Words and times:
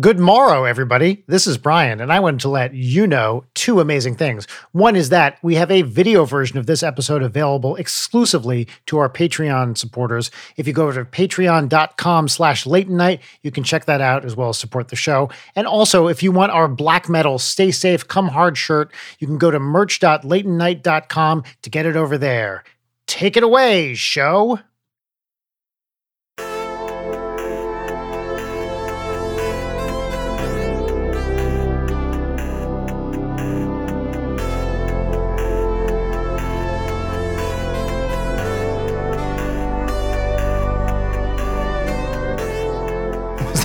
Good 0.00 0.18
morrow, 0.18 0.64
everybody. 0.64 1.22
This 1.28 1.46
is 1.46 1.56
Brian, 1.56 2.00
and 2.00 2.12
I 2.12 2.18
wanted 2.18 2.40
to 2.40 2.48
let 2.48 2.74
you 2.74 3.06
know 3.06 3.44
two 3.54 3.78
amazing 3.78 4.16
things. 4.16 4.44
One 4.72 4.96
is 4.96 5.10
that 5.10 5.38
we 5.40 5.54
have 5.54 5.70
a 5.70 5.82
video 5.82 6.24
version 6.24 6.58
of 6.58 6.66
this 6.66 6.82
episode 6.82 7.22
available 7.22 7.76
exclusively 7.76 8.66
to 8.86 8.98
our 8.98 9.08
Patreon 9.08 9.78
supporters. 9.78 10.32
If 10.56 10.66
you 10.66 10.72
go 10.72 10.88
over 10.88 11.04
to 11.04 11.08
patreon.com 11.08 12.26
slash 12.26 12.66
late 12.66 12.88
night, 12.88 13.20
you 13.42 13.52
can 13.52 13.62
check 13.62 13.84
that 13.84 14.00
out 14.00 14.24
as 14.24 14.34
well 14.34 14.48
as 14.48 14.58
support 14.58 14.88
the 14.88 14.96
show. 14.96 15.30
And 15.54 15.64
also, 15.64 16.08
if 16.08 16.24
you 16.24 16.32
want 16.32 16.50
our 16.50 16.66
black 16.66 17.08
metal 17.08 17.38
Stay 17.38 17.70
Safe, 17.70 18.08
Come 18.08 18.26
Hard 18.26 18.58
shirt, 18.58 18.92
you 19.20 19.28
can 19.28 19.38
go 19.38 19.52
to 19.52 19.60
merch.latenight.com 19.60 21.44
to 21.62 21.70
get 21.70 21.86
it 21.86 21.94
over 21.94 22.18
there. 22.18 22.64
Take 23.06 23.36
it 23.36 23.44
away, 23.44 23.94
show. 23.94 24.58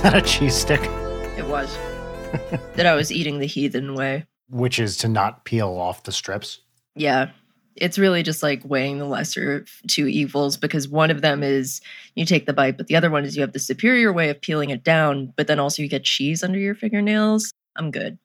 Is 0.00 0.04
that 0.04 0.16
a 0.16 0.22
cheese 0.22 0.54
stick? 0.54 0.80
It 1.36 1.46
was. 1.46 1.76
that 2.74 2.86
I 2.86 2.94
was 2.94 3.12
eating 3.12 3.38
the 3.38 3.44
heathen 3.44 3.94
way. 3.94 4.24
Which 4.48 4.78
is 4.78 4.96
to 4.96 5.08
not 5.08 5.44
peel 5.44 5.68
off 5.68 6.04
the 6.04 6.10
strips. 6.10 6.60
Yeah. 6.94 7.32
It's 7.76 7.98
really 7.98 8.22
just 8.22 8.42
like 8.42 8.62
weighing 8.64 8.96
the 8.96 9.04
lesser 9.04 9.56
of 9.56 9.68
two 9.88 10.06
evils 10.06 10.56
because 10.56 10.88
one 10.88 11.10
of 11.10 11.20
them 11.20 11.42
is 11.42 11.82
you 12.14 12.24
take 12.24 12.46
the 12.46 12.54
bite, 12.54 12.78
but 12.78 12.86
the 12.86 12.96
other 12.96 13.10
one 13.10 13.26
is 13.26 13.36
you 13.36 13.42
have 13.42 13.52
the 13.52 13.58
superior 13.58 14.10
way 14.10 14.30
of 14.30 14.40
peeling 14.40 14.70
it 14.70 14.82
down, 14.84 15.34
but 15.36 15.48
then 15.48 15.60
also 15.60 15.82
you 15.82 15.88
get 15.88 16.04
cheese 16.04 16.42
under 16.42 16.58
your 16.58 16.74
fingernails. 16.74 17.52
I'm 17.76 17.90
good. 17.90 18.16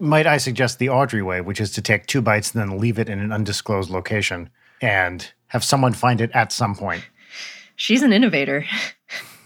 Might 0.00 0.26
I 0.26 0.36
suggest 0.36 0.80
the 0.80 0.88
Audrey 0.88 1.22
way, 1.22 1.40
which 1.40 1.60
is 1.60 1.70
to 1.74 1.80
take 1.80 2.06
two 2.06 2.22
bites 2.22 2.52
and 2.52 2.60
then 2.60 2.76
leave 2.76 2.98
it 2.98 3.08
in 3.08 3.20
an 3.20 3.30
undisclosed 3.30 3.88
location 3.88 4.50
and 4.80 5.32
have 5.46 5.62
someone 5.62 5.92
find 5.92 6.20
it 6.20 6.32
at 6.34 6.50
some 6.50 6.74
point? 6.74 7.04
She's 7.76 8.02
an 8.02 8.12
innovator. 8.12 8.66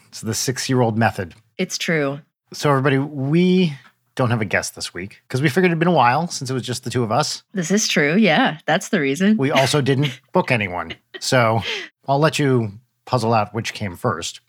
It's 0.09 0.23
the 0.23 0.33
six 0.33 0.71
year 0.71 0.81
old 0.81 0.97
method. 0.97 1.35
It's 1.59 1.79
true. 1.79 2.21
So, 2.53 2.71
everybody, 2.71 2.99
we 2.99 3.73
don't 4.15 4.31
have 4.31 4.41
a 4.41 4.45
guest 4.47 4.75
this 4.75 4.95
week 4.95 5.23
because 5.27 5.43
we 5.43 5.49
figured 5.49 5.71
it'd 5.71 5.79
been 5.79 5.89
a 5.89 5.93
while 5.93 6.29
since 6.29 6.51
it 6.51 6.55
was 6.55 6.63
just 6.63 6.85
the 6.85 6.91
two 6.91 7.03
of 7.03 7.11
us. 7.11 7.43
This 7.53 7.71
is 7.71 7.89
true. 7.89 8.17
Yeah, 8.17 8.59
that's 8.67 8.91
the 8.91 9.01
reason. 9.01 9.37
We 9.37 9.51
also 9.51 9.81
didn't 9.83 10.21
book 10.33 10.51
anyone. 10.51 10.95
So, 11.21 11.63
I'll 12.07 12.19
let 12.19 12.39
you 12.39 12.73
puzzle 13.05 13.35
out 13.35 13.55
which 13.55 13.75
came 13.75 13.97
first. 13.97 14.41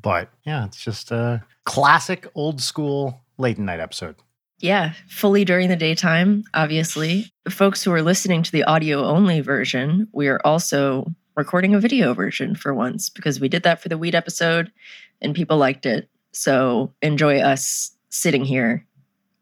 But 0.00 0.30
yeah, 0.44 0.64
it's 0.64 0.82
just 0.82 1.10
a 1.10 1.42
classic 1.64 2.26
old 2.34 2.60
school 2.60 3.20
late 3.36 3.58
night 3.58 3.80
episode. 3.80 4.16
Yeah, 4.60 4.94
fully 5.08 5.44
during 5.44 5.68
the 5.68 5.76
daytime, 5.76 6.44
obviously. 6.52 7.30
The 7.44 7.50
Folks 7.50 7.84
who 7.84 7.92
are 7.92 8.02
listening 8.02 8.42
to 8.42 8.50
the 8.50 8.64
audio 8.64 9.04
only 9.04 9.40
version, 9.40 10.08
we 10.12 10.26
are 10.28 10.40
also 10.44 11.06
recording 11.36 11.74
a 11.74 11.80
video 11.80 12.12
version 12.14 12.56
for 12.56 12.74
once 12.74 13.08
because 13.08 13.38
we 13.38 13.48
did 13.48 13.62
that 13.62 13.80
for 13.80 13.88
the 13.88 13.98
weed 13.98 14.16
episode 14.16 14.72
and 15.20 15.36
people 15.36 15.56
liked 15.56 15.86
it. 15.86 16.08
So 16.38 16.94
enjoy 17.02 17.40
us 17.40 17.90
sitting 18.10 18.44
here 18.44 18.86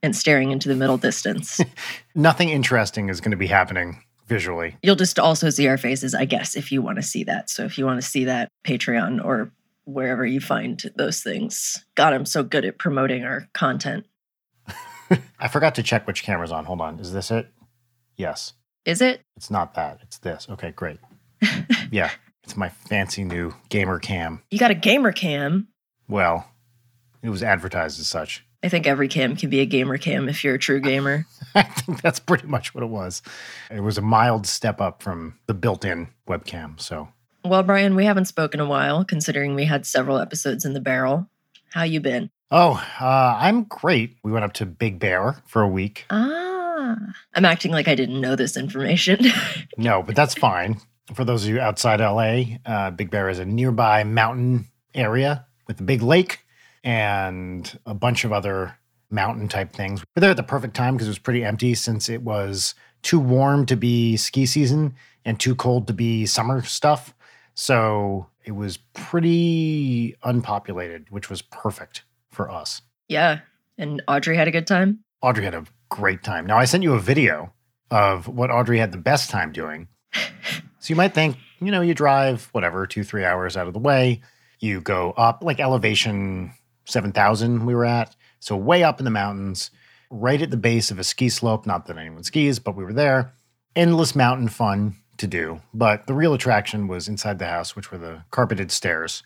and 0.02 0.16
staring 0.16 0.50
into 0.50 0.70
the 0.70 0.75
middle 0.75 0.97
distance. 0.97 1.61
Nothing 2.14 2.48
interesting 2.48 3.11
is 3.11 3.20
going 3.20 3.33
to 3.33 3.36
be 3.36 3.48
happening 3.48 4.03
visually. 4.28 4.78
You'll 4.83 4.97
just 4.97 5.19
also 5.19 5.50
see 5.50 5.69
our 5.69 5.77
faces, 5.77 6.14
I 6.14 6.25
guess, 6.25 6.56
if 6.56 6.72
you 6.72 6.80
want 6.80 6.97
to 6.97 7.03
see 7.03 7.22
that. 7.25 7.50
So 7.50 7.64
if 7.64 7.77
you 7.77 7.84
want 7.84 8.00
to 8.00 8.08
see 8.08 8.25
that, 8.25 8.48
Patreon 8.66 9.22
or 9.22 9.53
wherever 9.84 10.25
you 10.25 10.41
find 10.41 10.83
those 10.97 11.22
things. 11.22 11.84
God, 11.97 12.14
I'm 12.14 12.25
so 12.25 12.42
good 12.42 12.64
at 12.64 12.78
promoting 12.78 13.25
our 13.25 13.47
content. 13.53 14.06
I 15.38 15.48
forgot 15.48 15.75
to 15.75 15.83
check 15.83 16.06
which 16.06 16.22
camera's 16.22 16.50
on. 16.50 16.64
Hold 16.64 16.81
on. 16.81 16.98
Is 16.98 17.12
this 17.12 17.31
it? 17.31 17.53
Yes. 18.16 18.55
Is 18.86 19.03
it? 19.03 19.20
It's 19.36 19.50
not 19.50 19.75
that. 19.75 19.98
It's 20.00 20.16
this. 20.16 20.47
Okay, 20.48 20.70
great. 20.70 20.99
yeah. 21.91 22.10
It's 22.43 22.56
my 22.56 22.70
fancy 22.70 23.22
new 23.22 23.53
gamer 23.69 23.99
cam. 23.99 24.43
You 24.50 24.59
got 24.59 24.70
a 24.70 24.75
gamer 24.75 25.12
cam. 25.12 25.69
Well, 26.09 26.47
it 27.26 27.31
was 27.31 27.42
advertised 27.42 27.98
as 28.00 28.06
such. 28.09 28.44
I 28.62 28.69
think 28.69 28.87
every 28.87 29.09
cam 29.09 29.37
can 29.37 29.50
be 29.50 29.60
a 29.60 29.66
gamer 29.66 29.98
cam 29.98 30.28
if 30.28 30.42
you're 30.42 30.54
a 30.54 30.59
true 30.59 30.81
gamer. 30.92 31.26
I 31.54 31.62
think 31.62 32.00
that's 32.03 32.19
pretty 32.20 32.47
much 32.47 32.75
what 32.75 32.82
it 32.84 32.88
was. 32.91 33.22
It 33.70 33.81
was 33.81 33.98
a 33.98 34.03
mild 34.03 34.47
step 34.47 34.81
up 34.81 35.03
from 35.03 35.38
the 35.47 35.54
built 35.54 35.84
in 35.84 36.09
webcam. 36.28 36.81
So, 36.81 37.09
Well, 37.44 37.62
Brian, 37.62 37.94
we 37.94 38.04
haven't 38.04 38.25
spoken 38.26 38.60
a 38.60 38.66
while, 38.66 39.04
considering 39.04 39.54
we 39.54 39.64
had 39.66 39.87
several 39.87 40.19
episodes 40.19 40.64
in 40.64 40.72
the 40.72 40.81
barrel. 40.81 41.28
How 41.72 41.82
you 41.82 42.00
been? 42.00 42.31
oh, 42.53 42.81
uh, 43.00 43.37
I'm 43.41 43.64
great. 43.64 44.16
We 44.22 44.31
went 44.31 44.44
up 44.44 44.53
to 44.54 44.66
Big 44.66 45.00
Bear 45.00 45.37
for 45.47 45.62
a 45.62 45.69
week. 45.69 46.04
Ah, 46.10 46.97
I'm 47.34 47.44
acting 47.44 47.72
like 47.72 47.88
I 47.88 47.97
didn't 47.97 48.20
know 48.20 48.37
this 48.37 48.56
information. 48.56 49.19
No, 49.76 50.03
but 50.03 50.14
that's 50.16 50.34
fine. 50.34 50.81
For 51.14 51.25
those 51.25 51.43
of 51.44 51.50
you 51.50 51.60
outside 51.60 52.00
LA, 52.00 52.56
uh, 52.64 52.91
Big 52.93 53.10
Bear 53.10 53.28
is 53.28 53.38
a 53.38 53.44
nearby 53.44 54.04
mountain 54.04 54.66
area 54.94 55.44
with 55.66 55.78
a 55.81 55.82
big 55.82 56.00
lake 56.03 56.45
and 56.86 57.78
a 57.84 57.92
bunch 57.94 58.24
of 58.24 58.32
other 58.32 58.78
mountain 59.10 59.48
type 59.48 59.72
things. 59.72 60.02
We're 60.14 60.20
there 60.20 60.30
at 60.30 60.36
the 60.36 60.44
perfect 60.44 60.74
time 60.74 60.94
because 60.94 61.08
it 61.08 61.10
was 61.10 61.19
pretty 61.19 61.44
empty 61.44 61.74
since 61.74 62.08
it 62.08 62.22
was 62.22 62.76
too 63.02 63.19
warm 63.19 63.66
to 63.66 63.76
be 63.76 64.16
ski 64.16 64.47
season 64.47 64.94
and 65.25 65.38
too 65.38 65.56
cold 65.56 65.88
to 65.88 65.92
be 65.92 66.26
summer 66.26 66.62
stuff. 66.62 67.12
So 67.54 68.28
it 68.44 68.52
was 68.52 68.76
pretty 68.94 70.14
unpopulated, 70.22 71.06
which 71.10 71.28
was 71.28 71.42
perfect 71.42 72.04
for 72.30 72.50
us. 72.50 72.82
yeah, 73.08 73.41
and 73.78 74.02
Audrey 74.08 74.36
had 74.36 74.46
a 74.48 74.50
good 74.50 74.66
time. 74.66 75.00
Audrey 75.22 75.44
had 75.44 75.54
a 75.54 75.64
great 75.88 76.22
time. 76.22 76.46
Now, 76.46 76.56
I 76.56 76.64
sent 76.66 76.82
you 76.82 76.94
a 76.94 77.00
video 77.00 77.52
of 77.91 78.28
what 78.28 78.50
Audrey 78.50 78.78
had 78.78 78.92
the 78.92 78.98
best 78.98 79.28
time 79.28 79.52
doing. 79.52 79.88
So 80.78 80.92
you 80.92 80.96
might 80.96 81.14
think, 81.14 81.36
you 81.58 81.72
know, 81.72 81.80
you 81.80 81.94
drive 81.94 82.48
whatever, 82.52 82.86
two, 82.86 83.02
three 83.02 83.25
hours 83.25 83.56
out 83.56 83.66
of 83.66 83.72
the 83.72 83.80
way, 83.80 84.20
you 84.60 84.80
go 84.80 85.10
up 85.16 85.42
like 85.42 85.58
elevation 85.58 86.52
7,000 86.86 87.66
we 87.66 87.74
were 87.74 87.84
at. 87.84 88.16
So 88.41 88.56
way 88.56 88.82
up 88.82 89.00
in 89.00 89.04
the 89.04 89.10
mountains, 89.10 89.70
right 90.10 90.41
at 90.41 90.50
the 90.50 90.56
base 90.56 90.91
of 90.91 90.98
a 90.98 91.04
ski 91.04 91.28
slope. 91.28 91.66
Not 91.66 91.86
that 91.86 91.98
anyone 91.98 92.22
skis, 92.22 92.58
but 92.58 92.76
we 92.76 92.84
were 92.84 92.92
there. 92.92 93.32
Endless 93.74 94.14
mountain 94.14 94.48
fun 94.48 94.96
to 95.19 95.26
do. 95.26 95.60
But 95.75 96.06
the 96.06 96.14
real 96.14 96.34
attraction 96.34 96.88
was 96.88 97.08
inside 97.08 97.38
the 97.38 97.46
house, 97.46 97.75
which 97.75 97.91
were 97.91 97.98
the 97.98 98.22
carpeted 98.30 98.70
stairs, 98.70 99.22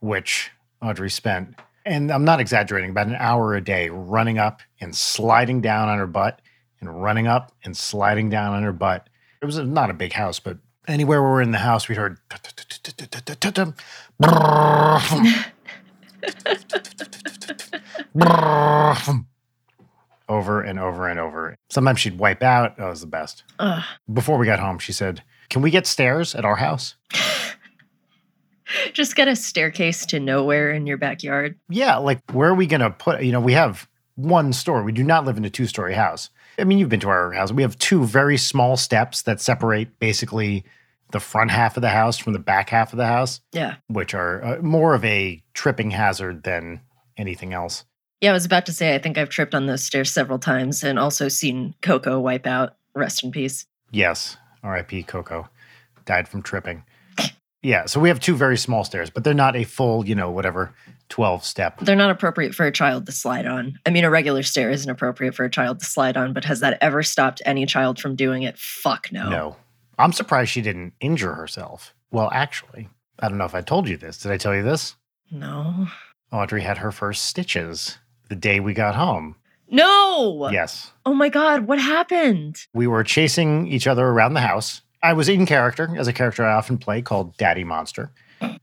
which 0.00 0.50
Audrey 0.80 1.10
spent, 1.10 1.54
and 1.84 2.10
I'm 2.10 2.24
not 2.24 2.40
exaggerating, 2.40 2.90
about 2.90 3.08
an 3.08 3.16
hour 3.16 3.54
a 3.54 3.60
day 3.60 3.88
running 3.88 4.38
up 4.38 4.60
and 4.80 4.94
sliding 4.94 5.60
down 5.60 5.88
on 5.88 5.98
her 5.98 6.06
butt 6.06 6.40
and 6.80 7.02
running 7.02 7.26
up 7.26 7.52
and 7.64 7.76
sliding 7.76 8.28
down 8.28 8.54
on 8.54 8.62
her 8.62 8.72
butt. 8.72 9.08
It 9.40 9.46
was 9.46 9.58
not 9.58 9.90
a 9.90 9.94
big 9.94 10.12
house, 10.12 10.38
but 10.38 10.58
anywhere 10.86 11.22
we 11.22 11.28
were 11.28 11.42
in 11.42 11.52
the 11.52 11.58
house, 11.58 11.88
we 11.88 11.94
heard 11.94 12.18
over 20.28 20.60
and 20.62 20.78
over 20.78 21.08
and 21.08 21.18
over. 21.20 21.56
Sometimes 21.70 22.00
she'd 22.00 22.18
wipe 22.18 22.42
out. 22.42 22.76
That 22.76 22.88
was 22.88 23.00
the 23.00 23.06
best. 23.06 23.44
Ugh. 23.58 23.82
Before 24.12 24.38
we 24.38 24.46
got 24.46 24.60
home, 24.60 24.78
she 24.78 24.92
said, 24.92 25.22
Can 25.50 25.62
we 25.62 25.70
get 25.70 25.86
stairs 25.86 26.34
at 26.34 26.44
our 26.44 26.56
house? 26.56 26.96
Just 28.92 29.16
get 29.16 29.28
a 29.28 29.36
staircase 29.36 30.06
to 30.06 30.18
nowhere 30.18 30.72
in 30.72 30.86
your 30.86 30.96
backyard. 30.96 31.58
Yeah, 31.68 31.96
like 31.96 32.20
where 32.32 32.48
are 32.50 32.54
we 32.54 32.66
going 32.66 32.80
to 32.80 32.90
put, 32.90 33.22
you 33.22 33.32
know, 33.32 33.40
we 33.40 33.52
have 33.52 33.86
one 34.14 34.52
story. 34.52 34.82
We 34.82 34.92
do 34.92 35.04
not 35.04 35.24
live 35.24 35.36
in 35.36 35.44
a 35.44 35.50
two 35.50 35.66
story 35.66 35.94
house. 35.94 36.30
I 36.58 36.64
mean, 36.64 36.78
you've 36.78 36.88
been 36.88 37.00
to 37.00 37.08
our 37.08 37.32
house. 37.32 37.52
We 37.52 37.62
have 37.62 37.78
two 37.78 38.04
very 38.04 38.36
small 38.36 38.76
steps 38.76 39.22
that 39.22 39.40
separate 39.40 39.98
basically 39.98 40.64
the 41.12 41.20
front 41.20 41.50
half 41.50 41.76
of 41.76 41.80
the 41.82 41.88
house 41.90 42.18
from 42.18 42.32
the 42.32 42.38
back 42.38 42.70
half 42.70 42.92
of 42.92 42.96
the 42.96 43.06
house, 43.06 43.40
Yeah. 43.52 43.76
which 43.88 44.14
are 44.14 44.44
uh, 44.44 44.62
more 44.62 44.94
of 44.94 45.04
a 45.04 45.42
tripping 45.54 45.90
hazard 45.92 46.42
than 46.44 46.80
anything 47.16 47.52
else. 47.52 47.84
Yeah, 48.20 48.30
I 48.30 48.32
was 48.34 48.44
about 48.44 48.66
to 48.66 48.72
say, 48.72 48.94
I 48.94 48.98
think 48.98 49.18
I've 49.18 49.28
tripped 49.28 49.54
on 49.54 49.66
those 49.66 49.84
stairs 49.84 50.10
several 50.12 50.38
times 50.38 50.82
and 50.82 50.98
also 50.98 51.28
seen 51.28 51.74
Coco 51.82 52.20
wipe 52.20 52.46
out. 52.46 52.76
Rest 52.94 53.24
in 53.24 53.30
peace. 53.30 53.66
Yes, 53.90 54.36
RIP 54.62 55.06
Coco 55.06 55.48
died 56.04 56.28
from 56.28 56.42
tripping. 56.42 56.84
Yeah, 57.64 57.86
so 57.86 58.00
we 58.00 58.08
have 58.08 58.18
two 58.18 58.34
very 58.34 58.56
small 58.58 58.82
stairs, 58.82 59.08
but 59.08 59.22
they're 59.22 59.34
not 59.34 59.54
a 59.54 59.62
full, 59.62 60.04
you 60.04 60.16
know, 60.16 60.32
whatever, 60.32 60.74
12 61.10 61.44
step. 61.44 61.78
They're 61.78 61.94
not 61.94 62.10
appropriate 62.10 62.56
for 62.56 62.66
a 62.66 62.72
child 62.72 63.06
to 63.06 63.12
slide 63.12 63.46
on. 63.46 63.78
I 63.86 63.90
mean, 63.90 64.02
a 64.02 64.10
regular 64.10 64.42
stair 64.42 64.68
isn't 64.68 64.90
appropriate 64.90 65.36
for 65.36 65.44
a 65.44 65.48
child 65.48 65.78
to 65.78 65.84
slide 65.86 66.16
on, 66.16 66.32
but 66.32 66.44
has 66.44 66.58
that 66.58 66.76
ever 66.80 67.04
stopped 67.04 67.40
any 67.46 67.64
child 67.64 68.00
from 68.00 68.16
doing 68.16 68.42
it? 68.42 68.58
Fuck 68.58 69.12
no. 69.12 69.28
No. 69.28 69.56
I'm 70.02 70.12
surprised 70.12 70.50
she 70.50 70.62
didn't 70.62 70.94
injure 71.00 71.34
herself. 71.34 71.94
Well, 72.10 72.28
actually, 72.32 72.88
I 73.18 73.28
don't 73.28 73.38
know 73.38 73.44
if 73.44 73.54
I 73.54 73.60
told 73.62 73.88
you 73.88 73.96
this. 73.96 74.18
Did 74.18 74.32
I 74.32 74.36
tell 74.36 74.54
you 74.54 74.62
this? 74.62 74.96
No. 75.30 75.86
Audrey 76.30 76.62
had 76.62 76.78
her 76.78 76.92
first 76.92 77.24
stitches 77.26 77.98
the 78.28 78.36
day 78.36 78.60
we 78.60 78.74
got 78.74 78.94
home. 78.96 79.36
No. 79.70 80.50
Yes. 80.50 80.92
Oh 81.06 81.14
my 81.14 81.28
God, 81.28 81.66
what 81.66 81.78
happened? 81.78 82.66
We 82.74 82.86
were 82.86 83.04
chasing 83.04 83.66
each 83.66 83.86
other 83.86 84.06
around 84.06 84.34
the 84.34 84.40
house. 84.40 84.82
I 85.02 85.14
was 85.14 85.28
in 85.28 85.46
character 85.46 85.94
as 85.96 86.06
a 86.08 86.12
character 86.12 86.44
I 86.44 86.52
often 86.54 86.78
play 86.78 87.00
called 87.02 87.36
Daddy 87.36 87.64
Monster. 87.64 88.12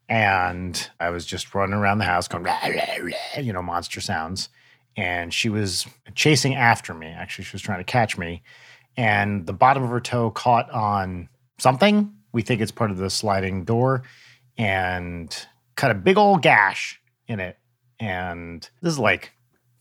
And 0.08 0.90
I 1.00 1.10
was 1.10 1.26
just 1.26 1.54
running 1.56 1.76
around 1.76 2.00
the 2.00 2.06
house 2.06 2.28
going, 2.28 2.44
"Rah, 2.44 2.60
rah, 2.64 2.98
rah," 3.02 3.42
you 3.42 3.54
know, 3.54 3.62
monster 3.62 4.02
sounds. 4.02 4.50
and 4.98 5.34
she 5.34 5.48
was 5.50 5.86
chasing 6.16 6.56
after 6.56 6.94
me. 6.94 7.08
Actually, 7.08 7.46
she 7.46 7.54
was 7.54 7.62
trying 7.62 7.78
to 7.80 7.84
catch 7.86 8.18
me, 8.18 8.42
and 8.98 9.46
the 9.46 9.54
bottom 9.54 9.84
of 9.84 9.90
her 9.90 10.00
toe 10.00 10.32
caught 10.32 10.70
on 10.72 11.30
something. 11.58 12.14
We 12.32 12.42
think 12.42 12.62
it's 12.62 12.72
part 12.72 12.92
of 12.92 12.98
the 12.98 13.10
sliding 13.10 13.66
door, 13.66 14.04
and 14.58 15.36
cut 15.76 15.92
a 15.92 15.96
big 15.96 16.18
old 16.18 16.42
gash 16.42 17.00
in 17.28 17.40
it. 17.40 17.58
And 18.00 18.68
this 18.82 18.94
is 18.94 19.00
like 19.00 19.32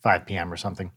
5 0.02 0.26
p.m. 0.26 0.52
or 0.52 0.56
something. 0.56 0.90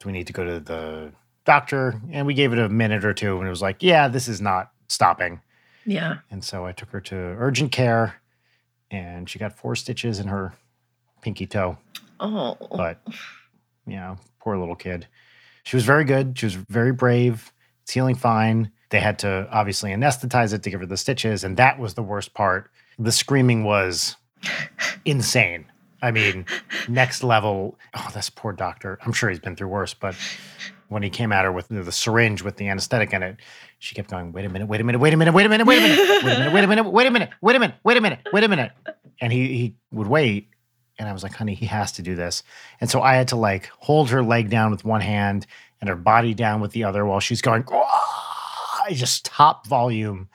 So 0.00 0.06
we 0.06 0.12
need 0.12 0.26
to 0.28 0.32
go 0.32 0.44
to 0.44 0.60
the 0.60 1.12
doctor, 1.44 2.00
and 2.10 2.26
we 2.26 2.34
gave 2.34 2.52
it 2.52 2.58
a 2.58 2.68
minute 2.68 3.04
or 3.04 3.12
two, 3.12 3.38
and 3.38 3.46
it 3.46 3.50
was 3.50 3.62
like, 3.62 3.82
yeah, 3.82 4.08
this 4.08 4.28
is 4.28 4.40
not 4.40 4.70
stopping. 4.86 5.40
Yeah. 5.84 6.18
And 6.30 6.44
so 6.44 6.66
I 6.66 6.72
took 6.72 6.90
her 6.90 7.00
to 7.00 7.16
urgent 7.16 7.72
care, 7.72 8.20
and 8.90 9.28
she 9.28 9.38
got 9.38 9.58
four 9.58 9.74
stitches 9.74 10.18
in 10.18 10.28
her 10.28 10.54
pinky 11.20 11.46
toe. 11.46 11.78
Oh. 12.20 12.56
But, 12.70 13.00
you 13.86 13.96
know, 13.96 14.16
poor 14.40 14.56
little 14.56 14.76
kid. 14.76 15.06
She 15.68 15.76
was 15.76 15.84
very 15.84 16.04
good. 16.04 16.38
She 16.38 16.46
was 16.46 16.54
very 16.54 16.92
brave. 16.92 17.52
It's 17.82 17.92
healing 17.92 18.14
fine. 18.14 18.72
They 18.88 19.00
had 19.00 19.18
to 19.18 19.46
obviously 19.52 19.90
anesthetize 19.90 20.54
it 20.54 20.62
to 20.62 20.70
give 20.70 20.80
her 20.80 20.86
the 20.86 20.96
stitches, 20.96 21.44
and 21.44 21.58
that 21.58 21.78
was 21.78 21.92
the 21.92 22.02
worst 22.02 22.32
part. 22.32 22.70
The 22.98 23.12
screaming 23.12 23.64
was 23.64 24.16
insane. 25.04 25.66
I 26.00 26.10
mean, 26.10 26.46
next 26.88 27.22
level. 27.22 27.78
Oh, 27.94 28.08
this 28.14 28.30
poor 28.30 28.54
doctor. 28.54 28.98
I'm 29.04 29.12
sure 29.12 29.28
he's 29.28 29.40
been 29.40 29.56
through 29.56 29.68
worse, 29.68 29.92
but 29.92 30.16
when 30.88 31.02
he 31.02 31.10
came 31.10 31.32
at 31.32 31.44
her 31.44 31.52
with 31.52 31.68
the 31.68 31.92
syringe 31.92 32.42
with 32.42 32.56
the 32.56 32.66
anesthetic 32.68 33.12
in 33.12 33.22
it, 33.22 33.36
she 33.78 33.94
kept 33.94 34.08
going, 34.08 34.32
wait 34.32 34.46
a 34.46 34.48
minute, 34.48 34.68
wait 34.68 34.80
a 34.80 34.84
minute, 34.84 35.00
wait 35.00 35.12
a 35.12 35.18
minute, 35.18 35.34
wait 35.34 35.44
a 35.44 35.50
minute, 35.50 35.66
wait 35.66 35.80
a 35.80 35.82
minute, 35.82 36.00
wait 36.14 36.28
a 36.30 36.30
minute, 36.30 36.52
wait 36.54 36.64
a 36.64 36.66
minute, 36.66 36.92
wait 36.92 37.06
a 37.06 37.10
minute, 37.10 37.30
wait 37.42 37.56
a 37.56 37.60
minute, 37.60 37.74
wait 37.84 37.96
a 37.98 38.00
minute, 38.00 38.20
wait 38.32 38.44
a 38.44 38.48
minute. 38.48 38.72
And 39.20 39.34
he 39.34 39.48
he 39.48 39.74
would 39.90 40.06
wait. 40.06 40.48
And 40.98 41.08
I 41.08 41.12
was 41.12 41.22
like, 41.22 41.34
honey, 41.34 41.54
he 41.54 41.66
has 41.66 41.92
to 41.92 42.02
do 42.02 42.14
this. 42.14 42.42
And 42.80 42.90
so 42.90 43.00
I 43.00 43.14
had 43.14 43.28
to 43.28 43.36
like 43.36 43.70
hold 43.78 44.10
her 44.10 44.22
leg 44.22 44.50
down 44.50 44.70
with 44.70 44.84
one 44.84 45.00
hand 45.00 45.46
and 45.80 45.88
her 45.88 45.96
body 45.96 46.34
down 46.34 46.60
with 46.60 46.72
the 46.72 46.84
other 46.84 47.06
while 47.06 47.20
she's 47.20 47.40
going, 47.40 47.64
"Ah!" 47.70 48.86
just 48.90 49.24
top 49.24 49.66
volume, 49.66 50.28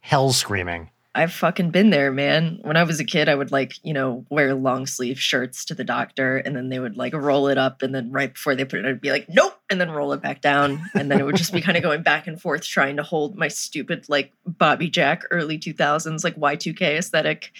hell 0.00 0.32
screaming. 0.32 0.90
I've 1.12 1.32
fucking 1.32 1.70
been 1.70 1.90
there, 1.90 2.12
man. 2.12 2.60
When 2.62 2.76
I 2.76 2.84
was 2.84 3.00
a 3.00 3.04
kid, 3.04 3.28
I 3.28 3.34
would 3.34 3.50
like, 3.50 3.74
you 3.82 3.92
know, 3.92 4.24
wear 4.30 4.54
long 4.54 4.86
sleeve 4.86 5.18
shirts 5.18 5.64
to 5.66 5.74
the 5.74 5.82
doctor 5.82 6.36
and 6.36 6.54
then 6.54 6.68
they 6.68 6.78
would 6.78 6.96
like 6.96 7.12
roll 7.14 7.48
it 7.48 7.58
up. 7.58 7.82
And 7.82 7.92
then 7.92 8.12
right 8.12 8.32
before 8.32 8.54
they 8.54 8.64
put 8.64 8.78
it, 8.78 8.86
I'd 8.86 9.00
be 9.00 9.10
like, 9.10 9.28
nope. 9.28 9.58
And 9.68 9.80
then 9.80 9.90
roll 9.90 10.12
it 10.12 10.22
back 10.22 10.40
down. 10.40 10.80
And 10.94 11.10
then 11.10 11.18
it 11.18 11.24
would 11.24 11.36
just 11.36 11.52
be 11.52 11.60
kind 11.60 11.76
of 11.76 11.82
going 11.82 12.02
back 12.02 12.28
and 12.28 12.40
forth 12.40 12.62
trying 12.62 12.96
to 12.96 13.02
hold 13.02 13.36
my 13.36 13.48
stupid, 13.48 14.08
like 14.08 14.32
Bobby 14.46 14.88
Jack 14.88 15.24
early 15.32 15.58
2000s, 15.58 16.22
like 16.22 16.36
Y2K 16.36 16.98
aesthetic 16.98 17.52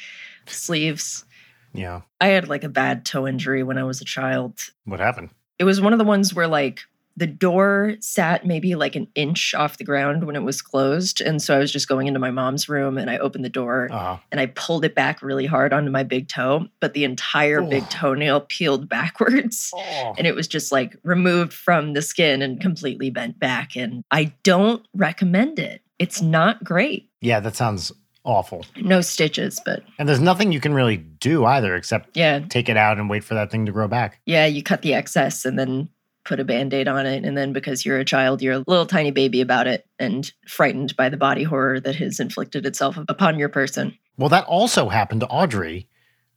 sleeves. 0.47 1.25
Yeah. 1.73 2.03
I 2.21 2.29
had 2.29 2.49
like 2.49 2.65
a 2.65 2.69
bad 2.69 3.05
toe 3.05 3.27
injury 3.27 3.63
when 3.63 3.79
I 3.79 3.85
was 3.85 4.01
a 4.01 4.05
child. 4.05 4.61
What 4.85 5.01
happened? 5.01 5.31
It 5.59 5.65
was 5.65 5.81
one 5.81 5.93
of 5.93 5.99
the 5.99 6.05
ones 6.05 6.35
where 6.35 6.49
like 6.49 6.81
the 7.17 7.27
door 7.27 7.97
sat 8.01 8.47
maybe 8.47 8.77
like 8.77 8.97
an 8.97 9.07
inch 9.15 9.53
off 9.55 9.77
the 9.77 9.85
ground 9.85 10.25
when 10.25 10.37
it 10.37 10.43
was 10.43 10.63
closed. 10.63 11.21
And 11.21 11.43
so 11.43 11.55
I 11.55 11.59
was 11.59 11.71
just 11.71 11.87
going 11.89 12.07
into 12.07 12.21
my 12.21 12.31
mom's 12.31 12.67
room 12.69 12.97
and 12.97 13.11
I 13.11 13.19
opened 13.19 13.45
the 13.45 13.51
door 13.51 13.89
Uh, 13.91 14.17
and 14.31 14.41
I 14.41 14.47
pulled 14.47 14.85
it 14.87 14.95
back 14.95 15.21
really 15.21 15.45
hard 15.45 15.73
onto 15.75 15.91
my 15.91 16.03
big 16.03 16.29
toe, 16.29 16.69
but 16.81 16.95
the 16.95 17.05
entire 17.05 17.61
big 17.63 17.87
toenail 17.91 18.43
peeled 18.49 18.89
backwards. 19.21 19.71
oh. 19.75 20.15
And 20.17 20.27
it 20.27 20.35
was 20.35 20.49
just 20.49 20.73
like 20.73 20.97
removed 21.03 21.53
from 21.53 21.93
the 21.93 22.01
skin 22.01 22.41
and 22.43 22.59
completely 22.61 23.11
bent 23.11 23.39
back. 23.39 23.77
And 23.77 24.03
I 24.11 24.33
don't 24.43 24.87
recommend 24.95 25.59
it. 25.59 25.83
It's 25.99 26.23
not 26.23 26.65
great. 26.65 27.11
Yeah, 27.21 27.41
that 27.41 27.55
sounds 27.57 27.93
awful. 28.25 28.65
No 28.77 29.01
stitches, 29.01 29.61
but 29.65 29.83
And 29.99 30.09
there's 30.09 30.21
nothing 30.21 30.53
you 30.53 30.61
can 30.61 30.75
really 30.75 30.97
do 30.97 31.45
either 31.45 31.75
except 31.75 32.17
yeah, 32.17 32.41
take 32.41 32.69
it 32.69 32.77
out 32.77 32.99
and 32.99 33.09
wait 33.11 33.25
for 33.25 33.35
that 33.35 33.51
thing 33.51 33.67
to 33.67 33.73
grow 33.73 33.89
back. 33.89 34.21
yeah, 34.27 34.47
you 34.47 34.63
cut 34.63 34.83
the 34.83 34.95
excess 34.95 35.45
and 35.45 35.59
then 35.59 35.89
put 36.25 36.39
a 36.39 36.45
band 36.45 36.75
aid 36.75 36.87
on 36.87 37.07
it. 37.07 37.25
And 37.25 37.37
then 37.37 37.53
because 37.53 37.85
you're 37.87 37.99
a 37.99 38.05
child, 38.05 38.43
you're 38.43 38.55
a 38.55 38.65
little 38.67 38.87
tiny 38.87 39.11
baby 39.11 39.41
about 39.41 39.67
it 39.67 39.87
and 39.99 40.31
frightened 40.47 40.95
by 40.95 41.09
the 41.09 41.17
body 41.17 41.45
horror 41.45 41.81
that 41.81 41.97
has 41.97 42.21
inflicted 42.21 42.67
itself 42.67 42.99
upon 43.09 43.39
your 43.39 43.49
person. 43.49 43.97
Well, 44.19 44.29
that 44.29 44.45
also 44.45 44.91
happened 44.91 45.23
to 45.23 45.27
Audrey 45.29 45.89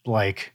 like 0.06 0.54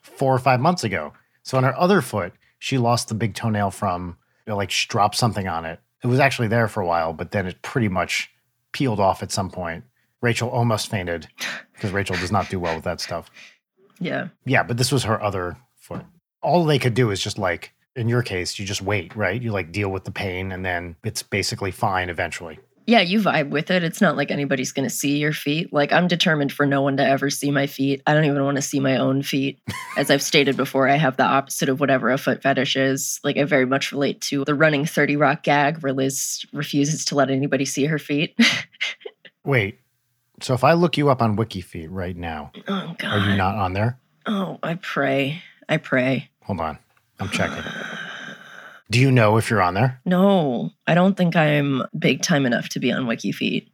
four 0.00 0.34
or 0.34 0.38
five 0.38 0.60
months 0.60 0.82
ago. 0.82 1.12
So 1.42 1.58
on 1.58 1.64
her 1.64 1.78
other 1.78 2.00
foot, 2.00 2.32
she 2.58 2.78
lost 2.78 3.08
the 3.08 3.14
big 3.14 3.34
toenail 3.34 3.70
from 3.70 4.16
you 4.46 4.52
know, 4.52 4.56
like 4.56 4.70
she 4.70 4.88
dropped 4.88 5.16
something 5.16 5.46
on 5.46 5.66
it. 5.66 5.78
It 6.02 6.06
was 6.06 6.18
actually 6.18 6.48
there 6.48 6.66
for 6.66 6.80
a 6.80 6.86
while, 6.86 7.12
but 7.12 7.32
then 7.32 7.46
it 7.46 7.60
pretty 7.60 7.88
much 7.88 8.30
peeled 8.72 8.98
off 9.00 9.22
at 9.22 9.30
some 9.30 9.50
point. 9.50 9.84
Rachel 10.22 10.48
almost 10.48 10.90
fainted 10.90 11.28
because 11.74 11.92
Rachel 11.92 12.16
does 12.16 12.32
not 12.32 12.48
do 12.48 12.60
well 12.60 12.74
with 12.74 12.84
that 12.84 13.00
stuff. 13.00 13.30
Yeah. 13.98 14.28
Yeah, 14.44 14.62
but 14.62 14.76
this 14.76 14.92
was 14.92 15.04
her 15.04 15.22
other 15.22 15.56
foot. 15.76 16.04
All 16.42 16.64
they 16.64 16.78
could 16.78 16.94
do 16.94 17.10
is 17.10 17.22
just 17.22 17.38
like, 17.38 17.72
in 17.96 18.08
your 18.08 18.22
case, 18.22 18.58
you 18.58 18.64
just 18.64 18.82
wait, 18.82 19.14
right? 19.16 19.40
You 19.40 19.52
like 19.52 19.72
deal 19.72 19.90
with 19.90 20.04
the 20.04 20.10
pain 20.10 20.52
and 20.52 20.64
then 20.64 20.96
it's 21.04 21.22
basically 21.22 21.70
fine 21.70 22.08
eventually. 22.08 22.58
Yeah, 22.86 23.02
you 23.02 23.20
vibe 23.20 23.50
with 23.50 23.70
it. 23.70 23.84
It's 23.84 24.00
not 24.00 24.16
like 24.16 24.32
anybody's 24.32 24.72
going 24.72 24.88
to 24.88 24.94
see 24.94 25.18
your 25.18 25.32
feet. 25.32 25.72
Like, 25.72 25.92
I'm 25.92 26.08
determined 26.08 26.50
for 26.50 26.66
no 26.66 26.82
one 26.82 26.96
to 26.96 27.06
ever 27.06 27.30
see 27.30 27.52
my 27.52 27.68
feet. 27.68 28.02
I 28.04 28.14
don't 28.14 28.24
even 28.24 28.42
want 28.42 28.56
to 28.56 28.62
see 28.62 28.80
my 28.80 28.96
own 28.96 29.22
feet. 29.22 29.60
As 29.96 30.10
I've 30.10 30.22
stated 30.22 30.56
before, 30.56 30.88
I 30.88 30.96
have 30.96 31.16
the 31.16 31.24
opposite 31.24 31.68
of 31.68 31.78
whatever 31.78 32.10
a 32.10 32.18
foot 32.18 32.42
fetish 32.42 32.74
is. 32.74 33.20
Like, 33.22 33.36
I 33.36 33.44
very 33.44 33.66
much 33.66 33.92
relate 33.92 34.20
to 34.22 34.44
the 34.44 34.56
running 34.56 34.86
30 34.86 35.14
Rock 35.16 35.44
gag 35.44 35.82
where 35.82 35.92
Liz 35.92 36.44
refuses 36.52 37.04
to 37.06 37.14
let 37.14 37.30
anybody 37.30 37.64
see 37.64 37.84
her 37.84 37.98
feet. 37.98 38.36
Wait, 39.44 39.78
so 40.40 40.54
if 40.54 40.64
I 40.64 40.72
look 40.74 40.96
you 40.96 41.08
up 41.10 41.22
on 41.22 41.36
WikiFeet 41.36 41.88
right 41.90 42.16
now, 42.16 42.52
oh, 42.68 42.94
God. 42.98 43.04
are 43.04 43.30
you 43.30 43.36
not 43.36 43.54
on 43.56 43.72
there? 43.72 43.98
Oh, 44.26 44.58
I 44.62 44.74
pray. 44.74 45.42
I 45.68 45.76
pray. 45.76 46.30
Hold 46.44 46.60
on, 46.60 46.78
I'm 47.18 47.28
checking. 47.30 47.62
Do 48.90 48.98
you 48.98 49.12
know 49.12 49.36
if 49.36 49.50
you're 49.50 49.62
on 49.62 49.74
there? 49.74 50.00
No, 50.04 50.70
I 50.86 50.94
don't 50.94 51.16
think 51.16 51.36
I'm 51.36 51.84
big 51.96 52.22
time 52.22 52.44
enough 52.44 52.68
to 52.70 52.80
be 52.80 52.90
on 52.90 53.04
WikiFeet. 53.06 53.68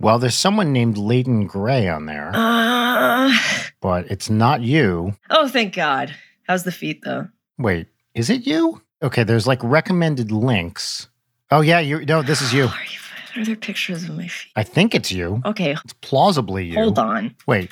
Well, 0.00 0.18
there's 0.18 0.34
someone 0.34 0.72
named 0.72 0.96
Leighton 0.98 1.46
Gray 1.46 1.88
on 1.88 2.06
there, 2.06 2.30
Uh, 2.34 3.32
but 3.80 4.10
it's 4.10 4.28
not 4.30 4.62
you. 4.62 5.14
oh, 5.30 5.48
thank 5.48 5.74
God. 5.74 6.14
How's 6.46 6.64
the 6.64 6.72
feet, 6.72 7.02
though? 7.04 7.28
Wait, 7.58 7.88
is 8.14 8.30
it 8.30 8.46
you? 8.46 8.80
Okay, 9.02 9.24
there's 9.24 9.46
like 9.46 9.60
recommended 9.62 10.30
links. 10.32 11.08
Oh 11.50 11.60
yeah, 11.60 11.78
you 11.80 12.04
no, 12.06 12.22
this 12.22 12.40
is 12.42 12.52
you. 12.52 12.64
You, 12.64 12.98
are 13.38 13.44
there 13.44 13.56
pictures 13.56 14.04
of 14.04 14.16
my 14.16 14.28
feet? 14.28 14.52
I 14.56 14.62
think 14.62 14.94
it's 14.94 15.10
you. 15.12 15.40
Okay, 15.44 15.72
It's 15.84 15.92
plausibly 16.00 16.66
you. 16.66 16.74
hold 16.74 16.98
on. 16.98 17.34
Wait, 17.46 17.70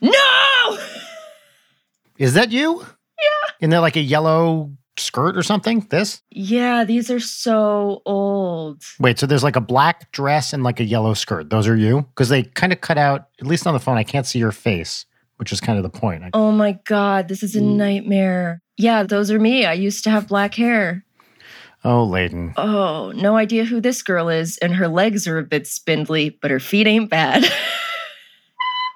No! 0.00 0.78
is 2.18 2.34
that 2.34 2.50
you? 2.52 2.80
Yeah. 2.80 3.54
In 3.60 3.70
there 3.70 3.80
like 3.80 3.96
a 3.96 4.00
yellow 4.00 4.70
skirt 4.96 5.36
or 5.36 5.42
something? 5.42 5.80
This? 5.90 6.22
Yeah, 6.30 6.84
these 6.84 7.10
are 7.10 7.20
so 7.20 8.02
old. 8.06 8.82
Wait, 9.00 9.18
so 9.18 9.26
there's 9.26 9.42
like 9.44 9.56
a 9.56 9.60
black 9.60 10.10
dress 10.12 10.52
and 10.52 10.62
like 10.62 10.80
a 10.80 10.84
yellow 10.84 11.14
skirt. 11.14 11.50
Those 11.50 11.66
are 11.68 11.76
you? 11.76 12.02
Because 12.02 12.28
they 12.28 12.42
kind 12.44 12.72
of 12.72 12.80
cut 12.80 12.98
out, 12.98 13.28
at 13.40 13.46
least 13.46 13.66
on 13.66 13.74
the 13.74 13.80
phone, 13.80 13.96
I 13.96 14.04
can't 14.04 14.26
see 14.26 14.38
your 14.38 14.52
face, 14.52 15.04
which 15.36 15.52
is 15.52 15.60
kind 15.60 15.78
of 15.78 15.82
the 15.82 15.98
point. 15.98 16.24
I- 16.24 16.30
Oh 16.34 16.52
my 16.52 16.78
God, 16.84 17.28
this 17.28 17.42
is 17.42 17.54
a 17.56 17.60
nightmare. 17.60 18.60
Yeah, 18.76 19.02
those 19.02 19.30
are 19.32 19.40
me. 19.40 19.64
I 19.66 19.72
used 19.72 20.04
to 20.04 20.10
have 20.10 20.28
black 20.28 20.54
hair. 20.54 21.04
Oh, 21.84 22.04
Leighton. 22.04 22.54
Oh, 22.56 23.12
no 23.14 23.36
idea 23.36 23.64
who 23.64 23.80
this 23.80 24.02
girl 24.02 24.28
is. 24.28 24.58
And 24.58 24.74
her 24.74 24.88
legs 24.88 25.26
are 25.28 25.38
a 25.38 25.42
bit 25.44 25.66
spindly, 25.66 26.30
but 26.42 26.50
her 26.50 26.60
feet 26.60 26.86
ain't 26.86 27.10
bad. 27.10 27.44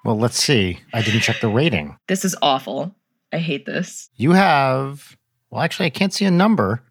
Well, 0.05 0.19
let's 0.19 0.43
see. 0.43 0.81
I 0.93 1.01
didn't 1.01 1.21
check 1.21 1.41
the 1.41 1.49
rating. 1.49 1.97
this 2.09 2.25
is 2.25 2.35
awful. 2.43 2.93
I 3.33 3.39
hate 3.39 3.67
this. 3.67 4.11
You 4.17 4.33
have, 4.33 5.17
well, 5.51 5.63
actually, 5.63 5.87
I 5.87 5.91
can't 5.91 6.13
see 6.13 6.25
a 6.25 6.31
number, 6.31 6.83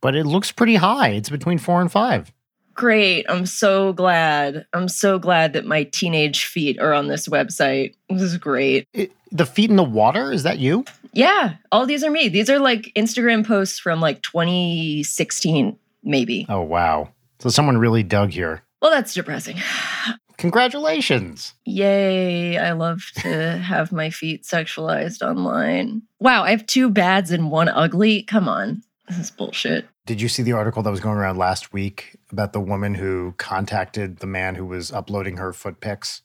but 0.00 0.14
it 0.14 0.24
looks 0.24 0.52
pretty 0.52 0.76
high. 0.76 1.08
It's 1.08 1.28
between 1.30 1.58
four 1.58 1.80
and 1.80 1.90
five. 1.90 2.32
Great. 2.72 3.26
I'm 3.28 3.46
so 3.46 3.92
glad. 3.92 4.66
I'm 4.72 4.86
so 4.88 5.18
glad 5.18 5.52
that 5.54 5.64
my 5.66 5.82
teenage 5.82 6.44
feet 6.44 6.78
are 6.78 6.92
on 6.92 7.08
this 7.08 7.26
website. 7.28 7.94
This 8.08 8.22
is 8.22 8.36
great. 8.38 8.86
It, 8.92 9.10
the 9.32 9.46
feet 9.46 9.70
in 9.70 9.76
the 9.76 9.82
water, 9.82 10.30
is 10.30 10.44
that 10.44 10.58
you? 10.60 10.84
Yeah, 11.14 11.54
all 11.72 11.86
these 11.86 12.04
are 12.04 12.10
me. 12.10 12.28
These 12.28 12.50
are 12.50 12.58
like 12.58 12.92
Instagram 12.96 13.46
posts 13.46 13.78
from 13.78 14.00
like 14.00 14.22
2016, 14.22 15.78
maybe. 16.02 16.46
Oh, 16.48 16.62
wow. 16.62 17.10
So 17.38 17.50
someone 17.50 17.78
really 17.78 18.02
dug 18.02 18.30
here. 18.30 18.62
Well, 18.82 18.90
that's 18.90 19.14
depressing. 19.14 19.56
Congratulations. 20.36 21.54
Yay. 21.64 22.58
I 22.58 22.72
love 22.72 23.02
to 23.18 23.58
have 23.58 23.92
my 23.92 24.10
feet 24.10 24.42
sexualized 24.42 25.22
online. 25.22 26.02
Wow, 26.18 26.42
I 26.42 26.50
have 26.50 26.66
two 26.66 26.90
bads 26.90 27.30
and 27.30 27.50
one 27.50 27.68
ugly. 27.68 28.22
Come 28.24 28.48
on. 28.48 28.82
This 29.08 29.18
is 29.18 29.30
bullshit. 29.30 29.86
Did 30.06 30.20
you 30.20 30.28
see 30.28 30.42
the 30.42 30.52
article 30.52 30.82
that 30.82 30.90
was 30.90 31.00
going 31.00 31.16
around 31.16 31.38
last 31.38 31.72
week 31.72 32.16
about 32.30 32.52
the 32.52 32.60
woman 32.60 32.94
who 32.94 33.34
contacted 33.38 34.18
the 34.18 34.26
man 34.26 34.54
who 34.54 34.66
was 34.66 34.92
uploading 34.92 35.36
her 35.36 35.52
foot 35.52 35.80
pics? 35.80 36.22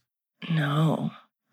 No. 0.49 1.11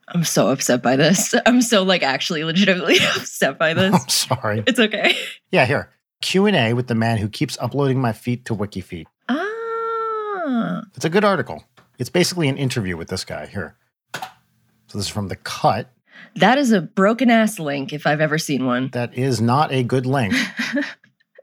I'm 0.08 0.24
so 0.24 0.48
upset 0.48 0.82
by 0.82 0.96
this. 0.96 1.34
I'm 1.46 1.60
so 1.62 1.82
like 1.82 2.02
actually 2.02 2.44
legitimately 2.44 2.96
upset 3.16 3.58
by 3.58 3.74
this. 3.74 3.94
I'm 3.94 4.08
sorry. 4.08 4.62
It's 4.66 4.78
okay. 4.78 5.16
Yeah, 5.50 5.66
here. 5.66 5.90
Q&A 6.22 6.72
with 6.72 6.86
the 6.86 6.94
man 6.94 7.18
who 7.18 7.28
keeps 7.28 7.58
uploading 7.60 8.00
my 8.00 8.12
feet 8.12 8.44
to 8.46 8.54
WikiFeet. 8.54 9.06
Ah. 9.28 10.82
It's 10.94 11.04
a 11.04 11.10
good 11.10 11.24
article. 11.24 11.64
It's 11.98 12.08
basically 12.10 12.48
an 12.48 12.56
interview 12.56 12.96
with 12.96 13.08
this 13.08 13.24
guy 13.24 13.46
here. 13.46 13.76
So 14.14 14.98
this 14.98 15.06
is 15.06 15.08
from 15.08 15.28
The 15.28 15.36
Cut. 15.36 15.90
That 16.36 16.56
is 16.58 16.72
a 16.72 16.80
broken 16.80 17.30
ass 17.30 17.58
link 17.58 17.92
if 17.92 18.06
I've 18.06 18.20
ever 18.20 18.38
seen 18.38 18.64
one. 18.64 18.88
That 18.92 19.16
is 19.16 19.40
not 19.40 19.72
a 19.72 19.82
good 19.82 20.06
link. 20.06 20.34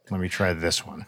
Let 0.10 0.20
me 0.20 0.29
try 0.29 0.53
this 0.53 0.86
one. 0.86 1.05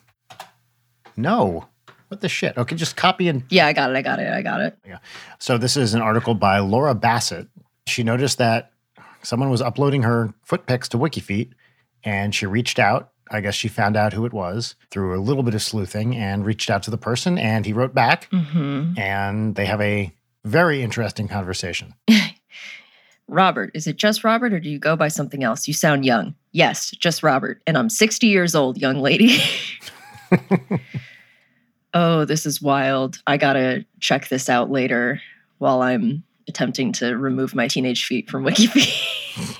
No. 1.18 1.68
What 2.08 2.22
the 2.22 2.30
shit? 2.30 2.58
Okay, 2.58 2.76
just 2.76 2.96
copy 2.96 3.28
and. 3.28 3.44
Yeah, 3.50 3.68
I 3.68 3.74
got 3.74 3.90
it. 3.90 3.96
I 3.96 4.02
got 4.02 4.20
it. 4.20 4.32
I 4.32 4.42
got 4.42 4.62
it. 4.62 4.78
Yeah. 4.86 5.00
So, 5.40 5.58
this 5.58 5.76
is 5.76 5.94
an 5.94 6.02
article 6.02 6.36
by 6.36 6.60
Laura 6.60 6.94
Bassett. 6.94 7.48
She 7.88 8.04
noticed 8.04 8.38
that 8.38 8.72
someone 9.24 9.50
was 9.50 9.62
uploading 9.62 10.04
her 10.04 10.34
foot 10.44 10.66
pics 10.66 10.88
to 10.90 10.98
WikiFeet 10.98 11.52
and 12.04 12.34
she 12.34 12.46
reached 12.46 12.80
out. 12.80 13.12
I 13.32 13.42
guess 13.42 13.56
she 13.56 13.68
found 13.68 13.98
out 13.98 14.14
who 14.14 14.26
it 14.26 14.34
was 14.34 14.76
through 14.92 15.18
a 15.18 15.22
little 15.22 15.42
bit 15.42 15.56
of 15.56 15.64
sleuthing 15.64 16.16
and 16.16 16.46
reached 16.46 16.70
out 16.70 16.84
to 16.84 16.92
the 16.92 16.98
person 16.98 17.40
and 17.40 17.66
he 17.66 17.74
wrote 17.74 17.96
back 17.96 18.28
hmm 18.30 18.94
and 18.98 19.56
they 19.56 19.66
have 19.66 19.82
a 19.82 20.14
very 20.44 20.84
interesting 20.84 21.28
conversation. 21.28 21.96
Robert, 23.28 23.72
is 23.74 23.88
it 23.88 23.96
just 23.96 24.24
Robert 24.24 24.54
or 24.54 24.60
do 24.60 24.70
you 24.70 24.78
go 24.78 24.96
by 24.96 25.08
something 25.08 25.44
else? 25.44 25.68
You 25.68 25.74
sound 25.74 26.06
young. 26.06 26.36
Yes, 26.52 26.92
just 26.92 27.24
Robert. 27.24 27.64
And 27.66 27.76
I'm 27.76 27.90
60 27.90 28.28
years 28.28 28.54
old, 28.54 28.78
young 28.78 29.00
lady. 29.00 29.40
oh, 31.96 32.26
this 32.26 32.46
is 32.46 32.62
wild. 32.62 33.18
I 33.26 33.38
gotta 33.38 33.86
check 34.00 34.28
this 34.28 34.50
out 34.50 34.70
later 34.70 35.20
while 35.58 35.82
I'm 35.82 36.24
attempting 36.48 36.92
to 36.94 37.18
remove 37.18 37.56
my 37.56 37.68
teenage 37.68 38.06
feet 38.06 38.30
from 38.30 38.44
WikiFeet. 38.46 39.60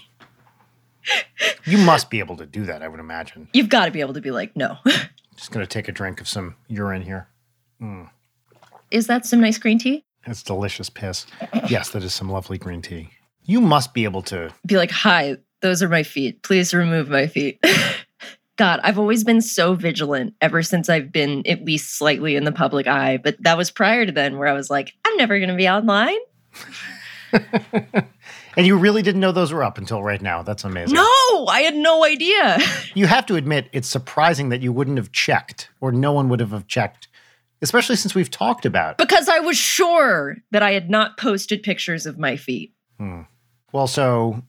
You 1.66 1.80
must 1.80 2.12
be 2.12 2.20
able 2.20 2.38
to 2.38 2.46
do 2.46 2.66
that, 2.66 2.84
I 2.84 2.88
would 2.88 3.00
imagine. 3.00 3.48
You've 3.54 3.70
got 3.70 3.86
to 3.86 3.92
be 3.92 4.02
able 4.02 4.14
to 4.14 4.22
be 4.22 4.30
like, 4.30 4.56
no. 4.56 4.78
Just 5.36 5.52
going 5.52 5.66
to 5.66 5.68
take 5.68 5.88
a 5.88 5.92
drink 5.92 6.22
of 6.22 6.28
some 6.28 6.56
urine 6.68 7.02
here. 7.02 7.28
Mm, 7.82 8.10
is 8.92 9.08
that 9.08 9.26
some 9.26 9.42
nice 9.42 9.58
green 9.58 9.80
tea? 9.80 10.04
it's 10.28 10.42
delicious 10.42 10.90
piss. 10.90 11.26
Yes, 11.70 11.90
that 11.90 12.04
is 12.04 12.14
some 12.14 12.30
lovely 12.30 12.58
green 12.58 12.82
tea. 12.82 13.10
You 13.44 13.62
must 13.62 13.94
be 13.94 14.06
able 14.06 14.24
to. 14.24 14.52
Be 14.66 14.78
like, 14.78 14.92
hi, 14.92 15.38
those 15.62 15.84
are 15.84 15.90
my 15.90 16.04
feet. 16.04 16.42
Please 16.42 16.74
remove 16.74 17.10
my 17.10 17.28
feet. 17.28 17.64
God, 18.58 18.80
I've 18.84 18.98
always 18.98 19.24
been 19.24 19.42
so 19.42 19.76
vigilant 19.76 20.34
ever 20.40 20.64
since 20.64 20.88
I've 20.90 21.12
been 21.12 21.46
at 21.46 21.66
least 21.66 21.98
slightly 21.98 22.36
in 22.36 22.46
the 22.46 22.52
public 22.52 22.88
eye. 22.88 23.18
But 23.18 23.36
that 23.42 23.58
was 23.58 23.70
prior 23.70 24.06
to 24.06 24.12
then 24.12 24.38
where 24.38 24.48
I 24.48 24.54
was 24.54 24.70
like, 24.70 24.94
I'm 25.06 25.18
never 25.18 25.38
going 25.40 25.50
to 25.50 25.56
be 25.56 25.68
online. 25.68 26.18
and 28.56 28.66
you 28.66 28.78
really 28.78 29.02
didn't 29.02 29.20
know 29.22 29.32
those 29.32 29.52
were 29.52 29.64
up 29.64 29.78
until 29.78 30.02
right 30.02 30.22
now. 30.22 30.42
That's 30.42 30.64
amazing. 30.64 30.96
No, 30.96 31.46
I 31.48 31.62
had 31.64 31.76
no 31.76 32.06
idea. 32.06 32.60
You 32.96 33.08
have 33.08 33.26
to 33.26 33.36
admit, 33.36 33.68
it's 33.74 33.90
surprising 33.90 34.48
that 34.50 34.62
you 34.62 34.72
wouldn't 34.72 34.96
have 34.96 35.12
checked, 35.12 35.68
or 35.82 35.92
no 35.92 36.14
one 36.14 36.30
would 36.30 36.40
have 36.40 36.66
checked, 36.66 37.10
especially 37.62 37.98
since 37.98 38.16
we've 38.16 38.32
talked 38.32 38.66
about. 38.66 38.98
because 38.98 39.28
I 39.28 39.40
was 39.40 39.58
sure 39.58 40.38
that 40.52 40.64
I 40.64 40.72
had 40.72 40.90
not 40.90 41.18
posted 41.18 41.62
pictures 41.62 42.06
of 42.06 42.18
my 42.18 42.38
feet. 42.38 42.74
Hmm. 42.98 43.24
Well, 43.74 43.88
so 43.88 44.44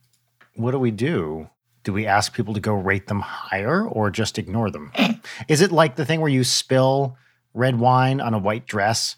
what 0.54 0.70
do 0.70 0.78
we 0.78 0.92
do? 0.92 1.50
Do 1.87 1.93
we 1.93 2.05
ask 2.05 2.35
people 2.35 2.52
to 2.55 2.59
go 2.59 2.75
rate 2.75 3.07
them 3.07 3.21
higher 3.21 3.87
or 3.87 4.11
just 4.11 4.40
ignore 4.40 4.73
them? 4.73 4.90
Is 5.49 5.61
it 5.61 5.71
like 5.71 5.95
the 5.95 6.05
thing 6.05 6.21
where 6.21 6.28
you 6.28 6.43
spill 6.43 7.16
red 7.55 7.78
wine 7.78 8.21
on 8.21 8.35
a 8.35 8.40
white 8.40 8.66
dress 8.66 9.14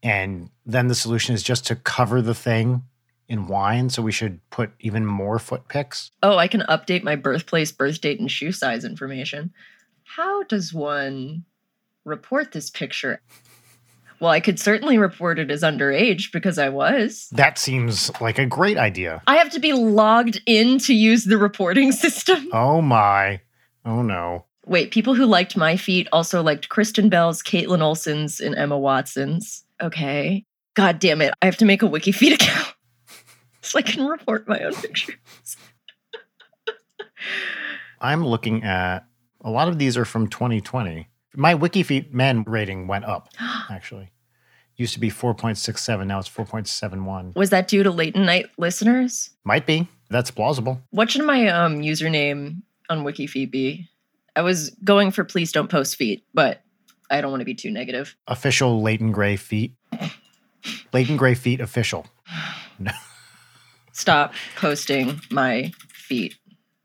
and 0.00 0.48
then 0.64 0.86
the 0.86 0.94
solution 0.94 1.34
is 1.34 1.42
just 1.42 1.66
to 1.66 1.74
cover 1.74 2.22
the 2.22 2.32
thing 2.32 2.84
in 3.28 3.48
wine? 3.48 3.90
So 3.90 4.00
we 4.00 4.12
should 4.12 4.38
put 4.50 4.70
even 4.78 5.04
more 5.04 5.40
foot 5.40 5.66
pics? 5.66 6.12
Oh, 6.22 6.38
I 6.38 6.46
can 6.46 6.60
update 6.68 7.02
my 7.02 7.16
birthplace, 7.16 7.72
birth 7.72 8.00
date, 8.00 8.20
and 8.20 8.30
shoe 8.30 8.52
size 8.52 8.84
information. 8.84 9.52
How 10.04 10.44
does 10.44 10.72
one 10.72 11.44
report 12.04 12.52
this 12.52 12.70
picture? 12.70 13.20
Well, 14.20 14.30
I 14.30 14.40
could 14.40 14.58
certainly 14.58 14.98
report 14.98 15.38
it 15.38 15.50
as 15.50 15.62
underage 15.62 16.32
because 16.32 16.58
I 16.58 16.68
was. 16.68 17.28
That 17.32 17.58
seems 17.58 18.10
like 18.20 18.38
a 18.38 18.46
great 18.46 18.78
idea. 18.78 19.22
I 19.26 19.36
have 19.36 19.50
to 19.50 19.60
be 19.60 19.72
logged 19.72 20.40
in 20.46 20.78
to 20.80 20.94
use 20.94 21.24
the 21.24 21.38
reporting 21.38 21.92
system. 22.04 22.48
Oh 22.52 22.80
my. 22.80 23.40
Oh 23.84 24.02
no. 24.02 24.46
Wait, 24.66 24.90
people 24.90 25.14
who 25.14 25.26
liked 25.26 25.56
my 25.56 25.76
feet 25.76 26.08
also 26.12 26.42
liked 26.42 26.70
Kristen 26.70 27.08
Bell's, 27.08 27.42
Kaitlin 27.42 27.82
Olson's, 27.82 28.40
and 28.40 28.54
Emma 28.54 28.78
Watson's. 28.78 29.64
Okay. 29.82 30.44
God 30.74 30.98
damn 30.98 31.20
it. 31.20 31.34
I 31.42 31.46
have 31.46 31.56
to 31.58 31.64
make 31.64 31.82
a 31.82 31.86
Wiki 31.86 32.12
WikiFeet 32.12 32.34
account 32.34 32.74
so 33.60 33.78
I 33.78 33.82
can 33.82 34.06
report 34.06 34.48
my 34.48 34.60
own 34.60 34.74
pictures. 34.74 35.16
I'm 38.00 38.26
looking 38.26 38.64
at 38.64 39.06
a 39.40 39.50
lot 39.50 39.68
of 39.68 39.78
these 39.78 39.96
are 39.96 40.04
from 40.04 40.28
2020. 40.28 41.08
My 41.36 41.54
Wiki 41.54 41.82
WikiFeet 41.82 42.12
men 42.12 42.44
rating 42.46 42.86
went 42.86 43.04
up, 43.04 43.28
actually. 43.70 44.10
Used 44.76 44.94
to 44.94 45.00
be 45.00 45.10
4.67, 45.10 46.06
now 46.06 46.18
it's 46.18 46.28
4.71. 46.28 47.36
Was 47.36 47.50
that 47.50 47.68
due 47.68 47.82
to 47.84 47.90
late 47.90 48.16
night 48.16 48.46
listeners? 48.58 49.30
Might 49.44 49.66
be. 49.66 49.88
That's 50.10 50.30
plausible. 50.30 50.80
What 50.90 51.10
should 51.10 51.24
my 51.24 51.48
um 51.48 51.80
username 51.80 52.62
on 52.88 53.04
WikiFeet 53.04 53.50
be? 53.50 53.88
I 54.36 54.42
was 54.42 54.70
going 54.82 55.10
for 55.12 55.24
please 55.24 55.52
don't 55.52 55.70
post 55.70 55.96
feet, 55.96 56.24
but 56.34 56.62
I 57.10 57.20
don't 57.20 57.30
want 57.30 57.40
to 57.40 57.46
be 57.46 57.54
too 57.54 57.70
negative. 57.70 58.16
Official 58.26 58.82
Leighton 58.82 59.12
Gray 59.12 59.36
feet. 59.36 59.74
Leighton 60.92 61.16
Gray 61.16 61.34
feet 61.34 61.60
official. 61.60 62.06
Stop 63.92 64.34
posting 64.56 65.20
my 65.30 65.72
feet. 65.88 66.36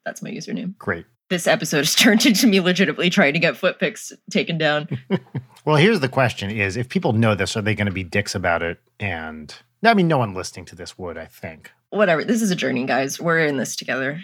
That's 0.06 0.22
my 0.22 0.30
username. 0.30 0.78
Great. 0.78 1.06
This 1.30 1.48
episode 1.48 1.80
has 1.80 1.96
turned 1.96 2.26
into 2.26 2.48
me 2.48 2.60
legitimately 2.60 3.10
trying 3.10 3.34
to 3.34 3.40
get 3.40 3.58
foot 3.58 3.80
pics 3.80 4.12
taken 4.32 4.58
down. 4.58 4.88
Well, 5.66 5.76
here's 5.76 6.00
the 6.00 6.10
question 6.10 6.50
is 6.50 6.78
if 6.78 6.90
people 6.90 7.14
know 7.14 7.36
this, 7.36 7.56
are 7.56 7.62
they 7.62 7.76
going 7.76 7.86
to 7.86 7.92
be 7.92 8.04
dicks 8.04 8.34
about 8.34 8.64
it? 8.64 8.80
And 9.00 9.54
I 9.84 9.94
mean, 9.94 10.08
no 10.08 10.18
one 10.18 10.34
listening 10.34 10.66
to 10.66 10.76
this 10.76 10.98
would, 10.98 11.18
I 11.18 11.26
think. 11.26 11.72
Whatever. 11.90 12.24
This 12.24 12.42
is 12.42 12.50
a 12.50 12.56
journey, 12.56 12.86
guys. 12.86 13.20
We're 13.20 13.46
in 13.46 13.58
this 13.58 13.76
together. 13.76 14.20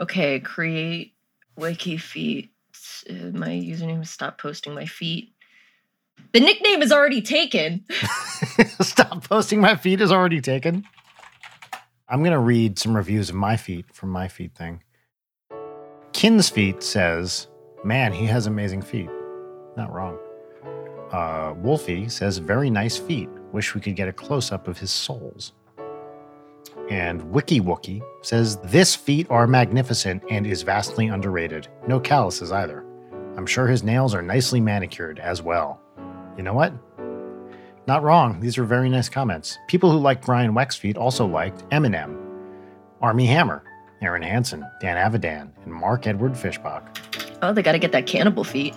Okay, 0.00 0.40
create 0.40 1.14
wiki 1.56 1.96
feet. 1.96 2.50
Uh, 3.08 3.30
my 3.32 3.48
username 3.48 4.02
is 4.02 4.10
stop 4.10 4.38
posting 4.38 4.74
my 4.74 4.84
feet. 4.84 5.32
The 6.32 6.40
nickname 6.40 6.82
is 6.82 6.92
already 6.92 7.22
taken. 7.22 7.84
Stop 8.80 9.28
posting 9.28 9.60
my 9.60 9.76
feet 9.76 10.00
is 10.00 10.12
already 10.12 10.40
taken. 10.40 10.84
I'm 12.08 12.20
going 12.20 12.32
to 12.32 12.38
read 12.38 12.78
some 12.78 12.94
reviews 12.94 13.30
of 13.30 13.34
my 13.34 13.56
feet 13.56 13.86
from 13.92 14.10
my 14.10 14.28
feet 14.28 14.54
thing. 14.54 14.82
Kin's 16.12 16.48
feet 16.48 16.82
says, 16.82 17.48
Man, 17.84 18.12
he 18.12 18.26
has 18.26 18.46
amazing 18.46 18.82
feet. 18.82 19.10
Not 19.76 19.92
wrong. 19.92 20.18
Uh, 21.10 21.54
Wolfie 21.56 22.08
says, 22.08 22.38
Very 22.38 22.70
nice 22.70 22.96
feet. 22.96 23.28
Wish 23.52 23.74
we 23.74 23.80
could 23.80 23.96
get 23.96 24.08
a 24.08 24.12
close 24.12 24.52
up 24.52 24.68
of 24.68 24.78
his 24.78 24.90
soles. 24.90 25.52
And 26.90 27.22
Wiki 27.30 27.60
Wookie 27.60 28.02
says, 28.22 28.56
This 28.58 28.94
feet 28.94 29.26
are 29.30 29.46
magnificent 29.46 30.22
and 30.30 30.46
is 30.46 30.62
vastly 30.62 31.08
underrated. 31.08 31.68
No 31.86 31.98
calluses 31.98 32.52
either. 32.52 32.84
I'm 33.36 33.46
sure 33.46 33.66
his 33.66 33.82
nails 33.82 34.14
are 34.14 34.22
nicely 34.22 34.60
manicured 34.60 35.18
as 35.18 35.42
well. 35.42 35.80
You 36.36 36.42
know 36.42 36.54
what? 36.54 36.72
Not 37.86 38.02
wrong. 38.02 38.40
These 38.40 38.58
are 38.58 38.64
very 38.64 38.88
nice 38.88 39.08
comments. 39.08 39.58
People 39.68 39.90
who 39.90 39.98
liked 39.98 40.24
Brian 40.24 40.54
Wecht's 40.54 40.76
feet 40.76 40.96
also 40.96 41.26
liked 41.26 41.68
Eminem, 41.70 42.16
Armie 43.00 43.26
Hammer, 43.26 43.64
Arin 44.02 44.24
Hanson, 44.24 44.64
Dan 44.80 44.96
Avidan, 44.96 45.50
and 45.64 45.72
Mark 45.72 46.06
Edward 46.06 46.32
Fischbach. 46.32 46.84
Oh, 47.42 47.52
they 47.52 47.62
got 47.62 47.72
to 47.72 47.78
get 47.78 47.92
that 47.92 48.06
cannibal 48.06 48.44
feet. 48.44 48.74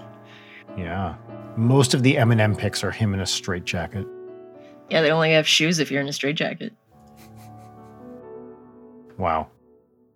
Yeah. 0.78 1.16
Most 1.58 1.94
of 1.94 2.04
the 2.04 2.16
Eminem 2.16 2.58
pics 2.58 2.84
are 2.84 2.92
him 2.92 3.14
in 3.14 3.20
a 3.20 3.26
straitjacket. 3.26 4.08
Yeah, 4.90 5.02
they 5.02 5.12
only 5.12 5.32
have 5.34 5.48
shoes 5.48 5.80
if 5.80 5.90
you're 5.90 6.02
in 6.02 6.08
a 6.08 6.14
straitjacket. 6.14 6.74
Wow. 9.18 9.48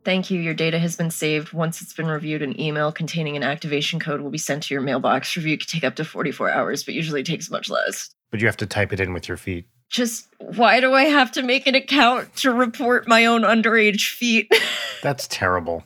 Thank 0.04 0.32
you. 0.32 0.40
Your 0.40 0.54
data 0.54 0.80
has 0.80 0.96
been 0.96 1.12
saved. 1.12 1.54
Once 1.54 1.82
it's 1.82 1.94
been 1.94 2.08
reviewed, 2.08 2.42
an 2.42 2.60
email 2.60 2.92
containing 2.92 3.36
an 3.36 3.44
activation 3.44 4.00
code 4.00 4.22
will 4.22 4.30
be 4.30 4.38
sent 4.38 4.64
to 4.64 4.74
your 4.74 4.82
mailbox. 4.82 5.36
Review 5.36 5.58
can 5.58 5.68
take 5.68 5.84
up 5.84 5.96
to 5.96 6.06
44 6.06 6.50
hours, 6.50 6.84
but 6.84 6.94
usually 6.94 7.24
takes 7.24 7.50
much 7.50 7.70
less. 7.70 8.10
But 8.32 8.40
you 8.42 8.48
have 8.48 8.58
to 8.58 8.66
type 8.66 8.94
it 8.94 9.00
in 9.00 9.14
with 9.14 9.28
your 9.28 9.38
feet. 9.38 9.66
Just 9.90 10.28
why 10.38 10.80
do 10.80 10.94
I 10.94 11.04
have 11.06 11.32
to 11.34 11.42
make 11.44 11.68
an 11.68 11.76
account 11.76 12.36
to 12.38 12.52
report 12.52 13.08
my 13.08 13.26
own 13.26 13.42
underage 13.42 14.10
feet? 14.14 14.54
That's 15.04 15.28
terrible. 15.28 15.84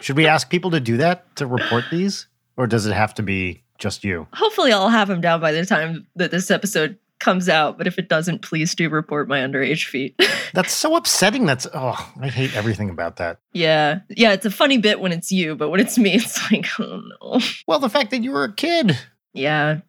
Should 0.00 0.16
we 0.16 0.26
ask 0.26 0.48
people 0.48 0.70
to 0.70 0.80
do 0.80 0.96
that 0.98 1.34
to 1.36 1.46
report 1.46 1.84
these? 1.90 2.26
Or 2.56 2.66
does 2.66 2.86
it 2.86 2.92
have 2.92 3.14
to 3.14 3.22
be 3.22 3.62
just 3.78 4.04
you? 4.04 4.26
Hopefully, 4.32 4.72
I'll 4.72 4.88
have 4.88 5.08
them 5.08 5.20
down 5.20 5.40
by 5.40 5.52
the 5.52 5.66
time 5.66 6.06
that 6.16 6.30
this 6.30 6.50
episode 6.50 6.98
comes 7.18 7.48
out. 7.48 7.78
But 7.78 7.86
if 7.86 7.98
it 7.98 8.08
doesn't, 8.08 8.42
please 8.42 8.74
do 8.74 8.88
report 8.88 9.28
my 9.28 9.40
underage 9.40 9.86
feet. 9.86 10.14
That's 10.54 10.72
so 10.72 10.96
upsetting. 10.96 11.46
That's, 11.46 11.66
oh, 11.72 12.12
I 12.20 12.28
hate 12.28 12.54
everything 12.56 12.90
about 12.90 13.16
that. 13.16 13.38
yeah. 13.52 14.00
Yeah. 14.08 14.32
It's 14.32 14.46
a 14.46 14.50
funny 14.50 14.78
bit 14.78 15.00
when 15.00 15.12
it's 15.12 15.32
you, 15.32 15.54
but 15.56 15.70
when 15.70 15.80
it's 15.80 15.98
me, 15.98 16.14
it's 16.14 16.50
like, 16.52 16.66
oh 16.78 17.00
no. 17.20 17.40
Well, 17.66 17.78
the 17.78 17.88
fact 17.88 18.10
that 18.10 18.22
you 18.22 18.32
were 18.32 18.44
a 18.44 18.52
kid. 18.52 18.98
Yeah. 19.32 19.80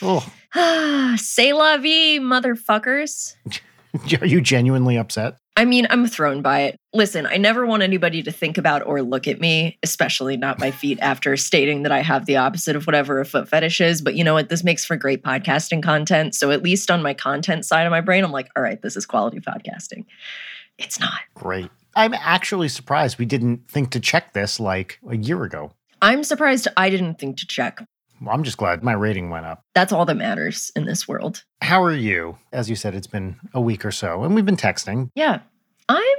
Oh, 0.00 0.26
Say 1.16 1.52
la 1.52 1.76
vie, 1.78 2.18
motherfuckers. 2.20 3.34
are 4.20 4.26
you 4.26 4.40
genuinely 4.40 4.96
upset? 4.96 5.36
I 5.54 5.66
mean, 5.66 5.86
I'm 5.90 6.06
thrown 6.06 6.40
by 6.40 6.62
it. 6.62 6.76
Listen, 6.94 7.26
I 7.26 7.36
never 7.36 7.66
want 7.66 7.82
anybody 7.82 8.22
to 8.22 8.32
think 8.32 8.56
about 8.56 8.86
or 8.86 9.02
look 9.02 9.28
at 9.28 9.38
me, 9.38 9.78
especially 9.82 10.38
not 10.38 10.58
my 10.58 10.70
feet, 10.70 10.98
after 11.02 11.36
stating 11.36 11.82
that 11.82 11.92
I 11.92 12.00
have 12.00 12.24
the 12.24 12.38
opposite 12.38 12.74
of 12.74 12.86
whatever 12.86 13.20
a 13.20 13.26
foot 13.26 13.48
fetish 13.48 13.80
is. 13.82 14.00
But 14.00 14.14
you 14.14 14.24
know 14.24 14.32
what? 14.32 14.48
This 14.48 14.64
makes 14.64 14.84
for 14.84 14.96
great 14.96 15.22
podcasting 15.22 15.82
content. 15.82 16.34
So 16.34 16.50
at 16.50 16.62
least 16.62 16.90
on 16.90 17.02
my 17.02 17.12
content 17.12 17.66
side 17.66 17.86
of 17.86 17.90
my 17.90 18.00
brain, 18.00 18.24
I'm 18.24 18.32
like, 18.32 18.48
all 18.56 18.62
right, 18.62 18.80
this 18.80 18.96
is 18.96 19.04
quality 19.04 19.40
podcasting. 19.40 20.06
It's 20.78 20.98
not. 20.98 21.20
Great. 21.34 21.70
I'm 21.94 22.14
actually 22.14 22.68
surprised 22.68 23.18
we 23.18 23.26
didn't 23.26 23.68
think 23.68 23.90
to 23.90 24.00
check 24.00 24.32
this 24.32 24.58
like 24.58 24.98
a 25.06 25.16
year 25.16 25.44
ago. 25.44 25.72
I'm 26.00 26.24
surprised 26.24 26.66
I 26.78 26.88
didn't 26.88 27.18
think 27.18 27.36
to 27.38 27.46
check. 27.46 27.84
Well, 28.22 28.34
I'm 28.34 28.44
just 28.44 28.56
glad 28.56 28.84
my 28.84 28.92
rating 28.92 29.30
went 29.30 29.46
up. 29.46 29.64
That's 29.74 29.92
all 29.92 30.04
that 30.04 30.14
matters 30.14 30.70
in 30.76 30.84
this 30.84 31.08
world. 31.08 31.44
How 31.60 31.82
are 31.82 31.94
you? 31.94 32.38
As 32.52 32.70
you 32.70 32.76
said, 32.76 32.94
it's 32.94 33.06
been 33.06 33.36
a 33.52 33.60
week 33.60 33.84
or 33.84 33.90
so, 33.90 34.22
and 34.22 34.34
we've 34.34 34.46
been 34.46 34.56
texting. 34.56 35.10
Yeah, 35.14 35.40
I'm 35.88 36.18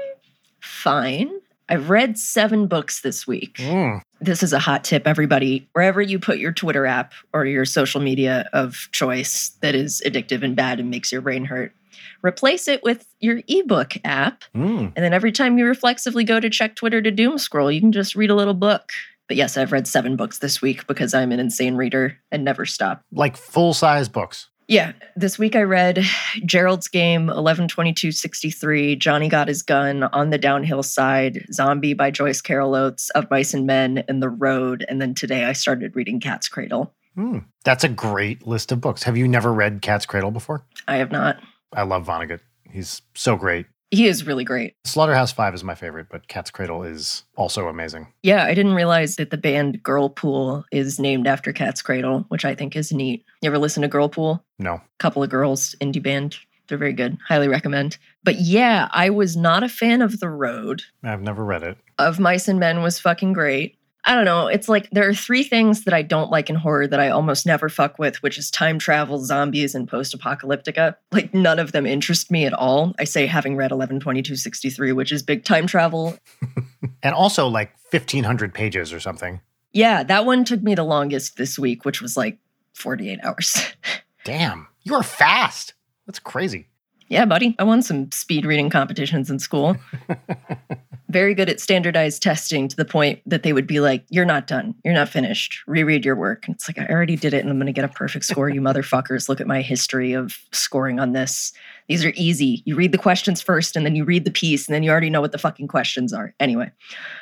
fine. 0.60 1.32
I've 1.70 1.90
read 1.90 2.18
seven 2.18 2.68
books 2.68 3.02
this 3.02 3.26
week. 3.26 3.56
Mm. 3.56 4.02
This 4.20 4.44
is 4.44 4.52
a 4.52 4.60
hot 4.60 4.84
tip, 4.84 5.08
everybody. 5.08 5.68
Wherever 5.72 6.02
you 6.02 6.20
put 6.20 6.38
your 6.38 6.52
Twitter 6.52 6.86
app 6.86 7.14
or 7.34 7.46
your 7.46 7.64
social 7.64 8.02
media 8.02 8.50
of 8.52 8.90
choice 8.92 9.52
that 9.62 9.74
is 9.74 10.02
addictive 10.06 10.44
and 10.44 10.56
bad 10.56 10.82
and 10.82 10.90
makes 10.90 11.12
your 11.12 11.22
brain 11.22 11.46
hurt, 11.46 11.74
replace 12.22 12.68
it 12.68 12.84
with 12.84 13.06
your 13.20 13.42
ebook 13.48 13.96
app. 14.04 14.44
Mm. 14.54 14.92
And 14.96 15.06
then 15.06 15.14
every 15.14 15.32
time 15.32 15.58
you 15.58 15.66
reflexively 15.66 16.26
go 16.26 16.42
to 16.42 16.50
check 16.50 16.76
Twitter 16.76 17.02
to 17.02 17.12
doom 17.12 17.38
scroll, 17.38 17.72
you 17.72 17.80
can 17.80 17.94
just 17.94 18.14
read 18.14 18.30
a 18.30 18.36
little 18.36 18.54
book. 18.54 18.92
But 19.28 19.38
yes, 19.38 19.58
I've 19.58 19.72
read 19.72 19.88
seven 19.88 20.16
books 20.16 20.40
this 20.40 20.62
week 20.62 20.86
because 20.88 21.14
I'm 21.14 21.32
an 21.32 21.40
insane 21.40 21.76
reader 21.76 22.18
and 22.32 22.44
never 22.44 22.66
stop. 22.66 23.02
Like 23.12 23.38
full 23.38 23.74
size 23.74 24.10
books. 24.10 24.50
Yeah, 24.68 24.94
this 25.18 25.38
week 25.38 25.58
I 25.58 25.64
read 25.64 26.06
Gerald's 26.46 26.88
Game, 26.88 27.28
11/22/63, 27.28 28.98
Johnny 28.98 29.28
Got 29.28 29.50
His 29.50 29.62
Gun, 29.62 30.04
On 30.04 30.30
the 30.30 30.38
Downhill 30.38 30.84
Side, 30.84 31.46
Zombie 31.52 31.94
by 31.94 32.12
Joyce 32.12 32.42
Carol 32.42 32.74
Oates, 32.74 33.10
Of 33.12 33.30
Mice 33.30 33.54
and 33.54 33.66
Men, 33.68 34.06
and 34.08 34.24
The 34.24 34.30
Road. 34.30 34.86
And 34.88 35.02
then 35.02 35.14
today 35.14 35.44
I 35.46 35.54
started 35.54 35.96
reading 35.96 36.22
Cat's 36.22 36.48
Cradle. 36.48 36.94
Mm. 37.18 37.46
That's 37.66 37.84
a 37.84 37.90
great 37.90 38.48
list 38.48 38.72
of 38.72 38.80
books. 38.82 39.04
Have 39.04 39.18
you 39.18 39.28
never 39.28 39.54
read 39.54 39.82
Cat's 39.82 40.06
Cradle 40.06 40.32
before? 40.32 40.66
I 40.88 40.96
have 40.96 41.12
not. 41.12 41.38
I 41.74 41.84
love 41.84 42.08
Vonnegut. 42.08 42.40
He's 42.72 43.02
so 43.14 43.36
great. 43.36 43.66
He 43.94 44.08
is 44.08 44.26
really 44.26 44.44
great. 44.44 44.74
Slaughterhouse 44.86 45.32
Five 45.32 45.54
is 45.54 45.64
my 45.64 45.76
favorite, 45.76 46.08
but 46.10 46.28
Cat's 46.28 46.50
Cradle 46.50 46.82
is 46.82 47.26
also 47.36 47.68
amazing. 47.68 48.08
Yeah, 48.24 48.44
I 48.44 48.56
didn't 48.56 48.74
realize 48.74 49.18
that 49.18 49.30
the 49.30 49.38
band 49.38 49.84
Girlpool 49.84 50.64
is 50.72 51.00
named 51.00 51.28
after 51.28 51.54
Cat's 51.54 51.84
Cradle, 51.84 52.26
which 52.30 52.44
I 52.44 52.56
think 52.56 52.76
is 52.76 52.92
neat. 52.92 53.24
You 53.44 53.52
ever 53.52 53.60
listen 53.60 53.84
to 53.84 53.88
Girlpool? 53.88 54.42
No. 54.58 54.82
Couple 54.98 55.22
of 55.22 55.30
girls, 55.30 55.76
indie 55.80 56.02
band. 56.02 56.38
They're 56.68 56.78
very 56.80 56.94
good. 56.94 57.20
Highly 57.28 57.48
recommend. 57.48 58.00
But 58.24 58.40
yeah, 58.40 58.88
I 58.92 59.12
was 59.12 59.38
not 59.38 59.62
a 59.62 59.70
fan 59.70 60.02
of 60.02 60.20
The 60.20 60.30
Road. 60.30 60.82
I've 61.04 61.22
never 61.22 61.46
read 61.46 61.62
it. 61.62 61.78
Of 62.00 62.20
Mice 62.20 62.48
and 62.48 62.60
Men 62.60 62.82
was 62.82 63.00
fucking 63.00 63.34
great. 63.34 63.78
I 64.06 64.16
don't 64.16 64.26
know. 64.26 64.48
It's 64.48 64.68
like 64.68 64.90
there 64.90 65.08
are 65.08 65.14
three 65.14 65.44
things 65.44 65.86
that 65.86 65.94
I 65.94 66.02
don't 66.02 66.30
like 66.30 66.50
in 66.50 66.58
horror 66.58 66.88
that 66.88 67.00
I 67.00 67.10
almost 67.10 67.46
never 67.46 67.70
fuck 67.70 67.98
with, 67.98 68.22
which 68.22 68.38
is 68.38 68.52
time 68.52 68.78
travel, 68.78 69.24
zombies, 69.24 69.76
and 69.76 69.88
post 69.88 70.18
apocalyptica. 70.18 70.96
Like 71.12 71.34
none 71.34 71.58
of 71.58 71.72
them 71.72 71.86
interest 71.86 72.30
me 72.30 72.46
at 72.46 72.54
all. 72.54 72.94
I 73.00 73.06
say 73.06 73.26
having 73.28 73.56
read 73.56 73.72
11/22/63, 73.72 74.94
which 74.94 75.12
is 75.12 75.24
big 75.24 75.46
time 75.46 75.68
travel. 75.68 76.18
and 77.04 77.16
also 77.16 77.48
like 77.48 77.72
1500 77.92 78.54
pages 78.54 78.92
or 78.92 79.00
something. 79.00 79.40
Yeah, 79.72 80.04
that 80.04 80.26
one 80.26 80.44
took 80.44 80.62
me 80.62 80.76
the 80.76 80.84
longest 80.84 81.38
this 81.38 81.58
week, 81.58 81.86
which 81.86 82.02
was 82.02 82.18
like 82.18 82.38
48 82.74 83.20
hours. 83.24 83.62
Damn, 84.26 84.68
you 84.84 84.96
are 84.96 85.04
fast. 85.04 85.74
That's 86.06 86.20
crazy. 86.20 86.68
Yeah, 87.08 87.26
buddy. 87.26 87.56
I 87.60 87.64
won 87.64 87.82
some 87.82 88.12
speed 88.12 88.46
reading 88.46 88.70
competitions 88.70 89.30
in 89.30 89.40
school. 89.40 89.78
Very 91.14 91.36
good 91.36 91.48
at 91.48 91.60
standardized 91.60 92.24
testing 92.24 92.68
to 92.68 92.76
the 92.76 92.86
point 92.86 93.22
that 93.28 93.44
they 93.44 93.54
would 93.54 93.68
be 93.68 93.80
like, 93.80 94.04
You're 94.10 94.26
not 94.26 94.48
done. 94.48 94.74
You're 94.84 94.96
not 94.96 95.10
finished. 95.10 95.60
Reread 95.68 96.04
your 96.04 96.16
work. 96.16 96.48
And 96.48 96.56
it's 96.56 96.68
like, 96.68 96.80
I 96.80 96.92
already 96.92 97.16
did 97.16 97.36
it 97.36 97.42
and 97.42 97.52
I'm 97.52 97.58
going 97.58 97.68
to 97.68 97.72
get 97.72 97.86
a 97.86 97.90
perfect 97.90 98.26
score. 98.26 98.50
You 98.50 98.62
motherfuckers. 98.62 99.30
Look 99.30 99.40
at 99.40 99.46
my 99.46 99.62
history 99.62 100.14
of 100.14 100.38
scoring 100.52 101.00
on 101.00 101.14
this. 101.14 101.54
These 101.88 102.04
are 102.04 102.14
easy. 102.16 102.64
You 102.66 102.76
read 102.76 102.92
the 102.92 102.98
questions 102.98 103.42
first 103.42 103.76
and 103.76 103.86
then 103.86 103.96
you 103.96 104.06
read 104.06 104.26
the 104.26 104.32
piece 104.32 104.68
and 104.68 104.74
then 104.74 104.82
you 104.82 104.90
already 104.90 105.10
know 105.10 105.22
what 105.22 105.32
the 105.32 105.38
fucking 105.38 105.68
questions 105.68 106.14
are. 106.14 106.34
Anyway, 106.40 106.72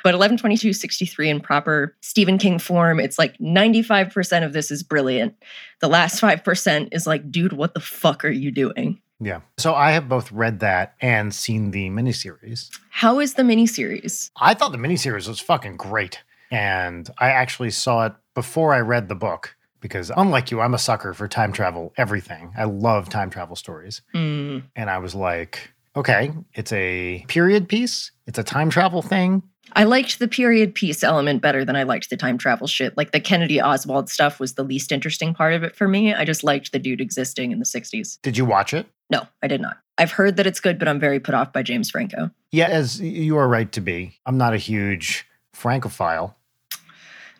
but 0.02 0.14
11/22/63 0.14 1.28
in 1.28 1.40
proper 1.40 1.94
Stephen 2.00 2.38
King 2.38 2.58
form, 2.58 2.98
it's 2.98 3.18
like 3.18 3.36
95% 3.38 4.44
of 4.44 4.52
this 4.52 4.70
is 4.70 4.82
brilliant. 4.82 5.34
The 5.80 5.88
last 5.88 6.20
5% 6.20 6.88
is 6.92 7.06
like, 7.06 7.30
dude, 7.30 7.52
what 7.52 7.74
the 7.74 7.80
fuck 7.80 8.24
are 8.24 8.30
you 8.30 8.50
doing? 8.50 9.00
Yeah. 9.22 9.40
So 9.56 9.74
I 9.74 9.92
have 9.92 10.08
both 10.08 10.32
read 10.32 10.60
that 10.60 10.94
and 11.00 11.32
seen 11.34 11.70
the 11.70 11.88
miniseries. 11.90 12.70
How 12.90 13.20
is 13.20 13.34
the 13.34 13.42
miniseries? 13.42 14.30
I 14.36 14.54
thought 14.54 14.72
the 14.72 14.78
miniseries 14.78 15.28
was 15.28 15.40
fucking 15.40 15.76
great. 15.76 16.20
And 16.50 17.08
I 17.18 17.30
actually 17.30 17.70
saw 17.70 18.06
it 18.06 18.12
before 18.34 18.74
I 18.74 18.80
read 18.80 19.08
the 19.08 19.14
book 19.14 19.56
because, 19.80 20.10
unlike 20.16 20.50
you, 20.50 20.60
I'm 20.60 20.74
a 20.74 20.78
sucker 20.78 21.14
for 21.14 21.28
time 21.28 21.52
travel, 21.52 21.92
everything. 21.96 22.52
I 22.56 22.64
love 22.64 23.08
time 23.08 23.30
travel 23.30 23.56
stories. 23.56 24.02
Mm. 24.14 24.64
And 24.76 24.90
I 24.90 24.98
was 24.98 25.14
like, 25.14 25.72
okay, 25.96 26.32
it's 26.54 26.72
a 26.72 27.24
period 27.28 27.68
piece, 27.68 28.10
it's 28.26 28.38
a 28.38 28.44
time 28.44 28.70
travel 28.70 29.02
thing. 29.02 29.42
I 29.74 29.84
liked 29.84 30.18
the 30.18 30.28
period 30.28 30.74
piece 30.74 31.02
element 31.02 31.40
better 31.40 31.64
than 31.64 31.76
I 31.76 31.82
liked 31.84 32.10
the 32.10 32.16
time 32.16 32.38
travel 32.38 32.66
shit. 32.66 32.96
Like 32.96 33.12
the 33.12 33.20
Kennedy 33.20 33.60
Oswald 33.60 34.10
stuff 34.10 34.38
was 34.38 34.54
the 34.54 34.62
least 34.62 34.92
interesting 34.92 35.34
part 35.34 35.54
of 35.54 35.62
it 35.62 35.74
for 35.74 35.88
me. 35.88 36.14
I 36.14 36.24
just 36.24 36.44
liked 36.44 36.72
the 36.72 36.78
dude 36.78 37.00
existing 37.00 37.52
in 37.52 37.58
the 37.58 37.64
60s. 37.64 38.18
Did 38.22 38.36
you 38.36 38.44
watch 38.44 38.74
it? 38.74 38.86
No, 39.10 39.26
I 39.42 39.46
did 39.46 39.60
not. 39.60 39.78
I've 39.98 40.12
heard 40.12 40.36
that 40.36 40.46
it's 40.46 40.60
good, 40.60 40.78
but 40.78 40.88
I'm 40.88 41.00
very 41.00 41.20
put 41.20 41.34
off 41.34 41.52
by 41.52 41.62
James 41.62 41.90
Franco. 41.90 42.30
Yeah, 42.50 42.68
as 42.68 43.00
you 43.00 43.36
are 43.36 43.48
right 43.48 43.70
to 43.72 43.80
be. 43.80 44.18
I'm 44.26 44.38
not 44.38 44.54
a 44.54 44.58
huge 44.58 45.26
Francophile. 45.52 46.34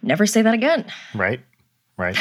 Never 0.03 0.27
say 0.27 0.43
that 0.43 0.55
again. 0.55 0.85
Right, 1.15 1.41
right. 1.97 2.17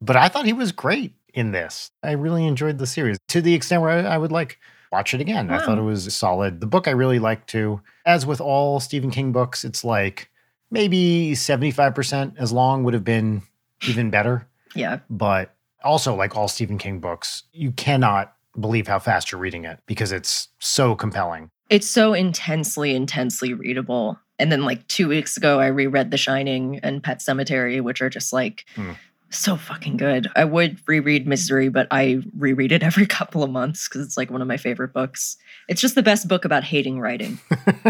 but 0.00 0.16
I 0.16 0.28
thought 0.28 0.46
he 0.46 0.52
was 0.52 0.72
great 0.72 1.12
in 1.34 1.52
this. 1.52 1.90
I 2.02 2.12
really 2.12 2.46
enjoyed 2.46 2.78
the 2.78 2.86
series 2.86 3.18
to 3.28 3.40
the 3.40 3.54
extent 3.54 3.82
where 3.82 3.90
I, 3.90 4.14
I 4.14 4.18
would 4.18 4.32
like 4.32 4.58
watch 4.92 5.14
it 5.14 5.20
again. 5.20 5.48
Wow. 5.48 5.56
I 5.58 5.64
thought 5.64 5.78
it 5.78 5.82
was 5.82 6.12
solid. 6.14 6.60
The 6.60 6.66
book 6.66 6.88
I 6.88 6.92
really 6.92 7.18
liked 7.18 7.48
too. 7.48 7.80
As 8.04 8.26
with 8.26 8.40
all 8.40 8.80
Stephen 8.80 9.10
King 9.10 9.32
books, 9.32 9.64
it's 9.64 9.84
like 9.84 10.30
maybe 10.70 11.32
75% 11.32 12.36
as 12.38 12.52
long 12.52 12.84
would 12.84 12.94
have 12.94 13.04
been 13.04 13.42
even 13.88 14.10
better. 14.10 14.46
Yeah. 14.74 15.00
But 15.08 15.54
also, 15.82 16.14
like 16.14 16.36
all 16.36 16.48
Stephen 16.48 16.78
King 16.78 17.00
books, 17.00 17.44
you 17.52 17.72
cannot 17.72 18.34
believe 18.58 18.86
how 18.88 18.98
fast 18.98 19.32
you're 19.32 19.40
reading 19.40 19.64
it 19.64 19.78
because 19.86 20.12
it's 20.12 20.48
so 20.58 20.94
compelling. 20.94 21.50
It's 21.70 21.86
so 21.86 22.12
intensely, 22.14 22.94
intensely 22.94 23.54
readable. 23.54 24.18
And 24.38 24.50
then, 24.50 24.64
like 24.64 24.86
two 24.88 25.08
weeks 25.08 25.36
ago, 25.36 25.60
I 25.60 25.66
reread 25.66 26.10
The 26.10 26.16
Shining 26.16 26.80
and 26.82 27.02
Pet 27.02 27.18
Sematary, 27.20 27.80
which 27.80 28.00
are 28.02 28.10
just 28.10 28.32
like 28.32 28.64
Hmm. 28.74 28.92
So 29.30 29.56
fucking 29.56 29.96
good. 29.96 30.28
I 30.36 30.44
would 30.44 30.78
reread 30.86 31.26
Misery, 31.26 31.68
but 31.68 31.86
I 31.90 32.22
reread 32.36 32.72
it 32.72 32.82
every 32.82 33.06
couple 33.18 33.42
of 33.42 33.50
months 33.50 33.88
because 33.88 34.04
it's 34.04 34.16
like 34.16 34.30
one 34.30 34.42
of 34.42 34.48
my 34.48 34.56
favorite 34.56 34.92
books. 34.92 35.36
It's 35.68 35.80
just 35.80 35.94
the 35.94 36.02
best 36.02 36.28
book 36.28 36.44
about 36.44 36.64
hating 36.64 37.00
writing. 37.00 37.38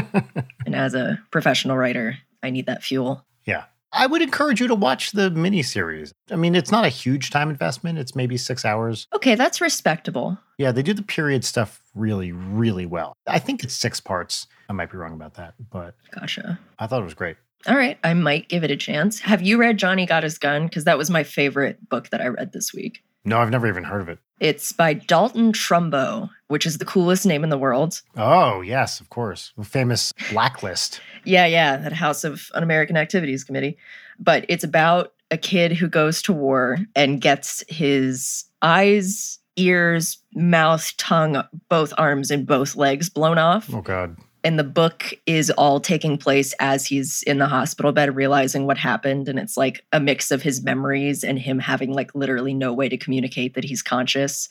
and 0.67 0.75
as 0.75 0.95
a 0.95 1.21
professional 1.31 1.77
writer, 1.77 2.19
I 2.43 2.51
need 2.51 2.67
that 2.67 2.83
fuel. 2.83 3.25
yeah. 3.45 3.65
I 3.93 4.07
would 4.07 4.23
encourage 4.23 4.61
you 4.61 4.69
to 4.69 4.75
watch 4.77 5.11
the 5.11 5.33
miniseries. 5.33 6.13
I 6.31 6.37
mean, 6.37 6.55
it's 6.55 6.71
not 6.71 6.85
a 6.85 6.89
huge 6.89 7.31
time 7.31 7.51
investment. 7.51 7.99
It's 7.99 8.15
maybe 8.15 8.37
six 8.37 8.65
hours. 8.65 9.09
Okay, 9.13 9.35
that's 9.35 9.61
respectable. 9.61 10.39
Yeah, 10.59 10.71
they 10.71 10.85
do 10.85 10.95
the 10.95 11.03
period 11.03 11.45
stuff 11.45 11.83
really, 11.97 12.31
really 12.31 12.87
well. 12.87 13.15
I 13.27 13.41
think 13.41 13.65
it's 13.65 13.75
six 13.75 13.99
parts. 13.99 14.47
I 14.69 14.75
might 14.75 14.93
be 14.93 14.97
wrong 14.97 15.13
about 15.13 15.35
that, 15.35 15.55
but 15.73 15.97
Gotcha. 16.13 16.61
I 16.79 16.87
thought 16.87 17.01
it 17.01 17.05
was 17.05 17.15
great. 17.15 17.37
All 17.67 17.77
right, 17.77 17.99
I 18.03 18.15
might 18.15 18.49
give 18.49 18.65
it 18.65 18.71
a 18.71 18.77
chance. 18.77 19.21
Have 19.21 19.43
you 19.43 19.59
read 19.59 19.77
Johnny 19.77 20.07
Got 20.07 20.23
His 20.23 20.39
Gun? 20.39 20.67
Because 20.67 20.85
that 20.85 20.97
was 20.97 21.11
my 21.11 21.23
favorite 21.23 21.89
book 21.89 22.09
that 22.11 22.21
I 22.21 22.29
read 22.29 22.53
this 22.53 22.73
week. 22.73 23.03
No, 23.25 23.39
I've 23.39 23.51
never 23.51 23.69
even 23.69 23.85
heard 23.85 24.01
of 24.01 24.09
it. 24.09 24.19
It's 24.41 24.73
by 24.73 24.95
Dalton 24.95 25.53
Trumbo, 25.53 26.31
which 26.49 26.65
is 26.65 26.79
the 26.79 26.87
coolest 26.87 27.27
name 27.27 27.45
in 27.45 27.51
the 27.51 27.59
world. 27.59 28.01
Oh, 28.17 28.63
yes, 28.63 28.99
of 28.99 29.11
course. 29.11 29.53
The 29.59 29.65
famous 29.65 30.15
Blacklist. 30.31 31.03
Yeah, 31.25 31.45
yeah, 31.45 31.77
that 31.77 31.93
House 31.93 32.25
of 32.25 32.51
Un 32.55 32.63
American 32.63 32.97
Activities 32.97 33.45
Committee. 33.45 33.77
But 34.19 34.47
it's 34.49 34.65
about 34.65 35.13
a 35.31 35.37
kid 35.37 35.73
who 35.73 35.87
goes 35.87 36.23
to 36.23 36.33
war 36.33 36.79
and 36.97 37.21
gets 37.21 37.63
his 37.69 38.47
eyes, 38.63 39.39
ears, 39.57 40.17
mouth, 40.35 40.97
tongue, 40.97 41.43
both 41.69 41.93
arms, 41.99 42.31
and 42.31 42.47
both 42.47 42.75
legs 42.75 43.11
blown 43.11 43.37
off. 43.37 43.69
Oh, 43.73 43.83
God. 43.83 44.17
And 44.43 44.59
the 44.59 44.65
book 44.65 45.13
is 45.27 45.51
all 45.51 45.81
taking 45.81 46.17
place 46.17 46.55
as 46.61 46.87
he's 46.87 47.23
in 47.25 47.39
the 47.39 47.47
hospital 47.47 47.93
bed, 47.93 48.17
realizing 48.17 48.67
what 48.67 48.79
happened. 48.79 49.29
And 49.29 49.39
it's 49.39 49.57
like 49.57 49.85
a 49.93 50.01
mix 50.01 50.31
of 50.31 50.43
his 50.43 50.63
memories 50.63 51.23
and 51.23 51.39
him 51.39 51.59
having 51.59 51.93
like 51.93 52.15
literally 52.15 52.55
no 52.55 52.73
way 52.73 52.89
to 52.89 52.97
communicate 52.97 53.55
that 53.55 53.65
he's 53.65 53.83
conscious. 53.83 54.49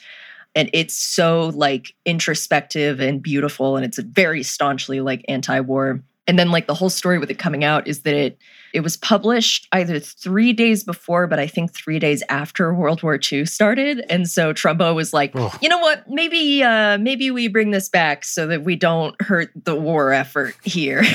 And 0.55 0.69
it's 0.73 0.95
so 0.95 1.51
like 1.55 1.93
introspective 2.05 2.99
and 2.99 3.21
beautiful. 3.21 3.75
And 3.75 3.85
it's 3.85 3.99
very 3.99 4.43
staunchly 4.43 5.01
like 5.01 5.25
anti 5.27 5.59
war. 5.59 6.03
And 6.27 6.37
then 6.37 6.51
like 6.51 6.67
the 6.67 6.75
whole 6.75 6.89
story 6.89 7.17
with 7.17 7.31
it 7.31 7.39
coming 7.39 7.63
out 7.63 7.87
is 7.87 8.01
that 8.01 8.13
it 8.13 8.37
it 8.73 8.81
was 8.81 8.97
published 8.97 9.67
either 9.71 9.99
three 9.99 10.53
days 10.53 10.83
before, 10.83 11.27
but 11.27 11.39
I 11.39 11.47
think 11.47 11.73
three 11.73 11.99
days 11.99 12.23
after 12.29 12.73
World 12.73 13.03
War 13.03 13.19
II 13.31 13.45
started. 13.45 14.05
And 14.09 14.29
so 14.29 14.53
Trumbo 14.53 14.95
was 14.95 15.13
like, 15.13 15.33
you 15.61 15.69
know 15.69 15.79
what? 15.79 16.09
Maybe 16.09 16.63
uh 16.63 16.97
maybe 16.97 17.31
we 17.31 17.47
bring 17.47 17.71
this 17.71 17.89
back 17.89 18.25
so 18.25 18.47
that 18.47 18.63
we 18.63 18.75
don't 18.75 19.19
hurt 19.21 19.51
the 19.55 19.75
war 19.75 20.11
effort 20.11 20.55
here. 20.63 21.03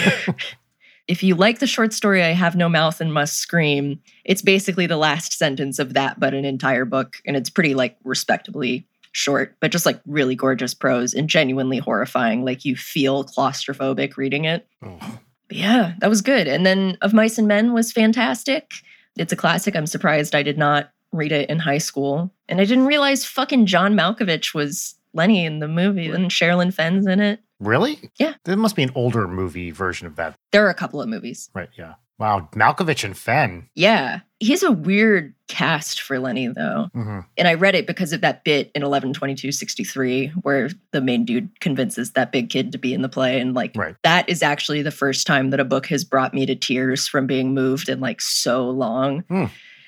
if 1.08 1.22
you 1.22 1.34
like 1.34 1.58
the 1.58 1.66
short 1.66 1.92
story 1.92 2.22
I 2.22 2.32
Have 2.32 2.56
No 2.56 2.68
Mouth 2.68 3.00
and 3.00 3.12
Must 3.12 3.36
Scream, 3.36 4.00
it's 4.24 4.42
basically 4.42 4.86
the 4.86 4.96
last 4.96 5.32
sentence 5.32 5.78
of 5.78 5.94
that, 5.94 6.18
but 6.18 6.34
an 6.34 6.44
entire 6.44 6.84
book. 6.84 7.16
And 7.26 7.36
it's 7.36 7.50
pretty 7.50 7.74
like 7.74 7.96
respectably 8.04 8.86
short, 9.12 9.56
but 9.60 9.70
just 9.70 9.86
like 9.86 10.00
really 10.06 10.34
gorgeous 10.34 10.74
prose 10.74 11.14
and 11.14 11.28
genuinely 11.28 11.78
horrifying. 11.78 12.44
Like 12.44 12.64
you 12.64 12.74
feel 12.76 13.24
claustrophobic 13.24 14.16
reading 14.16 14.44
it. 14.44 14.66
Oh, 14.82 15.18
yeah, 15.50 15.94
that 15.98 16.11
was 16.11 16.22
good. 16.22 16.46
And 16.48 16.64
then 16.64 16.96
Of 17.00 17.12
Mice 17.12 17.38
and 17.38 17.48
Men 17.48 17.72
was 17.72 17.92
fantastic. 17.92 18.72
It's 19.16 19.33
a 19.33 19.37
classic. 19.37 19.76
I'm 19.76 19.87
surprised 19.87 20.35
I 20.35 20.42
did 20.42 20.59
not 20.59 20.90
read 21.12 21.33
it 21.33 21.48
in 21.48 21.59
high 21.61 21.78
school. 21.78 22.33
And 22.48 22.61
I 22.61 22.64
didn't 22.64 22.87
realize 22.87 23.24
fucking 23.24 23.66
John 23.66 23.94
Malkovich 23.94 24.54
was 24.54 24.94
Lennie 25.12 25.44
in 25.46 25.61
the 25.61 25.68
movie 25.68 26.09
and 26.11 26.30
Sherilyn 26.30 26.74
Fenn's 26.74 27.07
in 27.07 27.20
it. 27.20 27.40
really? 27.61 28.11
Yeah. 28.18 28.35
There 28.44 28.57
must 28.57 28.74
be 28.74 28.83
an 28.83 28.90
older 28.96 29.28
movie 29.28 29.70
version 29.70 30.07
of 30.09 30.16
that. 30.16 30.35
There 30.50 30.66
are 30.66 30.70
a 30.70 30.74
couple 30.74 31.00
of 31.00 31.09
movies. 31.09 31.50
Right. 31.54 31.68
Yeah. 31.78 31.94
Wow. 32.18 32.48
Malkovich 32.55 33.03
and 33.05 33.16
Fenn. 33.16 33.68
Yeah. 33.74 34.20
He's 34.38 34.62
a 34.62 34.70
weird 34.70 35.35
cast 35.48 36.00
for 36.00 36.18
Lennie, 36.18 36.48
though. 36.48 36.88
hmm 36.92 37.20
And 37.37 37.48
I 37.48 37.55
read 37.55 37.74
it 37.74 37.87
because 37.87 38.12
of 38.12 38.20
that 38.20 38.44
bit 38.44 38.70
in 38.74 38.83
11/22/63 38.83 40.29
where 40.42 40.70
the 40.92 41.00
main 41.00 41.24
dude 41.24 41.48
convinces 41.61 42.12
that 42.12 42.31
big 42.33 42.50
kid 42.50 42.72
to 42.72 42.79
be 42.79 42.94
in 42.94 43.03
the 43.03 43.09
play. 43.09 43.40
And 43.40 43.55
like, 43.55 43.72
Right. 43.74 43.96
that 44.05 44.29
is 44.29 44.42
actually 44.42 44.83
the 44.83 44.90
first 44.90 45.27
time 45.27 45.50
that 45.50 45.61
a 45.61 45.64
book 45.64 45.87
has 45.87 46.05
brought 46.05 46.35
me 46.35 46.46
to 46.46 46.55
tears 46.55 47.07
from 47.09 47.27
being 47.27 47.53
moved 47.55 47.88
in 47.88 48.00
like 48.00 48.20
so 48.20 48.68
long. 48.70 49.20
Hmm. 49.29 49.46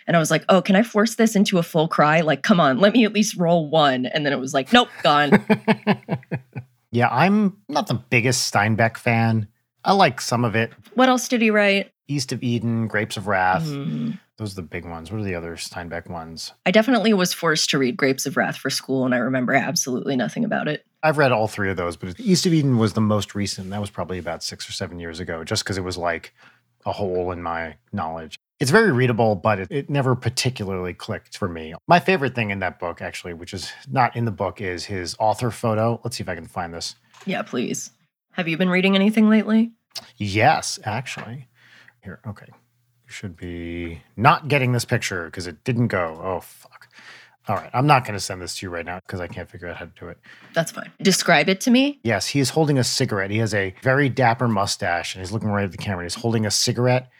And 0.08 0.16
I 0.16 0.20
was 0.20 0.30
like, 0.30 0.44
oh, 0.48 0.62
can 0.62 0.76
I 0.76 0.82
force 0.84 1.16
this 1.16 1.34
into 1.34 1.58
a 1.58 1.62
full 1.64 1.88
cry? 1.88 2.20
Like, 2.20 2.42
come 2.44 2.60
on, 2.60 2.78
let 2.78 2.92
me 2.92 3.04
at 3.04 3.12
least 3.12 3.36
roll 3.36 3.68
one. 3.68 4.06
And 4.06 4.24
then 4.24 4.32
it 4.32 4.38
was 4.38 4.54
like, 4.54 4.72
nope, 4.72 4.88
gone. 5.02 5.30
yeah. 6.92 7.08
I'm 7.10 7.56
not 7.68 7.88
the 7.88 7.94
biggest 7.94 8.52
Steinbeck 8.52 8.96
fan. 8.96 9.48
I 9.84 9.92
like 9.92 10.20
some 10.20 10.44
of 10.44 10.54
it. 10.56 10.72
what 10.94 11.08
else 11.08 11.28
did 11.28 11.40
he 11.42 11.50
write? 11.50 11.90
East 12.08 12.32
of 12.32 12.42
Eden, 12.42 12.86
Grapes 12.88 13.16
of 13.16 13.26
Wrath. 13.26 13.64
Mm. 13.64 14.18
Those 14.36 14.52
are 14.52 14.56
the 14.56 14.62
big 14.62 14.84
ones. 14.84 15.10
What 15.10 15.20
are 15.20 15.24
the 15.24 15.34
other 15.34 15.56
Steinbeck 15.56 16.08
ones? 16.10 16.52
I 16.66 16.70
definitely 16.70 17.12
was 17.14 17.32
forced 17.32 17.70
to 17.70 17.78
read 17.78 17.96
Grapes 17.96 18.26
of 18.26 18.36
Wrath 18.36 18.56
for 18.56 18.70
school, 18.70 19.04
and 19.04 19.14
I 19.14 19.18
remember 19.18 19.54
absolutely 19.54 20.14
nothing 20.14 20.44
about 20.44 20.68
it. 20.68 20.84
I've 21.02 21.18
read 21.18 21.32
all 21.32 21.48
three 21.48 21.70
of 21.70 21.76
those, 21.76 21.96
but 21.96 22.18
East 22.20 22.46
of 22.46 22.52
Eden 22.52 22.78
was 22.78 22.92
the 22.92 23.00
most 23.00 23.34
recent. 23.34 23.70
That 23.70 23.80
was 23.80 23.90
probably 23.90 24.18
about 24.18 24.42
six 24.42 24.68
or 24.68 24.72
seven 24.72 25.00
years 25.00 25.20
ago, 25.20 25.44
just 25.44 25.64
because 25.64 25.78
it 25.78 25.84
was 25.84 25.96
like 25.96 26.34
a 26.84 26.92
hole 26.92 27.30
in 27.32 27.42
my 27.42 27.76
knowledge. 27.92 28.36
It's 28.58 28.70
very 28.70 28.90
readable, 28.90 29.34
but 29.34 29.58
it, 29.58 29.68
it 29.70 29.90
never 29.90 30.14
particularly 30.14 30.94
clicked 30.94 31.36
for 31.36 31.48
me. 31.48 31.74
My 31.86 32.00
favorite 32.00 32.34
thing 32.34 32.50
in 32.50 32.60
that 32.60 32.78
book, 32.78 33.02
actually, 33.02 33.34
which 33.34 33.52
is 33.52 33.70
not 33.90 34.16
in 34.16 34.24
the 34.24 34.30
book, 34.30 34.60
is 34.60 34.84
his 34.84 35.14
author 35.18 35.50
photo. 35.50 36.00
Let's 36.04 36.16
see 36.16 36.22
if 36.22 36.28
I 36.28 36.34
can 36.34 36.46
find 36.46 36.72
this. 36.72 36.94
Yeah, 37.26 37.42
please. 37.42 37.90
Have 38.32 38.48
you 38.48 38.56
been 38.56 38.70
reading 38.70 38.94
anything 38.94 39.28
lately? 39.28 39.72
Yes, 40.16 40.78
actually. 40.84 41.48
Here, 42.06 42.20
okay. 42.24 42.46
You 42.46 43.08
should 43.08 43.36
be 43.36 44.00
not 44.16 44.46
getting 44.46 44.70
this 44.70 44.84
picture 44.84 45.24
because 45.24 45.48
it 45.48 45.64
didn't 45.64 45.88
go. 45.88 46.20
Oh, 46.22 46.38
fuck. 46.38 46.88
All 47.48 47.56
right. 47.56 47.68
I'm 47.74 47.88
not 47.88 48.04
going 48.04 48.14
to 48.14 48.20
send 48.20 48.40
this 48.40 48.56
to 48.58 48.66
you 48.66 48.70
right 48.70 48.86
now 48.86 49.00
because 49.04 49.20
I 49.20 49.26
can't 49.26 49.50
figure 49.50 49.66
out 49.66 49.76
how 49.76 49.86
to 49.86 49.92
do 49.98 50.06
it. 50.06 50.18
That's 50.54 50.70
fine. 50.70 50.92
Describe 51.02 51.48
it 51.48 51.60
to 51.62 51.72
me. 51.72 51.98
Yes, 52.04 52.28
he 52.28 52.38
is 52.38 52.50
holding 52.50 52.78
a 52.78 52.84
cigarette. 52.84 53.32
He 53.32 53.38
has 53.38 53.52
a 53.54 53.74
very 53.82 54.08
dapper 54.08 54.46
mustache 54.46 55.16
and 55.16 55.20
he's 55.20 55.32
looking 55.32 55.48
right 55.48 55.64
at 55.64 55.72
the 55.72 55.78
camera. 55.78 56.04
He's 56.04 56.14
holding 56.14 56.46
a 56.46 56.50
cigarette, 56.52 57.10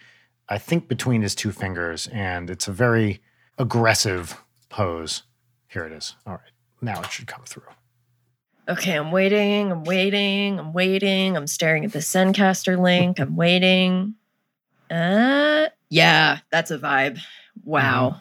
I 0.49 0.59
think, 0.59 0.87
between 0.87 1.23
his 1.23 1.35
two 1.35 1.51
fingers. 1.51 2.07
And 2.13 2.49
it's 2.49 2.69
a 2.69 2.73
very 2.73 3.21
aggressive 3.59 4.41
pose. 4.69 5.25
Here 5.67 5.85
it 5.85 5.93
is. 5.93 6.15
All 6.25 6.35
right. 6.35 6.53
Now 6.81 7.01
it 7.01 7.11
should 7.11 7.27
come 7.27 7.43
through. 7.45 7.65
Okay, 8.69 8.95
I'm 8.95 9.11
waiting, 9.11 9.73
I'm 9.73 9.83
waiting, 9.83 10.61
I'm 10.61 10.73
waiting. 10.73 11.37
I'm 11.37 11.49
staring 11.49 11.85
at 11.85 11.93
the 11.93 11.99
Zencastr 11.99 12.79
link. 12.79 13.19
I'm 13.19 13.35
waiting. 13.35 14.15
Uh 14.91 15.67
yeah, 15.89 16.39
that's 16.51 16.71
a 16.71 16.79
vibe. 16.79 17.21
Wow. 17.65 18.21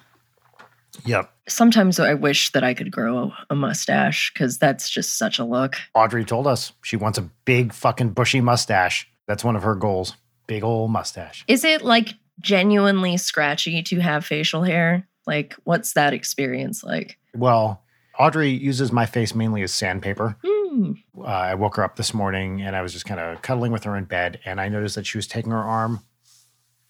Yep. 1.05 1.31
Sometimes 1.47 1.99
I 1.99 2.13
wish 2.13 2.51
that 2.51 2.63
I 2.63 2.73
could 2.73 2.91
grow 2.91 3.31
a 3.49 3.55
mustache 3.55 4.31
because 4.33 4.57
that's 4.57 4.89
just 4.89 5.17
such 5.17 5.39
a 5.39 5.43
look. 5.45 5.75
Audrey 5.93 6.25
told 6.25 6.47
us 6.47 6.71
she 6.81 6.95
wants 6.95 7.17
a 7.17 7.29
big 7.45 7.73
fucking 7.73 8.11
bushy 8.11 8.41
mustache. 8.41 9.09
That's 9.27 9.43
one 9.43 9.55
of 9.55 9.63
her 9.63 9.75
goals. 9.75 10.15
Big 10.47 10.63
old 10.63 10.91
mustache. 10.91 11.43
Is 11.47 11.63
it 11.63 11.83
like 11.83 12.13
genuinely 12.39 13.17
scratchy 13.17 13.81
to 13.83 13.99
have 13.99 14.25
facial 14.25 14.63
hair? 14.63 15.07
Like, 15.27 15.55
what's 15.63 15.93
that 15.93 16.13
experience 16.13 16.83
like? 16.83 17.17
Well, 17.35 17.83
Audrey 18.17 18.49
uses 18.51 18.91
my 18.91 19.05
face 19.05 19.35
mainly 19.35 19.63
as 19.63 19.73
sandpaper. 19.73 20.37
Hmm. 20.45 20.93
Uh, 21.17 21.23
I 21.23 21.55
woke 21.55 21.77
her 21.77 21.83
up 21.83 21.95
this 21.95 22.13
morning 22.13 22.61
and 22.61 22.75
I 22.75 22.81
was 22.81 22.93
just 22.93 23.05
kind 23.05 23.19
of 23.19 23.41
cuddling 23.41 23.71
with 23.71 23.83
her 23.85 23.95
in 23.95 24.05
bed, 24.05 24.39
and 24.45 24.61
I 24.61 24.69
noticed 24.69 24.95
that 24.95 25.05
she 25.05 25.17
was 25.17 25.27
taking 25.27 25.51
her 25.51 25.57
arm 25.57 26.01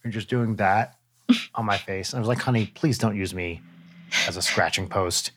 and 0.06 0.14
just 0.14 0.30
doing 0.30 0.56
that 0.56 0.96
on 1.56 1.66
my 1.66 1.78
face. 1.78 2.14
And 2.14 2.20
I 2.20 2.22
was 2.22 2.30
like, 2.30 2.40
honey, 2.40 2.68
please 2.68 2.98
don't 2.98 3.18
use 3.18 3.34
me 3.34 3.62
as 4.28 4.38
a 4.38 4.42
scratching 4.42 4.88
post. 4.88 5.32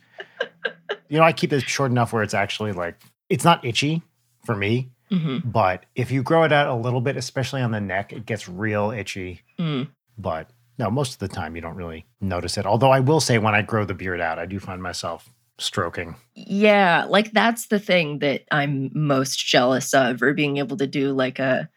You 1.09 1.19
know, 1.19 1.25
I 1.25 1.33
keep 1.33 1.53
it 1.53 1.63
short 1.63 1.91
enough 1.91 2.13
where 2.13 2.23
it's 2.23 2.35
actually 2.35 2.73
like, 2.73 3.01
it's 3.29 3.45
not 3.45 3.65
itchy 3.65 4.03
for 4.45 4.55
me, 4.55 4.91
hmm 5.11 5.39
but 5.43 5.87
if 5.95 6.11
you 6.11 6.23
grow 6.23 6.45
it 6.45 6.53
out 6.53 6.67
a 6.67 6.75
little 6.75 7.01
bit, 7.01 7.17
especially 7.17 7.63
on 7.63 7.71
the 7.71 7.81
neck, 7.81 8.13
it 8.13 8.27
gets 8.27 8.47
real 8.47 8.91
itchy. 8.91 9.41
Mm. 9.59 9.89
But 10.19 10.51
no, 10.79 10.91
most 10.91 11.15
of 11.15 11.19
the 11.19 11.29
time 11.29 11.57
you 11.57 11.63
don't 11.63 11.77
really 11.77 12.05
notice 12.21 12.59
it. 12.59 12.67
Although 12.67 12.91
I 12.91 13.01
will 13.01 13.21
say, 13.21 13.39
when 13.39 13.55
I 13.55 13.63
grow 13.63 13.87
the 13.87 13.95
beard 13.95 14.21
out, 14.21 14.39
I 14.39 14.45
do 14.45 14.61
find 14.61 14.83
myself 14.83 15.31
stroking. 15.57 16.17
Yeah, 16.35 17.07
like 17.09 17.33
that's 17.33 17.69
the 17.69 17.79
thing 17.79 18.19
that 18.19 18.45
I'm 18.51 18.91
most 18.93 19.39
jealous 19.39 19.95
of, 19.95 20.23
or 20.23 20.35
being 20.35 20.59
able 20.59 20.77
to 20.77 20.87
do 20.87 21.13
like 21.13 21.39
a, 21.39 21.71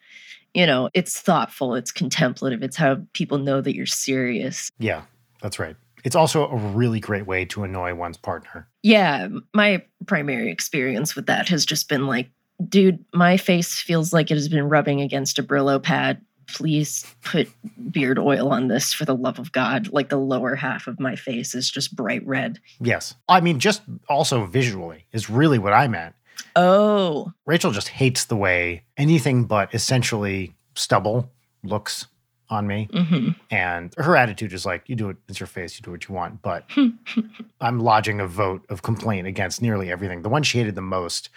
you 0.54 0.66
know, 0.66 0.90
it's 0.94 1.20
thoughtful, 1.20 1.76
it's 1.76 1.92
contemplative, 1.92 2.64
it's 2.64 2.78
how 2.78 2.98
people 3.14 3.38
know 3.38 3.62
that 3.62 3.76
you're 3.76 3.86
serious. 3.86 4.72
Yeah, 4.80 5.04
that's 5.42 5.60
right. 5.60 5.76
It's 6.04 6.16
also 6.16 6.48
a 6.48 6.56
really 6.56 7.00
great 7.00 7.28
way 7.28 7.46
to 7.46 7.64
annoy 7.64 7.94
one's 7.94 8.18
partner. 8.18 8.68
Yeah, 8.82 9.28
my 9.54 9.84
primary 10.08 10.52
experience 10.52 11.16
with 11.16 11.28
that 11.28 11.48
has 11.50 11.66
just 11.66 11.88
been 11.88 12.08
like, 12.08 12.30
dude, 12.68 13.04
my 13.14 13.38
face 13.38 13.80
feels 13.80 14.12
like 14.12 14.32
it 14.32 14.36
has 14.36 14.50
been 14.50 14.68
rubbing 14.68 15.02
against 15.02 15.40
a 15.40 15.44
Brillo 15.44 15.82
pad. 15.82 16.22
Please 16.48 17.06
put 17.24 17.50
beard 17.92 18.20
oil 18.20 18.52
on 18.52 18.68
this 18.68 18.94
for 18.94 19.06
the 19.06 19.16
love 19.16 19.40
of 19.40 19.52
God. 19.52 19.90
Like 19.94 20.10
the 20.10 20.18
lower 20.18 20.56
half 20.56 20.88
of 20.88 21.00
my 21.00 21.16
face 21.16 21.56
is 21.56 21.70
just 21.70 21.96
bright 21.96 22.26
red. 22.26 22.60
Yes. 22.80 23.16
I 23.30 23.40
mean, 23.40 23.60
just 23.60 23.84
also 24.10 24.46
visually 24.46 25.06
is 25.14 25.30
really 25.30 25.60
what 25.60 25.74
I 25.74 25.88
meant. 25.88 26.16
Oh, 26.56 27.32
Rachel 27.45 27.71
just 27.71 27.88
hates 27.89 28.25
the 28.25 28.36
way 28.36 28.84
anything 28.97 29.45
but 29.45 29.73
essentially 29.73 30.56
stubble 30.75 31.30
looks 31.63 32.08
on 32.49 32.67
me. 32.67 32.89
hmm 32.93 33.30
And 33.49 33.93
her 33.97 34.15
attitude 34.17 34.51
is 34.54 34.65
like, 34.65 34.89
you 34.89 34.95
do 34.95 35.10
it, 35.10 35.17
it's 35.30 35.39
your 35.39 35.47
face, 35.47 35.77
you 35.77 35.84
do 35.84 35.91
what 35.91 36.08
you 36.10 36.13
want. 36.15 36.41
But 36.41 36.69
I'm 37.62 37.80
lodging 37.80 38.19
a 38.19 38.27
vote 38.27 38.65
of 38.69 38.82
complaint 38.82 39.27
against 39.27 39.62
nearly 39.62 39.91
everything. 39.91 40.21
The 40.21 40.30
one 40.30 40.43
she 40.43 40.58
hated 40.58 40.75
the 40.75 40.82
most 40.82 41.30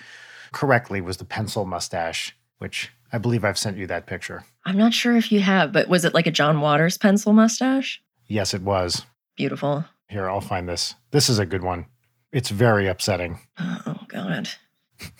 correctly 0.52 1.00
was 1.00 1.16
the 1.18 1.24
pencil 1.24 1.64
mustache, 1.66 2.36
which 2.58 2.90
I 3.12 3.18
believe 3.18 3.44
I've 3.44 3.58
sent 3.58 3.76
you 3.76 3.86
that 3.86 4.06
picture. 4.06 4.44
I'm 4.64 4.76
not 4.76 4.92
sure 4.92 5.16
if 5.16 5.30
you 5.30 5.40
have, 5.40 5.72
but 5.72 5.88
was 5.88 6.04
it 6.04 6.14
like 6.14 6.26
a 6.26 6.30
John 6.32 6.60
Waters 6.60 6.98
pencil 6.98 7.32
mustache? 7.32 8.02
Yes, 8.26 8.52
it 8.54 8.62
was. 8.62 9.04
Beautiful. 9.36 9.84
Here, 10.08 10.28
I'll 10.28 10.40
find 10.40 10.68
this. 10.68 10.94
This 11.12 11.28
is 11.28 11.38
a 11.38 11.46
good 11.46 11.62
one. 11.62 11.86
It's 12.32 12.48
very 12.50 12.88
upsetting. 12.88 13.38
Oh, 13.58 13.98
God. 14.08 14.48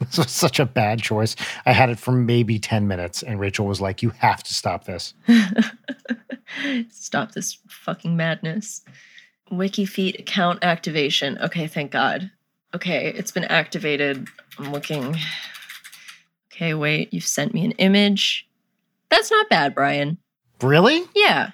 This 0.00 0.16
was 0.18 0.30
such 0.30 0.60
a 0.60 0.64
bad 0.64 1.02
choice. 1.02 1.34
I 1.66 1.72
had 1.72 1.90
it 1.90 1.98
for 1.98 2.12
maybe 2.12 2.60
10 2.60 2.86
minutes, 2.86 3.24
and 3.24 3.40
Rachel 3.40 3.66
was 3.66 3.80
like, 3.80 4.00
You 4.00 4.10
have 4.10 4.44
to 4.44 4.54
stop 4.54 4.84
this. 4.84 5.12
Stop 6.90 7.32
this 7.32 7.58
fucking 7.68 8.16
madness. 8.16 8.82
WikiFeet 9.50 10.20
account 10.20 10.60
activation. 10.62 11.38
Okay, 11.38 11.66
thank 11.66 11.90
God. 11.90 12.30
Okay, 12.74 13.12
it's 13.14 13.30
been 13.30 13.44
activated. 13.44 14.28
I'm 14.58 14.72
looking. 14.72 15.16
Okay, 16.52 16.74
wait, 16.74 17.12
you've 17.12 17.24
sent 17.24 17.54
me 17.54 17.64
an 17.64 17.72
image. 17.72 18.48
That's 19.10 19.30
not 19.30 19.48
bad, 19.48 19.74
Brian. 19.74 20.18
Really? 20.62 21.04
Yeah, 21.14 21.52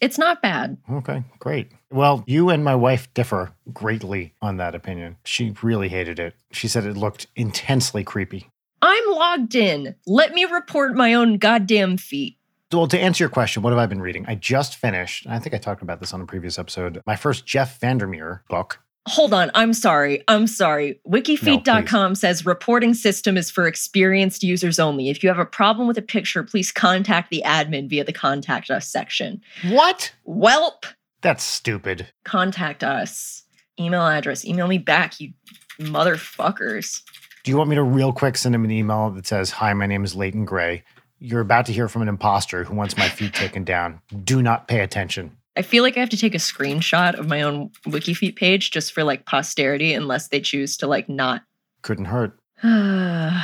it's 0.00 0.18
not 0.18 0.40
bad. 0.42 0.78
Okay, 0.90 1.24
great. 1.38 1.70
Well, 1.94 2.24
you 2.26 2.50
and 2.50 2.64
my 2.64 2.74
wife 2.74 3.14
differ 3.14 3.52
greatly 3.72 4.34
on 4.42 4.56
that 4.56 4.74
opinion. 4.74 5.16
She 5.22 5.54
really 5.62 5.88
hated 5.88 6.18
it. 6.18 6.34
She 6.50 6.66
said 6.66 6.84
it 6.84 6.96
looked 6.96 7.28
intensely 7.36 8.02
creepy. 8.02 8.50
I'm 8.82 9.04
logged 9.12 9.54
in. 9.54 9.94
Let 10.04 10.34
me 10.34 10.44
report 10.44 10.96
my 10.96 11.14
own 11.14 11.38
goddamn 11.38 11.98
feet. 11.98 12.36
Well, 12.72 12.88
to 12.88 12.98
answer 12.98 13.22
your 13.22 13.28
question, 13.28 13.62
what 13.62 13.70
have 13.70 13.78
I 13.78 13.86
been 13.86 14.00
reading? 14.00 14.24
I 14.26 14.34
just 14.34 14.74
finished, 14.74 15.24
and 15.24 15.32
I 15.32 15.38
think 15.38 15.54
I 15.54 15.58
talked 15.58 15.82
about 15.82 16.00
this 16.00 16.12
on 16.12 16.20
a 16.20 16.26
previous 16.26 16.58
episode, 16.58 17.00
my 17.06 17.14
first 17.14 17.46
Jeff 17.46 17.78
Vandermeer 17.78 18.42
book. 18.50 18.80
Hold 19.06 19.32
on, 19.32 19.52
I'm 19.54 19.72
sorry. 19.72 20.24
I'm 20.26 20.48
sorry. 20.48 20.98
Wikifeet.com 21.06 22.16
says 22.16 22.44
reporting 22.44 22.94
system 22.94 23.36
is 23.36 23.52
for 23.52 23.68
experienced 23.68 24.42
users 24.42 24.80
only. 24.80 25.10
If 25.10 25.22
you 25.22 25.28
have 25.28 25.38
a 25.38 25.46
problem 25.46 25.86
with 25.86 25.98
a 25.98 26.02
picture, 26.02 26.42
please 26.42 26.72
contact 26.72 27.30
the 27.30 27.42
admin 27.46 27.88
via 27.88 28.02
the 28.02 28.12
contact 28.12 28.68
us 28.68 28.88
section. 28.88 29.40
What? 29.68 30.12
Welp, 30.26 30.86
That's 31.24 31.42
stupid. 31.42 32.06
contact 32.24 32.84
us. 32.84 33.44
Email 33.80 34.06
address. 34.06 34.44
Email 34.44 34.68
me 34.68 34.78
back, 34.78 35.18
you 35.20 35.32
motherfuckers. 35.80 37.00
Do 37.42 37.50
you 37.50 37.56
want 37.56 37.70
me 37.70 37.76
to 37.76 37.82
real 37.82 38.12
quick 38.12 38.36
send 38.36 38.54
him 38.54 38.64
an 38.64 38.70
email 38.70 39.10
that 39.10 39.26
says, 39.26 39.50
Hi, 39.52 39.72
my 39.72 39.86
name 39.86 40.04
is 40.04 40.14
Leighton 40.14 40.44
Gray. 40.44 40.84
You're 41.18 41.40
about 41.40 41.64
to 41.66 41.72
hear 41.72 41.88
from 41.88 42.02
an 42.02 42.08
imposter 42.08 42.62
who 42.64 42.74
wants 42.74 42.98
my 42.98 43.08
feet 43.08 43.32
taken 43.32 43.64
down. 43.64 44.00
Do 44.22 44.42
not 44.42 44.68
pay 44.68 44.80
attention. 44.80 45.34
I 45.56 45.62
feel 45.62 45.82
like 45.82 45.96
I 45.96 46.00
have 46.00 46.10
to 46.10 46.16
take 46.18 46.34
a 46.34 46.38
screenshot 46.38 47.14
of 47.18 47.26
my 47.26 47.40
own 47.40 47.70
WikiFeet 47.86 48.36
page 48.36 48.70
just 48.70 48.92
for 48.92 49.02
like 49.02 49.24
posterity, 49.24 49.94
unless 49.94 50.28
they 50.28 50.40
choose 50.40 50.76
to 50.78 50.86
like 50.86 51.08
not. 51.08 51.42
Couldn't 51.82 52.06
hurt. 52.06 52.38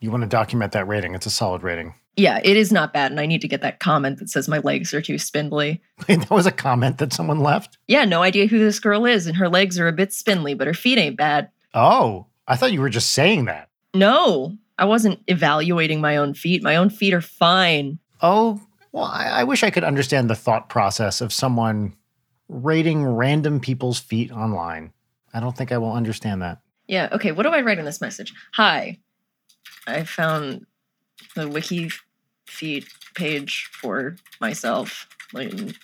You 0.00 0.10
want 0.10 0.22
to 0.22 0.28
document 0.28 0.72
that 0.72 0.86
rating. 0.86 1.14
It's 1.14 1.24
a 1.24 1.30
solid 1.30 1.62
rating. 1.62 1.94
It 2.16 2.56
is 2.56 2.72
not 2.72 2.92
bad, 2.92 3.10
and 3.10 3.20
I 3.20 3.26
need 3.26 3.40
to 3.40 3.48
get 3.48 3.62
that 3.62 3.80
comment 3.80 4.18
that 4.18 4.30
says 4.30 4.48
my 4.48 4.58
legs 4.58 4.94
are 4.94 5.02
too 5.02 5.18
spindly. 5.18 5.82
that 6.06 6.30
was 6.30 6.46
a 6.46 6.52
comment 6.52 6.98
that 6.98 7.12
someone 7.12 7.40
left. 7.40 7.78
Yeah, 7.88 8.04
no 8.04 8.22
idea 8.22 8.46
who 8.46 8.58
this 8.58 8.78
girl 8.78 9.04
is, 9.04 9.26
and 9.26 9.36
her 9.36 9.48
legs 9.48 9.78
are 9.78 9.88
a 9.88 9.92
bit 9.92 10.12
spindly, 10.12 10.54
but 10.54 10.66
her 10.66 10.74
feet 10.74 10.98
ain't 10.98 11.16
bad. 11.16 11.50
Oh, 11.72 12.26
I 12.46 12.56
thought 12.56 12.72
you 12.72 12.80
were 12.80 12.90
just 12.90 13.12
saying 13.12 13.46
that. 13.46 13.68
No, 13.94 14.56
I 14.78 14.84
wasn't 14.84 15.20
evaluating 15.26 16.00
my 16.00 16.16
own 16.16 16.34
feet. 16.34 16.62
My 16.62 16.76
own 16.76 16.90
feet 16.90 17.14
are 17.14 17.20
fine. 17.20 17.98
Oh, 18.22 18.60
well, 18.92 19.04
I, 19.04 19.26
I 19.26 19.44
wish 19.44 19.62
I 19.62 19.70
could 19.70 19.84
understand 19.84 20.30
the 20.30 20.36
thought 20.36 20.68
process 20.68 21.20
of 21.20 21.32
someone 21.32 21.96
rating 22.48 23.04
random 23.04 23.60
people's 23.60 23.98
feet 23.98 24.30
online. 24.30 24.92
I 25.32 25.40
don't 25.40 25.56
think 25.56 25.72
I 25.72 25.78
will 25.78 25.92
understand 25.92 26.42
that. 26.42 26.60
Yeah, 26.86 27.08
okay, 27.12 27.32
what 27.32 27.44
do 27.44 27.48
I 27.48 27.62
write 27.62 27.78
in 27.78 27.84
this 27.84 28.00
message? 28.00 28.32
Hi, 28.52 28.98
I 29.86 30.04
found 30.04 30.66
the 31.34 31.48
wiki 31.48 31.90
feet 32.46 32.86
page 33.14 33.68
for 33.72 34.16
myself, 34.40 35.06
Leighton 35.32 35.74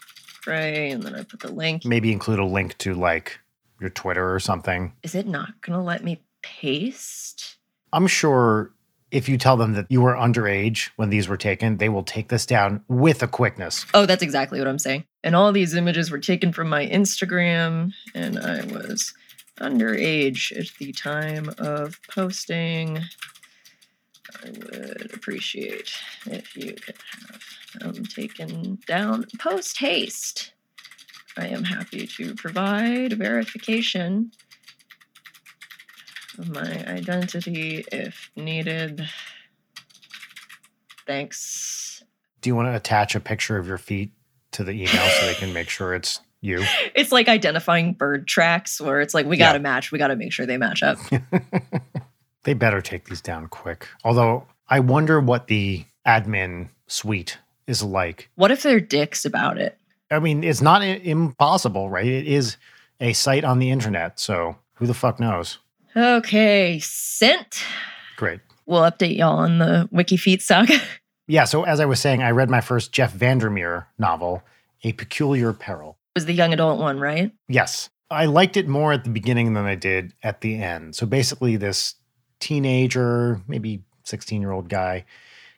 Gray, 0.45 0.91
and 0.91 1.03
then 1.03 1.15
I 1.15 1.23
put 1.23 1.41
the 1.41 1.53
link. 1.53 1.85
Maybe 1.85 2.13
include 2.13 2.39
a 2.39 2.45
link 2.45 2.77
to 2.79 2.95
like 2.95 3.39
your 3.81 3.91
Twitter 3.91 4.35
or 4.35 4.41
something. 4.41 4.93
Is 5.03 5.15
it 5.15 5.27
not 5.27 5.61
gonna 5.63 5.83
let 5.83 6.05
me 6.05 6.23
paste? 6.43 7.57
I'm 7.93 8.07
sure 8.07 8.73
if 9.11 9.29
you 9.29 9.37
tell 9.37 9.57
them 9.57 9.73
that 9.75 9.87
you 9.89 10.01
were 10.01 10.15
underage 10.15 10.91
when 10.97 11.11
these 11.11 11.29
were 11.29 11.37
taken, 11.37 11.79
they 11.79 11.89
will 11.89 12.05
take 12.05 12.29
this 12.29 12.47
down 12.47 12.85
with 12.89 13.23
a 13.23 13.27
quickness. 13.27 13.85
Oh, 13.93 14.07
that's 14.07 14.23
exactly 14.23 14.59
what 14.59 14.69
I'm 14.69 14.79
saying. 14.79 15.05
And 15.25 15.35
all 15.35 15.53
these 15.53 15.75
images 15.75 16.11
were 16.11 16.19
taken 16.19 16.53
from 16.53 16.69
my 16.69 16.87
Instagram, 16.87 17.93
and 18.15 18.39
I 18.39 18.65
was 18.67 19.13
underage 19.61 20.57
at 20.57 20.69
the 20.79 20.93
time 20.93 21.51
of 21.59 21.99
posting. 22.11 23.01
I 24.45 24.51
would 24.51 25.11
appreciate 25.15 25.93
if 26.27 26.57
you 26.57 26.75
could 26.75 26.97
have 27.83 27.95
them 27.95 28.05
taken 28.07 28.79
down 28.87 29.27
post 29.39 29.79
haste. 29.79 30.53
I 31.37 31.47
am 31.49 31.65
happy 31.65 32.07
to 32.07 32.35
provide 32.35 33.13
verification 33.15 34.33
of 36.39 36.49
my 36.49 36.85
identity 36.87 37.85
if 37.93 38.31
needed. 38.37 39.09
Thanks. 41.07 42.03
Do 42.41 42.51
you 42.51 42.57
want 42.57 42.69
to 42.69 42.77
attach 42.77 43.15
a 43.15 43.21
picture 43.21 43.57
of 43.59 43.67
your 43.67 43.79
feet 43.79 44.13
to 44.53 44.65
the 44.65 44.73
email 44.73 45.09
so 45.09 45.27
they 45.27 45.35
can 45.35 45.53
make 45.53 45.69
sure 45.69 45.95
it's 45.95 46.21
you? 46.41 46.65
It's 46.95 47.13
like 47.13 47.29
identifying 47.29 47.93
bird 47.95 48.27
tracks 48.27 48.81
where 48.81 49.01
it's 49.01 49.15
like 49.15 49.27
we 49.27 49.37
Yeah. 49.37 49.49
got 49.49 49.53
to 49.55 49.59
match, 49.61 49.93
we 49.93 49.99
got 49.99 50.09
to 50.09 50.17
make 50.17 50.33
sure 50.33 50.47
they 50.47 50.57
match 50.57 50.83
up. 50.83 50.99
they 52.45 52.55
better 52.55 52.81
take 52.81 53.05
these 53.05 53.21
down 53.21 53.49
quick. 53.49 53.89
Although 54.05 54.47
I 54.69 54.81
wonder 54.81 55.21
what 55.21 55.47
the 55.47 55.85
admin 56.07 56.69
suite 56.87 57.39
is 57.67 57.83
like. 57.83 58.29
what 58.35 58.51
if 58.51 58.63
they're 58.63 58.81
dicks 58.81 59.25
about 59.25 59.59
it? 59.59 59.79
I 60.11 60.19
mean, 60.19 60.43
it's 60.43 60.61
not 60.61 60.83
impossible, 60.83 61.89
right? 61.89 62.07
It 62.07 62.27
is 62.27 62.57
a 63.01 63.13
site 63.13 63.45
on 63.45 63.61
the 63.61 63.71
internet, 63.71 64.19
so 64.19 64.57
who 64.75 64.87
the 64.87 64.95
fuck 64.95 65.21
knows? 65.21 65.59
Okay, 65.97 66.81
sent. 66.83 67.63
Great. 68.17 68.41
We'll 68.67 68.83
update 68.83 69.17
y'all 69.17 69.39
on 69.39 69.59
the 69.59 69.89
Wiki 69.93 70.17
WikiFeet 70.17 70.43
saga. 70.43 70.79
Yeah, 71.27 71.45
so 71.45 71.63
as 71.63 71.79
I 71.79 71.85
was 71.85 72.01
saying, 72.01 72.25
I 72.25 72.33
read 72.33 72.51
my 72.51 72.61
first 72.61 72.91
Jeff 72.91 73.13
Vandermeer 73.13 73.87
novel, 74.01 74.43
A 74.83 74.91
Peculiar 74.95 75.53
Peril. 75.53 75.97
It 76.17 76.19
was 76.19 76.25
the 76.27 76.33
young 76.33 76.53
adult 76.53 76.81
one, 76.81 76.99
right? 76.99 77.31
Yes. 77.47 77.89
I 78.11 78.27
liked 78.27 78.57
it 78.57 78.67
more 78.67 78.93
at 78.93 79.05
the 79.05 79.11
beginning 79.11 79.55
than 79.55 79.65
I 79.65 79.77
did 79.77 80.13
at 80.25 80.41
the 80.41 80.61
end. 80.61 80.97
So 80.97 81.07
basically, 81.07 81.55
this 81.55 81.95
teenager, 82.41 83.41
maybe 83.47 83.83
16 84.05 84.41
year 84.41 84.51
old 84.51 84.69
guy, 84.69 85.05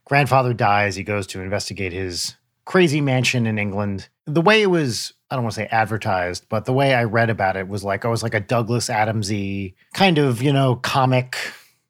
grandfather 0.04 0.52
dies. 0.52 0.96
He 0.96 1.02
goes 1.02 1.26
to 1.28 1.40
investigate 1.40 1.92
his 1.92 2.36
crazy 2.64 3.00
mansion 3.00 3.46
in 3.46 3.58
England. 3.58 4.08
The 4.26 4.40
way 4.40 4.62
it 4.62 4.66
was, 4.66 5.14
I 5.30 5.34
don't 5.36 5.44
want 5.44 5.54
to 5.54 5.60
say 5.62 5.66
advertised, 5.66 6.46
but 6.48 6.64
the 6.64 6.72
way 6.72 6.94
I 6.94 7.04
read 7.04 7.30
about 7.30 7.56
it 7.56 7.68
was 7.68 7.82
like, 7.82 8.04
oh, 8.04 8.08
it 8.08 8.10
was 8.12 8.22
like 8.22 8.34
a 8.34 8.40
Douglas 8.40 8.88
Adamsy 8.88 9.74
kind 9.94 10.18
of, 10.18 10.42
you 10.42 10.52
know, 10.52 10.76
comic, 10.76 11.36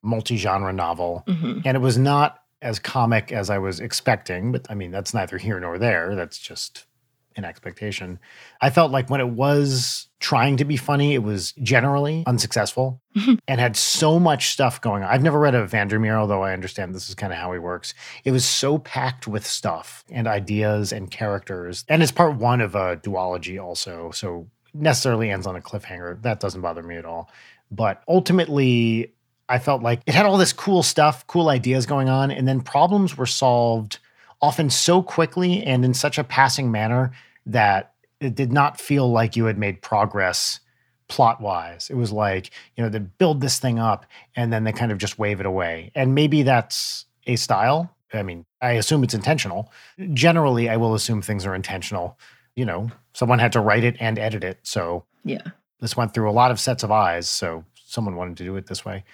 multi 0.03 0.37
genre 0.37 0.73
novel. 0.73 1.25
hmm 1.27 1.59
And 1.65 1.77
it 1.77 1.81
was 1.81 1.99
not 1.99 2.39
as 2.63 2.79
comic 2.79 3.33
as 3.33 3.51
I 3.51 3.59
was 3.59 3.81
expecting, 3.81 4.53
but 4.53 4.67
I 4.71 4.75
mean, 4.75 4.93
that's 4.93 5.13
neither 5.13 5.37
here 5.37 5.59
nor 5.59 5.79
there. 5.79 6.15
That's 6.15 6.39
just 6.39 6.87
an 7.37 7.45
expectation. 7.45 8.19
I 8.61 8.71
felt 8.71 8.91
like 8.91 9.11
when 9.11 9.21
it 9.21 9.29
was 9.29 10.09
trying 10.21 10.57
to 10.59 10.65
be 10.65 10.77
funny, 10.77 11.15
it 11.15 11.23
was 11.23 11.53
generally 11.63 12.25
unsuccessful 12.27 13.01
mm-hmm. 13.17 13.35
and 13.49 13.61
had 13.61 13.77
so 13.77 14.19
much 14.19 14.51
stuff 14.51 14.81
going 14.81 15.03
on. 15.03 15.11
I've 15.11 15.23
never 15.23 15.39
read 15.39 15.55
a 15.55 15.67
Vandermeer, 15.67 16.17
although 16.17 16.43
I 16.43 16.53
understand 16.53 16.95
this 16.95 17.09
is 17.09 17.15
kind 17.15 17.33
of 17.33 17.39
how 17.39 17.53
he 17.53 17.59
works. 17.59 17.95
It 18.25 18.31
was 18.31 18.45
so 18.45 18.79
packed 18.79 19.27
with 19.27 19.47
stuff 19.47 20.05
and 20.11 20.27
ideas 20.27 20.93
and 20.93 21.11
characters. 21.11 21.85
And 21.89 22.03
it's 22.03 22.13
part 22.13 22.37
one 22.37 22.61
of 22.61 22.75
a 22.75 22.97
duology, 22.97 23.63
also. 23.63 24.11
So 24.13 24.49
necessarily 24.75 25.31
ends 25.31 25.47
on 25.47 25.57
a 25.57 25.61
cliffhanger. 25.61 26.23
That 26.23 26.41
doesn't 26.41 26.61
bother 26.61 26.83
me 26.83 26.97
at 26.97 27.05
all. 27.05 27.31
But 27.71 28.03
ultimately, 28.07 29.13
I 29.49 29.59
felt 29.59 29.83
like 29.83 30.03
it 30.07 30.15
had 30.15 30.27
all 30.27 30.39
this 30.39 30.53
cool 30.53 30.83
stuff, 30.83 31.27
cool 31.27 31.49
ideas 31.49 31.87
going 31.87 32.09
on, 32.09 32.31
and 32.31 32.47
then 32.47 32.61
problems 32.61 33.17
were 33.17 33.27
solved 33.27 33.99
often 34.43 34.69
so 34.69 35.03
quickly 35.03 35.63
and 35.63 35.85
in 35.85 35.95
such 35.95 36.19
a 36.19 36.25
passing 36.25 36.71
manner 36.71 37.13
that 37.47 37.95
it 38.21 38.35
did 38.35 38.53
not 38.53 38.81
feel 38.81 39.11
like 39.11 39.37
you 39.37 39.45
had 39.47 39.57
made 39.57 39.81
progress 39.81 40.61
plot 41.09 41.41
wise. 41.41 41.89
It 41.91 41.95
was 41.97 42.13
like, 42.13 42.51
you 42.77 42.83
know, 42.83 42.89
they 42.91 42.99
build 42.99 43.41
this 43.41 43.59
thing 43.59 43.79
up 43.79 44.05
and 44.37 44.53
then 44.53 44.65
they 44.65 44.73
kind 44.73 44.91
of 44.93 44.99
just 44.99 45.19
wave 45.19 45.41
it 45.41 45.47
away. 45.47 45.91
And 45.95 46.15
maybe 46.15 46.43
that's 46.43 47.07
a 47.27 47.37
style. 47.37 47.95
I 48.13 48.23
mean, 48.23 48.45
I 48.61 48.73
assume 48.73 49.05
it's 49.05 49.15
intentional. 49.15 49.71
Generally, 50.13 50.69
I 50.69 50.77
will 50.77 50.95
assume 50.95 51.23
things 51.23 51.47
are 51.47 51.55
intentional. 51.55 52.19
You 52.57 52.65
know, 52.67 52.91
someone 53.15 53.39
had 53.39 53.53
to 53.53 53.61
write 53.61 53.85
it 53.85 53.97
and 54.01 54.19
edit 54.19 54.45
it. 54.45 54.59
So 54.63 55.05
Yeah. 55.25 55.43
this 55.81 55.97
went 55.97 56.15
through 56.15 56.31
a 56.31 56.33
lot 56.33 56.51
of 56.51 56.61
sets 56.61 56.83
of 56.83 56.91
eyes, 56.91 57.29
so 57.29 57.65
someone 57.75 58.17
wanted 58.17 58.37
to 58.39 58.45
do 58.45 58.57
it 58.57 58.67
this 58.67 58.85
way. 58.85 59.05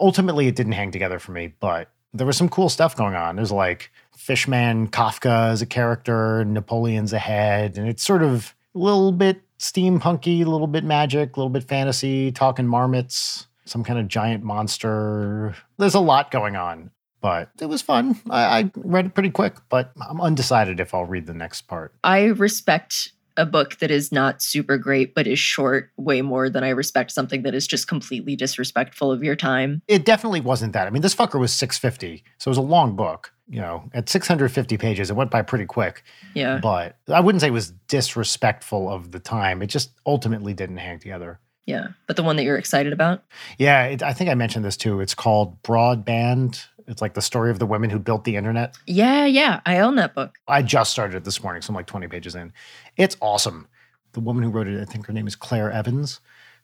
Ultimately, 0.00 0.46
it 0.46 0.56
didn't 0.56 0.72
hang 0.72 0.90
together 0.92 1.18
for 1.18 1.32
me, 1.32 1.54
but 1.60 1.90
there 2.14 2.26
was 2.26 2.36
some 2.36 2.48
cool 2.48 2.68
stuff 2.68 2.96
going 2.96 3.14
on. 3.14 3.36
There's 3.36 3.52
like 3.52 3.90
Fishman 4.18 4.88
Kafka 4.88 5.50
as 5.50 5.62
a 5.62 5.66
character, 5.66 6.44
Napoleon's 6.44 7.12
ahead, 7.12 7.78
and 7.78 7.88
it's 7.88 8.02
sort 8.02 8.22
of 8.22 8.54
a 8.74 8.78
little 8.78 9.12
bit 9.12 9.40
steampunky, 9.58 10.44
a 10.44 10.48
little 10.48 10.66
bit 10.66 10.84
magic, 10.84 11.36
a 11.36 11.40
little 11.40 11.50
bit 11.50 11.64
fantasy, 11.64 12.32
talking 12.32 12.66
marmots, 12.66 13.46
some 13.64 13.84
kind 13.84 13.98
of 13.98 14.08
giant 14.08 14.42
monster. 14.44 15.54
There's 15.78 15.94
a 15.94 16.00
lot 16.00 16.30
going 16.30 16.56
on, 16.56 16.90
but 17.20 17.50
it 17.60 17.66
was 17.66 17.80
fun. 17.80 18.20
I, 18.28 18.42
I 18.60 18.70
read 18.76 19.06
it 19.06 19.14
pretty 19.14 19.30
quick, 19.30 19.54
but 19.68 19.92
I'm 20.08 20.20
undecided 20.20 20.80
if 20.80 20.94
I'll 20.94 21.06
read 21.06 21.26
the 21.26 21.34
next 21.34 21.62
part. 21.62 21.94
I 22.02 22.24
respect 22.24 23.12
a 23.36 23.46
book 23.46 23.78
that 23.78 23.92
is 23.92 24.10
not 24.10 24.42
super 24.42 24.76
great 24.76 25.14
but 25.14 25.28
is 25.28 25.38
short 25.38 25.90
way 25.96 26.22
more 26.22 26.50
than 26.50 26.64
I 26.64 26.70
respect 26.70 27.12
something 27.12 27.42
that 27.42 27.54
is 27.54 27.68
just 27.68 27.86
completely 27.86 28.34
disrespectful 28.34 29.12
of 29.12 29.22
your 29.22 29.36
time. 29.36 29.80
it 29.86 30.04
definitely 30.04 30.40
wasn't 30.40 30.72
that. 30.72 30.88
I 30.88 30.90
mean, 30.90 31.02
this 31.02 31.14
fucker 31.14 31.38
was 31.38 31.52
650, 31.52 32.24
so 32.38 32.48
it 32.48 32.50
was 32.50 32.58
a 32.58 32.62
long 32.62 32.96
book. 32.96 33.32
You 33.50 33.60
know, 33.60 33.88
at 33.94 34.08
650 34.08 34.76
pages, 34.76 35.10
it 35.10 35.16
went 35.16 35.30
by 35.30 35.42
pretty 35.42 35.64
quick. 35.64 36.02
Yeah. 36.34 36.58
But 36.58 36.96
I 37.08 37.20
wouldn't 37.20 37.40
say 37.40 37.48
it 37.48 37.52
was 37.52 37.70
disrespectful 37.88 38.90
of 38.90 39.10
the 39.10 39.18
time. 39.18 39.62
It 39.62 39.68
just 39.68 39.90
ultimately 40.04 40.52
didn't 40.52 40.76
hang 40.76 40.98
together. 40.98 41.40
Yeah. 41.64 41.88
But 42.06 42.16
the 42.16 42.22
one 42.22 42.36
that 42.36 42.44
you're 42.44 42.56
excited 42.56 42.92
about? 42.92 43.24
Yeah, 43.58 43.84
it, 43.84 44.02
I 44.02 44.12
think 44.12 44.30
I 44.30 44.34
mentioned 44.34 44.64
this 44.64 44.76
too. 44.76 45.00
It's 45.00 45.14
called 45.14 45.62
Broadband. 45.62 46.64
It's 46.86 47.02
like 47.02 47.12
the 47.12 47.22
story 47.22 47.50
of 47.50 47.58
the 47.58 47.66
women 47.66 47.90
who 47.90 47.98
built 47.98 48.24
the 48.24 48.36
internet. 48.36 48.74
Yeah, 48.86 49.26
yeah. 49.26 49.60
I 49.66 49.80
own 49.80 49.96
that 49.96 50.14
book. 50.14 50.38
I 50.48 50.62
just 50.62 50.90
started 50.90 51.16
it 51.16 51.24
this 51.24 51.42
morning, 51.42 51.60
so 51.60 51.70
I'm 51.70 51.74
like 51.74 51.86
20 51.86 52.08
pages 52.08 52.34
in. 52.34 52.52
It's 52.96 53.18
awesome. 53.20 53.68
The 54.12 54.20
woman 54.20 54.42
who 54.42 54.50
wrote 54.50 54.66
it, 54.66 54.80
I 54.80 54.86
think 54.86 55.06
her 55.06 55.12
name 55.12 55.26
is 55.26 55.36
Claire 55.36 55.70
Evans. 55.70 56.20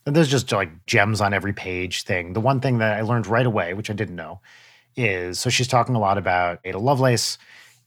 And 0.06 0.16
there's 0.16 0.30
just 0.30 0.50
like 0.52 0.86
gems 0.86 1.20
on 1.20 1.34
every 1.34 1.52
page 1.52 2.04
thing. 2.04 2.32
The 2.32 2.40
one 2.40 2.60
thing 2.60 2.78
that 2.78 2.96
I 2.96 3.02
learned 3.02 3.26
right 3.26 3.46
away, 3.46 3.74
which 3.74 3.90
I 3.90 3.94
didn't 3.94 4.16
know, 4.16 4.40
is 4.96 5.38
so 5.38 5.50
she's 5.50 5.68
talking 5.68 5.94
a 5.94 5.98
lot 5.98 6.18
about 6.18 6.60
Ada 6.64 6.78
Lovelace 6.78 7.38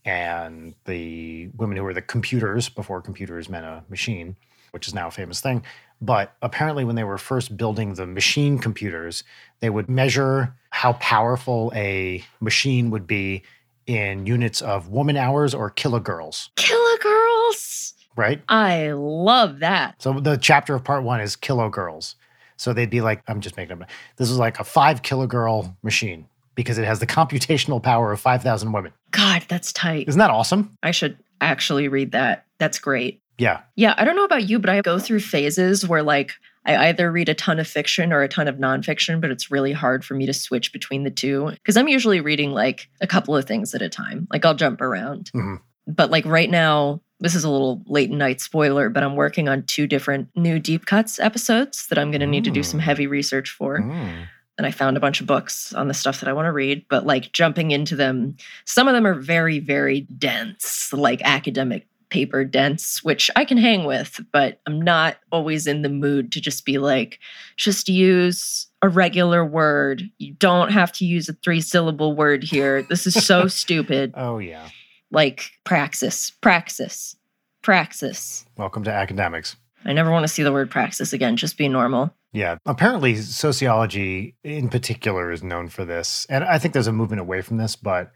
and 0.05 0.73
the 0.85 1.49
women 1.57 1.77
who 1.77 1.83
were 1.83 1.93
the 1.93 2.01
computers 2.01 2.69
before 2.69 3.01
computers 3.01 3.49
meant 3.49 3.65
a 3.65 3.83
machine, 3.89 4.37
which 4.71 4.87
is 4.87 4.93
now 4.93 5.07
a 5.07 5.11
famous 5.11 5.41
thing. 5.41 5.63
But 5.99 6.33
apparently, 6.41 6.85
when 6.85 6.95
they 6.95 7.03
were 7.03 7.17
first 7.17 7.57
building 7.57 7.95
the 7.95 8.05
machine 8.05 8.59
computers, 8.59 9.23
they 9.59 9.69
would 9.69 9.89
measure 9.89 10.55
how 10.69 10.93
powerful 10.93 11.71
a 11.75 12.23
machine 12.39 12.91
would 12.91 13.07
be 13.07 13.43
in 13.87 14.25
units 14.25 14.61
of 14.61 14.89
woman 14.89 15.17
hours 15.17 15.53
or 15.53 15.71
kilogirls, 15.71 16.49
Killer 16.55 16.97
Girls. 17.01 17.93
right? 18.15 18.41
I 18.47 18.91
love 18.91 19.59
that. 19.59 20.01
So 20.01 20.19
the 20.19 20.37
chapter 20.37 20.75
of 20.75 20.83
part 20.83 21.03
one 21.03 21.19
is 21.19 21.35
kilogirls. 21.35 22.15
So 22.57 22.73
they'd 22.73 22.89
be 22.89 23.01
like, 23.01 23.23
I'm 23.27 23.41
just 23.41 23.57
making 23.57 23.81
up. 23.81 23.89
This 24.17 24.29
is 24.29 24.37
like 24.37 24.59
a 24.59 24.63
five 24.63 25.01
kilogirl 25.01 25.75
machine 25.83 26.27
because 26.57 26.77
it 26.77 26.83
has 26.83 26.99
the 26.99 27.07
computational 27.07 27.81
power 27.81 28.11
of 28.11 28.19
5,000 28.19 28.73
women. 28.73 28.91
God, 29.11 29.45
that's 29.47 29.71
tight. 29.71 30.09
Isn't 30.09 30.19
that 30.19 30.29
awesome? 30.31 30.75
I 30.83 30.91
should 30.91 31.17
actually 31.39 31.87
read 31.87 32.11
that. 32.11 32.43
That's 32.57 32.79
great. 32.79 33.21
Yeah. 33.37 33.61
Yeah, 33.75 33.93
I 33.97 34.03
don't 34.03 34.15
know 34.17 34.25
about 34.25 34.49
you, 34.49 34.57
but 34.59 34.69
I 34.71 34.81
go 34.81 34.97
through 34.99 35.19
phases 35.21 35.87
where 35.87 36.01
like 36.03 36.33
I 36.65 36.89
either 36.89 37.09
read 37.11 37.29
a 37.29 37.35
ton 37.35 37.59
of 37.59 37.67
fiction 37.67 38.11
or 38.11 38.23
a 38.23 38.27
ton 38.27 38.47
of 38.47 38.55
nonfiction, 38.55 39.21
but 39.21 39.29
it's 39.31 39.51
really 39.51 39.71
hard 39.71 40.03
for 40.03 40.15
me 40.15 40.25
to 40.25 40.33
switch 40.33 40.73
between 40.73 41.03
the 41.03 41.11
two 41.11 41.51
because 41.51 41.77
I'm 41.77 41.87
usually 41.87 42.19
reading 42.19 42.51
like 42.51 42.89
a 42.99 43.07
couple 43.07 43.37
of 43.37 43.45
things 43.45 43.73
at 43.75 43.81
a 43.83 43.87
time. 43.89 44.27
Like 44.33 44.43
I'll 44.43 44.55
jump 44.55 44.81
around. 44.81 45.29
Mhm. 45.33 45.59
But 45.87 46.09
like 46.11 46.25
right 46.25 46.49
now, 46.49 47.01
this 47.19 47.35
is 47.35 47.43
a 47.43 47.49
little 47.49 47.81
late 47.85 48.09
night 48.11 48.41
spoiler, 48.41 48.89
but 48.89 49.03
I'm 49.03 49.15
working 49.15 49.47
on 49.47 49.63
two 49.63 49.87
different 49.87 50.27
new 50.35 50.59
deep 50.59 50.85
cuts 50.87 51.19
episodes 51.19 51.87
that 51.87 51.97
I'm 51.97 52.11
going 52.11 52.21
to 52.21 52.27
need 52.27 52.43
to 52.43 52.51
do 52.51 52.61
some 52.63 52.79
Mm. 52.79 52.83
heavy 52.83 53.07
research 53.07 53.49
for. 53.51 53.79
Mm. 53.79 54.25
And 54.57 54.65
I 54.65 54.71
found 54.71 54.97
a 54.97 54.99
bunch 54.99 55.21
of 55.21 55.27
books 55.27 55.73
on 55.73 55.87
the 55.87 55.93
stuff 55.93 56.19
that 56.19 56.29
I 56.29 56.33
want 56.33 56.47
to 56.47 56.51
read, 56.51 56.85
but 56.89 57.05
like 57.05 57.31
jumping 57.31 57.71
into 57.71 57.95
them, 57.95 58.37
some 58.65 58.87
of 58.87 58.93
them 58.93 59.05
are 59.05 59.13
very, 59.13 59.59
very 59.59 60.01
dense, 60.01 60.91
like 60.93 61.21
academic 61.23 61.87
paper 62.09 62.43
dense, 62.43 63.03
which 63.03 63.29
I 63.35 63.45
can 63.45 63.57
hang 63.57 63.85
with, 63.85 64.19
but 64.31 64.61
I'm 64.65 64.81
not 64.81 65.17
always 65.31 65.67
in 65.67 65.81
the 65.81 65.89
mood 65.89 66.31
to 66.33 66.41
just 66.41 66.65
be 66.65 66.77
like, 66.77 67.19
just 67.55 67.89
use 67.89 68.67
a 68.81 68.89
regular 68.89 69.45
word. 69.45 70.03
You 70.17 70.33
don't 70.33 70.71
have 70.71 70.91
to 70.93 71.05
use 71.05 71.27
a 71.29 71.33
three 71.33 71.61
syllable 71.61 72.15
word 72.15 72.43
here. 72.43 72.81
This 72.81 73.07
is 73.07 73.25
so 73.25 73.47
stupid. 73.47 74.13
Oh, 74.15 74.39
yeah. 74.39 74.69
Like 75.11 75.51
praxis, 75.63 76.31
praxis, 76.31 77.15
praxis. 77.61 78.45
Welcome 78.57 78.83
to 78.85 78.91
academics. 78.91 79.55
I 79.85 79.93
never 79.93 80.11
want 80.11 80.23
to 80.23 80.27
see 80.27 80.43
the 80.43 80.51
word 80.51 80.69
praxis 80.69 81.13
again. 81.13 81.37
Just 81.37 81.57
be 81.57 81.69
normal. 81.69 82.13
Yeah. 82.33 82.57
Apparently, 82.65 83.15
sociology 83.15 84.35
in 84.43 84.69
particular 84.69 85.31
is 85.31 85.41
known 85.41 85.69
for 85.69 85.85
this. 85.85 86.25
And 86.29 86.43
I 86.43 86.59
think 86.59 86.73
there's 86.73 86.87
a 86.87 86.91
movement 86.91 87.21
away 87.21 87.41
from 87.41 87.57
this, 87.57 87.75
but 87.75 88.11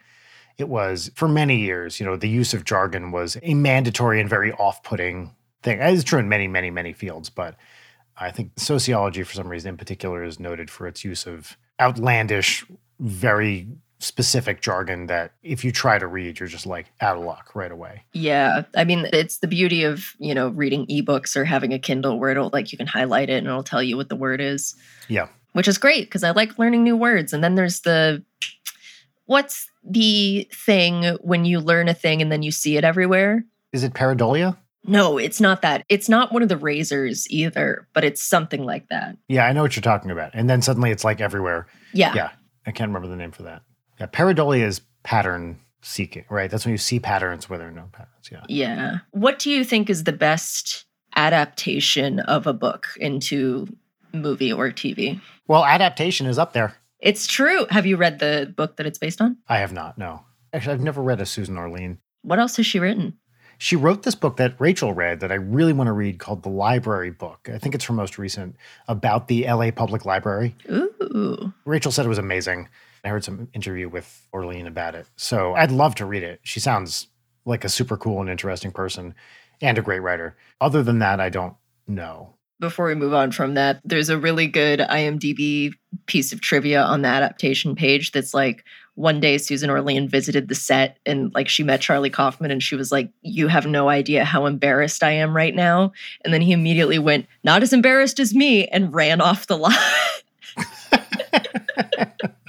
it 0.57 0.69
was 0.69 1.11
for 1.15 1.27
many 1.27 1.57
years, 1.57 1.99
you 1.99 2.05
know, 2.05 2.15
the 2.15 2.29
use 2.29 2.53
of 2.53 2.65
jargon 2.65 3.11
was 3.11 3.37
a 3.41 3.53
mandatory 3.53 4.19
and 4.19 4.29
very 4.29 4.51
off 4.53 4.83
putting 4.83 5.33
thing. 5.63 5.79
It's 5.79 6.03
true 6.03 6.19
in 6.19 6.29
many, 6.29 6.47
many, 6.47 6.69
many 6.69 6.93
fields, 6.93 7.29
but 7.29 7.55
I 8.17 8.31
think 8.31 8.51
sociology, 8.57 9.23
for 9.23 9.33
some 9.33 9.49
reason 9.49 9.69
in 9.69 9.77
particular, 9.77 10.23
is 10.23 10.39
noted 10.39 10.69
for 10.69 10.87
its 10.87 11.03
use 11.03 11.25
of 11.25 11.57
outlandish, 11.79 12.65
very 12.99 13.67
specific 14.01 14.61
jargon 14.61 15.07
that 15.07 15.33
if 15.43 15.63
you 15.63 15.71
try 15.71 15.97
to 15.99 16.07
read, 16.07 16.39
you're 16.39 16.49
just 16.49 16.65
like 16.65 16.87
out 17.01 17.17
of 17.17 17.23
luck 17.23 17.51
right 17.53 17.71
away. 17.71 18.03
Yeah. 18.13 18.63
I 18.75 18.83
mean, 18.83 19.07
it's 19.13 19.37
the 19.37 19.47
beauty 19.47 19.83
of, 19.83 20.15
you 20.19 20.33
know, 20.33 20.49
reading 20.49 20.87
ebooks 20.87 21.35
or 21.35 21.45
having 21.45 21.71
a 21.71 21.79
Kindle 21.79 22.19
where 22.19 22.31
it'll 22.31 22.49
like 22.51 22.71
you 22.71 22.77
can 22.77 22.87
highlight 22.87 23.29
it 23.29 23.37
and 23.37 23.47
it'll 23.47 23.63
tell 23.63 23.83
you 23.83 23.97
what 23.97 24.09
the 24.09 24.15
word 24.15 24.41
is. 24.41 24.75
Yeah. 25.07 25.27
Which 25.53 25.67
is 25.67 25.77
great 25.77 26.05
because 26.05 26.23
I 26.23 26.31
like 26.31 26.57
learning 26.57 26.83
new 26.83 26.97
words. 26.97 27.31
And 27.31 27.43
then 27.43 27.55
there's 27.55 27.81
the 27.81 28.23
what's 29.25 29.69
the 29.83 30.47
thing 30.53 31.03
when 31.21 31.45
you 31.45 31.59
learn 31.59 31.87
a 31.87 31.93
thing 31.93 32.21
and 32.21 32.31
then 32.31 32.43
you 32.43 32.51
see 32.51 32.77
it 32.77 32.83
everywhere? 32.83 33.45
Is 33.71 33.83
it 33.83 33.93
pareidolia? 33.93 34.57
No, 34.83 35.19
it's 35.19 35.39
not 35.39 35.61
that. 35.61 35.85
It's 35.89 36.09
not 36.09 36.31
one 36.31 36.41
of 36.41 36.49
the 36.49 36.57
razors 36.57 37.29
either, 37.29 37.87
but 37.93 38.03
it's 38.03 38.23
something 38.23 38.63
like 38.63 38.89
that. 38.89 39.15
Yeah, 39.27 39.45
I 39.45 39.53
know 39.53 39.61
what 39.61 39.75
you're 39.75 39.81
talking 39.81 40.09
about. 40.09 40.31
And 40.33 40.49
then 40.49 40.61
suddenly 40.63 40.89
it's 40.89 41.03
like 41.03 41.21
everywhere. 41.21 41.67
Yeah. 41.93 42.15
Yeah. 42.15 42.31
I 42.65 42.71
can't 42.71 42.89
remember 42.89 43.07
the 43.07 43.15
name 43.15 43.31
for 43.31 43.43
that. 43.43 43.61
Yeah, 44.01 44.07
pareidolia 44.07 44.63
is 44.63 44.81
pattern 45.03 45.59
seeking, 45.83 46.25
right? 46.27 46.49
That's 46.49 46.65
when 46.65 46.71
you 46.71 46.79
see 46.79 46.99
patterns 46.99 47.47
where 47.47 47.59
there 47.59 47.67
are 47.67 47.71
no 47.71 47.87
patterns. 47.91 48.29
Yeah. 48.31 48.43
Yeah. 48.49 48.97
What 49.11 49.37
do 49.37 49.51
you 49.51 49.63
think 49.63 49.91
is 49.91 50.05
the 50.05 50.11
best 50.11 50.85
adaptation 51.15 52.19
of 52.21 52.47
a 52.47 52.53
book 52.53 52.87
into 52.99 53.67
movie 54.11 54.51
or 54.51 54.71
TV? 54.71 55.21
Well, 55.47 55.63
adaptation 55.63 56.25
is 56.25 56.39
up 56.39 56.53
there. 56.53 56.75
It's 56.99 57.27
true. 57.27 57.67
Have 57.69 57.85
you 57.85 57.95
read 57.95 58.17
the 58.17 58.51
book 58.57 58.77
that 58.77 58.87
it's 58.87 58.97
based 58.97 59.21
on? 59.21 59.37
I 59.47 59.59
have 59.59 59.71
not. 59.71 59.99
No, 59.99 60.25
actually, 60.51 60.73
I've 60.73 60.81
never 60.81 61.03
read 61.03 61.21
a 61.21 61.25
Susan 61.27 61.55
Orlean. 61.55 61.99
What 62.23 62.39
else 62.39 62.57
has 62.57 62.65
she 62.65 62.79
written? 62.79 63.19
She 63.59 63.75
wrote 63.75 64.01
this 64.01 64.15
book 64.15 64.37
that 64.37 64.59
Rachel 64.59 64.93
read 64.93 65.19
that 65.19 65.31
I 65.31 65.35
really 65.35 65.73
want 65.73 65.89
to 65.89 65.93
read 65.93 66.17
called 66.17 66.41
The 66.41 66.49
Library 66.49 67.11
Book. 67.11 67.47
I 67.53 67.59
think 67.59 67.75
it's 67.75 67.85
her 67.85 67.93
most 67.93 68.17
recent 68.17 68.55
about 68.87 69.27
the 69.27 69.45
LA 69.45 69.69
Public 69.69 70.05
Library. 70.05 70.55
Ooh. 70.71 71.53
Rachel 71.65 71.91
said 71.91 72.07
it 72.07 72.09
was 72.09 72.17
amazing. 72.17 72.67
I 73.03 73.09
heard 73.09 73.23
some 73.23 73.49
interview 73.53 73.89
with 73.89 74.27
Orlean 74.33 74.67
about 74.67 74.95
it. 74.95 75.07
So 75.15 75.53
I'd 75.55 75.71
love 75.71 75.95
to 75.95 76.05
read 76.05 76.23
it. 76.23 76.39
She 76.43 76.59
sounds 76.59 77.07
like 77.45 77.63
a 77.63 77.69
super 77.69 77.97
cool 77.97 78.21
and 78.21 78.29
interesting 78.29 78.71
person 78.71 79.15
and 79.61 79.77
a 79.77 79.81
great 79.81 79.99
writer. 79.99 80.35
Other 80.59 80.83
than 80.83 80.99
that, 80.99 81.19
I 81.19 81.29
don't 81.29 81.55
know. 81.87 82.35
Before 82.59 82.85
we 82.85 82.95
move 82.95 83.13
on 83.13 83.31
from 83.31 83.55
that, 83.55 83.81
there's 83.83 84.09
a 84.09 84.19
really 84.19 84.45
good 84.45 84.79
IMDb 84.79 85.73
piece 86.05 86.31
of 86.31 86.41
trivia 86.41 86.83
on 86.83 87.01
the 87.01 87.07
adaptation 87.07 87.75
page 87.75 88.11
that's 88.11 88.35
like 88.35 88.63
one 88.93 89.19
day 89.19 89.39
Susan 89.39 89.71
Orlean 89.71 90.07
visited 90.07 90.47
the 90.47 90.53
set 90.53 90.97
and 91.05 91.33
like 91.33 91.49
she 91.49 91.63
met 91.63 91.81
Charlie 91.81 92.11
Kaufman 92.11 92.51
and 92.51 92.61
she 92.61 92.75
was 92.75 92.91
like, 92.91 93.09
You 93.23 93.47
have 93.47 93.65
no 93.65 93.89
idea 93.89 94.25
how 94.25 94.45
embarrassed 94.45 95.01
I 95.01 95.11
am 95.11 95.35
right 95.35 95.55
now. 95.55 95.91
And 96.23 96.31
then 96.31 96.41
he 96.41 96.51
immediately 96.51 96.99
went, 96.99 97.25
Not 97.43 97.63
as 97.63 97.73
embarrassed 97.73 98.19
as 98.19 98.35
me, 98.35 98.67
and 98.67 98.93
ran 98.93 99.21
off 99.21 99.47
the 99.47 99.57
lot. 99.57 99.73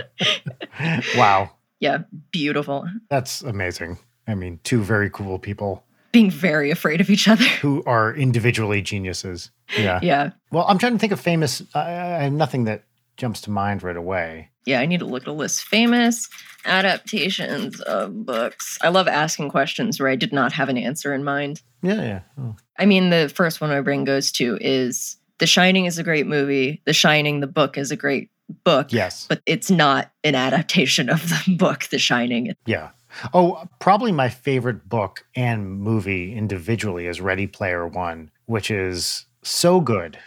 wow. 1.17 1.51
yeah, 1.81 1.99
beautiful. 2.31 2.87
That's 3.11 3.43
amazing. 3.43 3.99
I 4.27 4.35
mean, 4.35 4.61
two 4.63 4.83
very 4.83 5.11
cool 5.11 5.39
people 5.39 5.85
Being 6.13 6.31
very 6.31 6.71
afraid 6.71 7.01
of 7.01 7.11
each 7.11 7.27
other. 7.29 7.45
who 7.45 7.83
are 7.85 8.15
individually 8.15 8.83
geniuses. 8.83 9.51
Yeah. 9.77 9.99
yeah. 10.03 10.31
Well, 10.51 10.65
I'm 10.69 10.79
trying 10.79 10.93
to 10.93 10.99
think 10.99 11.13
of 11.13 11.21
famous. 11.21 11.63
I 11.75 11.81
I 11.81 12.23
have 12.25 12.33
nothing 12.33 12.65
that 12.65 12.85
jumps 13.17 13.41
to 13.43 13.51
mind 13.51 13.83
right 13.83 13.97
away. 13.97 14.51
Yeah, 14.65 14.81
I 14.81 14.87
need 14.87 15.01
to 15.01 15.07
look 15.07 15.23
at 15.23 15.29
a 15.29 15.33
list. 15.33 15.65
Famous 15.65 16.29
adaptations 16.65 17.81
of 17.81 18.25
books. 18.27 18.79
I 18.83 18.89
love 18.89 19.09
asking 19.09 19.51
questions 19.51 19.99
where 19.99 20.09
I 20.09 20.17
did 20.17 20.33
not 20.33 20.53
have 20.53 20.69
an 20.69 20.77
answer 20.79 21.13
in 21.15 21.25
mind. 21.25 21.63
Yeah, 21.83 21.95
yeah. 21.95 22.21
Oh. 22.39 22.57
I 22.79 22.87
mean, 22.87 23.11
the 23.11 23.29
first 23.35 23.61
one 23.61 23.71
my 23.71 23.81
brain 23.81 24.05
goes 24.05 24.31
to 24.33 24.57
is 24.61 25.17
The 25.39 25.47
Shining 25.47 25.87
is 25.87 25.99
a 25.99 26.05
great 26.05 26.27
movie. 26.27 26.81
The 26.85 26.93
Shining, 26.93 27.41
the 27.41 27.47
book, 27.47 27.77
is 27.77 27.91
a 27.91 27.97
great 27.97 28.31
book. 28.65 28.93
Yes. 28.93 29.27
But 29.29 29.43
it's 29.47 29.71
not 29.71 30.11
an 30.25 30.35
adaptation 30.35 31.09
of 31.09 31.23
the 31.29 31.57
book, 31.59 31.85
The 31.85 31.99
Shining. 31.99 32.55
Yeah. 32.67 32.91
Oh, 33.35 33.65
probably 33.79 34.13
my 34.13 34.29
favorite 34.29 34.89
book 34.89 35.25
and 35.35 35.79
movie 35.81 36.35
individually 36.35 37.07
is 37.07 37.21
Ready 37.21 37.47
Player 37.47 37.87
One, 37.87 38.31
which 38.47 38.71
is 38.71 39.27
so 39.43 39.81
good, 39.81 40.19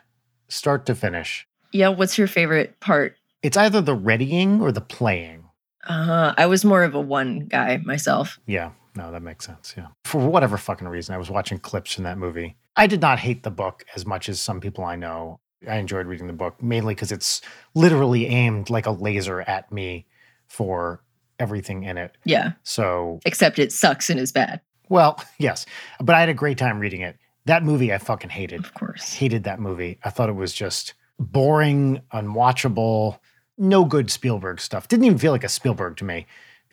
start 0.48 0.86
to 0.86 0.96
finish. 0.96 1.48
Yeah, 1.72 1.90
what's 1.90 2.18
your 2.18 2.28
favorite 2.28 2.80
part? 2.80 3.16
It's 3.42 3.58
either 3.58 3.82
the 3.82 3.96
readying 3.96 4.62
or 4.62 4.72
the 4.72 4.82
playing. 4.82 5.44
Uh, 5.88 6.34
I 6.38 6.46
was 6.46 6.66
more 6.66 6.84
of 6.84 6.96
a 6.96 7.02
one 7.02 7.42
guy 7.48 7.78
myself. 7.78 8.40
Yeah, 8.48 8.72
no, 8.96 9.12
that 9.12 9.22
makes 9.22 9.46
sense. 9.46 9.74
Yeah. 9.78 9.88
For 10.04 10.20
whatever 10.28 10.58
fucking 10.58 10.88
reason, 10.88 11.14
I 11.14 11.18
was 11.18 11.30
watching 11.30 11.60
clips 11.60 11.94
from 11.94 12.06
that 12.06 12.18
movie. 12.18 12.56
I 12.76 12.88
did 12.88 13.02
not 13.02 13.20
hate 13.20 13.44
the 13.44 13.52
book 13.52 13.84
as 13.96 14.06
much 14.06 14.30
as 14.30 14.42
some 14.42 14.60
people 14.60 14.84
I 14.84 14.96
know. 14.96 15.40
I 15.68 15.76
enjoyed 15.78 16.08
reading 16.08 16.28
the 16.28 16.34
book 16.34 16.62
mainly 16.62 16.94
because 16.96 17.12
it's 17.12 17.42
literally 17.74 18.28
aimed 18.28 18.70
like 18.70 18.86
a 18.86 18.92
laser 18.92 19.42
at 19.42 19.72
me 19.72 20.06
for 20.48 21.02
everything 21.40 21.84
in 21.84 21.98
it. 21.98 22.16
Yeah, 22.24 22.54
So, 22.64 23.20
except 23.26 23.60
it 23.60 23.72
sucks 23.72 24.10
and 24.10 24.20
is 24.20 24.32
bad, 24.32 24.62
well, 24.90 25.22
yes, 25.38 25.66
but 26.00 26.16
I 26.16 26.20
had 26.20 26.30
a 26.30 26.34
great 26.34 26.58
time 26.58 26.80
reading 26.80 27.02
it. 27.02 27.18
That 27.46 27.64
movie 27.64 27.94
I 27.94 27.98
fucking 27.98 28.30
hated. 28.32 28.60
of 28.64 28.74
course. 28.74 29.14
Hated 29.14 29.44
that 29.44 29.60
movie. 29.60 30.00
I 30.04 30.10
thought 30.10 30.30
it 30.30 30.36
was 30.36 30.54
just 30.54 30.94
boring, 31.20 32.02
unwatchable, 32.14 33.20
no 33.58 33.86
good 33.86 34.10
Spielberg 34.12 34.60
stuff. 34.60 34.88
Didn't 34.88 35.06
even 35.06 35.18
feel 35.18 35.32
like 35.32 35.44
a 35.44 35.50
Spielberg 35.50 35.98
to 35.98 36.06
me. 36.06 36.26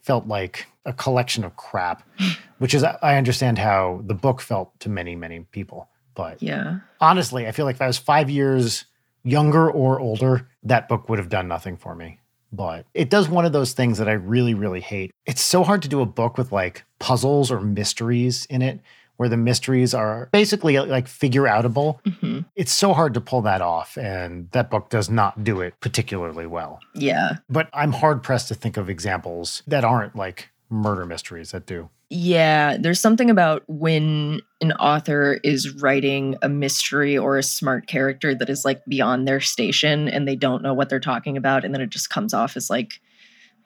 Felt 0.03 0.27
like 0.27 0.67
a 0.85 0.93
collection 0.93 1.45
of 1.45 1.57
crap, 1.57 2.03
which 2.59 2.75
is, 2.75 2.83
I 2.83 3.17
understand 3.17 3.59
how 3.59 4.01
the 4.05 4.15
book 4.15 4.41
felt 4.41 4.79
to 4.81 4.89
many, 4.89 5.15
many 5.15 5.41
people. 5.53 5.89
But 6.15 6.43
Yeah. 6.43 6.81
honestly, 7.01 7.47
I 7.47 7.53
feel 7.53 7.65
like 7.65 7.77
if 7.77 7.83
I 7.83 7.87
was 7.87 7.99
five 7.99 8.29
years 8.31 8.85
younger 9.25 9.71
or 9.71 10.01
older, 10.01 10.49
that 10.63 10.89
book 10.89 11.09
would 11.09 11.19
have 11.19 11.29
done 11.29 11.49
nothing 11.49 11.77
for 11.77 11.95
me. 11.95 12.19
But 12.53 12.85
it 12.93 13.09
does 13.09 13.29
one 13.29 13.45
of 13.47 13.53
those 13.53 13.73
things 13.73 13.99
that 13.99 14.09
I 14.09 14.13
really, 14.13 14.53
really 14.53 14.81
hate. 14.81 15.11
It's 15.25 15.41
so 15.41 15.63
hard 15.65 15.81
to 15.83 15.89
do 15.89 16.01
a 16.03 16.07
book 16.07 16.37
with 16.37 16.53
like 16.53 16.85
puzzles 16.99 17.51
or 17.51 17.61
mysteries 17.61 18.47
in 18.51 18.61
it, 18.61 18.81
where 19.17 19.29
the 19.29 19.37
mysteries 19.39 19.95
are 19.95 20.29
basically 20.33 20.79
like 20.79 21.07
figure 21.09 21.45
outable. 21.45 22.01
hmm 22.21 22.41
It's 22.57 22.73
so 22.73 22.93
hard 22.93 23.15
to 23.15 23.21
pull 23.21 23.41
that 23.43 23.63
off. 23.63 23.97
And 23.97 24.51
that 24.51 24.71
book 24.71 24.91
does 24.91 25.09
not 25.09 25.45
do 25.45 25.61
it 25.63 25.75
particularly 25.81 26.47
well. 26.47 26.81
Yeah. 26.95 27.37
But 27.49 27.71
I'm 27.73 27.93
hard 27.93 28.23
pressed 28.23 28.49
to 28.49 28.55
think 28.55 28.77
of 28.77 28.91
examples 28.91 29.63
that 29.67 29.85
aren't 29.85 30.15
like 30.17 30.51
murder 30.69 31.07
mysteries 31.07 31.53
that 31.53 31.65
do. 31.67 31.89
Yeah, 32.15 32.77
there's 32.79 33.01
something 33.01 33.31
about 33.31 33.63
when 33.69 34.43
an 34.61 34.73
author 34.73 35.41
is 35.43 35.75
writing 35.77 36.37
a 36.43 36.49
mystery 36.49 37.17
or 37.17 37.39
a 37.39 37.43
smart 37.43 37.87
character 37.87 38.35
that 38.35 38.51
is 38.51 38.67
like 38.67 38.85
beyond 38.85 39.27
their 39.27 39.41
station 39.41 40.09
and 40.09 40.29
they 40.29 40.37
don't 40.37 40.63
know 40.63 40.75
what 40.75 40.91
they're 40.91 41.01
talking 41.01 41.39
about. 41.39 41.65
And 41.65 41.73
then 41.73 41.81
it 41.81 41.89
just 41.89 42.11
comes 42.11 42.35
off 42.35 42.55
as 42.55 42.69
like, 42.69 43.01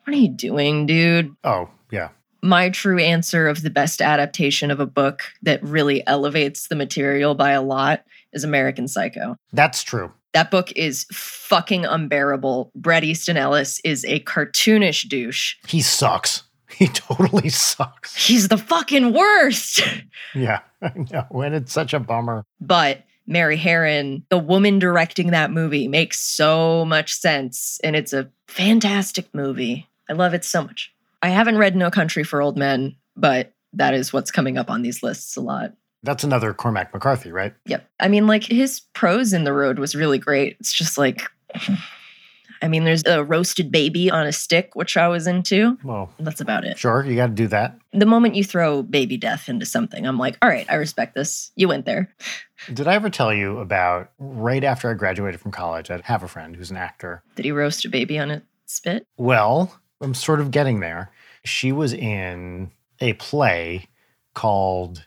what 0.05 0.15
are 0.15 0.19
you 0.19 0.29
doing, 0.29 0.85
dude? 0.85 1.35
Oh, 1.43 1.69
yeah. 1.91 2.09
My 2.41 2.69
true 2.69 2.99
answer 2.99 3.49
of 3.49 3.63
the 3.63 3.69
best 3.69 4.01
adaptation 4.01 4.71
of 4.71 4.79
a 4.79 4.85
book 4.85 5.23
that 5.41 5.61
really 5.61 6.07
elevates 6.07 6.69
the 6.69 6.75
material 6.77 7.35
by 7.35 7.51
a 7.51 7.61
lot 7.61 8.05
is 8.31 8.45
American 8.45 8.87
Psycho. 8.87 9.35
That's 9.51 9.83
true. 9.83 10.13
That 10.31 10.51
book 10.51 10.71
is 10.71 11.05
fucking 11.11 11.85
unbearable. 11.85 12.71
Bret 12.75 13.03
Easton 13.03 13.35
Ellis 13.35 13.81
is 13.83 14.05
a 14.05 14.21
cartoonish 14.21 15.09
douche. 15.09 15.55
He 15.67 15.81
sucks. 15.81 16.43
He 16.77 16.87
totally 16.87 17.49
sucks. 17.49 18.27
He's 18.27 18.49
the 18.49 18.57
fucking 18.57 19.13
worst. 19.13 19.81
Yeah, 20.35 20.59
I 20.81 20.91
know. 21.11 21.41
And 21.41 21.55
it's 21.55 21.71
such 21.71 21.93
a 21.93 21.99
bummer. 21.99 22.43
but 22.59 23.03
Mary 23.25 23.57
Harron, 23.57 24.23
the 24.29 24.37
woman 24.37 24.77
directing 24.79 25.31
that 25.31 25.51
movie, 25.51 25.87
makes 25.87 26.19
so 26.19 26.85
much 26.85 27.13
sense. 27.13 27.79
And 27.83 27.95
it's 27.95 28.13
a 28.13 28.29
fantastic 28.47 29.33
movie. 29.33 29.87
I 30.09 30.13
love 30.13 30.33
it 30.33 30.43
so 30.45 30.63
much. 30.63 30.93
I 31.21 31.29
haven't 31.29 31.57
read 31.57 31.75
No 31.75 31.89
Country 31.89 32.23
for 32.23 32.41
Old 32.41 32.57
Men, 32.57 32.95
but 33.15 33.53
that 33.73 33.93
is 33.93 34.13
what's 34.13 34.31
coming 34.31 34.57
up 34.57 34.69
on 34.69 34.81
these 34.81 35.01
lists 35.03 35.35
a 35.37 35.41
lot. 35.41 35.73
That's 36.03 36.23
another 36.23 36.53
Cormac 36.53 36.93
McCarthy, 36.93 37.31
right? 37.31 37.53
Yep. 37.65 37.89
I 37.99 38.07
mean, 38.07 38.27
like 38.27 38.43
his 38.43 38.81
prose 38.93 39.33
in 39.33 39.43
The 39.43 39.53
Road 39.53 39.79
was 39.79 39.95
really 39.95 40.19
great. 40.19 40.57
It's 40.59 40.73
just 40.73 40.97
like, 40.97 41.21
I 42.61 42.67
mean, 42.67 42.83
there's 42.83 43.05
a 43.05 43.23
roasted 43.23 43.71
baby 43.71 44.09
on 44.09 44.25
a 44.25 44.31
stick, 44.31 44.71
which 44.75 44.97
I 44.97 45.07
was 45.07 45.27
into. 45.27 45.77
Well, 45.83 46.11
That's 46.19 46.41
about 46.41 46.65
it. 46.65 46.77
sure, 46.77 47.05
you 47.05 47.15
got 47.15 47.27
to 47.27 47.33
do 47.33 47.47
that. 47.47 47.77
The 47.93 48.05
moment 48.05 48.35
you 48.35 48.43
throw 48.43 48.83
baby 48.83 49.17
death 49.17 49.49
into 49.49 49.65
something, 49.65 50.05
I'm 50.05 50.17
like, 50.17 50.37
all 50.41 50.49
right, 50.49 50.65
I 50.69 50.75
respect 50.75 51.15
this. 51.15 51.51
You 51.55 51.67
went 51.67 51.85
there. 51.85 52.13
Did 52.73 52.87
I 52.87 52.95
ever 52.95 53.09
tell 53.09 53.33
you 53.33 53.59
about 53.59 54.11
right 54.19 54.63
after 54.63 54.89
I 54.89 54.93
graduated 54.93 55.39
from 55.39 55.51
college? 55.51 55.89
I 55.91 56.01
have 56.03 56.23
a 56.23 56.27
friend 56.27 56.55
who's 56.55 56.71
an 56.71 56.77
actor. 56.77 57.23
Did 57.35 57.45
he 57.45 57.51
roast 57.51 57.85
a 57.85 57.89
baby 57.89 58.17
on 58.19 58.31
a 58.31 58.41
spit? 58.65 59.05
Well, 59.17 59.79
I'm 60.01 60.13
sort 60.13 60.39
of 60.39 60.51
getting 60.51 60.79
there. 60.79 61.11
She 61.45 61.71
was 61.71 61.93
in 61.93 62.71
a 62.99 63.13
play 63.13 63.87
called 64.33 65.05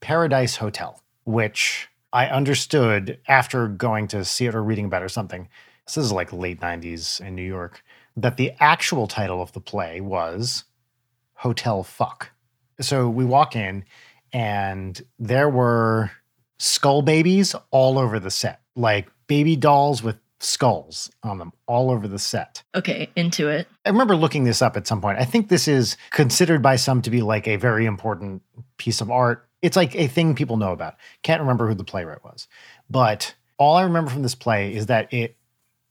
Paradise 0.00 0.56
Hotel, 0.56 1.00
which 1.24 1.88
I 2.12 2.26
understood 2.26 3.18
after 3.28 3.68
going 3.68 4.08
to 4.08 4.24
see 4.24 4.46
it 4.46 4.54
or 4.54 4.62
reading 4.62 4.86
about 4.86 5.02
it 5.02 5.06
or 5.06 5.08
something. 5.08 5.48
This 5.94 6.06
is 6.06 6.12
like 6.12 6.32
late 6.32 6.60
90s 6.60 7.20
in 7.20 7.34
New 7.34 7.42
York, 7.42 7.82
that 8.16 8.38
the 8.38 8.52
actual 8.60 9.06
title 9.06 9.42
of 9.42 9.52
the 9.52 9.60
play 9.60 10.00
was 10.00 10.64
Hotel 11.34 11.82
Fuck. 11.82 12.30
So 12.80 13.10
we 13.10 13.26
walk 13.26 13.54
in, 13.54 13.84
and 14.32 15.00
there 15.18 15.50
were 15.50 16.10
skull 16.58 17.02
babies 17.02 17.54
all 17.70 17.98
over 17.98 18.18
the 18.18 18.30
set, 18.30 18.60
like 18.74 19.10
baby 19.26 19.54
dolls 19.54 20.02
with 20.02 20.16
skulls 20.40 21.10
on 21.22 21.36
them 21.36 21.52
all 21.66 21.90
over 21.90 22.08
the 22.08 22.18
set. 22.18 22.62
Okay, 22.74 23.10
into 23.14 23.48
it. 23.48 23.68
I 23.84 23.90
remember 23.90 24.16
looking 24.16 24.44
this 24.44 24.62
up 24.62 24.78
at 24.78 24.86
some 24.86 25.02
point. 25.02 25.18
I 25.18 25.24
think 25.24 25.48
this 25.48 25.68
is 25.68 25.98
considered 26.10 26.62
by 26.62 26.76
some 26.76 27.02
to 27.02 27.10
be 27.10 27.20
like 27.20 27.46
a 27.46 27.56
very 27.56 27.84
important 27.84 28.42
piece 28.78 29.02
of 29.02 29.10
art. 29.10 29.46
It's 29.60 29.76
like 29.76 29.94
a 29.94 30.08
thing 30.08 30.34
people 30.34 30.56
know 30.56 30.72
about. 30.72 30.94
Can't 31.22 31.42
remember 31.42 31.68
who 31.68 31.74
the 31.74 31.84
playwright 31.84 32.24
was. 32.24 32.48
But 32.88 33.34
all 33.58 33.76
I 33.76 33.82
remember 33.82 34.10
from 34.10 34.22
this 34.22 34.34
play 34.34 34.74
is 34.74 34.86
that 34.86 35.12
it 35.12 35.36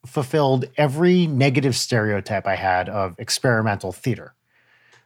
fulfilled 0.06 0.66
every 0.78 1.28
negative 1.28 1.76
stereotype 1.76 2.48
I 2.48 2.56
had 2.56 2.90
of 2.90 3.16
experimental 3.20 3.92
theater, 3.92 4.34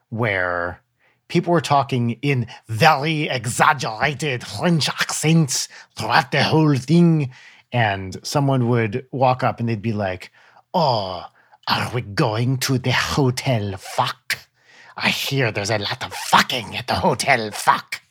where 0.10 0.82
people 1.28 1.52
were 1.52 1.62
talking 1.62 2.12
in 2.22 2.48
very 2.68 3.24
exaggerated 3.24 4.46
French 4.46 4.90
accents 4.90 5.68
throughout 5.96 6.32
the 6.32 6.44
whole 6.44 6.76
thing. 6.76 7.32
And 7.72 8.18
someone 8.26 8.70
would 8.70 9.06
walk 9.12 9.44
up 9.44 9.60
and 9.60 9.68
they'd 9.68 9.82
be 9.82 9.94
like, 9.94 10.32
Oh, 10.74 11.26
are 11.68 11.92
we 11.94 12.02
going 12.02 12.58
to 12.60 12.78
the 12.78 12.92
hotel 12.92 13.76
fuck? 13.78 14.40
I 14.98 15.10
hear 15.10 15.52
there's 15.52 15.72
a 15.72 15.78
lot 15.78 16.06
of 16.06 16.14
fucking 16.14 16.76
at 16.78 16.88
the 16.88 16.96
hotel 16.96 17.52
fuck. 17.52 18.02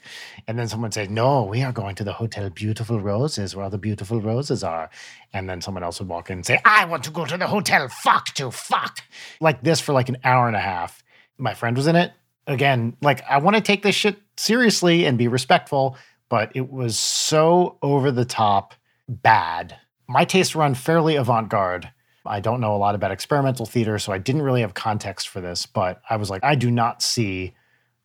And 0.47 0.59
then 0.59 0.68
someone 0.68 0.92
said, 0.92 1.11
No, 1.11 1.45
we 1.45 1.62
are 1.62 1.72
going 1.72 1.95
to 1.97 2.05
the 2.05 2.12
Hotel 2.12 2.51
Beautiful 2.51 3.01
Roses, 3.01 3.57
where 3.57 3.64
all 3.64 3.70
the 3.70 3.78
beautiful 3.78 4.20
roses 4.20 4.62
are. 4.62 4.90
And 5.32 5.49
then 5.49 5.61
someone 5.61 5.82
else 5.82 6.01
would 6.01 6.09
walk 6.09 6.30
in 6.30 6.38
and 6.38 6.47
say, 6.47 6.61
I 6.64 6.84
want 6.84 7.05
to 7.05 7.11
go 7.11 7.24
to 7.24 7.36
the 7.36 7.47
hotel 7.47 7.88
fuck 7.88 8.26
to 8.34 8.51
fuck. 8.51 9.01
Like 9.40 9.62
this 9.62 9.80
for 9.80 9.92
like 9.92 10.09
an 10.09 10.18
hour 10.24 10.47
and 10.47 10.57
a 10.57 10.61
half. 10.61 11.03
My 11.38 11.55
friend 11.55 11.76
was 11.76 11.86
in 11.86 11.97
it. 11.97 12.12
Again, 12.47 12.97
like 13.01 13.22
I 13.28 13.38
want 13.38 13.57
to 13.57 13.62
take 13.62 13.82
this 13.82 13.95
shit 13.95 14.18
seriously 14.36 15.07
and 15.07 15.16
be 15.16 15.28
respectful, 15.28 15.97
but 16.28 16.53
it 16.55 16.70
was 16.70 16.99
so 16.99 17.78
over 17.80 18.11
the 18.11 18.26
top 18.26 18.74
bad. 19.09 19.78
My 20.07 20.24
tastes 20.24 20.55
run 20.55 20.74
fairly 20.74 21.16
avant 21.16 21.49
garde. 21.49 21.90
I 22.26 22.40
don't 22.40 22.61
know 22.61 22.74
a 22.74 22.78
lot 22.78 22.95
about 22.95 23.11
experimental 23.11 23.66
theater, 23.66 23.99
so 23.99 24.12
I 24.12 24.18
didn't 24.18 24.42
really 24.42 24.62
have 24.62 24.74
context 24.74 25.28
for 25.28 25.40
this, 25.40 25.66
but 25.66 26.01
I 26.09 26.16
was 26.16 26.30
like, 26.30 26.45
I 26.45 26.55
do 26.55 26.70
not 26.70 27.03
see 27.03 27.55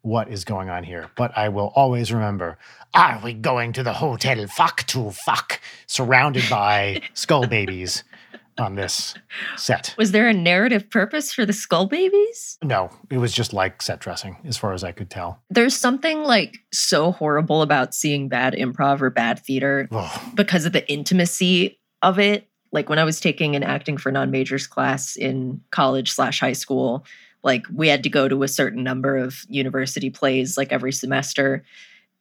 what 0.01 0.29
is 0.29 0.45
going 0.45 0.69
on 0.69 0.83
here. 0.83 1.09
But 1.15 1.37
I 1.37 1.49
will 1.49 1.71
always 1.75 2.11
remember 2.11 2.57
Are 2.93 3.19
we 3.23 3.33
going 3.33 3.73
to 3.73 3.83
the 3.83 3.93
hotel 3.93 4.45
fuck 4.47 4.83
to 4.87 5.11
fuck? 5.11 5.59
Surrounded 5.87 6.43
by 6.49 7.01
skull 7.13 7.47
babies 7.47 8.03
on 8.59 8.75
this 8.75 9.15
set. 9.55 9.95
Was 9.97 10.11
there 10.11 10.27
a 10.27 10.33
narrative 10.33 10.89
purpose 10.89 11.33
for 11.33 11.45
the 11.45 11.53
skull 11.53 11.87
babies? 11.87 12.57
No, 12.63 12.89
it 13.09 13.17
was 13.17 13.31
just 13.31 13.53
like 13.53 13.81
set 13.81 13.99
dressing, 13.99 14.37
as 14.45 14.57
far 14.57 14.73
as 14.73 14.83
I 14.83 14.91
could 14.91 15.09
tell. 15.09 15.41
There's 15.49 15.75
something 15.75 16.23
like 16.23 16.57
so 16.71 17.11
horrible 17.11 17.61
about 17.61 17.93
seeing 17.93 18.27
bad 18.27 18.53
improv 18.53 19.01
or 19.01 19.09
bad 19.09 19.39
theater 19.39 19.87
Ugh. 19.91 20.21
because 20.35 20.65
of 20.65 20.73
the 20.73 20.89
intimacy 20.91 21.79
of 22.01 22.19
it. 22.19 22.47
Like 22.71 22.89
when 22.89 22.99
I 22.99 23.03
was 23.03 23.19
taking 23.19 23.55
an 23.55 23.63
acting 23.63 23.97
for 23.97 24.11
non-majors 24.11 24.67
class 24.67 25.15
in 25.15 25.61
college 25.71 26.11
slash 26.11 26.39
high 26.39 26.53
school, 26.53 27.05
like 27.43 27.65
we 27.73 27.87
had 27.87 28.03
to 28.03 28.09
go 28.09 28.27
to 28.27 28.43
a 28.43 28.47
certain 28.47 28.83
number 28.83 29.17
of 29.17 29.45
university 29.47 30.09
plays 30.09 30.57
like 30.57 30.71
every 30.71 30.91
semester. 30.91 31.63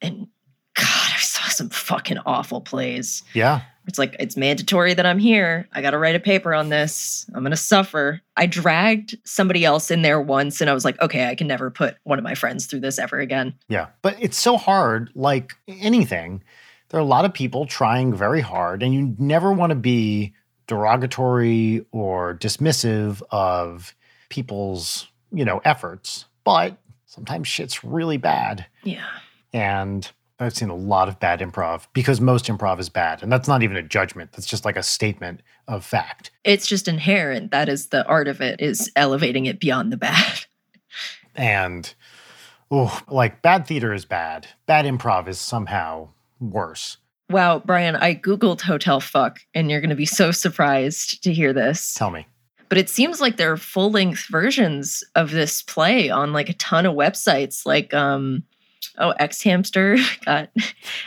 And 0.00 0.28
God, 0.74 1.12
I 1.14 1.18
saw 1.18 1.48
some 1.48 1.70
fucking 1.70 2.18
awful 2.24 2.60
plays. 2.60 3.22
Yeah. 3.34 3.62
It's 3.86 3.98
like 3.98 4.14
it's 4.20 4.36
mandatory 4.36 4.94
that 4.94 5.06
I'm 5.06 5.18
here. 5.18 5.66
I 5.72 5.80
got 5.80 5.90
to 5.90 5.98
write 5.98 6.14
a 6.14 6.20
paper 6.20 6.54
on 6.54 6.68
this. 6.68 7.24
I'm 7.34 7.42
going 7.42 7.50
to 7.50 7.56
suffer. 7.56 8.20
I 8.36 8.46
dragged 8.46 9.16
somebody 9.24 9.64
else 9.64 9.90
in 9.90 10.02
there 10.02 10.20
once 10.20 10.60
and 10.60 10.68
I 10.68 10.74
was 10.74 10.84
like, 10.84 11.00
okay, 11.00 11.26
I 11.26 11.34
can 11.34 11.46
never 11.46 11.70
put 11.70 11.96
one 12.04 12.18
of 12.18 12.24
my 12.24 12.34
friends 12.34 12.66
through 12.66 12.80
this 12.80 12.98
ever 12.98 13.18
again. 13.18 13.54
Yeah. 13.68 13.86
But 14.02 14.16
it's 14.20 14.36
so 14.36 14.56
hard, 14.56 15.10
like 15.14 15.52
anything. 15.66 16.42
There 16.90 16.98
are 16.98 17.02
a 17.02 17.06
lot 17.06 17.24
of 17.24 17.34
people 17.34 17.66
trying 17.66 18.14
very 18.14 18.40
hard, 18.40 18.82
and 18.82 18.94
you 18.94 19.14
never 19.18 19.52
want 19.52 19.70
to 19.70 19.76
be 19.76 20.32
derogatory 20.66 21.84
or 21.92 22.34
dismissive 22.34 23.20
of 23.30 23.94
people's, 24.28 25.08
you 25.32 25.44
know, 25.44 25.60
efforts. 25.64 26.26
But 26.44 26.76
sometimes 27.06 27.48
shit's 27.48 27.84
really 27.84 28.16
bad. 28.16 28.66
Yeah. 28.82 29.06
And 29.52 30.10
I've 30.40 30.54
seen 30.54 30.70
a 30.70 30.74
lot 30.74 31.08
of 31.08 31.18
bad 31.18 31.40
improv 31.40 31.86
because 31.92 32.20
most 32.20 32.46
improv 32.46 32.78
is 32.78 32.88
bad. 32.88 33.22
And 33.22 33.32
that's 33.32 33.48
not 33.48 33.62
even 33.62 33.76
a 33.76 33.82
judgment. 33.82 34.32
That's 34.32 34.46
just 34.46 34.64
like 34.64 34.76
a 34.76 34.82
statement 34.82 35.42
of 35.66 35.84
fact. 35.84 36.30
It's 36.44 36.66
just 36.66 36.86
inherent. 36.86 37.50
That 37.50 37.68
is 37.68 37.88
the 37.88 38.06
art 38.06 38.28
of 38.28 38.40
it 38.40 38.60
is 38.60 38.90
elevating 38.94 39.46
it 39.46 39.58
beyond 39.58 39.92
the 39.92 39.96
bad. 39.96 40.44
And 41.34 41.94
oh, 42.68 43.00
like 43.08 43.42
bad 43.42 43.64
theater 43.68 43.94
is 43.94 44.04
bad. 44.04 44.48
Bad 44.66 44.86
improv 44.86 45.28
is 45.28 45.38
somehow 45.38 46.08
worse. 46.40 46.96
Wow, 47.30 47.62
Brian, 47.64 47.94
I 47.94 48.16
Googled 48.16 48.62
hotel 48.62 48.98
fuck 48.98 49.38
and 49.54 49.70
you're 49.70 49.80
going 49.80 49.90
to 49.90 49.96
be 49.96 50.04
so 50.04 50.32
surprised 50.32 51.22
to 51.22 51.32
hear 51.32 51.52
this. 51.52 51.94
Tell 51.94 52.10
me. 52.10 52.26
But 52.68 52.78
it 52.78 52.88
seems 52.88 53.20
like 53.20 53.36
there 53.36 53.52
are 53.52 53.56
full 53.56 53.90
length 53.90 54.26
versions 54.28 55.02
of 55.14 55.30
this 55.30 55.62
play 55.62 56.10
on 56.10 56.32
like 56.32 56.48
a 56.48 56.54
ton 56.54 56.86
of 56.86 56.94
websites 56.94 57.64
like, 57.64 57.94
um, 57.94 58.42
oh, 58.98 59.10
X 59.18 59.42
Hamster 59.42 59.96
got 60.24 60.50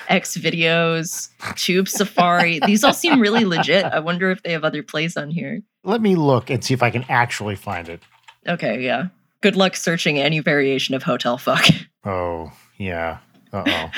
X 0.09 0.38
videos, 0.38 1.30
Tube 1.55 1.88
Safari. 1.88 2.59
These 2.66 2.84
all 2.84 2.93
seem 2.93 3.20
really 3.20 3.45
legit. 3.45 3.86
I 3.86 3.99
wonder 3.99 4.32
if 4.32 4.41
they 4.43 4.51
have 4.51 4.64
other 4.64 4.84
plays 4.84 5.16
on 5.18 5.30
here. 5.30 5.62
Let 5.84 6.01
me 6.01 6.16
look 6.16 6.49
and 6.49 6.64
see 6.64 6.74
if 6.74 6.84
I 6.84 6.89
can 6.89 7.05
actually 7.09 7.55
find 7.55 7.89
it. 7.89 8.01
Okay, 8.47 8.82
yeah. 8.82 9.07
Good 9.41 9.55
luck 9.55 9.76
searching 9.76 10.20
any 10.20 10.39
variation 10.39 10.95
of 10.95 11.03
hotel 11.03 11.38
fuck. 11.38 11.66
Oh, 12.03 12.51
yeah. 12.80 13.20
Uh 13.53 13.64
oh. 13.68 13.91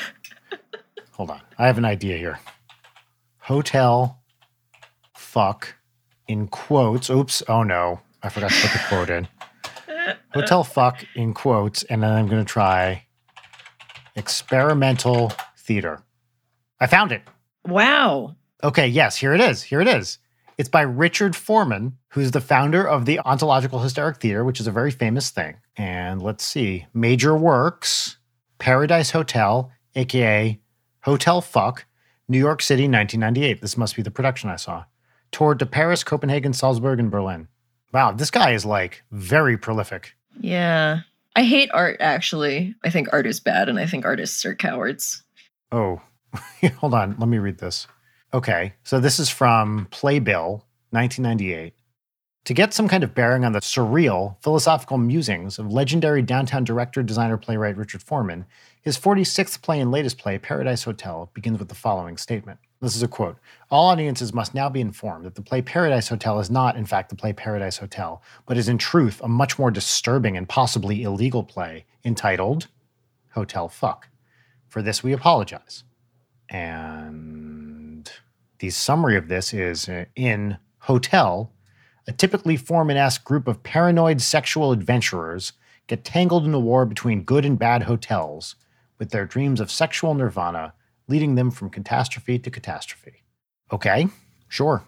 Hold 1.11 1.29
on. 1.29 1.39
I 1.57 1.67
have 1.67 1.77
an 1.77 1.85
idea 1.85 2.17
here. 2.17 2.37
Hotel 3.37 4.19
fuck 5.15 5.75
in 6.27 6.47
quotes. 6.47 7.09
Oops. 7.09 7.43
Oh 7.47 7.63
no. 7.63 7.99
I 8.21 8.29
forgot 8.29 8.51
to 8.51 8.61
put 8.61 8.71
the 8.71 8.85
quote 8.87 9.09
in. 9.09 9.27
Hotel 10.33 10.63
fuck 10.63 11.03
in 11.15 11.33
quotes. 11.33 11.83
And 11.83 12.03
then 12.03 12.11
I'm 12.11 12.27
going 12.27 12.43
to 12.43 12.49
try 12.49 13.05
experimental 14.15 15.31
theater. 15.57 16.01
I 16.79 16.87
found 16.87 17.11
it. 17.11 17.21
Wow. 17.65 18.35
Okay. 18.63 18.87
Yes. 18.87 19.17
Here 19.17 19.33
it 19.33 19.41
is. 19.41 19.63
Here 19.63 19.81
it 19.81 19.87
is. 19.87 20.19
It's 20.57 20.69
by 20.69 20.81
Richard 20.81 21.35
Foreman, 21.35 21.97
who's 22.09 22.31
the 22.31 22.41
founder 22.41 22.87
of 22.87 23.05
the 23.05 23.19
Ontological 23.19 23.79
Hysteric 23.79 24.17
Theater, 24.17 24.43
which 24.43 24.59
is 24.59 24.67
a 24.67 24.71
very 24.71 24.91
famous 24.91 25.31
thing. 25.31 25.55
And 25.75 26.21
let's 26.21 26.43
see 26.43 26.85
Major 26.93 27.35
Works, 27.35 28.17
Paradise 28.59 29.11
Hotel, 29.11 29.71
aka 29.95 30.59
Hotel 31.01 31.41
Fuck, 31.41 31.85
New 32.27 32.37
York 32.37 32.61
City, 32.61 32.83
1998. 32.83 33.61
This 33.61 33.77
must 33.77 33.95
be 33.95 34.03
the 34.03 34.11
production 34.11 34.49
I 34.49 34.57
saw. 34.57 34.85
Toured 35.33 35.59
to 35.59 35.65
Paris, 35.65 36.03
Copenhagen, 36.03 36.53
Salzburg, 36.53 36.99
and 36.99 37.11
Berlin. 37.11 37.49
Wow, 37.91 38.11
this 38.11 38.31
guy 38.31 38.51
is 38.51 38.65
like 38.65 39.03
very 39.11 39.57
prolific. 39.57 40.15
Yeah. 40.39 41.01
I 41.35 41.43
hate 41.43 41.69
art 41.73 41.97
actually. 41.99 42.75
I 42.83 42.89
think 42.89 43.09
art 43.11 43.27
is 43.27 43.39
bad 43.39 43.67
and 43.67 43.79
I 43.79 43.85
think 43.87 44.05
artists 44.05 44.45
are 44.45 44.55
cowards. 44.55 45.23
Oh, 45.71 46.01
hold 46.77 46.93
on. 46.93 47.15
Let 47.17 47.27
me 47.27 47.39
read 47.39 47.57
this. 47.57 47.87
Okay, 48.33 48.73
so 48.83 48.99
this 48.99 49.19
is 49.19 49.29
from 49.29 49.87
Playbill, 49.91 50.65
1998. 50.91 51.73
To 52.45 52.53
get 52.53 52.73
some 52.73 52.87
kind 52.87 53.03
of 53.03 53.15
bearing 53.15 53.45
on 53.45 53.53
the 53.53 53.59
surreal, 53.59 54.35
philosophical 54.41 54.97
musings 54.97 55.57
of 55.57 55.71
legendary 55.71 56.21
downtown 56.21 56.63
director, 56.63 57.01
designer, 57.01 57.37
playwright 57.37 57.77
Richard 57.77 58.03
Foreman, 58.03 58.45
his 58.83 58.97
46th 58.97 59.61
play 59.61 59.79
and 59.79 59.91
latest 59.91 60.17
play, 60.17 60.37
Paradise 60.37 60.83
Hotel, 60.83 61.31
begins 61.33 61.57
with 61.57 61.69
the 61.69 61.75
following 61.75 62.17
statement. 62.17 62.59
This 62.81 62.97
is 62.97 63.01
a 63.01 63.07
quote 63.07 63.37
All 63.71 63.87
audiences 63.87 64.33
must 64.33 64.53
now 64.53 64.67
be 64.67 64.81
informed 64.81 65.23
that 65.25 65.35
the 65.35 65.41
play 65.41 65.61
Paradise 65.61 66.09
Hotel 66.09 66.37
is 66.41 66.51
not, 66.51 66.75
in 66.75 66.85
fact, 66.85 67.09
the 67.09 67.15
play 67.15 67.31
Paradise 67.31 67.77
Hotel, 67.77 68.21
but 68.45 68.57
is 68.57 68.67
in 68.67 68.77
truth 68.77 69.21
a 69.23 69.27
much 69.29 69.57
more 69.57 69.71
disturbing 69.71 70.35
and 70.35 70.49
possibly 70.49 71.01
illegal 71.01 71.45
play 71.45 71.85
entitled 72.03 72.67
Hotel 73.31 73.69
Fuck. 73.69 74.09
For 74.67 74.81
this, 74.81 75.01
we 75.01 75.13
apologize. 75.13 75.85
And 76.49 78.11
the 78.59 78.69
summary 78.69 79.15
of 79.15 79.29
this 79.29 79.53
is 79.53 79.87
uh, 79.87 80.05
in 80.17 80.57
Hotel, 80.79 81.53
a 82.05 82.11
typically 82.11 82.57
Foreman 82.57 82.97
esque 82.97 83.23
group 83.23 83.47
of 83.47 83.63
paranoid 83.63 84.21
sexual 84.21 84.73
adventurers 84.73 85.53
get 85.87 86.03
tangled 86.03 86.45
in 86.45 86.53
a 86.53 86.59
war 86.59 86.85
between 86.85 87.23
good 87.23 87.45
and 87.45 87.57
bad 87.57 87.83
hotels, 87.83 88.55
with 89.03 89.11
their 89.11 89.25
dreams 89.25 89.59
of 89.59 89.69
sexual 89.69 90.13
nirvana 90.13 90.73
leading 91.09 91.35
them 91.35 91.51
from 91.51 91.69
catastrophe 91.69 92.39
to 92.39 92.49
catastrophe. 92.49 93.21
Okay, 93.69 94.07
sure. 94.47 94.85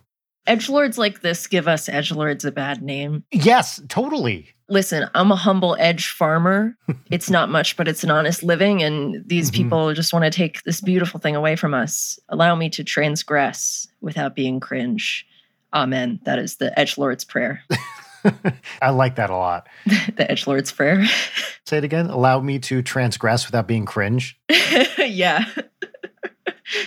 Edgelords 0.47 0.97
like 0.97 1.19
this 1.19 1.47
give 1.47 1.67
us 1.67 1.89
edgelords 1.89 2.45
a 2.45 2.51
bad 2.51 2.81
name. 2.81 3.25
Yes, 3.33 3.81
totally. 3.89 4.47
Listen, 4.69 5.09
I'm 5.15 5.33
a 5.33 5.35
humble 5.35 5.75
edge 5.79 6.07
farmer. 6.07 6.77
it's 7.11 7.29
not 7.29 7.49
much, 7.49 7.75
but 7.75 7.89
it's 7.89 8.05
an 8.05 8.09
honest 8.11 8.41
living. 8.41 8.81
And 8.81 9.21
these 9.27 9.51
Mhm. 9.51 9.55
people 9.55 9.93
just 9.93 10.13
want 10.13 10.23
to 10.23 10.31
take 10.31 10.63
this 10.63 10.79
beautiful 10.79 11.19
thing 11.19 11.35
away 11.35 11.57
from 11.57 11.73
us. 11.73 12.17
Allow 12.29 12.55
me 12.55 12.69
to 12.69 12.85
transgress 12.85 13.85
without 13.99 14.33
being 14.33 14.61
cringe. 14.61 15.27
Amen. 15.73 16.21
That 16.23 16.39
is 16.39 16.55
the 16.55 16.71
edgelord's 16.79 17.25
prayer. 17.25 17.61
I 18.81 18.89
like 18.89 19.15
that 19.15 19.29
a 19.29 19.35
lot. 19.35 19.67
the 19.85 20.29
Edge 20.29 20.47
Lord's 20.47 20.71
prayer. 20.71 21.05
Say 21.65 21.77
it 21.77 21.83
again. 21.83 22.07
Allow 22.07 22.41
me 22.41 22.59
to 22.59 22.81
transgress 22.81 23.45
without 23.45 23.67
being 23.67 23.85
cringe. 23.85 24.39
yeah. 24.97 25.45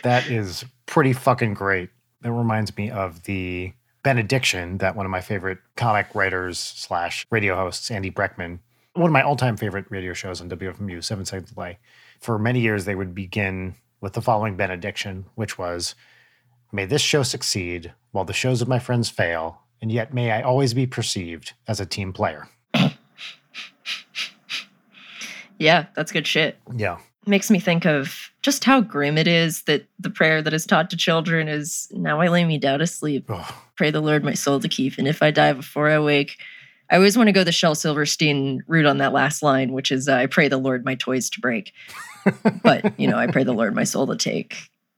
That 0.03 0.29
is 0.29 0.65
pretty 0.87 1.13
fucking 1.13 1.55
great. 1.55 1.91
That 2.23 2.33
reminds 2.33 2.77
me 2.77 2.91
of 2.91 3.25
the 3.25 3.73
benediction 4.03 4.79
that 4.79 4.97
one 4.97 5.07
of 5.07 5.11
my 5.11 5.21
favorite 5.21 5.59
comic 5.77 6.15
writers 6.15 6.59
slash 6.59 7.27
radio 7.31 7.55
hosts, 7.55 7.91
Andy 7.91 8.11
Breckman, 8.11 8.59
one 8.95 9.07
of 9.07 9.13
my 9.13 9.23
all-time 9.23 9.57
favorite 9.57 9.87
radio 9.91 10.13
shows 10.13 10.41
on 10.41 10.51
WFMU, 10.51 11.03
Seven 11.03 11.25
Seconds 11.25 11.53
Delay. 11.53 11.79
For 12.21 12.39
many 12.39 12.61
years, 12.61 12.85
they 12.85 12.95
would 12.95 13.15
begin 13.15 13.75
with 14.01 14.15
the 14.15 14.23
following 14.23 14.57
benediction, 14.57 15.27
which 15.35 15.59
was, 15.59 15.95
"May 16.73 16.85
this 16.85 17.03
show 17.03 17.23
succeed, 17.23 17.93
while 18.11 18.25
the 18.25 18.33
shows 18.33 18.61
of 18.61 18.69
my 18.69 18.79
friends 18.79 19.09
fail, 19.11 19.63
and 19.81 19.91
yet 19.93 20.13
may 20.13 20.31
I 20.31 20.43
always 20.43 20.75
be 20.75 20.87
perceived 20.87 21.53
as 21.67 21.81
a 21.81 21.87
team 21.87 22.13
player." 22.13 22.49
Yeah, 25.61 25.87
that's 25.97 26.13
good 26.13 26.25
shit. 26.25 26.57
Yeah, 26.77 26.99
Makes 27.27 27.51
me 27.51 27.61
think 27.61 27.85
of 27.85 28.31
just 28.41 28.65
how 28.65 28.81
grim 28.81 29.19
it 29.19 29.29
is 29.29 29.63
that 29.65 29.85
the 29.99 30.09
prayer 30.09 30.41
that 30.41 30.55
is 30.55 30.65
taught 30.65 30.89
to 30.91 30.97
children 30.97 31.47
is 31.47 31.87
now 31.93 32.21
I 32.21 32.29
lay 32.29 32.45
me 32.47 32.57
down 32.57 32.79
to 32.79 32.87
sleep. 32.87 33.31
Ugh. 33.31 33.55
Pray 33.77 33.91
the 33.91 34.01
Lord 34.01 34.25
my 34.25 34.33
soul 34.33 34.61
to 34.61 34.69
keep, 34.69 34.97
and 34.97 35.07
if 35.07 35.23
I 35.23 35.31
die 35.31 35.53
before 35.53 35.91
I 35.91 35.99
wake. 35.99 36.39
I 36.91 36.97
always 36.97 37.19
want 37.19 37.27
to 37.27 37.33
go 37.33 37.45
the 37.45 37.53
Shel 37.53 37.75
Silverstein 37.75 38.63
route 38.67 38.87
on 38.87 38.97
that 38.97 39.13
last 39.13 39.43
line, 39.43 39.73
which 39.73 39.93
is 39.93 40.09
uh, 40.09 40.15
I 40.15 40.25
pray 40.25 40.49
the 40.49 40.57
Lord 40.57 40.87
my 40.87 40.95
toys 40.95 41.29
to 41.31 41.41
break. 41.41 41.75
but, 42.63 42.99
you 42.99 43.07
know, 43.07 43.19
I 43.19 43.27
pray 43.27 43.45
the 43.45 43.53
Lord 43.53 43.75
my 43.75 43.85
soul 43.85 44.07
to 44.07 44.17
take. 44.17 44.57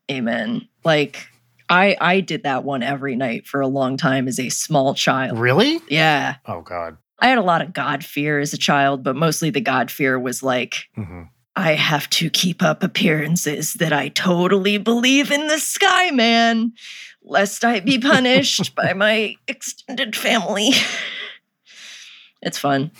Amen. 0.08 0.68
Like 0.84 1.26
I 1.70 1.96
I 2.00 2.20
did 2.20 2.42
that 2.42 2.64
one 2.64 2.82
every 2.82 3.16
night 3.16 3.46
for 3.46 3.60
a 3.60 3.68
long 3.68 3.96
time 3.96 4.28
as 4.28 4.38
a 4.38 4.48
small 4.50 4.94
child. 4.94 5.38
really? 5.38 5.80
Yeah. 5.88 6.36
Oh 6.46 6.60
God. 6.60 6.98
I 7.18 7.28
had 7.28 7.38
a 7.38 7.42
lot 7.42 7.62
of 7.62 7.72
God 7.72 8.04
fear 8.04 8.40
as 8.40 8.52
a 8.54 8.58
child, 8.58 9.04
but 9.04 9.14
mostly 9.14 9.50
the 9.50 9.60
God 9.60 9.90
fear 9.90 10.18
was 10.18 10.42
like 10.42 10.88
hmm 10.94 11.22
I 11.56 11.72
have 11.74 12.08
to 12.10 12.30
keep 12.30 12.62
up 12.62 12.82
appearances 12.82 13.74
that 13.74 13.92
I 13.92 14.08
totally 14.08 14.78
believe 14.78 15.30
in 15.30 15.48
the 15.48 15.58
sky 15.58 16.10
man, 16.10 16.72
lest 17.22 17.64
I 17.64 17.80
be 17.80 17.98
punished 17.98 18.74
by 18.76 18.92
my 18.94 19.34
extended 19.48 20.14
family. 20.16 20.70
it's 22.42 22.58
fun. 22.58 22.92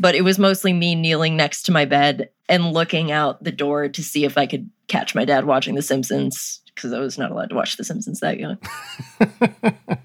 But 0.00 0.14
it 0.14 0.22
was 0.22 0.38
mostly 0.38 0.72
me 0.72 0.94
kneeling 0.94 1.36
next 1.36 1.64
to 1.64 1.72
my 1.72 1.84
bed 1.84 2.30
and 2.48 2.72
looking 2.72 3.12
out 3.12 3.44
the 3.44 3.52
door 3.52 3.88
to 3.88 4.02
see 4.02 4.24
if 4.24 4.38
I 4.38 4.46
could 4.46 4.70
catch 4.88 5.14
my 5.14 5.26
dad 5.26 5.44
watching 5.44 5.74
The 5.74 5.82
Simpsons, 5.82 6.62
because 6.80 6.92
I 6.92 7.00
was 7.00 7.18
not 7.18 7.30
allowed 7.30 7.50
to 7.50 7.54
watch 7.54 7.76
The 7.76 7.84
Simpsons 7.84 8.20
that 8.20 8.38
young. 8.38 8.58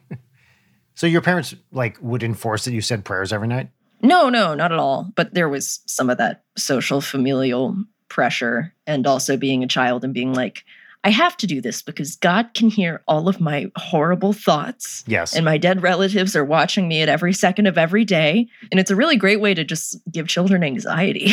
so 0.95 1.07
your 1.07 1.21
parents 1.21 1.55
like 1.71 1.97
would 2.01 2.23
enforce 2.23 2.65
that 2.65 2.73
you 2.73 2.81
said 2.81 3.05
prayers 3.05 3.31
every 3.33 3.47
night? 3.47 3.69
No, 4.01 4.29
no, 4.29 4.53
not 4.53 4.71
at 4.71 4.79
all. 4.79 5.11
But 5.15 5.33
there 5.33 5.49
was 5.49 5.79
some 5.85 6.09
of 6.09 6.17
that 6.17 6.43
social 6.57 7.01
familial 7.01 7.75
pressure 8.09 8.73
and 8.85 9.07
also 9.07 9.37
being 9.37 9.63
a 9.63 9.67
child 9.67 10.03
and 10.03 10.13
being 10.13 10.33
like, 10.33 10.63
I 11.03 11.09
have 11.09 11.37
to 11.37 11.47
do 11.47 11.61
this 11.61 11.83
because 11.83 12.15
God 12.15 12.55
can 12.55 12.67
hear 12.69 13.03
all 13.07 13.29
of 13.29 13.39
my 13.39 13.71
horrible 13.75 14.33
thoughts. 14.33 15.03
Yes. 15.05 15.35
And 15.35 15.45
my 15.45 15.57
dead 15.59 15.83
relatives 15.83 16.35
are 16.35 16.43
watching 16.43 16.87
me 16.87 17.01
at 17.01 17.09
every 17.09 17.31
second 17.31 17.67
of 17.67 17.77
every 17.77 18.05
day. 18.05 18.47
And 18.71 18.79
it's 18.79 18.89
a 18.89 18.95
really 18.95 19.15
great 19.15 19.39
way 19.39 19.53
to 19.53 19.63
just 19.63 19.97
give 20.11 20.27
children 20.27 20.63
anxiety. 20.63 21.31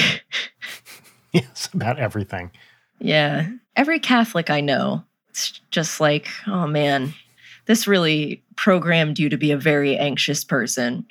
yes, 1.32 1.70
about 1.72 1.98
everything. 1.98 2.50
yeah. 2.98 3.48
Every 3.74 3.98
Catholic 3.98 4.50
I 4.50 4.60
know, 4.60 5.02
it's 5.32 5.60
just 5.70 5.98
like, 5.98 6.28
oh 6.46 6.66
man, 6.66 7.14
this 7.64 7.88
really 7.88 8.44
programmed 8.56 9.18
you 9.18 9.30
to 9.30 9.38
be 9.38 9.50
a 9.50 9.56
very 9.56 9.96
anxious 9.96 10.44
person. 10.44 11.06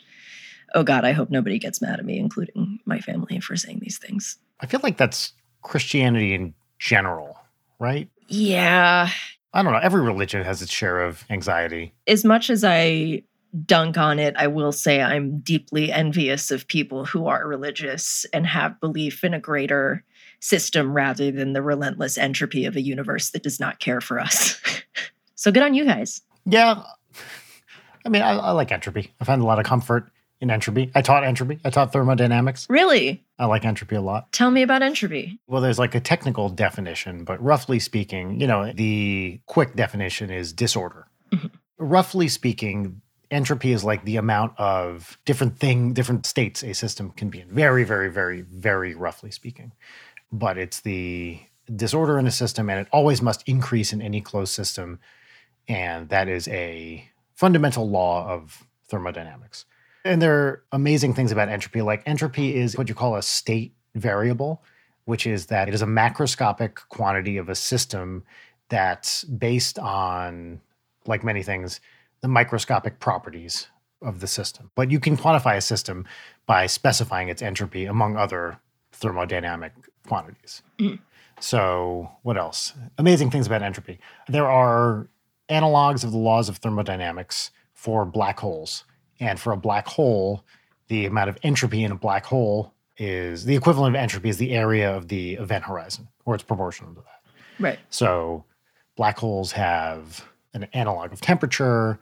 Oh 0.75 0.83
God, 0.83 1.03
I 1.03 1.11
hope 1.11 1.31
nobody 1.31 1.57
gets 1.57 1.81
mad 1.81 1.97
at 1.97 2.05
me, 2.05 2.19
including 2.19 2.79
my 2.85 2.99
family, 2.99 3.39
for 3.39 3.55
saying 3.55 3.79
these 3.81 3.97
things. 3.97 4.37
I 4.59 4.67
feel 4.67 4.79
like 4.83 4.97
that's 4.97 5.33
Christianity 5.63 6.35
in 6.35 6.53
general, 6.77 7.35
right? 7.79 8.09
Yeah. 8.27 9.09
I 9.53 9.63
don't 9.63 9.73
know. 9.73 9.79
Every 9.79 10.01
religion 10.01 10.45
has 10.45 10.61
its 10.61 10.71
share 10.71 11.01
of 11.01 11.25
anxiety. 11.31 11.95
As 12.05 12.23
much 12.23 12.51
as 12.51 12.63
I 12.63 13.23
dunk 13.65 13.97
on 13.97 14.19
it, 14.19 14.35
I 14.37 14.45
will 14.45 14.71
say 14.71 15.01
I'm 15.01 15.39
deeply 15.39 15.91
envious 15.91 16.51
of 16.51 16.67
people 16.67 17.05
who 17.05 17.25
are 17.25 17.47
religious 17.47 18.23
and 18.33 18.45
have 18.45 18.79
belief 18.79 19.23
in 19.23 19.33
a 19.33 19.39
greater 19.39 20.05
system 20.41 20.93
rather 20.93 21.31
than 21.31 21.53
the 21.53 21.61
relentless 21.61 22.17
entropy 22.17 22.65
of 22.65 22.75
a 22.75 22.81
universe 22.81 23.29
that 23.29 23.43
does 23.43 23.59
not 23.59 23.79
care 23.79 24.01
for 24.01 24.19
us. 24.19 24.59
so 25.35 25.51
good 25.51 25.63
on 25.63 25.73
you 25.73 25.85
guys. 25.85 26.21
Yeah. 26.45 26.83
I 28.05 28.09
mean, 28.09 28.21
I, 28.21 28.31
I 28.31 28.51
like 28.51 28.71
entropy. 28.71 29.13
I 29.21 29.25
find 29.25 29.41
a 29.41 29.45
lot 29.45 29.59
of 29.59 29.65
comfort 29.65 30.11
in 30.41 30.49
entropy. 30.49 30.91
I 30.95 31.03
taught 31.03 31.23
entropy. 31.23 31.59
I 31.63 31.69
taught 31.69 31.93
thermodynamics. 31.93 32.65
Really? 32.69 33.23
I 33.37 33.45
like 33.45 33.63
entropy 33.63 33.95
a 33.95 34.01
lot. 34.01 34.31
Tell 34.31 34.49
me 34.49 34.63
about 34.63 34.81
entropy. 34.81 35.39
Well, 35.47 35.61
there's 35.61 35.79
like 35.79 35.93
a 35.93 35.99
technical 35.99 36.49
definition, 36.49 37.23
but 37.23 37.41
roughly 37.41 37.79
speaking, 37.79 38.41
you 38.41 38.47
know, 38.47 38.71
the 38.73 39.39
quick 39.45 39.75
definition 39.75 40.31
is 40.31 40.51
disorder. 40.51 41.07
Mhm. 41.31 41.51
Roughly 41.77 42.27
speaking, 42.27 43.01
entropy 43.29 43.71
is 43.71 43.83
like 43.83 44.03
the 44.03 44.17
amount 44.17 44.53
of 44.59 45.17
different 45.25 45.57
thing, 45.57 45.93
different 45.93 46.25
states 46.25 46.63
a 46.63 46.73
system 46.73 47.11
can 47.11 47.29
be 47.29 47.41
in. 47.41 47.47
Very, 47.49 47.83
very, 47.83 48.09
very, 48.09 48.41
very 48.41 48.93
roughly 48.95 49.31
speaking. 49.31 49.71
But 50.31 50.57
it's 50.57 50.81
the 50.81 51.39
disorder 51.73 52.17
in 52.17 52.27
a 52.27 52.31
system, 52.31 52.69
and 52.69 52.79
it 52.79 52.87
always 52.91 53.21
must 53.21 53.43
increase 53.47 53.93
in 53.93 54.01
any 54.01 54.21
closed 54.21 54.53
system. 54.53 54.99
And 55.67 56.09
that 56.09 56.27
is 56.27 56.47
a 56.47 57.05
fundamental 57.33 57.89
law 57.89 58.27
of 58.27 58.67
thermodynamics. 58.87 59.65
And 60.03 60.21
there 60.21 60.37
are 60.37 60.63
amazing 60.71 61.13
things 61.13 61.31
about 61.31 61.49
entropy. 61.49 61.81
Like 61.81 62.03
entropy 62.05 62.55
is 62.55 62.77
what 62.77 62.89
you 62.89 62.95
call 62.95 63.15
a 63.15 63.21
state 63.21 63.73
variable, 63.95 64.63
which 65.05 65.27
is 65.27 65.47
that 65.47 65.67
it 65.67 65.73
is 65.73 65.81
a 65.81 65.87
macroscopic 65.87 66.75
quantity 66.89 67.37
of 67.37 67.49
a 67.49 67.55
system 67.55 68.23
that's 68.69 69.23
based 69.25 69.77
on, 69.77 70.61
like 71.05 71.23
many 71.23 71.43
things, 71.43 71.79
the 72.21 72.27
microscopic 72.27 72.99
properties 72.99 73.67
of 74.01 74.19
the 74.19 74.27
system. 74.27 74.71
But 74.75 74.91
you 74.91 74.99
can 74.99 75.17
quantify 75.17 75.57
a 75.57 75.61
system 75.61 76.05
by 76.45 76.67
specifying 76.67 77.29
its 77.29 77.41
entropy 77.41 77.85
among 77.85 78.17
other 78.17 78.59
thermodynamic 78.93 79.71
quantities. 80.07 80.61
Mm. 80.79 80.99
So, 81.39 82.11
what 82.21 82.37
else? 82.37 82.73
Amazing 82.97 83.31
things 83.31 83.47
about 83.47 83.63
entropy. 83.63 83.99
There 84.27 84.49
are 84.49 85.07
analogs 85.49 86.03
of 86.03 86.11
the 86.11 86.17
laws 86.17 86.49
of 86.49 86.57
thermodynamics 86.57 87.51
for 87.73 88.05
black 88.05 88.39
holes. 88.39 88.85
And 89.19 89.39
for 89.39 89.53
a 89.53 89.57
black 89.57 89.87
hole, 89.87 90.43
the 90.87 91.05
amount 91.05 91.29
of 91.29 91.37
entropy 91.43 91.83
in 91.83 91.91
a 91.91 91.95
black 91.95 92.25
hole 92.25 92.73
is 92.97 93.45
the 93.45 93.55
equivalent 93.55 93.95
of 93.95 94.01
entropy 94.01 94.29
is 94.29 94.37
the 94.37 94.51
area 94.51 94.95
of 94.95 95.07
the 95.07 95.33
event 95.33 95.63
horizon, 95.63 96.07
or 96.25 96.35
it's 96.35 96.43
proportional 96.43 96.93
to 96.93 97.01
that. 97.01 97.21
Right. 97.59 97.79
So 97.89 98.45
black 98.95 99.17
holes 99.17 99.51
have 99.53 100.27
an 100.53 100.65
analog 100.73 101.13
of 101.13 101.21
temperature, 101.21 101.99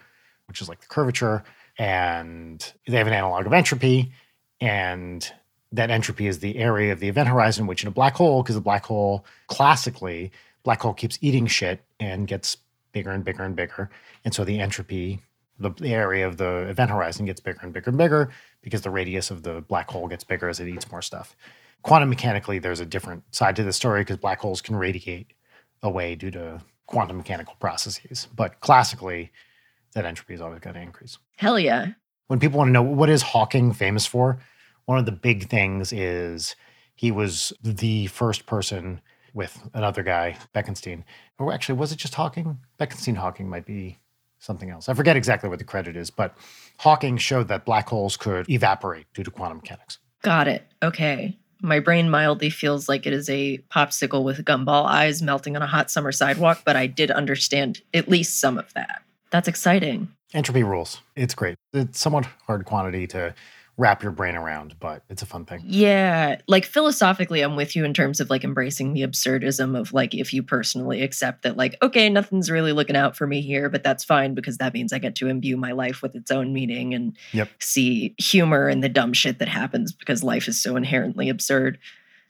which 0.47 0.61
is 0.61 0.67
like 0.67 0.81
the 0.81 0.87
curvature, 0.87 1.43
and 1.77 2.73
they 2.87 2.97
have 2.97 3.07
an 3.07 3.13
analog 3.13 3.45
of 3.45 3.53
entropy. 3.53 4.11
And 4.59 5.31
that 5.71 5.91
entropy 5.91 6.27
is 6.27 6.39
the 6.39 6.57
area 6.57 6.91
of 6.91 6.99
the 6.99 7.09
event 7.09 7.29
horizon, 7.29 7.67
which 7.67 7.83
in 7.83 7.87
a 7.87 7.91
black 7.91 8.15
hole, 8.15 8.41
because 8.41 8.55
the 8.55 8.61
black 8.61 8.85
hole 8.85 9.25
classically, 9.47 10.31
black 10.63 10.81
hole 10.81 10.93
keeps 10.93 11.17
eating 11.21 11.45
shit 11.47 11.81
and 11.99 12.27
gets 12.27 12.57
bigger 12.91 13.11
and 13.11 13.23
bigger 13.23 13.43
and 13.43 13.55
bigger. 13.55 13.89
And 14.25 14.33
so 14.33 14.43
the 14.43 14.59
entropy 14.59 15.21
the, 15.59 15.71
the 15.71 15.93
area 15.93 16.27
of 16.27 16.37
the 16.37 16.69
event 16.69 16.89
horizon 16.89 17.25
gets 17.25 17.41
bigger 17.41 17.59
and 17.61 17.73
bigger 17.73 17.89
and 17.89 17.97
bigger 17.97 18.31
because 18.61 18.81
the 18.81 18.89
radius 18.89 19.29
of 19.29 19.43
the 19.43 19.61
black 19.61 19.89
hole 19.89 20.07
gets 20.07 20.23
bigger 20.23 20.49
as 20.49 20.59
it 20.59 20.67
eats 20.67 20.89
more 20.89 21.01
stuff. 21.01 21.35
Quantum 21.81 22.09
mechanically, 22.09 22.59
there's 22.59 22.79
a 22.79 22.85
different 22.85 23.23
side 23.33 23.55
to 23.57 23.63
the 23.63 23.73
story 23.73 24.01
because 24.01 24.17
black 24.17 24.39
holes 24.39 24.61
can 24.61 24.75
radiate 24.75 25.33
away 25.83 26.15
due 26.15 26.31
to 26.31 26.61
quantum 26.87 27.17
mechanical 27.17 27.55
processes. 27.59 28.27
But 28.35 28.59
classically, 28.59 29.31
that 29.93 30.05
entropy 30.05 30.33
is 30.33 30.41
always 30.41 30.59
going 30.59 30.75
to 30.75 30.81
increase. 30.81 31.17
Hell 31.37 31.59
yeah. 31.59 31.87
When 32.27 32.39
people 32.39 32.57
want 32.57 32.69
to 32.69 32.73
know 32.73 32.83
what 32.83 33.09
is 33.09 33.21
Hawking 33.21 33.73
famous 33.73 34.05
for, 34.05 34.39
one 34.89 34.97
of 34.97 35.05
the 35.05 35.11
big 35.11 35.47
things 35.49 35.93
is 35.93 36.55
he 36.95 37.11
was 37.11 37.53
the 37.61 38.07
first 38.07 38.47
person 38.47 38.99
with 39.35 39.69
another 39.75 40.01
guy, 40.01 40.35
Bekenstein. 40.55 41.03
Or 41.37 41.53
actually, 41.53 41.77
was 41.77 41.91
it 41.91 41.97
just 41.97 42.15
Hawking? 42.15 42.57
Bekenstein 42.79 43.15
Hawking 43.15 43.47
might 43.47 43.67
be 43.67 43.99
something 44.39 44.71
else. 44.71 44.89
I 44.89 44.95
forget 44.95 45.15
exactly 45.15 45.47
what 45.47 45.59
the 45.59 45.63
credit 45.63 45.95
is, 45.95 46.09
but 46.09 46.35
Hawking 46.79 47.17
showed 47.17 47.49
that 47.49 47.65
black 47.65 47.87
holes 47.87 48.17
could 48.17 48.49
evaporate 48.49 49.05
due 49.13 49.23
to 49.23 49.29
quantum 49.29 49.57
mechanics. 49.57 49.99
Got 50.23 50.47
it. 50.47 50.65
Okay. 50.81 51.37
My 51.61 51.79
brain 51.79 52.09
mildly 52.09 52.49
feels 52.49 52.89
like 52.89 53.05
it 53.05 53.13
is 53.13 53.29
a 53.29 53.59
popsicle 53.71 54.23
with 54.23 54.43
gumball 54.43 54.85
eyes 54.87 55.21
melting 55.21 55.55
on 55.55 55.61
a 55.61 55.67
hot 55.67 55.91
summer 55.91 56.11
sidewalk, 56.11 56.63
but 56.65 56.75
I 56.75 56.87
did 56.87 57.11
understand 57.11 57.83
at 57.93 58.09
least 58.09 58.39
some 58.39 58.57
of 58.57 58.73
that. 58.73 59.03
That's 59.29 59.47
exciting. 59.47 60.07
Entropy 60.33 60.63
rules. 60.63 61.01
It's 61.15 61.35
great. 61.35 61.57
It's 61.73 61.99
somewhat 61.99 62.25
hard 62.47 62.65
quantity 62.65 63.05
to 63.07 63.35
wrap 63.79 64.03
your 64.03 64.11
brain 64.11 64.35
around, 64.35 64.75
but 64.79 65.03
it's 65.09 65.21
a 65.21 65.25
fun 65.25 65.45
thing. 65.45 65.61
Yeah. 65.65 66.41
Like 66.47 66.65
philosophically, 66.65 67.39
I'm 67.41 67.55
with 67.55 67.77
you 67.77 67.85
in 67.85 67.93
terms 67.93 68.19
of 68.19 68.29
like 68.29 68.43
embracing 68.43 68.93
the 68.93 69.03
absurdism 69.03 69.79
of 69.79 69.93
like 69.93 70.13
if 70.13 70.33
you 70.33 70.43
personally 70.43 71.01
accept 71.01 71.43
that, 71.43 71.55
like, 71.55 71.77
okay, 71.81 72.09
nothing's 72.09 72.51
really 72.51 72.73
looking 72.73 72.97
out 72.97 73.15
for 73.15 73.25
me 73.25 73.41
here, 73.41 73.69
but 73.69 73.81
that's 73.81 74.03
fine 74.03 74.33
because 74.35 74.57
that 74.57 74.73
means 74.73 74.91
I 74.91 74.99
get 74.99 75.15
to 75.15 75.29
imbue 75.29 75.55
my 75.55 75.71
life 75.71 76.01
with 76.01 76.13
its 76.13 76.29
own 76.29 76.51
meaning 76.53 76.93
and 76.93 77.17
Yep. 77.31 77.49
see 77.59 78.15
humor 78.17 78.67
in 78.67 78.81
the 78.81 78.89
dumb 78.89 79.13
shit 79.13 79.39
that 79.39 79.47
happens 79.47 79.93
because 79.93 80.23
life 80.23 80.49
is 80.49 80.61
so 80.61 80.75
inherently 80.75 81.29
absurd. 81.29 81.79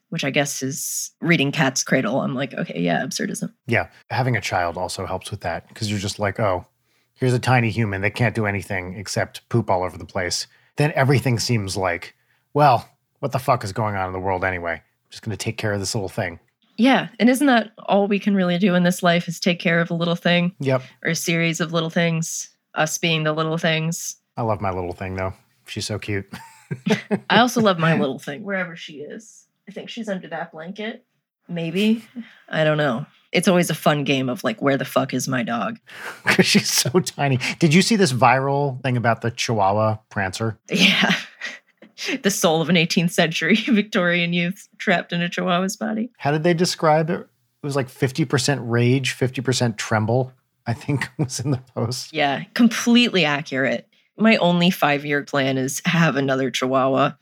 Which 0.10 0.24
I 0.24 0.32
guess 0.32 0.64
is 0.64 1.12
reading 1.22 1.52
Cat's 1.52 1.84
Cradle. 1.84 2.22
I'm 2.22 2.34
like, 2.34 2.54
okay, 2.56 2.80
yeah, 2.80 3.04
absurdism. 3.06 3.54
Yeah. 3.68 3.90
Having 4.10 4.38
a 4.38 4.42
child 4.42 4.76
also 4.76 5.06
helps 5.06 5.30
with 5.30 5.42
that 5.42 5.68
because 5.68 5.88
you're 5.90 6.00
just 6.00 6.18
like, 6.18 6.40
oh, 6.40 6.66
here's 7.14 7.34
a 7.34 7.38
tiny 7.40 7.70
human 7.70 8.02
that 8.02 8.16
can't 8.16 8.34
do 8.34 8.48
anything 8.48 8.96
except 8.98 9.48
poop 9.50 9.70
all 9.70 9.84
over 9.84 10.00
the 10.00 10.06
place. 10.06 10.48
Then 10.80 10.94
everything 10.96 11.40
seems 11.40 11.76
like, 11.76 12.16
well, 12.54 12.90
what 13.20 13.34
the 13.34 13.38
fuck 13.38 13.66
is 13.66 13.74
going 13.74 13.96
on 13.96 14.08
in 14.08 14.14
the 14.14 14.20
world 14.20 14.46
anyway? 14.46 14.76
I'm 14.76 15.10
just 15.10 15.22
going 15.22 15.38
to 15.38 15.44
take 15.44 15.58
care 15.58 15.74
of 15.74 15.82
this 15.82 15.94
little 15.94 16.08
thing. 16.08 16.40
Yeah. 16.78 17.10
And 17.20 17.30
isn't 17.30 17.48
that 17.48 17.74
all 17.80 18.08
we 18.08 18.18
can 18.18 18.34
really 18.34 18.58
do 18.58 18.76
in 18.76 18.84
this 18.84 19.04
life 19.04 19.28
is 19.28 19.42
take 19.42 19.60
care 19.60 19.82
of 19.82 19.92
a 19.92 19.94
little 19.94 20.16
thing 20.16 20.56
Yep. 20.62 20.82
or 21.04 21.10
a 21.12 21.16
series 21.16 21.60
of 21.60 21.74
little 21.74 21.90
things, 21.90 22.50
us 22.76 22.98
being 22.98 23.26
the 23.26 23.34
little 23.34 23.58
things? 23.58 24.16
I 24.38 24.44
love 24.44 24.62
my 24.62 24.72
little 24.72 24.94
thing 24.94 25.16
though. 25.18 25.34
She's 25.68 25.86
so 25.86 26.00
cute. 26.00 26.32
I 27.30 27.40
also 27.40 27.60
love 27.60 27.78
my 27.78 27.96
little 28.00 28.18
thing, 28.20 28.44
wherever 28.44 28.78
she 28.78 29.00
is. 29.02 29.48
I 29.68 29.74
think 29.74 29.90
she's 29.90 30.08
under 30.08 30.30
that 30.30 30.54
blanket. 30.54 31.04
Maybe. 31.50 32.06
I 32.48 32.64
don't 32.64 32.78
know. 32.78 33.06
It's 33.32 33.48
always 33.48 33.70
a 33.70 33.76
fun 33.76 34.04
game 34.04 34.28
of 34.28 34.44
like, 34.44 34.62
where 34.62 34.78
the 34.78 34.86
fuck 34.86 35.14
is 35.14 35.28
my 35.28 35.44
dog? 35.44 35.80
Because 36.26 36.46
she's 36.46 36.72
so 36.72 36.90
tiny. 37.00 37.40
Did 37.60 37.74
you 37.74 37.82
see 37.82 37.96
this 37.96 38.12
viral 38.12 38.82
thing 38.82 38.98
about 38.98 39.22
the 39.22 39.32
Chihuahua 39.32 39.98
Prancer? 40.10 40.58
Yeah. 40.70 41.14
the 42.24 42.32
soul 42.32 42.62
of 42.62 42.70
an 42.70 42.76
18th 42.76 43.12
century 43.12 43.56
Victorian 43.68 44.34
youth 44.34 44.68
trapped 44.78 45.14
in 45.14 45.22
a 45.22 45.30
chihuahua's 45.30 45.78
body. 45.78 46.12
How 46.18 46.32
did 46.32 46.44
they 46.44 46.54
describe 46.54 47.10
it? 47.10 47.22
It 47.22 47.66
was 47.66 47.76
like 47.76 47.90
50% 47.90 48.60
rage, 48.64 49.18
50% 49.18 49.78
tremble, 49.78 50.32
I 50.66 50.74
think 50.74 51.10
was 51.18 51.40
in 51.40 51.52
the 51.52 51.62
post. 51.76 52.14
Yeah, 52.14 52.44
completely 52.54 53.26
accurate. 53.26 53.88
My 54.18 54.38
only 54.38 54.70
five 54.70 55.06
year 55.06 55.24
plan 55.24 55.58
is 55.58 55.82
have 55.86 56.16
another 56.16 56.52
chihuahua. 56.52 57.14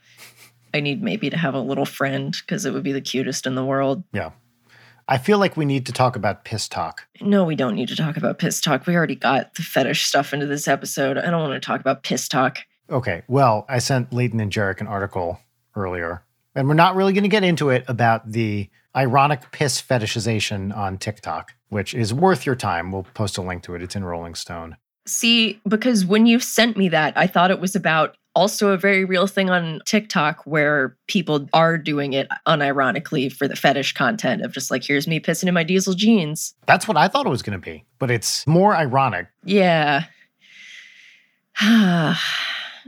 I 0.74 0.80
need 0.80 1.01
maybe 1.01 1.30
to 1.30 1.38
have 1.38 1.53
a 1.53 1.60
little 1.60 1.86
friend 1.86 2.36
because 2.45 2.66
it 2.66 2.74
would 2.74 2.84
be 2.84 2.91
the 2.91 3.01
cutest 3.01 3.47
in 3.47 3.55
the 3.55 3.66
world. 3.66 4.03
Yeah. 4.14 4.32
I 5.10 5.18
feel 5.18 5.38
like 5.38 5.55
we 5.55 5.66
need 5.66 5.86
to 5.86 5.93
talk 5.93 6.16
about 6.16 6.43
piss 6.43 6.68
talk. 6.68 7.08
No, 7.22 7.45
we 7.45 7.55
don't 7.55 7.76
need 7.76 7.88
to 7.89 7.95
talk 7.95 8.18
about 8.18 8.39
piss 8.39 8.60
talk. 8.60 8.86
We 8.86 8.95
already 8.95 9.16
got 9.16 9.53
the 9.53 9.62
fetish 9.62 10.05
stuff 10.05 10.34
into 10.34 10.45
this 10.45 10.68
episode. 10.68 11.18
I 11.18 11.30
don't 11.30 11.47
want 11.47 11.62
to 11.62 11.66
talk 11.66 11.80
about 11.80 12.03
piss 12.03 12.28
talk. 12.28 12.60
Okay. 12.89 13.24
Well, 13.28 13.66
I 13.70 13.80
sent 13.80 14.12
Leighton 14.12 14.39
and 14.39 14.51
Jarek 14.51 14.82
an 14.82 14.88
article 14.88 15.39
earlier, 15.76 16.24
and 16.55 16.68
we're 16.68 16.74
not 16.74 16.95
really 16.95 17.14
going 17.14 17.24
to 17.24 17.30
get 17.30 17.43
into 17.43 17.70
it 17.70 17.86
about 17.88 18.32
the 18.32 18.70
ironic 18.95 19.51
piss 19.51 19.82
fetishization 19.82 20.76
on 20.76 20.97
TikTok, 20.97 21.53
which 21.70 21.93
is 21.93 22.14
worth 22.14 22.45
your 22.45 22.55
time. 22.55 22.91
We'll 22.91 23.03
post 23.14 23.38
a 23.38 23.41
link 23.41 23.64
to 23.64 23.76
it. 23.76 23.82
It's 23.82 23.95
in 23.95 24.03
Rolling 24.03 24.36
Stone. 24.36 24.76
See, 25.05 25.62
because 25.66 26.05
when 26.05 26.26
you 26.26 26.39
sent 26.39 26.76
me 26.76 26.89
that, 26.89 27.18
I 27.18 27.28
thought 27.28 27.51
it 27.51 27.62
was 27.62 27.76
about 27.76 28.18
also 28.38 28.70
a 28.70 28.78
very 28.78 29.04
real 29.04 29.26
thing 29.26 29.50
on 29.50 29.82
TikTok 29.86 30.44
where 30.46 30.96
people 31.08 31.50
are 31.54 31.76
doing 31.76 32.14
it 32.14 32.28
unironically 32.46 33.34
for 33.34 33.48
the 33.48 33.56
fetish 33.56 33.94
content 33.94 34.44
of 34.44 34.54
just 34.54 34.70
like, 34.70 34.84
here's 34.84 35.08
me 35.08 35.20
pissing 35.20 35.48
in 35.48 35.56
my 35.56 35.64
diesel 35.64 35.96
jeans. 35.96 36.54
That's 36.68 36.88
what 36.88 36.98
I 36.98 37.08
thought 37.08 37.26
it 37.26 37.30
was 37.30 37.42
going 37.42 37.60
to 37.60 37.66
be, 37.66 37.84
but 37.98 38.12
it's 38.12 38.46
more 38.46 38.76
ironic. 38.76 39.28
Yeah. 39.44 40.06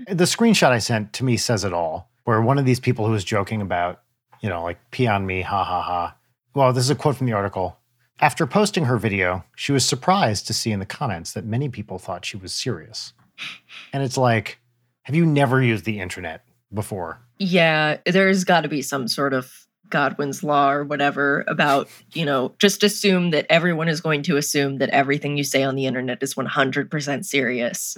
The 0.08 0.24
screenshot 0.24 0.70
I 0.70 0.80
sent 0.80 1.12
to 1.14 1.26
me 1.26 1.36
says 1.36 1.66
it 1.66 1.74
all, 1.74 2.10
where 2.24 2.42
one 2.42 2.58
of 2.58 2.64
these 2.64 2.80
people 2.80 3.06
who 3.06 3.12
was 3.12 3.26
joking 3.26 3.62
about, 3.62 4.02
you 4.40 4.48
know, 4.48 4.64
like 4.64 4.80
pee 4.92 5.08
on 5.08 5.26
me, 5.26 5.42
ha 5.42 5.62
ha 5.62 5.82
ha. 5.82 6.16
Well, 6.56 6.72
this 6.72 6.86
is 6.86 6.90
a 6.90 6.96
quote 6.96 7.18
from 7.18 7.28
the 7.28 7.34
article. 7.34 7.78
After 8.22 8.48
posting 8.48 8.86
her 8.86 8.96
video, 8.96 9.44
she 9.58 9.74
was 9.74 9.86
surprised 9.86 10.48
to 10.48 10.54
see 10.54 10.72
in 10.72 10.80
the 10.80 10.86
comments 10.86 11.34
that 11.34 11.44
many 11.44 11.68
people 11.68 12.00
thought 12.00 12.24
she 12.24 12.38
was 12.38 12.54
serious. 12.54 13.12
And 13.92 14.04
it's 14.04 14.16
like, 14.16 14.60
have 15.10 15.16
you 15.16 15.26
never 15.26 15.60
used 15.62 15.86
the 15.86 16.00
internet 16.00 16.46
before? 16.72 17.20
yeah, 17.40 17.98
there's 18.06 18.44
got 18.44 18.62
to 18.62 18.70
be 18.70 18.82
some 18.82 19.08
sort 19.08 19.34
of 19.34 19.66
Godwin's 19.90 20.44
law 20.44 20.72
or 20.72 20.84
whatever 20.84 21.44
about, 21.48 21.88
you 22.14 22.26
know, 22.26 22.54
just 22.60 22.84
assume 22.84 23.32
that 23.32 23.48
everyone 23.50 23.88
is 23.88 24.02
going 24.02 24.22
to 24.24 24.38
assume 24.38 24.78
that 24.78 24.90
everything 24.90 25.38
you 25.38 25.44
say 25.44 25.64
on 25.64 25.76
the 25.76 25.88
internet 25.88 26.22
is 26.22 26.36
100% 26.36 27.26
serious. 27.26 27.98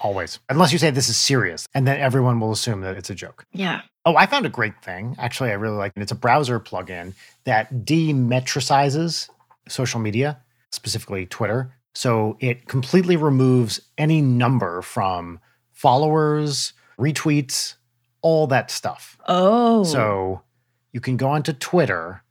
Always. 0.00 0.38
Unless 0.48 0.72
you 0.72 0.78
say 0.78 0.90
this 0.90 1.08
is 1.08 1.16
serious, 1.16 1.66
and 1.74 1.88
then 1.88 1.98
everyone 1.98 2.38
will 2.38 2.52
assume 2.52 2.82
that 2.82 2.96
it's 2.96 3.10
a 3.10 3.14
joke. 3.14 3.46
Yeah. 3.52 3.80
Oh, 4.04 4.16
I 4.16 4.26
found 4.26 4.46
a 4.46 4.50
great 4.50 4.80
thing. 4.82 5.16
Actually, 5.18 5.50
I 5.50 5.54
really 5.54 5.76
like 5.76 5.92
it. 5.96 6.02
It's 6.02 6.12
a 6.12 6.16
browser 6.16 6.60
plugin 6.60 7.14
that 7.44 7.84
demetricizes 7.84 9.28
social 9.68 10.00
media, 10.00 10.40
specifically 10.70 11.26
Twitter. 11.26 11.72
So 11.94 12.36
it 12.40 12.66
completely 12.66 13.16
removes 13.16 13.80
any 13.96 14.20
number 14.20 14.82
from 14.82 15.40
followers, 15.72 16.72
retweets, 16.98 17.74
all 18.20 18.46
that 18.48 18.70
stuff. 18.70 19.18
Oh. 19.26 19.84
So 19.84 20.42
you 20.92 21.00
can 21.00 21.16
go 21.16 21.28
onto 21.28 21.52
Twitter 21.52 22.22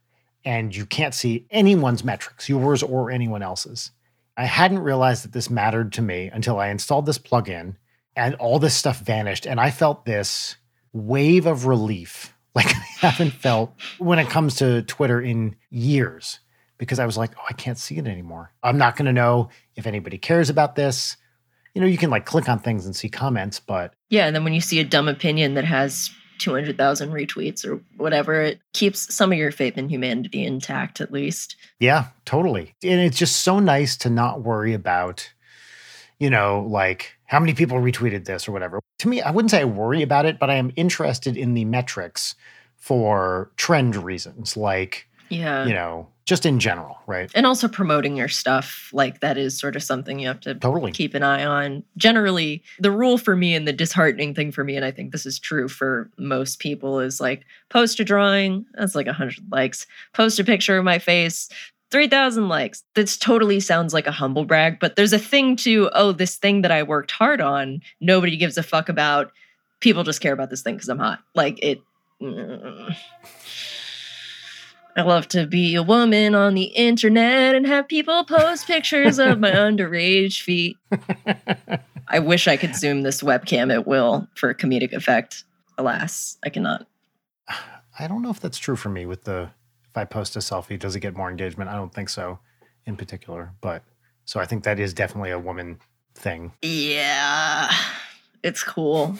and 0.44 0.74
you 0.74 0.86
can't 0.86 1.14
see 1.14 1.46
anyone's 1.50 2.02
metrics, 2.02 2.48
yours 2.48 2.82
or 2.82 3.10
anyone 3.10 3.42
else's. 3.42 3.90
I 4.36 4.46
hadn't 4.46 4.78
realized 4.80 5.24
that 5.24 5.32
this 5.32 5.50
mattered 5.50 5.92
to 5.94 6.02
me 6.02 6.30
until 6.32 6.58
I 6.58 6.68
installed 6.68 7.06
this 7.06 7.18
plugin 7.18 7.76
and 8.16 8.34
all 8.36 8.58
this 8.58 8.74
stuff 8.74 9.00
vanished. 9.00 9.46
And 9.46 9.60
I 9.60 9.70
felt 9.70 10.04
this 10.04 10.56
wave 10.92 11.46
of 11.46 11.66
relief 11.66 12.34
like 12.54 12.66
I 12.66 12.84
haven't 13.06 13.30
felt 13.30 13.72
when 13.98 14.18
it 14.18 14.28
comes 14.28 14.56
to 14.56 14.82
Twitter 14.82 15.20
in 15.20 15.56
years 15.70 16.40
because 16.76 16.98
I 16.98 17.06
was 17.06 17.16
like, 17.16 17.32
oh, 17.38 17.44
I 17.48 17.54
can't 17.54 17.78
see 17.78 17.96
it 17.96 18.06
anymore. 18.06 18.52
I'm 18.62 18.76
not 18.76 18.96
going 18.96 19.06
to 19.06 19.12
know 19.12 19.48
if 19.74 19.86
anybody 19.86 20.18
cares 20.18 20.50
about 20.50 20.74
this. 20.76 21.16
You 21.74 21.80
know, 21.80 21.86
you 21.86 21.96
can 21.98 22.10
like 22.10 22.26
click 22.26 22.48
on 22.48 22.58
things 22.58 22.84
and 22.86 22.94
see 22.94 23.08
comments, 23.08 23.58
but 23.60 23.94
Yeah, 24.10 24.26
and 24.26 24.36
then 24.36 24.44
when 24.44 24.52
you 24.52 24.60
see 24.60 24.78
a 24.80 24.84
dumb 24.84 25.08
opinion 25.08 25.54
that 25.54 25.64
has 25.64 26.10
200,000 26.38 27.10
retweets 27.12 27.64
or 27.64 27.80
whatever, 27.96 28.40
it 28.42 28.60
keeps 28.72 29.14
some 29.14 29.32
of 29.32 29.38
your 29.38 29.52
faith 29.52 29.78
in 29.78 29.88
humanity 29.88 30.44
intact 30.44 31.00
at 31.00 31.12
least. 31.12 31.56
Yeah, 31.78 32.06
totally. 32.24 32.74
And 32.82 33.00
it's 33.00 33.16
just 33.16 33.42
so 33.42 33.58
nice 33.58 33.96
to 33.98 34.10
not 34.10 34.42
worry 34.42 34.74
about, 34.74 35.30
you 36.18 36.28
know, 36.30 36.66
like 36.68 37.12
how 37.26 37.38
many 37.40 37.54
people 37.54 37.78
retweeted 37.78 38.24
this 38.26 38.46
or 38.48 38.52
whatever. 38.52 38.80
To 38.98 39.08
me, 39.08 39.22
I 39.22 39.30
wouldn't 39.30 39.50
say 39.50 39.60
I 39.60 39.64
worry 39.64 40.02
about 40.02 40.26
it, 40.26 40.38
but 40.38 40.50
I 40.50 40.54
am 40.56 40.72
interested 40.76 41.36
in 41.36 41.54
the 41.54 41.64
metrics 41.64 42.34
for 42.76 43.50
trend 43.56 43.94
reasons, 43.96 44.56
like, 44.56 45.08
Yeah. 45.28 45.64
you 45.64 45.72
know, 45.72 46.08
just 46.24 46.46
in 46.46 46.60
general, 46.60 46.98
right? 47.06 47.30
And 47.34 47.46
also 47.46 47.66
promoting 47.68 48.16
your 48.16 48.28
stuff, 48.28 48.90
like 48.92 49.20
that 49.20 49.36
is 49.36 49.58
sort 49.58 49.74
of 49.74 49.82
something 49.82 50.18
you 50.20 50.28
have 50.28 50.40
to 50.40 50.54
Totally. 50.54 50.92
keep 50.92 51.14
an 51.14 51.22
eye 51.22 51.44
on. 51.44 51.82
Generally, 51.96 52.62
the 52.78 52.90
rule 52.92 53.18
for 53.18 53.34
me 53.34 53.54
and 53.54 53.66
the 53.66 53.72
disheartening 53.72 54.34
thing 54.34 54.52
for 54.52 54.62
me, 54.62 54.76
and 54.76 54.84
I 54.84 54.90
think 54.92 55.10
this 55.12 55.26
is 55.26 55.38
true 55.38 55.68
for 55.68 56.10
most 56.18 56.58
people, 56.60 57.00
is 57.00 57.20
like 57.20 57.44
post 57.70 57.98
a 58.00 58.04
drawing, 58.04 58.64
that's 58.74 58.94
like 58.94 59.06
100 59.06 59.36
likes. 59.50 59.86
Post 60.12 60.38
a 60.38 60.44
picture 60.44 60.78
of 60.78 60.84
my 60.84 60.98
face, 60.98 61.48
3,000 61.90 62.48
likes. 62.48 62.84
This 62.94 63.16
totally 63.16 63.60
sounds 63.60 63.92
like 63.92 64.06
a 64.06 64.12
humble 64.12 64.44
brag, 64.44 64.78
but 64.80 64.96
there's 64.96 65.12
a 65.12 65.18
thing 65.18 65.56
to, 65.56 65.90
oh, 65.92 66.12
this 66.12 66.36
thing 66.36 66.62
that 66.62 66.70
I 66.70 66.82
worked 66.82 67.10
hard 67.10 67.40
on, 67.40 67.82
nobody 68.00 68.36
gives 68.36 68.56
a 68.56 68.62
fuck 68.62 68.88
about. 68.88 69.32
People 69.80 70.04
just 70.04 70.20
care 70.20 70.32
about 70.32 70.48
this 70.50 70.62
thing 70.62 70.76
because 70.76 70.88
I'm 70.88 70.98
hot. 70.98 71.18
Like 71.34 71.58
it. 71.62 71.82
mm. 72.20 72.96
I 74.96 75.02
love 75.02 75.26
to 75.28 75.46
be 75.46 75.74
a 75.74 75.82
woman 75.82 76.34
on 76.34 76.54
the 76.54 76.64
internet 76.64 77.54
and 77.54 77.66
have 77.66 77.88
people 77.88 78.24
post 78.24 78.66
pictures 78.66 79.18
of 79.18 79.40
my 79.40 79.50
underage 79.52 80.42
feet. 80.42 80.76
I 82.08 82.18
wish 82.18 82.46
I 82.46 82.58
could 82.58 82.76
zoom 82.76 83.02
this 83.02 83.22
webcam 83.22 83.72
at 83.72 83.86
will 83.86 84.28
for 84.34 84.52
comedic 84.52 84.92
effect. 84.92 85.44
Alas, 85.78 86.36
I 86.44 86.50
cannot. 86.50 86.86
I 87.98 88.06
don't 88.06 88.22
know 88.22 88.30
if 88.30 88.40
that's 88.40 88.58
true 88.58 88.76
for 88.76 88.88
me 88.90 89.06
with 89.06 89.24
the 89.24 89.50
if 89.88 89.96
I 89.96 90.04
post 90.04 90.36
a 90.36 90.38
selfie, 90.38 90.78
does 90.78 90.96
it 90.96 91.00
get 91.00 91.16
more 91.16 91.30
engagement? 91.30 91.68
I 91.68 91.74
don't 91.74 91.92
think 91.92 92.08
so 92.08 92.38
in 92.86 92.96
particular. 92.96 93.52
But 93.60 93.84
so 94.24 94.40
I 94.40 94.46
think 94.46 94.64
that 94.64 94.78
is 94.78 94.94
definitely 94.94 95.30
a 95.30 95.38
woman 95.38 95.78
thing. 96.14 96.52
Yeah, 96.62 97.70
it's 98.42 98.62
cool. 98.62 99.18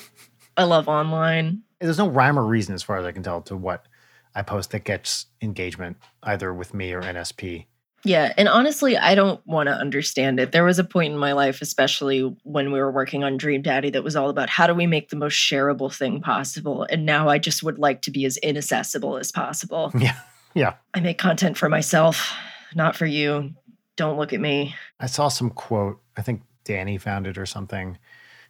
I 0.56 0.64
love 0.64 0.88
online. 0.88 1.62
There's 1.80 1.98
no 1.98 2.08
rhyme 2.08 2.38
or 2.38 2.44
reason, 2.44 2.74
as 2.74 2.82
far 2.82 2.98
as 2.98 3.04
I 3.04 3.12
can 3.12 3.22
tell, 3.22 3.42
to 3.42 3.56
what 3.56 3.86
I 4.34 4.42
post 4.42 4.70
that 4.70 4.84
gets 4.84 5.26
engagement 5.40 5.96
either 6.22 6.52
with 6.52 6.74
me 6.74 6.92
or 6.92 7.02
NSP. 7.02 7.66
Yeah, 8.04 8.32
and 8.36 8.48
honestly, 8.48 8.96
I 8.96 9.14
don't 9.14 9.44
want 9.46 9.68
to 9.68 9.74
understand 9.74 10.40
it. 10.40 10.50
There 10.50 10.64
was 10.64 10.80
a 10.80 10.84
point 10.84 11.12
in 11.12 11.18
my 11.18 11.32
life, 11.32 11.62
especially 11.62 12.22
when 12.42 12.72
we 12.72 12.80
were 12.80 12.90
working 12.90 13.22
on 13.22 13.36
Dream 13.36 13.62
Daddy, 13.62 13.90
that 13.90 14.02
was 14.02 14.16
all 14.16 14.28
about 14.28 14.50
how 14.50 14.66
do 14.66 14.74
we 14.74 14.88
make 14.88 15.10
the 15.10 15.16
most 15.16 15.34
shareable 15.34 15.94
thing 15.94 16.20
possible. 16.20 16.84
And 16.90 17.06
now 17.06 17.28
I 17.28 17.38
just 17.38 17.62
would 17.62 17.78
like 17.78 18.02
to 18.02 18.10
be 18.10 18.24
as 18.24 18.36
inaccessible 18.38 19.18
as 19.18 19.30
possible. 19.30 19.92
Yeah. 20.02 20.18
Yeah. 20.54 20.74
I 20.92 21.00
make 21.00 21.16
content 21.16 21.56
for 21.56 21.68
myself, 21.68 22.30
not 22.74 22.94
for 22.94 23.06
you. 23.06 23.54
Don't 23.96 24.18
look 24.18 24.32
at 24.32 24.40
me. 24.40 24.74
I 25.00 25.06
saw 25.06 25.28
some 25.28 25.48
quote, 25.48 26.00
I 26.16 26.22
think 26.22 26.42
Danny 26.64 26.98
found 26.98 27.26
it 27.26 27.38
or 27.38 27.46
something, 27.46 27.98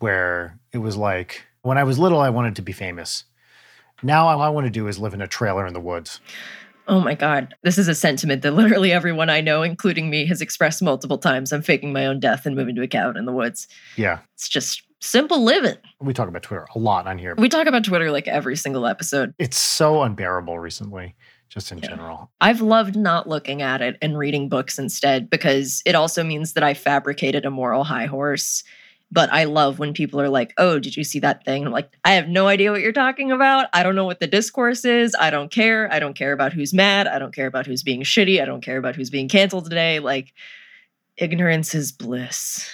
where 0.00 0.58
it 0.72 0.78
was 0.78 0.96
like, 0.96 1.44
when 1.60 1.78
I 1.78 1.84
was 1.84 1.98
little, 1.98 2.18
I 2.18 2.30
wanted 2.30 2.56
to 2.56 2.62
be 2.62 2.72
famous. 2.72 3.24
Now 4.02 4.26
all 4.28 4.40
I 4.40 4.48
want 4.48 4.66
to 4.66 4.70
do 4.70 4.88
is 4.88 4.98
live 4.98 5.14
in 5.14 5.20
a 5.22 5.28
trailer 5.28 5.66
in 5.66 5.74
the 5.74 5.80
woods. 5.80 6.20
Oh 6.88 7.00
my 7.00 7.14
God. 7.14 7.54
This 7.62 7.78
is 7.78 7.86
a 7.86 7.94
sentiment 7.94 8.42
that 8.42 8.52
literally 8.52 8.90
everyone 8.92 9.30
I 9.30 9.40
know, 9.40 9.62
including 9.62 10.10
me, 10.10 10.26
has 10.26 10.40
expressed 10.40 10.82
multiple 10.82 11.18
times. 11.18 11.52
I'm 11.52 11.62
faking 11.62 11.92
my 11.92 12.06
own 12.06 12.18
death 12.18 12.44
and 12.44 12.56
moving 12.56 12.74
to 12.74 12.82
a 12.82 12.88
cabin 12.88 13.16
in 13.16 13.24
the 13.24 13.32
woods. 13.32 13.68
Yeah. 13.96 14.18
It's 14.34 14.48
just 14.48 14.82
simple 15.00 15.42
living. 15.44 15.76
We 16.00 16.12
talk 16.12 16.28
about 16.28 16.42
Twitter 16.42 16.66
a 16.74 16.78
lot 16.78 17.06
on 17.06 17.18
here. 17.18 17.34
We 17.38 17.48
talk 17.48 17.66
about 17.68 17.84
Twitter 17.84 18.10
like 18.10 18.26
every 18.26 18.56
single 18.56 18.86
episode. 18.86 19.32
It's 19.38 19.56
so 19.58 20.02
unbearable 20.02 20.58
recently, 20.58 21.14
just 21.48 21.70
in 21.70 21.78
Yeah. 21.78 21.88
general. 21.90 22.30
I've 22.40 22.60
loved 22.60 22.96
not 22.96 23.28
looking 23.28 23.62
at 23.62 23.80
it 23.80 23.96
and 24.02 24.18
reading 24.18 24.48
books 24.48 24.76
instead 24.78 25.30
because 25.30 25.82
it 25.86 25.94
also 25.94 26.24
means 26.24 26.54
that 26.54 26.64
I 26.64 26.74
fabricated 26.74 27.44
a 27.46 27.50
moral 27.50 27.84
high 27.84 28.06
horse. 28.06 28.64
But 29.12 29.30
I 29.30 29.44
love 29.44 29.78
when 29.78 29.92
people 29.92 30.22
are 30.22 30.30
like, 30.30 30.54
oh, 30.56 30.78
did 30.78 30.96
you 30.96 31.04
see 31.04 31.18
that 31.18 31.44
thing? 31.44 31.66
I'm 31.66 31.72
like, 31.72 31.90
I 32.02 32.12
have 32.12 32.28
no 32.28 32.48
idea 32.48 32.72
what 32.72 32.80
you're 32.80 32.92
talking 32.92 33.30
about. 33.30 33.68
I 33.74 33.82
don't 33.82 33.94
know 33.94 34.06
what 34.06 34.20
the 34.20 34.26
discourse 34.26 34.86
is. 34.86 35.14
I 35.20 35.28
don't 35.28 35.50
care. 35.50 35.92
I 35.92 35.98
don't 35.98 36.14
care 36.14 36.32
about 36.32 36.54
who's 36.54 36.72
mad. 36.72 37.06
I 37.06 37.18
don't 37.18 37.34
care 37.34 37.46
about 37.46 37.66
who's 37.66 37.82
being 37.82 38.04
shitty. 38.04 38.40
I 38.40 38.46
don't 38.46 38.62
care 38.62 38.78
about 38.78 38.96
who's 38.96 39.10
being 39.10 39.28
canceled 39.28 39.64
today. 39.64 39.98
Like, 39.98 40.32
ignorance 41.18 41.74
is 41.74 41.92
bliss. 41.92 42.70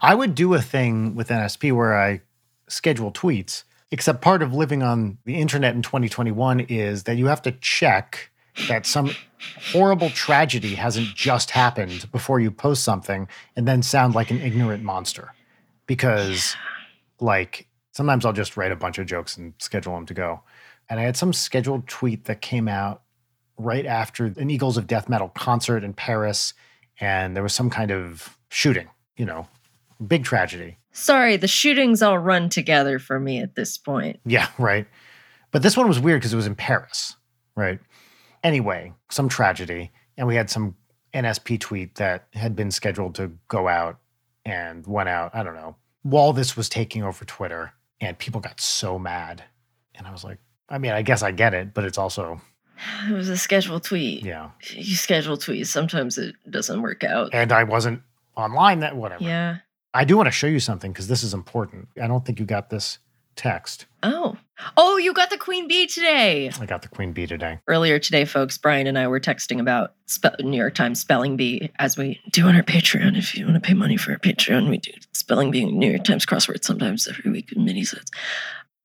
I 0.00 0.14
would 0.14 0.34
do 0.34 0.54
a 0.54 0.62
thing 0.62 1.14
with 1.14 1.28
NSP 1.28 1.76
where 1.76 2.00
I 2.00 2.22
schedule 2.68 3.12
tweets, 3.12 3.64
except 3.90 4.22
part 4.22 4.42
of 4.42 4.54
living 4.54 4.82
on 4.82 5.18
the 5.26 5.34
internet 5.34 5.74
in 5.74 5.82
2021 5.82 6.60
is 6.60 7.02
that 7.02 7.18
you 7.18 7.26
have 7.26 7.42
to 7.42 7.52
check 7.52 8.30
that 8.68 8.86
some 8.86 9.10
horrible 9.70 10.08
tragedy 10.10 10.76
hasn't 10.76 11.08
just 11.14 11.50
happened 11.50 12.10
before 12.10 12.40
you 12.40 12.50
post 12.50 12.82
something 12.84 13.28
and 13.54 13.68
then 13.68 13.82
sound 13.82 14.14
like 14.14 14.30
an 14.30 14.40
ignorant 14.40 14.82
monster. 14.82 15.32
Because, 15.88 16.54
like, 17.18 17.66
sometimes 17.90 18.24
I'll 18.24 18.32
just 18.32 18.56
write 18.56 18.70
a 18.70 18.76
bunch 18.76 18.98
of 18.98 19.06
jokes 19.06 19.36
and 19.36 19.54
schedule 19.58 19.94
them 19.94 20.06
to 20.06 20.14
go. 20.14 20.42
And 20.88 21.00
I 21.00 21.02
had 21.02 21.16
some 21.16 21.32
scheduled 21.32 21.88
tweet 21.88 22.26
that 22.26 22.40
came 22.40 22.68
out 22.68 23.02
right 23.56 23.84
after 23.84 24.26
an 24.26 24.50
Eagles 24.50 24.76
of 24.76 24.86
Death 24.86 25.08
Metal 25.08 25.30
concert 25.30 25.82
in 25.82 25.94
Paris. 25.94 26.54
And 27.00 27.34
there 27.34 27.42
was 27.42 27.52
some 27.52 27.70
kind 27.70 27.90
of 27.90 28.38
shooting, 28.50 28.88
you 29.16 29.26
know, 29.26 29.48
big 30.06 30.22
tragedy. 30.24 30.78
Sorry, 30.92 31.36
the 31.36 31.48
shootings 31.48 32.02
all 32.02 32.18
run 32.18 32.48
together 32.48 32.98
for 32.98 33.18
me 33.18 33.40
at 33.40 33.54
this 33.54 33.76
point. 33.76 34.20
Yeah, 34.24 34.48
right. 34.58 34.86
But 35.50 35.62
this 35.62 35.76
one 35.76 35.88
was 35.88 35.98
weird 35.98 36.20
because 36.20 36.32
it 36.32 36.36
was 36.36 36.46
in 36.46 36.54
Paris, 36.54 37.16
right? 37.56 37.80
Anyway, 38.44 38.92
some 39.10 39.28
tragedy. 39.28 39.90
And 40.16 40.26
we 40.26 40.34
had 40.34 40.50
some 40.50 40.76
NSP 41.14 41.60
tweet 41.60 41.96
that 41.96 42.26
had 42.34 42.54
been 42.54 42.70
scheduled 42.70 43.14
to 43.16 43.32
go 43.48 43.68
out 43.68 43.98
and 44.48 44.86
went 44.86 45.08
out, 45.08 45.34
I 45.34 45.42
don't 45.42 45.54
know, 45.54 45.76
while 46.02 46.32
this 46.32 46.56
was 46.56 46.68
taking 46.68 47.02
over 47.02 47.24
Twitter. 47.24 47.72
And 48.00 48.16
people 48.16 48.40
got 48.40 48.60
so 48.60 48.96
mad. 48.98 49.42
And 49.96 50.06
I 50.06 50.12
was 50.12 50.22
like, 50.22 50.38
I 50.68 50.78
mean, 50.78 50.92
I 50.92 51.02
guess 51.02 51.22
I 51.22 51.32
get 51.32 51.52
it, 51.52 51.74
but 51.74 51.84
it's 51.84 51.98
also, 51.98 52.40
It 53.08 53.12
was 53.12 53.28
a 53.28 53.36
scheduled 53.36 53.82
tweet. 53.84 54.24
yeah. 54.24 54.50
You 54.70 54.94
schedule 54.94 55.36
tweets. 55.36 55.66
Sometimes 55.66 56.16
it 56.16 56.36
doesn't 56.48 56.80
work 56.80 57.02
out. 57.02 57.30
And 57.34 57.50
I 57.52 57.64
wasn't 57.64 58.02
online 58.36 58.80
that, 58.80 58.96
whatever. 58.96 59.24
Yeah. 59.24 59.58
I 59.92 60.04
do 60.04 60.16
want 60.16 60.28
to 60.28 60.32
show 60.32 60.46
you 60.46 60.60
something 60.60 60.92
because 60.92 61.08
this 61.08 61.22
is 61.24 61.34
important. 61.34 61.88
I 62.00 62.06
don't 62.06 62.24
think 62.24 62.38
you 62.38 62.46
got 62.46 62.70
this 62.70 62.98
text. 63.34 63.86
Oh. 64.02 64.36
Oh, 64.76 64.96
you 64.96 65.12
got 65.12 65.30
the 65.30 65.38
queen 65.38 65.68
bee 65.68 65.86
today. 65.86 66.50
I 66.60 66.66
got 66.66 66.82
the 66.82 66.88
Queen 66.88 67.12
Bee 67.12 67.26
today. 67.26 67.60
Earlier 67.66 67.98
today, 67.98 68.24
folks, 68.24 68.58
Brian 68.58 68.86
and 68.86 68.98
I 68.98 69.06
were 69.06 69.20
texting 69.20 69.60
about 69.60 69.94
spe- 70.06 70.40
New 70.40 70.56
York 70.56 70.74
Times 70.74 71.00
spelling 71.00 71.36
bee 71.36 71.70
as 71.78 71.96
we 71.96 72.20
do 72.32 72.46
on 72.46 72.56
our 72.56 72.62
Patreon. 72.62 73.16
If 73.16 73.36
you 73.36 73.44
want 73.44 73.56
to 73.56 73.60
pay 73.60 73.74
money 73.74 73.96
for 73.96 74.12
our 74.12 74.18
Patreon, 74.18 74.68
we 74.68 74.78
do 74.78 74.92
spelling 75.12 75.50
bee 75.50 75.64
New 75.64 75.90
York 75.90 76.04
Times 76.04 76.26
crossword 76.26 76.64
sometimes 76.64 77.06
every 77.06 77.30
week 77.30 77.52
in 77.52 77.64
mini 77.64 77.84
sets. 77.84 78.10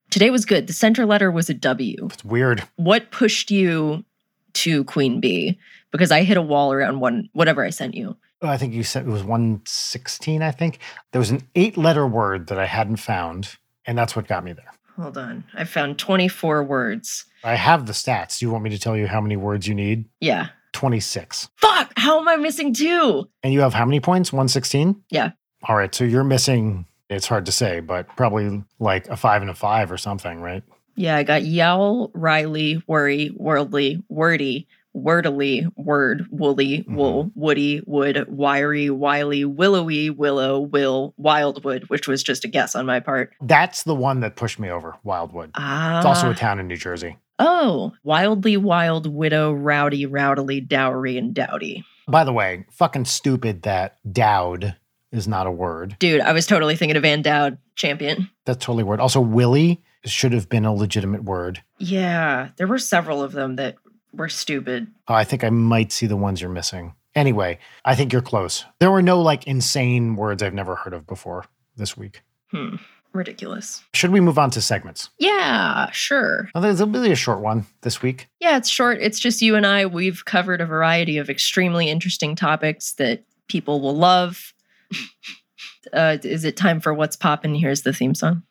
Today 0.10 0.30
was 0.30 0.46
good. 0.46 0.68
The 0.68 0.74
center 0.74 1.06
letter 1.06 1.32
was 1.32 1.50
a 1.50 1.54
W. 1.56 2.08
It's 2.12 2.24
weird. 2.24 2.64
What 2.76 3.10
pushed 3.12 3.50
you 3.50 4.06
to 4.54 4.84
queen 4.84 5.20
bee? 5.20 5.58
Because 5.92 6.12
I 6.12 6.24
hit 6.24 6.38
a 6.38 6.42
wall 6.42 6.72
around 6.72 7.00
one 7.00 7.30
whatever 7.34 7.64
I 7.64 7.72
sent 7.72 7.96
you. 7.96 8.16
I 8.42 8.58
think 8.58 8.74
you 8.74 8.84
said 8.84 9.08
it 9.08 9.10
was 9.12 9.24
116, 9.24 10.42
I 10.42 10.52
think. 10.52 10.80
There 11.12 11.20
was 11.20 11.32
an 11.32 11.42
eight 11.56 11.78
letter 11.78 12.06
word 12.06 12.48
that 12.48 12.60
I 12.60 12.66
hadn't 12.66 12.98
found, 12.98 13.56
and 13.86 13.98
that's 13.98 14.16
what 14.16 14.28
got 14.28 14.44
me 14.44 14.54
there. 14.54 14.72
Hold 14.96 15.18
on. 15.18 15.44
I 15.56 15.64
found 15.64 15.98
24 15.98 16.64
words. 16.64 17.26
I 17.44 17.56
have 17.56 17.88
the 17.88 17.94
stats. 17.94 18.40
Do 18.40 18.46
you 18.46 18.52
want 18.52 18.64
me 18.64 18.70
to 18.70 18.80
tell 18.80 18.96
you 18.96 19.08
how 19.08 19.20
many 19.22 19.36
words 19.36 19.68
you 19.68 19.76
need? 19.76 20.06
Yeah. 20.20 20.50
26. 20.74 21.50
Fuck! 21.58 21.94
How 21.98 22.20
am 22.20 22.28
I 22.28 22.36
missing 22.36 22.74
two? 22.74 23.28
And 23.44 23.54
you 23.54 23.62
have 23.62 23.74
how 23.74 23.86
many 23.86 24.00
points? 24.00 24.32
116? 24.34 25.02
Yeah. 25.10 25.32
All 25.64 25.76
right. 25.76 25.94
So 25.94 26.04
you're 26.04 26.24
missing, 26.24 26.86
it's 27.10 27.28
hard 27.28 27.46
to 27.46 27.52
say, 27.52 27.80
but 27.80 28.08
probably 28.16 28.64
like 28.80 29.08
a 29.08 29.18
five 29.18 29.42
and 29.42 29.52
a 29.52 29.56
five 29.56 29.92
or 29.92 29.98
something, 29.98 30.40
right? 30.42 30.64
Yeah, 30.96 31.16
I 31.18 31.24
got 31.24 31.44
yowl, 31.44 32.12
Riley, 32.14 32.84
worry, 32.86 33.32
worldly, 33.36 34.04
wordy, 34.10 34.68
wordily, 34.96 35.66
word, 35.76 36.26
woolly, 36.30 36.86
wool, 36.88 37.32
woody, 37.36 37.82
wood, 37.86 38.26
wiry, 38.28 38.90
wily, 38.90 39.46
willowy, 39.46 40.10
willow, 40.10 40.60
will, 40.60 41.14
wildwood, 41.18 41.84
which 41.88 42.08
was 42.08 42.24
just 42.24 42.46
a 42.46 42.48
guess 42.48 42.76
on 42.76 42.86
my 42.86 43.00
part. 43.00 43.34
That's 43.42 43.84
the 43.84 43.96
one 43.96 44.20
that 44.22 44.36
pushed 44.36 44.60
me 44.60 44.70
over, 44.70 44.96
Wildwood. 45.04 45.52
Ah. 45.56 45.98
It's 45.98 46.06
also 46.06 46.32
a 46.32 46.36
town 46.36 46.60
in 46.60 46.68
New 46.68 46.78
Jersey. 46.78 47.18
Oh, 47.40 47.94
wildly, 48.04 48.58
wild, 48.58 49.12
widow, 49.12 49.52
rowdy, 49.52 50.06
rowdily, 50.06 50.66
dowry, 50.68 51.18
and 51.18 51.34
dowdy. 51.34 51.84
By 52.08 52.24
the 52.24 52.34
way, 52.34 52.66
fucking 52.72 53.06
stupid 53.06 53.64
that 53.64 53.98
Dowd 54.12 54.76
is 55.12 55.28
not 55.28 55.48
a 55.48 55.52
word. 55.52 55.96
Dude, 56.00 56.22
I 56.22 56.34
was 56.34 56.46
totally 56.46 56.76
thinking 56.76 56.98
of 56.98 57.04
Van 57.04 57.22
Dowd, 57.22 57.58
champion. 57.76 58.30
That's 58.46 58.64
totally 58.64 58.84
a 58.84 58.86
word. 58.86 59.00
Also, 59.00 59.22
Willie 59.22 59.82
should 60.06 60.34
have 60.34 60.50
been 60.50 60.66
a 60.66 60.74
legitimate 60.74 61.24
word. 61.24 61.64
Yeah, 61.80 62.50
there 62.58 62.68
were 62.68 62.80
several 62.80 63.24
of 63.24 63.32
them 63.32 63.56
that 63.56 63.76
were 64.14 64.30
stupid. 64.30 64.88
Oh, 65.08 65.14
I 65.14 65.24
think 65.24 65.44
I 65.44 65.50
might 65.50 65.92
see 65.92 66.06
the 66.06 66.18
ones 66.18 66.42
you're 66.42 66.50
missing. 66.50 66.94
Anyway, 67.16 67.60
I 67.86 67.96
think 67.96 68.12
you're 68.12 68.22
close. 68.22 68.66
There 68.80 68.92
were 68.92 69.02
no 69.02 69.22
like 69.22 69.46
insane 69.46 70.16
words 70.16 70.42
I've 70.42 70.54
never 70.54 70.76
heard 70.76 70.94
of 70.94 71.06
before 71.06 71.46
this 71.76 71.96
week. 71.96 72.24
Hmm, 72.52 72.76
ridiculous. 73.14 73.84
Should 73.94 74.12
we 74.12 74.20
move 74.20 74.40
on 74.40 74.50
to 74.52 74.62
segments? 74.62 75.10
Yeah, 75.20 75.90
sure. 75.92 76.50
Well, 76.54 76.62
there's 76.62 76.82
a 76.82 76.86
really 76.86 77.12
a 77.12 77.16
short 77.16 77.40
one 77.40 77.66
this 77.82 78.02
week. 78.02 78.28
Yeah, 78.40 78.58
it's 78.58 78.70
short. 78.70 79.00
It's 79.02 79.20
just 79.20 79.42
you 79.42 79.56
and 79.56 79.66
I. 79.66 79.86
We've 79.86 80.26
covered 80.26 80.62
a 80.62 80.66
variety 80.66 81.18
of 81.18 81.30
extremely 81.30 81.90
interesting 81.90 82.36
topics 82.36 82.94
that 82.94 83.24
people 83.48 83.82
will 83.82 83.96
love. 83.96 84.54
uh, 85.94 86.18
is 86.24 86.46
it 86.46 86.58
time 86.58 86.80
for 86.80 86.94
what's 86.94 87.16
poppin'? 87.16 87.56
Here's 87.56 87.84
the 87.84 87.94
theme 87.94 88.16
song. 88.16 88.44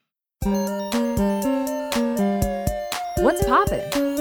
What's 3.17 3.45
poppin'? 3.47 4.12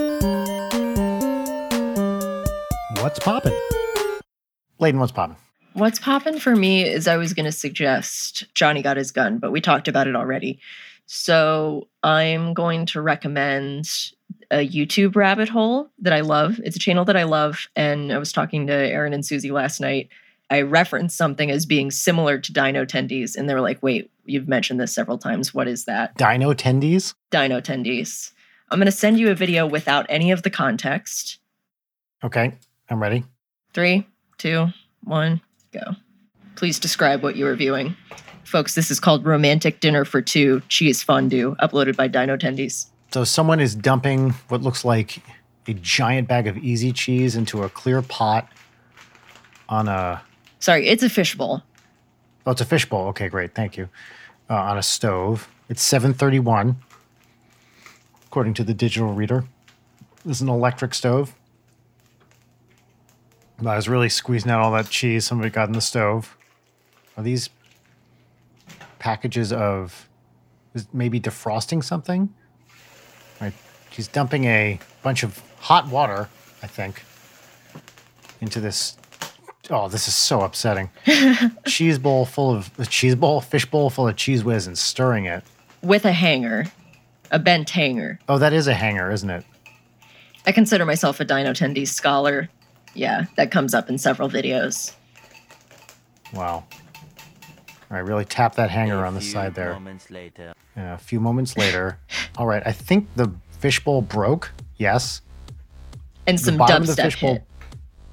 What's 3.02 3.18
poppin'? 3.18 3.60
Leighton, 4.78 5.00
what's 5.00 5.12
poppin'? 5.12 5.36
What's 5.74 5.98
poppin' 5.98 6.38
for 6.38 6.56
me 6.56 6.88
is 6.88 7.08
I 7.08 7.18
was 7.18 7.34
going 7.34 7.48
to 7.48 7.52
suggest 7.52 8.46
Johnny 8.54 8.84
Got 8.84 8.98
His 8.98 9.10
Gun, 9.10 9.40
but 9.40 9.52
we 9.52 9.60
talked 9.60 9.88
about 9.88 10.06
it 10.06 10.16
already. 10.16 10.60
So 11.08 11.88
I'm 12.04 12.54
going 12.54 12.86
to 12.86 13.02
recommend 13.02 13.90
a 14.52 14.58
YouTube 14.58 15.16
rabbit 15.16 15.50
hole 15.50 15.90
that 15.98 16.14
I 16.14 16.20
love. 16.20 16.60
It's 16.64 16.76
a 16.76 16.80
channel 16.80 17.04
that 17.06 17.18
I 17.18 17.24
love. 17.24 17.66
And 17.76 18.14
I 18.14 18.20
was 18.20 18.32
talking 18.32 18.68
to 18.68 18.74
Arin 18.74 19.16
and 19.16 19.26
Suzy 19.26 19.50
last 19.50 19.82
night. 19.82 20.10
I 20.52 20.62
referenced 20.62 21.18
something 21.18 21.50
as 21.50 21.66
being 21.66 21.90
similar 21.90 22.38
to 22.38 22.54
Dino 22.54 22.86
Tendies, 22.86 23.36
and 23.36 23.50
they 23.50 23.56
were 23.56 23.62
like, 23.62 23.82
wait, 23.82 24.12
you've 24.26 24.48
mentioned 24.48 24.80
this 24.80 24.94
several 24.94 25.18
times. 25.18 25.56
What 25.56 25.68
is 25.68 25.86
that? 25.86 26.16
Dino 26.18 26.54
Tendies? 26.54 27.16
Dino 27.32 27.62
Tendies. 27.62 28.32
I'm 28.70 28.78
going 28.78 28.86
to 28.86 28.92
send 28.92 29.20
you 29.20 29.32
a 29.32 29.36
video 29.36 29.66
without 29.66 30.06
any 30.08 30.30
of 30.30 30.44
the 30.44 30.52
context. 30.52 31.40
Okay, 32.24 32.54
I'm 32.92 33.02
ready. 33.02 33.24
Three, 33.74 34.06
two, 34.38 34.68
one, 35.06 35.40
go. 35.72 35.80
Please 36.56 36.78
describe 36.78 37.24
what 37.24 37.38
you 37.38 37.46
were 37.46 37.56
viewing. 37.56 37.96
Folks, 38.44 38.76
this 38.76 38.92
is 38.92 39.00
called 39.00 39.26
Romantic 39.26 39.80
Dinner 39.80 40.04
for 40.04 40.22
Two 40.22 40.62
Cheese 40.68 41.02
Fondue, 41.02 41.56
uploaded 41.62 41.96
by 41.96 42.10
Dino 42.10 42.36
Tendies. 42.36 42.88
So 43.14 43.24
someone 43.24 43.62
is 43.62 43.76
dumping 43.76 44.32
what 44.50 44.62
looks 44.62 44.84
like 44.84 45.24
a 45.70 45.74
giant 45.74 46.28
bag 46.28 46.48
of 46.48 46.58
easy 46.58 46.92
cheese 46.92 47.38
into 47.38 47.64
a 47.64 47.70
clear 47.70 48.02
pot 48.02 48.50
on 49.70 49.88
a 49.88 50.22
Sorry, 50.60 50.86
it's 50.88 51.02
a 51.02 51.10
fishbowl. 51.10 51.64
oh 52.46 52.52
it's 52.52 52.60
a 52.60 52.66
fishbowl. 52.66 53.08
Okay, 53.08 53.30
great, 53.30 53.56
thank 53.56 53.78
you. 53.78 53.88
Uh, 54.50 54.56
on 54.56 54.78
a 54.78 54.84
stove. 54.84 55.48
It's 55.70 55.82
seven 55.82 56.14
thirty 56.14 56.40
one, 56.40 56.76
according 58.26 58.54
to 58.56 58.66
the 58.66 58.74
digital 58.74 59.14
reader. 59.14 59.46
This 60.26 60.38
is 60.38 60.42
an 60.42 60.50
electric 60.50 60.94
stove. 60.94 61.34
I 63.68 63.76
was 63.76 63.88
really 63.88 64.10
squeezing 64.10 64.52
out 64.52 64.62
all 64.62 64.72
that 64.72 64.90
cheese 64.90 65.26
somebody 65.26 65.50
got 65.50 65.68
in 65.68 65.74
the 65.74 65.82
stove. 65.82 66.36
Are 67.18 67.24
these 67.24 67.50
packages 69.00 69.52
of 69.52 70.08
is 70.74 70.88
maybe 70.94 71.20
defrosting 71.20 71.84
something? 71.84 72.34
Right. 73.40 73.54
She's 73.92 74.08
dumping 74.08 74.46
a 74.46 74.80
bunch 75.04 75.24
of 75.24 75.42
hot 75.60 75.88
water, 75.88 76.30
I 76.64 76.68
think, 76.68 77.04
into 78.40 78.60
this. 78.60 78.98
Oh, 79.70 79.88
this 79.88 80.08
is 80.08 80.16
so 80.16 80.42
upsetting. 80.42 80.90
cheese 81.66 82.00
bowl 82.00 82.26
full 82.26 82.52
of 82.52 82.72
a 82.80 82.86
cheese 82.86 83.16
bowl, 83.16 83.42
fish 83.42 83.66
bowl 83.66 83.90
full 83.90 84.08
of 84.08 84.16
Cheez 84.16 84.44
Whiz, 84.44 84.68
and 84.68 84.78
stirring 84.78 85.26
it. 85.26 85.44
with 85.82 86.06
a 86.06 86.12
hanger, 86.12 86.66
a 87.32 87.40
bent 87.40 87.70
hanger. 87.70 88.20
Oh, 88.28 88.38
that 88.38 88.54
is 88.54 88.68
a 88.68 88.74
hanger, 88.74 89.12
isn't 89.12 89.30
it? 89.30 89.46
I 90.46 90.52
consider 90.52 90.86
myself 90.86 91.20
a 91.20 91.26
Dino 91.26 91.52
Tendies 91.52 91.90
scholar. 91.90 92.50
Yeah, 92.94 93.26
that 93.38 93.52
comes 93.52 93.74
up 93.74 93.90
in 93.90 93.98
several 93.98 94.30
videos. 94.30 94.94
Wow. 96.34 96.64
All 97.90 97.98
right, 97.98 98.00
really 98.00 98.26
tap 98.26 98.56
that 98.56 98.70
hanger 98.70 99.04
A 99.04 99.08
on 99.08 99.16
the 99.16 99.22
side 99.22 99.56
there. 99.56 99.74
Moments 99.74 100.10
later. 100.10 100.54
And 100.76 100.88
a 100.94 100.98
few 100.98 101.20
moments 101.20 101.58
later, 101.58 102.00
all 102.38 102.48
right, 102.48 102.64
I 102.66 102.72
think 102.72 103.08
the 103.16 103.34
fishbowl 103.60 104.02
broke. 104.02 104.52
Yes. 104.78 105.22
And 106.28 106.38
The 106.38 106.44
some 106.44 106.58
bottom 106.58 106.84
of 106.84 106.88
the 106.88 106.94
dubstep 106.94 107.04
fishbowl 107.04 107.34
hit. 107.34 107.44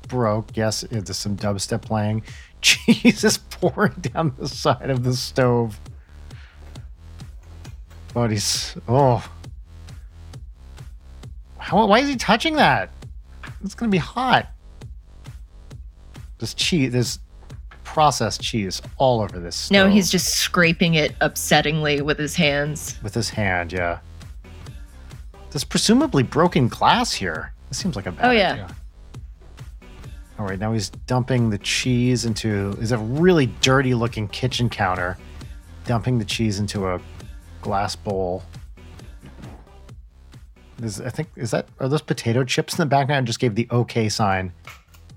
broke. 0.09 0.57
Yes, 0.57 0.81
there's 0.91 1.17
some 1.17 1.37
dubstep 1.37 1.83
playing. 1.83 2.23
Jesus 2.61 3.39
pouring 3.39 3.93
down 4.01 4.35
the 4.39 4.49
side 4.49 4.91
of 4.91 5.05
the 5.05 5.15
stove. 5.15 5.79
But 8.15 8.31
he's 8.31 8.75
oh. 8.89 9.29
How, 11.59 11.87
why 11.87 12.01
is 12.01 12.09
he 12.09 12.17
touching 12.17 12.57
that? 12.57 12.91
It's 13.63 13.75
gonna 13.75 13.91
be 13.91 13.99
hot. 13.99 14.49
There's 16.39 16.55
cheese. 16.55 16.93
There's 16.93 17.19
processed 17.85 18.41
cheese 18.43 18.81
all 18.99 19.21
over 19.21 19.39
this. 19.39 19.57
Stove 19.57 19.73
No, 19.73 19.89
he's 19.91 20.11
just 20.11 20.29
scraping 20.35 20.95
it 20.95 21.19
upsettingly 21.21 22.03
with 22.03 22.19
his 22.19 22.35
hands. 22.37 22.99
with 23.03 23.15
his 23.15 23.31
hand. 23.31 23.73
Yeah. 23.73 23.99
There's 25.51 25.65
presumably 25.65 26.23
broken 26.23 26.69
glass 26.69 27.13
here. 27.13 27.53
This 27.69 27.79
seems 27.79 27.97
like 27.97 28.07
a 28.07 28.13
bad 28.13 28.27
Oh, 28.27 28.31
yeah. 28.31 28.53
idea. 28.53 28.69
All 30.39 30.47
right, 30.47 30.59
now 30.59 30.73
he's 30.73 30.91
dumping 30.91 31.51
the 31.51 31.59
cheese 31.59 32.25
into 32.25 32.77
is 32.81 32.93
a 32.93 32.99
really 32.99 33.47
dirty 33.61 33.95
looking 33.95 34.29
kitchen 34.29 34.69
counter, 34.69 35.17
dumping 35.85 36.19
the 36.19 36.25
cheese 36.25 36.61
into 36.61 36.87
a 36.87 37.01
glass 37.63 37.97
bowl. 37.97 38.45
Is, 40.83 41.01
I 41.01 41.09
think 41.11 41.29
is 41.35 41.51
that 41.51 41.67
are 41.81 41.89
those 41.89 42.03
potato 42.03 42.45
chips 42.45 42.75
in 42.75 42.77
the 42.79 42.87
background? 42.87 43.27
Just 43.27 43.41
gave 43.41 43.57
the 43.57 43.67
okay 43.73 44.09
sign. 44.09 44.53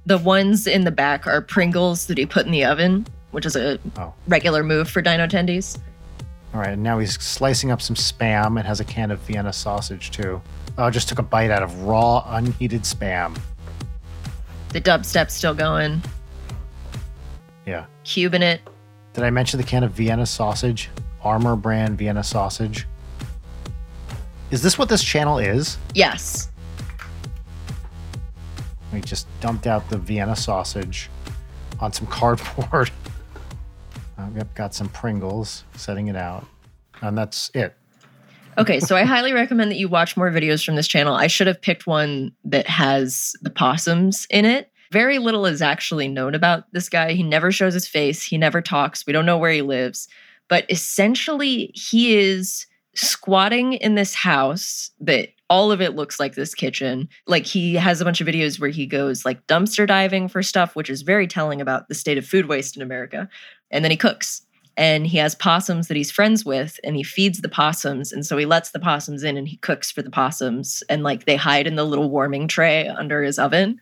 The 0.05 0.17
ones 0.17 0.67
in 0.67 0.83
the 0.83 0.91
back 0.91 1.27
are 1.27 1.41
Pringles 1.41 2.07
that 2.07 2.17
he 2.17 2.25
put 2.25 2.45
in 2.45 2.51
the 2.51 2.65
oven, 2.65 3.05
which 3.31 3.45
is 3.45 3.55
a 3.55 3.79
Oh. 3.97 4.13
regular 4.27 4.63
move 4.63 4.89
for 4.89 5.01
Dino 5.01 5.27
Tendies. 5.27 5.77
All 6.53 6.59
right, 6.59 6.71
and 6.71 6.83
now 6.83 6.99
he's 6.99 7.13
slicing 7.21 7.71
up 7.71 7.81
some 7.81 7.95
spam 7.95 8.57
and 8.57 8.67
has 8.67 8.79
a 8.79 8.83
can 8.83 9.11
of 9.11 9.19
Vienna 9.21 9.53
sausage 9.53 10.11
too. 10.11 10.41
Oh, 10.77 10.89
just 10.89 11.07
took 11.07 11.19
a 11.19 11.23
bite 11.23 11.51
out 11.51 11.63
of 11.63 11.83
raw, 11.83 12.23
unheated 12.27 12.81
spam. 12.83 13.37
The 14.69 14.81
dubstep's 14.81 15.33
still 15.33 15.53
going, 15.53 16.01
Yeah. 17.65 17.85
cubing 18.03 18.41
it. 18.41 18.61
Did 19.13 19.23
I 19.23 19.29
mention 19.29 19.59
the 19.59 19.65
can 19.65 19.83
of 19.83 19.91
Vienna 19.91 20.25
sausage? 20.25 20.89
Armour 21.23 21.55
brand 21.55 21.97
Vienna 21.97 22.23
sausage. 22.23 22.87
Is 24.49 24.61
this 24.61 24.77
what 24.77 24.89
this 24.89 25.03
channel 25.03 25.37
is? 25.39 25.77
Yes. 25.93 26.49
We 28.93 29.01
just 29.01 29.27
dumped 29.39 29.67
out 29.67 29.89
the 29.89 29.97
Vienna 29.97 30.35
sausage 30.35 31.09
on 31.79 31.93
some 31.93 32.07
cardboard. 32.19 32.91
Uh, 34.17 34.27
yep, 34.35 34.53
got 34.53 34.73
some 34.73 34.89
Pringles, 34.89 35.63
setting 35.75 36.07
it 36.07 36.15
out. 36.15 36.45
And 37.01 37.17
that's 37.17 37.49
it. 37.53 37.75
Okay, 38.57 38.79
so 38.79 38.95
I 38.95 39.03
highly 39.03 39.33
recommend 39.33 39.71
that 39.71 39.77
you 39.77 39.87
watch 39.87 40.17
more 40.17 40.29
videos 40.29 40.63
from 40.63 40.75
this 40.75 40.87
channel. 40.87 41.15
I 41.15 41.27
should 41.27 41.47
have 41.47 41.61
picked 41.61 41.87
one 41.87 42.33
that 42.43 42.67
has 42.67 43.33
the 43.41 43.49
possums 43.49 44.27
in 44.29 44.45
it. 44.45 44.69
Very 44.91 45.19
little 45.19 45.45
is 45.45 45.61
actually 45.61 46.09
known 46.09 46.35
about 46.35 46.71
this 46.73 46.89
guy. 46.89 47.13
He 47.13 47.23
never 47.23 47.51
shows 47.51 47.73
his 47.73 47.87
face, 47.87 48.21
he 48.21 48.37
never 48.37 48.61
talks. 48.61 49.07
We 49.07 49.13
don't 49.13 49.25
know 49.25 49.37
where 49.37 49.51
he 49.51 49.61
lives. 49.61 50.07
But 50.49 50.65
essentially, 50.69 51.71
he 51.73 52.17
is 52.17 52.67
squatting 52.95 53.73
in 53.73 53.95
this 53.95 54.13
house 54.13 54.91
that 54.99 55.29
all 55.49 55.71
of 55.71 55.81
it 55.81 55.95
looks 55.95 56.19
like 56.19 56.35
this 56.35 56.53
kitchen. 56.55 57.09
Like 57.27 57.45
he 57.45 57.75
has 57.75 57.99
a 58.01 58.05
bunch 58.05 58.21
of 58.21 58.27
videos 58.27 58.59
where 58.59 58.69
he 58.69 58.85
goes 58.85 59.25
like 59.25 59.45
dumpster 59.47 59.85
diving 59.87 60.27
for 60.27 60.41
stuff, 60.43 60.75
which 60.75 60.89
is 60.89 61.01
very 61.01 61.27
telling 61.27 61.59
about 61.61 61.87
the 61.89 61.95
state 61.95 62.17
of 62.17 62.25
food 62.25 62.47
waste 62.47 62.75
in 62.75 62.81
America. 62.81 63.29
And 63.69 63.83
then 63.83 63.91
he 63.91 63.97
cooks 63.97 64.43
and 64.77 65.05
he 65.05 65.17
has 65.17 65.35
possums 65.35 65.87
that 65.89 65.97
he's 65.97 66.11
friends 66.11 66.45
with 66.45 66.79
and 66.83 66.95
he 66.95 67.03
feeds 67.03 67.41
the 67.41 67.49
possums 67.49 68.13
and 68.13 68.25
so 68.25 68.37
he 68.37 68.45
lets 68.45 68.71
the 68.71 68.79
possums 68.79 69.23
in 69.23 69.35
and 69.35 69.47
he 69.47 69.57
cooks 69.57 69.91
for 69.91 70.01
the 70.01 70.09
possums 70.09 70.81
and 70.89 71.03
like 71.03 71.25
they 71.25 71.35
hide 71.35 71.67
in 71.67 71.75
the 71.75 71.83
little 71.83 72.09
warming 72.09 72.47
tray 72.47 72.87
under 72.87 73.21
his 73.21 73.37
oven 73.37 73.81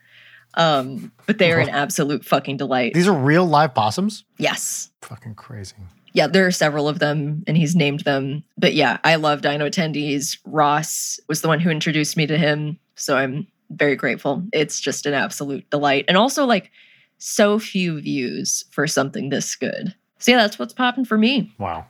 um 0.56 1.12
but 1.28 1.38
they're 1.38 1.60
an 1.60 1.70
absolute 1.70 2.26
fucking 2.26 2.58
delight 2.58 2.96
These 2.96 3.08
are 3.08 3.14
real 3.14 3.46
live 3.46 3.76
possums? 3.76 4.26
yes 4.40 4.90
Fucking 5.04 5.36
crazy. 5.36 5.76
Yeah 6.14 6.28
there 6.28 6.46
are 6.46 6.52
several 6.52 6.88
of 6.88 7.00
them 7.00 7.44
and 7.48 7.56
he's 7.58 7.76
named 7.76 8.02
them 8.02 8.44
but 8.58 8.74
yeah 8.74 8.98
i 9.04 9.16
love 9.16 9.42
Dino 9.42 9.70
Tendies 9.70 10.38
ross 10.46 11.20
was 11.28 11.42
the 11.42 11.48
one 11.48 11.60
who 11.60 11.70
introduced 11.70 12.18
me 12.18 12.26
to 12.28 12.38
him 12.38 12.80
so 12.96 13.16
i'm 13.18 13.48
very 13.72 13.96
grateful 13.96 14.44
it's 14.52 14.80
just 14.80 15.06
an 15.06 15.14
absolute 15.14 15.70
delight 15.70 16.06
and 16.08 16.18
also 16.18 16.46
like 16.46 16.72
so 17.20 17.60
few 17.60 18.02
views 18.02 18.64
for 18.72 18.88
something 18.88 19.30
this 19.30 19.56
good 19.56 19.94
so 20.18 20.32
yeah 20.32 20.38
that's 20.38 20.58
what's 20.58 20.74
popping 20.74 21.06
for 21.06 21.18
me 21.18 21.54
Wow. 21.60 21.86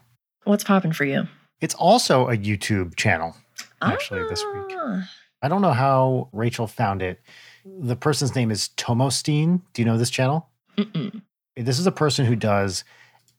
What's 0.45 0.63
popping 0.63 0.93
for 0.93 1.05
you? 1.05 1.27
It's 1.61 1.75
also 1.75 2.27
a 2.29 2.35
YouTube 2.37 2.95
channel, 2.95 3.35
actually, 3.81 4.23
this 4.29 4.43
week. 4.53 4.75
Ah, 4.79 5.07
I 5.43 5.47
don't 5.47 5.61
know 5.61 5.73
how 5.73 6.29
Rachel 6.31 6.65
found 6.65 7.01
it. 7.03 7.21
The 7.65 7.95
person's 7.97 8.33
name 8.33 8.49
is 8.49 8.69
Tomosteen. 8.77 9.61
Do 9.73 9.81
you 9.81 9.85
know 9.85 9.97
this 9.97 10.09
channel? 10.09 10.49
mm-mm. 10.77 11.21
This 11.55 11.77
is 11.77 11.85
a 11.85 11.91
person 11.91 12.25
who 12.25 12.35
does 12.35 12.83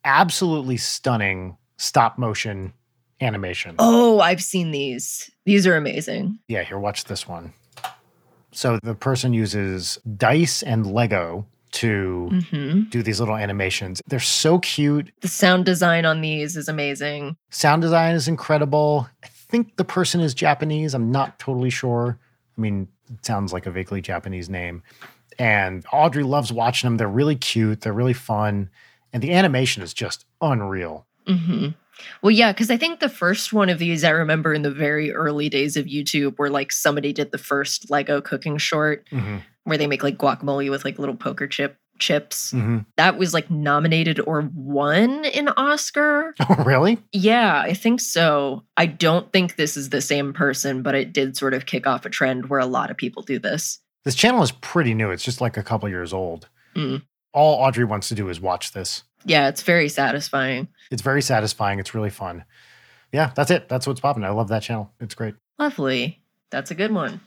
absolutely 0.03 0.77
stunning 0.77 1.57
stop 1.77 2.17
motion 2.17 2.73
animation. 3.19 3.75
Oh, 3.79 4.19
I've 4.19 4.41
seen 4.43 4.71
these. 4.71 5.29
These 5.45 5.67
are 5.67 5.75
amazing. 5.75 6.39
Yeah, 6.47 6.63
here, 6.63 6.79
watch 6.79 7.05
this 7.05 7.27
one. 7.27 7.53
So 8.51 8.79
the 8.83 8.95
person 8.95 9.33
uses 9.33 9.99
dice 10.17 10.61
and 10.63 10.85
Lego 10.91 11.45
to 11.73 12.29
hmm 12.49 12.81
do 12.89 13.01
these 13.01 13.21
little 13.21 13.37
animations. 13.37 14.01
They're 14.07 14.19
so 14.19 14.59
cute. 14.59 15.13
The 15.21 15.29
sound 15.29 15.65
design 15.65 16.03
on 16.03 16.19
these 16.19 16.57
is 16.57 16.67
amazing. 16.67 17.37
Sound 17.49 17.81
design 17.81 18.15
is 18.15 18.27
incredible. 18.27 19.07
I 19.23 19.27
think 19.27 19.77
the 19.77 19.85
person 19.85 20.19
is 20.19 20.33
Japanese. 20.33 20.93
I'm 20.93 21.09
not 21.09 21.39
totally 21.39 21.69
sure. 21.69 22.19
I 22.57 22.61
mean, 22.61 22.89
it 23.13 23.25
sounds 23.25 23.53
like 23.53 23.65
a 23.65 23.71
vaguely 23.71 24.01
Japanese 24.01 24.49
name. 24.49 24.83
And 25.39 25.85
Audrey 25.93 26.23
loves 26.23 26.51
watching 26.51 26.87
them. 26.87 26.97
They're 26.97 27.07
really 27.07 27.37
cute. 27.37 27.81
They're 27.81 27.93
really 27.93 28.13
fun. 28.13 28.69
And 29.13 29.21
the 29.21 29.33
animation 29.33 29.83
is 29.83 29.93
just 29.93 30.25
unreal. 30.41 31.05
hmm 31.27 31.69
Well, 32.21 32.31
yeah, 32.31 32.51
because 32.51 32.71
I 32.71 32.77
think 32.77 32.99
the 32.99 33.09
first 33.09 33.53
one 33.53 33.69
of 33.69 33.77
these 33.79 34.03
I 34.03 34.09
remember 34.11 34.53
in 34.53 34.61
the 34.61 34.71
very 34.71 35.11
early 35.11 35.49
days 35.49 35.77
of 35.77 35.85
YouTube, 35.85 36.37
where 36.37 36.49
like 36.49 36.71
somebody 36.71 37.13
did 37.13 37.31
the 37.31 37.37
first 37.37 37.89
Lego 37.91 38.21
cooking 38.21 38.57
short 38.57 39.07
hmm 39.09 39.37
where 39.63 39.77
they 39.77 39.85
make 39.85 40.01
like 40.01 40.17
guacamole 40.17 40.71
with 40.71 40.83
like 40.83 40.97
little 40.97 41.15
poker 41.15 41.45
chip 41.47 41.77
chips. 41.99 42.49
hmm 42.49 42.79
That 42.97 43.19
was 43.19 43.31
like 43.31 43.51
nominated 43.51 44.19
or 44.25 44.49
won 44.55 45.23
an 45.25 45.49
Oscar. 45.49 46.33
Oh, 46.49 46.63
really? 46.63 46.97
Yeah, 47.11 47.61
I 47.61 47.75
think 47.75 48.01
so. 48.01 48.63
I 48.75 48.87
don't 48.87 49.31
think 49.31 49.55
this 49.57 49.77
is 49.77 49.89
the 49.89 50.01
same 50.01 50.33
person, 50.33 50.81
but 50.81 50.95
it 50.95 51.13
did 51.13 51.37
sort 51.37 51.53
of 51.53 51.67
kick 51.67 51.85
off 51.85 52.07
a 52.07 52.09
trend 52.09 52.49
where 52.49 52.59
a 52.59 52.65
lot 52.65 52.89
of 52.89 52.97
people 52.97 53.21
do 53.21 53.37
this. 53.37 53.77
This 54.03 54.15
channel 54.15 54.41
is 54.41 54.51
pretty 54.51 54.95
new. 54.95 55.11
It's 55.11 55.23
just 55.23 55.41
like 55.41 55.57
a 55.57 55.63
couple 55.63 55.87
years 55.89 56.11
old. 56.11 56.49
Mm. 56.75 57.03
All 57.33 57.55
Audrey 57.55 57.85
wants 57.85 58.09
to 58.09 58.15
do 58.15 58.29
is 58.29 58.39
watch 58.41 58.71
this. 58.73 59.03
Yeah, 59.25 59.47
it's 59.47 59.61
very 59.61 59.87
satisfying. 59.89 60.67
It's 60.89 61.01
very 61.01 61.21
satisfying. 61.21 61.79
It's 61.79 61.93
really 61.93 62.09
fun. 62.09 62.43
Yeah, 63.11 63.31
that's 63.35 63.51
it. 63.51 63.69
That's 63.69 63.87
what's 63.87 63.99
popping. 63.99 64.23
I 64.23 64.29
love 64.29 64.49
that 64.49 64.63
channel. 64.63 64.91
It's 64.99 65.15
great. 65.15 65.35
Lovely. 65.59 66.21
That's 66.49 66.71
a 66.71 66.75
good 66.75 66.91
one. 66.91 67.21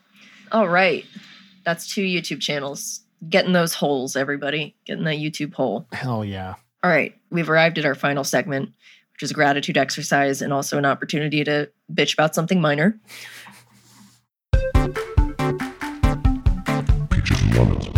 All 0.53 0.69
right. 0.69 1.05
That's 1.65 1.87
two 1.87 2.03
YouTube 2.03 2.41
channels. 2.41 3.01
Getting 3.29 3.53
those 3.53 3.73
holes, 3.75 4.17
everybody. 4.17 4.77
Getting 4.85 5.05
that 5.05 5.17
YouTube 5.17 5.55
hole. 5.55 5.87
Hell 5.93 6.25
yeah. 6.25 6.55
All 6.83 6.91
right, 6.91 7.15
we've 7.31 7.49
arrived 7.49 7.79
at 7.79 7.87
our 7.87 7.95
final 7.95 8.25
segment, 8.25 8.69
which 9.15 9.23
is 9.23 9.31
a 9.31 9.35
gratitude 9.35 9.79
exercise 9.79 10.43
and 10.43 10.53
also 10.53 10.77
an 10.77 10.85
opportunity 10.85 11.43
to 11.43 11.71
bitch 11.91 12.13
about 12.13 12.35
something 12.35 12.61
minor. 12.61 13.01
Peaches 17.11 17.41
and 17.41 17.57
lemons. 17.57 17.94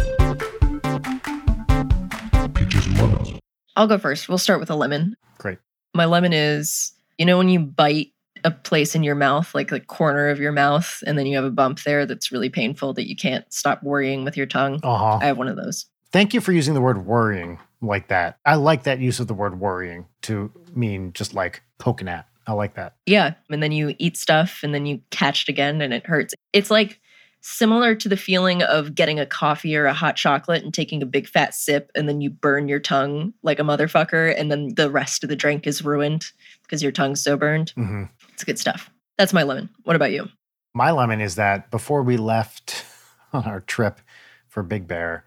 I'll 3.76 3.86
go 3.86 3.98
first. 3.98 4.28
We'll 4.28 4.38
start 4.38 4.60
with 4.60 4.70
a 4.70 4.74
lemon. 4.74 5.16
Great. 5.38 5.58
My 5.94 6.06
lemon 6.06 6.32
is, 6.32 6.92
you 7.18 7.26
know, 7.26 7.38
when 7.38 7.48
you 7.48 7.60
bite 7.60 8.12
a 8.44 8.50
place 8.50 8.94
in 8.94 9.02
your 9.02 9.14
mouth, 9.14 9.54
like 9.54 9.68
the 9.68 9.80
corner 9.80 10.28
of 10.28 10.38
your 10.38 10.52
mouth, 10.52 11.02
and 11.06 11.18
then 11.18 11.26
you 11.26 11.36
have 11.36 11.44
a 11.44 11.50
bump 11.50 11.82
there 11.82 12.06
that's 12.06 12.32
really 12.32 12.48
painful 12.48 12.94
that 12.94 13.08
you 13.08 13.16
can't 13.16 13.50
stop 13.52 13.82
worrying 13.82 14.24
with 14.24 14.36
your 14.36 14.46
tongue. 14.46 14.80
Uh 14.82 14.96
huh. 14.96 15.18
I 15.20 15.26
have 15.26 15.38
one 15.38 15.48
of 15.48 15.56
those. 15.56 15.86
Thank 16.12 16.32
you 16.32 16.40
for 16.40 16.52
using 16.52 16.74
the 16.74 16.80
word 16.80 17.04
worrying 17.06 17.58
like 17.82 18.08
that. 18.08 18.38
I 18.46 18.54
like 18.54 18.84
that 18.84 19.00
use 19.00 19.20
of 19.20 19.26
the 19.26 19.34
word 19.34 19.60
worrying 19.60 20.06
to 20.22 20.50
mean 20.74 21.12
just 21.12 21.34
like 21.34 21.62
poking 21.78 22.08
at. 22.08 22.26
I 22.46 22.52
like 22.52 22.74
that. 22.74 22.94
Yeah. 23.06 23.34
And 23.50 23.62
then 23.62 23.72
you 23.72 23.94
eat 23.98 24.16
stuff 24.16 24.60
and 24.62 24.72
then 24.72 24.86
you 24.86 25.00
catch 25.10 25.42
it 25.42 25.48
again 25.48 25.80
and 25.80 25.92
it 25.92 26.06
hurts. 26.06 26.32
It's 26.52 26.70
like 26.70 27.00
similar 27.46 27.94
to 27.94 28.08
the 28.08 28.16
feeling 28.16 28.60
of 28.64 28.94
getting 28.94 29.20
a 29.20 29.26
coffee 29.26 29.76
or 29.76 29.86
a 29.86 29.94
hot 29.94 30.16
chocolate 30.16 30.64
and 30.64 30.74
taking 30.74 31.00
a 31.00 31.06
big 31.06 31.28
fat 31.28 31.54
sip 31.54 31.92
and 31.94 32.08
then 32.08 32.20
you 32.20 32.28
burn 32.28 32.66
your 32.66 32.80
tongue 32.80 33.32
like 33.44 33.60
a 33.60 33.62
motherfucker 33.62 34.34
and 34.36 34.50
then 34.50 34.74
the 34.74 34.90
rest 34.90 35.22
of 35.22 35.28
the 35.28 35.36
drink 35.36 35.64
is 35.64 35.84
ruined 35.84 36.32
because 36.62 36.82
your 36.82 36.90
tongue's 36.90 37.22
so 37.22 37.36
burned. 37.36 37.70
hmm 37.70 38.04
It's 38.32 38.42
good 38.42 38.58
stuff. 38.58 38.90
That's 39.16 39.32
my 39.32 39.44
lemon. 39.44 39.70
What 39.84 39.94
about 39.94 40.10
you? 40.10 40.28
My 40.74 40.90
lemon 40.90 41.20
is 41.20 41.36
that 41.36 41.70
before 41.70 42.02
we 42.02 42.16
left 42.16 42.84
on 43.32 43.44
our 43.44 43.60
trip 43.60 44.00
for 44.48 44.64
Big 44.64 44.88
Bear, 44.88 45.24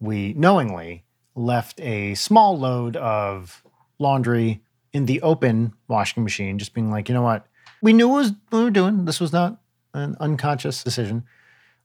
we 0.00 0.32
knowingly 0.32 1.04
left 1.34 1.80
a 1.80 2.14
small 2.14 2.58
load 2.58 2.96
of 2.96 3.62
laundry 3.98 4.62
in 4.94 5.04
the 5.04 5.20
open 5.20 5.74
washing 5.86 6.24
machine, 6.24 6.58
just 6.58 6.72
being 6.72 6.90
like, 6.90 7.10
you 7.10 7.14
know 7.14 7.22
what? 7.22 7.46
We 7.82 7.92
knew 7.92 8.08
was 8.08 8.32
what 8.48 8.58
we 8.58 8.64
were 8.64 8.70
doing. 8.70 9.04
This 9.04 9.20
was 9.20 9.32
not 9.34 9.60
an 9.92 10.16
unconscious 10.18 10.82
decision. 10.82 11.24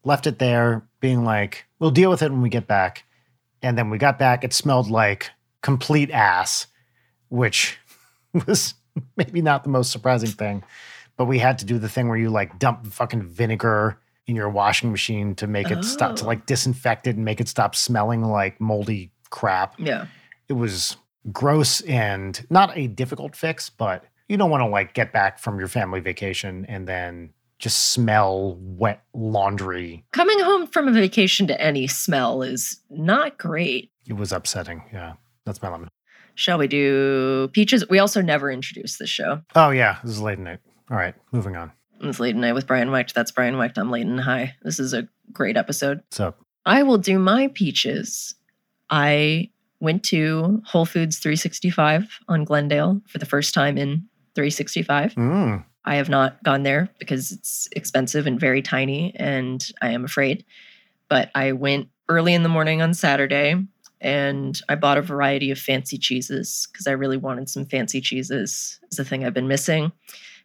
Left 0.03 0.27
it 0.27 0.39
there, 0.39 0.83
being 0.99 1.23
like, 1.23 1.65
we'll 1.79 1.91
deal 1.91 2.09
with 2.09 2.21
it 2.21 2.31
when 2.31 2.41
we 2.41 2.49
get 2.49 2.67
back. 2.67 3.05
And 3.61 3.77
then 3.77 3.89
we 3.89 3.97
got 3.97 4.19
back, 4.19 4.43
it 4.43 4.53
smelled 4.53 4.89
like 4.89 5.29
complete 5.61 6.11
ass, 6.11 6.67
which 7.29 7.77
was 8.47 8.73
maybe 9.15 9.41
not 9.41 9.63
the 9.63 9.69
most 9.69 9.91
surprising 9.91 10.29
thing. 10.31 10.63
But 11.15 11.25
we 11.25 11.39
had 11.39 11.59
to 11.59 11.65
do 11.65 11.77
the 11.79 11.87
thing 11.89 12.07
where 12.09 12.17
you 12.17 12.29
like 12.29 12.59
dump 12.59 12.85
fucking 12.87 13.23
vinegar 13.29 13.99
in 14.27 14.35
your 14.35 14.49
washing 14.49 14.89
machine 14.91 15.35
to 15.35 15.47
make 15.47 15.69
it 15.69 15.83
stop 15.83 16.15
to 16.17 16.23
Oh. 16.23 16.27
like 16.27 16.45
disinfect 16.45 17.07
it 17.07 17.15
and 17.15 17.25
make 17.25 17.39
it 17.41 17.47
stop 17.47 17.75
smelling 17.75 18.23
like 18.23 18.59
moldy 18.59 19.11
crap. 19.29 19.75
Yeah. 19.79 20.07
It 20.49 20.53
was 20.53 20.97
gross 21.31 21.81
and 21.81 22.45
not 22.49 22.75
a 22.77 22.87
difficult 22.87 23.35
fix, 23.35 23.69
but 23.69 24.05
you 24.27 24.37
don't 24.37 24.49
want 24.49 24.61
to 24.61 24.67
like 24.67 24.93
get 24.93 25.13
back 25.13 25.39
from 25.39 25.59
your 25.59 25.67
family 25.67 25.99
vacation 25.99 26.65
and 26.67 26.87
then 26.87 27.31
just 27.63 27.91
smell 27.91 28.57
wet 28.59 29.05
laundry. 29.13 30.03
Coming 30.11 30.37
home 30.41 30.67
from 30.67 30.89
a 30.89 30.91
vacation 30.91 31.47
to 31.47 31.61
any 31.61 31.87
smell 31.87 32.41
is 32.41 32.81
not 32.89 33.37
great. 33.37 33.89
It 34.05 34.13
was 34.13 34.33
upsetting. 34.33 34.83
Yeah. 34.91 35.13
That's 35.45 35.61
my 35.61 35.69
lemon. 35.69 35.87
Shall 36.35 36.57
we 36.57 36.67
do 36.67 37.47
peaches? 37.53 37.87
We 37.87 37.99
also 37.99 38.21
never 38.21 38.51
introduced 38.51 38.99
this 38.99 39.09
show. 39.09 39.39
Oh 39.55 39.69
yeah, 39.69 39.99
this 40.03 40.11
is 40.11 40.19
Leighton 40.21 40.43
Night. 40.43 40.59
All 40.91 40.97
right, 40.97 41.15
moving 41.31 41.55
on. 41.55 41.71
It's 42.01 42.19
Leighton 42.19 42.41
Night 42.41 42.53
with 42.53 42.67
Brian 42.67 42.91
Wecht. 42.91 43.15
That's 43.15 43.31
Brian 43.31 43.57
Wecht. 43.57 43.77
I'm 43.77 43.91
Leighton. 43.91 44.17
Hi. 44.17 44.55
This 44.63 44.77
is 44.77 44.93
a 44.93 45.07
great 45.31 45.55
episode. 45.55 45.99
What's 45.99 46.19
up? 46.19 46.39
I 46.65 46.83
will 46.83 46.97
do 46.97 47.17
my 47.17 47.47
peaches. 47.53 48.35
I 48.89 49.51
went 49.79 50.03
to 50.05 50.61
Whole 50.65 50.85
Foods 50.85 51.19
365 51.19 52.19
on 52.27 52.43
Glendale 52.43 53.01
for 53.07 53.19
the 53.19 53.25
first 53.25 53.53
time 53.53 53.77
in 53.77 54.07
365. 54.35 55.13
Mm, 55.15 55.63
I 55.85 55.95
have 55.95 56.09
not 56.09 56.41
gone 56.43 56.63
there 56.63 56.89
because 56.99 57.31
it's 57.31 57.67
expensive 57.73 58.25
and 58.27 58.39
very 58.39 58.61
tiny, 58.61 59.13
and 59.15 59.65
I 59.81 59.89
am 59.89 60.05
afraid. 60.05 60.45
But 61.09 61.29
I 61.35 61.51
went 61.51 61.89
early 62.09 62.33
in 62.33 62.43
the 62.43 62.49
morning 62.49 62.81
on 62.81 62.93
Saturday 62.93 63.55
and 64.03 64.61
I 64.67 64.75
bought 64.75 64.97
a 64.97 65.01
variety 65.01 65.49
of 65.51 65.57
fancy 65.57 65.97
cheeses 65.97 66.67
because 66.71 66.87
I 66.87 66.91
really 66.91 67.17
wanted 67.17 67.49
some 67.49 67.65
fancy 67.65 68.01
cheeses. 68.01 68.79
It's 68.83 68.97
the 68.97 69.05
thing 69.05 69.25
I've 69.25 69.33
been 69.33 69.47
missing. 69.47 69.85
And 69.85 69.91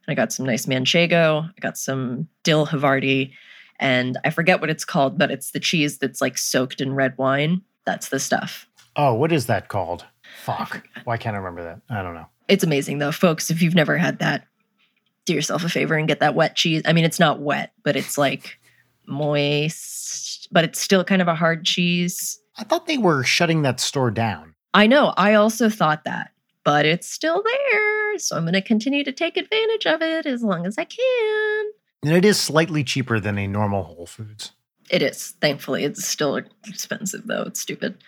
I 0.09 0.15
got 0.15 0.33
some 0.33 0.47
nice 0.47 0.67
manchego, 0.67 1.49
I 1.49 1.61
got 1.61 1.77
some 1.77 2.29
dill 2.45 2.67
Havarti, 2.67 3.33
and 3.81 4.17
I 4.25 4.31
forget 4.31 4.61
what 4.61 4.71
it's 4.71 4.85
called, 4.85 5.19
but 5.19 5.31
it's 5.31 5.51
the 5.51 5.61
cheese 5.61 5.99
that's 5.99 6.21
like 6.21 6.39
soaked 6.39 6.81
in 6.81 6.95
red 6.95 7.19
wine. 7.19 7.63
That's 7.85 8.09
the 8.09 8.21
stuff. 8.21 8.67
Oh, 8.97 9.15
what 9.15 9.33
is 9.33 9.47
that 9.47 9.69
called? 9.69 10.05
Fuck. 10.45 10.87
Why 11.05 11.17
can't 11.17 11.35
I 11.35 11.39
remember 11.39 11.65
that? 11.65 11.81
I 11.91 12.03
don't 12.03 12.15
know. 12.15 12.27
It's 12.49 12.65
amazing 12.65 12.99
though, 12.99 13.13
folks. 13.13 13.51
If 13.51 13.61
you've 13.61 13.75
never 13.75 13.99
had 13.99 14.21
that, 14.21 14.47
do 15.29 15.35
yourself 15.35 15.63
a 15.63 15.69
favor 15.69 15.95
and 15.95 16.09
get 16.09 16.21
that 16.21 16.35
wet 16.35 16.57
cheese. 16.57 16.83
I 16.85 16.93
mean, 16.93 17.05
it's 17.05 17.21
not 17.21 17.41
wet, 17.41 17.73
but 17.85 17.95
it's 17.95 18.19
like 18.19 18.59
moist, 19.07 20.49
but 20.51 20.65
it's 20.65 20.81
still 20.81 21.05
kind 21.05 21.23
of 21.23 21.29
a 21.29 21.35
hard 21.35 21.65
cheese. 21.65 22.41
I 22.57 22.65
thought 22.65 22.87
they 22.87 22.99
were 22.99 23.23
shutting 23.23 23.63
that 23.63 23.79
store 23.79 24.11
down. 24.11 24.55
I 24.75 24.87
know. 24.87 25.15
I 25.17 25.35
also 25.35 25.69
thought 25.71 26.05
that, 26.05 26.33
but 26.65 26.85
it's 26.87 27.09
still 27.09 27.43
there. 27.43 28.19
So 28.19 28.37
I'm 28.37 28.45
going 28.45 28.55
to 28.55 28.63
continue 28.63 29.05
to 29.05 29.13
take 29.13 29.37
advantage 29.37 29.87
of 29.87 30.03
it 30.03 30.27
as 30.27 30.43
long 30.43 30.67
as 30.67 30.77
I 30.79 30.85
can. 30.85 31.71
And 32.03 32.13
it 32.13 32.25
is 32.25 32.41
slightly 32.41 32.83
cheaper 32.83 33.21
than 33.21 33.39
a 33.39 33.47
normal 33.47 33.85
Whole 33.85 34.07
Foods. 34.07 34.53
It 34.91 35.03
is. 35.03 35.35
Thankfully, 35.41 35.85
it's 35.85 36.07
still 36.07 36.37
expensive 36.67 37.27
though. 37.27 37.43
It's 37.43 37.61
stupid. 37.61 37.99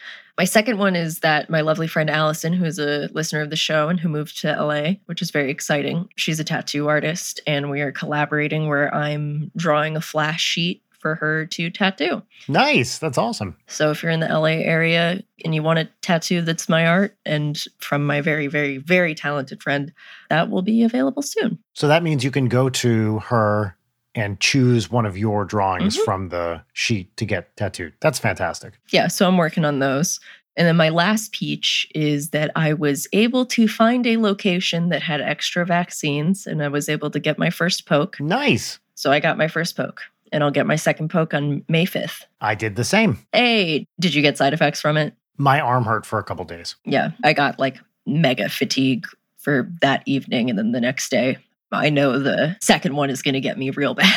My 0.41 0.45
second 0.45 0.78
one 0.78 0.97
is 0.97 1.18
that 1.18 1.51
my 1.51 1.61
lovely 1.61 1.86
friend 1.86 2.09
Allison, 2.09 2.55
who 2.55 2.64
is 2.64 2.78
a 2.78 3.11
listener 3.12 3.43
of 3.43 3.51
the 3.51 3.57
show 3.57 3.91
and 3.91 4.01
who 4.01 4.09
moved 4.09 4.41
to 4.41 4.51
LA, 4.51 4.93
which 5.05 5.20
is 5.20 5.30
very 5.30 5.51
exciting. 5.51 6.09
She's 6.16 6.41
a 6.41 6.45
tattoo 6.45 6.88
artist 6.88 7.41
and 7.47 7.68
we 7.68 7.82
are 7.82 7.93
collaborating 7.93 8.66
where 8.66 8.95
I'm 8.95 9.51
drawing 9.55 9.99
a 9.99 10.01
flash 10.01 10.41
sheet 10.41 10.82
for 10.99 11.16
her 11.16 11.45
to 11.45 11.68
tattoo. 11.68 12.22
Nice. 12.49 12.97
That's 12.97 13.18
awesome. 13.18 13.55
So 13.66 13.91
if 13.91 14.03
you're 14.03 14.12
in 14.12 14.20
the 14.20 14.28
LA 14.28 14.62
area 14.64 15.22
and 15.45 15.55
you 15.55 15.62
want 15.62 15.78
a 15.78 15.91
tattoo 16.01 16.41
that's 16.41 16.70
my 16.70 16.86
art 16.86 17.18
and 17.26 17.62
from 17.76 18.07
my 18.07 18.22
very, 18.22 18.47
very, 18.47 18.78
very 18.78 19.14
talented 19.14 19.62
friend, 19.62 19.93
that 20.30 20.49
will 20.49 20.62
be 20.62 20.84
available 20.84 21.20
soon. 21.20 21.59
So 21.74 21.86
that 21.86 22.03
means 22.03 22.24
you 22.24 22.30
can 22.30 22.49
go 22.49 22.70
to 22.70 23.18
her 23.18 23.76
and 24.15 24.41
choose 24.41 24.91
one 24.91 25.07
of 25.07 25.17
your 25.17 25.45
drawings 25.45 25.97
Mhm. 25.97 26.05
from 26.05 26.29
the 26.31 26.63
sheet 26.73 27.17
to 27.17 27.25
get 27.25 27.57
tattooed. 27.57 27.93
That's 28.01 28.19
fantastic. 28.19 28.75
yeah, 28.91 29.07
so 29.09 29.27
I'm 29.29 29.37
working 29.37 29.65
on 29.65 29.79
those. 29.79 30.19
And 30.57 30.67
then 30.67 30.77
my 30.77 30.89
last 30.89 31.33
peach 31.33 31.87
is 31.95 32.31
that 32.31 32.51
I 32.57 32.73
was 32.75 33.07
able 33.13 33.47
to 33.47 33.69
find 33.69 34.07
a 34.07 34.17
location 34.17 34.89
that 34.89 35.03
had 35.03 35.21
extra 35.21 35.65
vaccines 35.65 36.47
and 36.47 36.63
I 36.63 36.69
was 36.69 36.89
able 36.89 37.09
to 37.11 37.21
get 37.21 37.39
my 37.39 37.51
first 37.51 37.87
poke. 37.87 38.21
Nice. 38.21 38.81
So 38.97 39.13
I 39.13 39.21
got 39.21 39.39
my 39.39 39.47
first 39.49 39.77
poke 39.77 40.03
and 40.33 40.43
I'll 40.43 40.51
get 40.51 40.67
my 40.67 40.77
second 40.77 41.09
poke 41.09 41.33
on 41.35 41.65
May 41.69 41.87
5th. 41.87 42.27
I 42.41 42.55
did 42.57 42.75
the 42.77 42.85
same. 42.85 43.21
Hey, 43.33 43.87
did 44.01 44.13
you 44.13 44.23
get 44.23 44.37
side 44.37 44.53
effects 44.53 44.81
from 44.81 44.97
it? 44.97 45.15
My 45.39 45.61
arm 45.61 45.85
hurt 45.85 46.05
for 46.05 46.19
a 46.19 46.25
couple 46.25 46.45
days. 46.45 46.75
Yeah, 46.85 47.13
I 47.25 47.33
got 47.33 47.59
like 47.61 47.79
mega 48.05 48.49
fatigue 48.49 49.07
for 49.39 49.71
that 49.81 50.03
evening 50.05 50.51
and 50.51 50.59
then 50.59 50.73
the 50.73 50.81
next 50.81 51.11
day. 51.11 51.39
I 51.73 51.91
know 51.91 52.18
the 52.18 52.57
second 52.61 52.95
one 52.97 53.11
is 53.11 53.23
going 53.23 53.35
to 53.35 53.41
get 53.41 53.59
me 53.59 53.71
real 53.71 53.95
bad. 53.95 54.12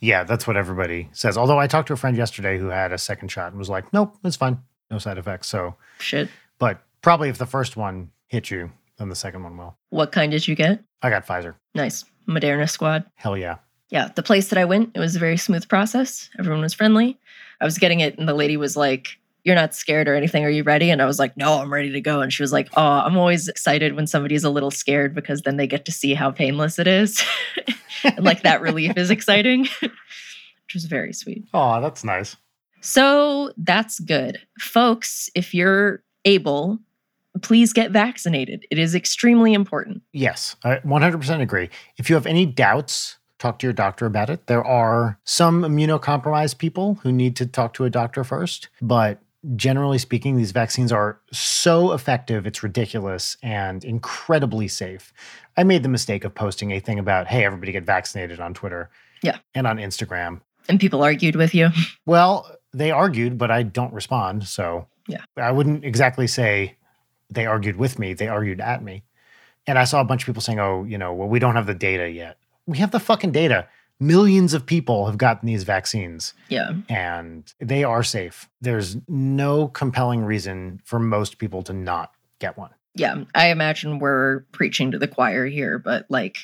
Yeah, 0.00 0.24
that's 0.24 0.46
what 0.46 0.56
everybody 0.56 1.08
says. 1.12 1.36
Although 1.38 1.58
I 1.58 1.66
talked 1.66 1.88
to 1.88 1.92
a 1.94 1.96
friend 1.96 2.16
yesterday 2.16 2.58
who 2.58 2.66
had 2.68 2.92
a 2.92 2.98
second 2.98 3.28
shot 3.28 3.48
and 3.50 3.58
was 3.58 3.68
like, 3.70 3.92
nope, 3.92 4.16
it's 4.24 4.36
fine. 4.36 4.58
No 4.90 4.98
side 4.98 5.18
effects. 5.18 5.48
So, 5.48 5.76
Shit. 5.98 6.28
but 6.58 6.82
probably 7.02 7.28
if 7.28 7.38
the 7.38 7.46
first 7.46 7.76
one 7.76 8.10
hit 8.26 8.50
you, 8.50 8.72
then 8.98 9.08
the 9.08 9.14
second 9.14 9.44
one 9.44 9.56
will. 9.56 9.76
What 9.90 10.12
kind 10.12 10.32
did 10.32 10.48
you 10.48 10.54
get? 10.56 10.82
I 11.02 11.10
got 11.10 11.26
Pfizer. 11.26 11.54
Nice. 11.74 12.04
Moderna 12.28 12.68
squad. 12.68 13.04
Hell 13.14 13.36
yeah. 13.36 13.56
yeah, 13.90 14.08
the 14.14 14.22
place 14.22 14.48
that 14.48 14.58
I 14.58 14.64
went, 14.64 14.90
it 14.94 15.00
was 15.00 15.16
a 15.16 15.20
very 15.20 15.36
smooth 15.36 15.68
process. 15.68 16.28
Everyone 16.38 16.62
was 16.62 16.74
friendly. 16.74 17.18
I 17.60 17.64
was 17.64 17.78
getting 17.78 18.00
it, 18.00 18.18
and 18.18 18.28
the 18.28 18.34
lady 18.34 18.56
was 18.56 18.76
like, 18.76 19.18
You're 19.44 19.54
not 19.54 19.74
scared 19.74 20.08
or 20.08 20.14
anything. 20.14 20.44
Are 20.44 20.50
you 20.50 20.62
ready? 20.62 20.90
And 20.90 21.00
I 21.00 21.06
was 21.06 21.18
like, 21.18 21.36
No, 21.36 21.60
I'm 21.60 21.72
ready 21.72 21.90
to 21.92 22.00
go. 22.00 22.20
And 22.20 22.32
she 22.32 22.42
was 22.42 22.52
like, 22.52 22.68
Oh, 22.76 22.82
I'm 22.82 23.16
always 23.16 23.48
excited 23.48 23.94
when 23.94 24.06
somebody's 24.06 24.44
a 24.44 24.50
little 24.50 24.70
scared 24.70 25.14
because 25.14 25.42
then 25.42 25.56
they 25.56 25.66
get 25.66 25.84
to 25.86 25.92
see 25.92 26.14
how 26.14 26.30
painless 26.30 26.78
it 26.78 26.86
is. 26.86 27.22
and 28.04 28.24
like 28.24 28.42
that 28.42 28.60
relief 28.60 28.96
is 28.96 29.10
exciting, 29.10 29.68
which 29.80 30.74
was 30.74 30.84
very 30.84 31.12
sweet. 31.12 31.46
Oh, 31.54 31.80
that's 31.80 32.04
nice. 32.04 32.36
So 32.80 33.52
that's 33.56 34.00
good. 34.00 34.38
Folks, 34.58 35.30
if 35.34 35.54
you're 35.54 36.02
able, 36.24 36.78
please 37.42 37.72
get 37.72 37.90
vaccinated. 37.90 38.66
It 38.70 38.78
is 38.78 38.94
extremely 38.94 39.54
important. 39.54 40.02
Yes, 40.12 40.56
I 40.64 40.76
100% 40.76 41.40
agree. 41.40 41.70
If 41.96 42.08
you 42.08 42.14
have 42.14 42.26
any 42.26 42.46
doubts, 42.46 43.18
talk 43.38 43.58
to 43.58 43.66
your 43.66 43.72
doctor 43.72 44.06
about 44.06 44.30
it. 44.30 44.46
There 44.46 44.64
are 44.64 45.18
some 45.24 45.62
immunocompromised 45.62 46.58
people 46.58 46.98
who 47.02 47.12
need 47.12 47.36
to 47.36 47.46
talk 47.46 47.74
to 47.74 47.84
a 47.84 47.90
doctor 47.90 48.24
first, 48.24 48.68
but 48.80 49.20
generally 49.56 49.98
speaking, 49.98 50.36
these 50.36 50.52
vaccines 50.52 50.92
are 50.92 51.20
so 51.32 51.92
effective, 51.92 52.46
it's 52.46 52.62
ridiculous 52.62 53.36
and 53.42 53.84
incredibly 53.84 54.68
safe. 54.68 55.12
I 55.56 55.64
made 55.64 55.82
the 55.82 55.88
mistake 55.88 56.24
of 56.24 56.34
posting 56.34 56.72
a 56.72 56.80
thing 56.80 56.98
about, 56.98 57.26
hey, 57.26 57.44
everybody 57.44 57.72
get 57.72 57.84
vaccinated 57.84 58.40
on 58.40 58.54
Twitter. 58.54 58.90
Yeah. 59.22 59.38
And 59.54 59.66
on 59.66 59.78
Instagram. 59.78 60.40
And 60.68 60.80
people 60.80 61.02
argued 61.02 61.36
with 61.36 61.54
you. 61.54 61.68
Well, 62.06 62.56
they 62.72 62.90
argued, 62.90 63.38
but 63.38 63.50
I 63.50 63.62
don't 63.62 63.92
respond. 63.92 64.46
So 64.46 64.86
Yeah. 65.06 65.22
I 65.36 65.52
wouldn't 65.52 65.84
exactly 65.84 66.26
say 66.26 66.76
they 67.30 67.46
argued 67.46 67.76
with 67.76 67.98
me, 67.98 68.14
they 68.14 68.28
argued 68.28 68.60
at 68.60 68.82
me. 68.82 69.04
And 69.66 69.78
I 69.78 69.84
saw 69.84 70.00
a 70.00 70.04
bunch 70.04 70.22
of 70.22 70.26
people 70.26 70.42
saying, 70.42 70.58
oh, 70.58 70.84
you 70.84 70.98
know, 70.98 71.12
well, 71.12 71.28
we 71.28 71.38
don't 71.38 71.54
have 71.56 71.66
the 71.66 71.74
data 71.74 72.08
yet. 72.08 72.38
We 72.66 72.78
have 72.78 72.90
the 72.90 73.00
fucking 73.00 73.32
data. 73.32 73.68
Millions 74.00 74.54
of 74.54 74.64
people 74.64 75.06
have 75.06 75.18
gotten 75.18 75.46
these 75.46 75.62
vaccines 75.64 76.32
Yeah. 76.48 76.72
and 76.88 77.52
they 77.60 77.84
are 77.84 78.02
safe. 78.02 78.48
There's 78.60 78.96
no 79.08 79.68
compelling 79.68 80.24
reason 80.24 80.80
for 80.84 80.98
most 80.98 81.36
people 81.38 81.62
to 81.64 81.72
not 81.74 82.12
get 82.38 82.56
one. 82.56 82.70
Yeah. 82.94 83.24
I 83.34 83.48
imagine 83.50 83.98
we're 83.98 84.40
preaching 84.52 84.90
to 84.92 84.98
the 84.98 85.06
choir 85.06 85.46
here, 85.46 85.78
but 85.78 86.06
like 86.08 86.38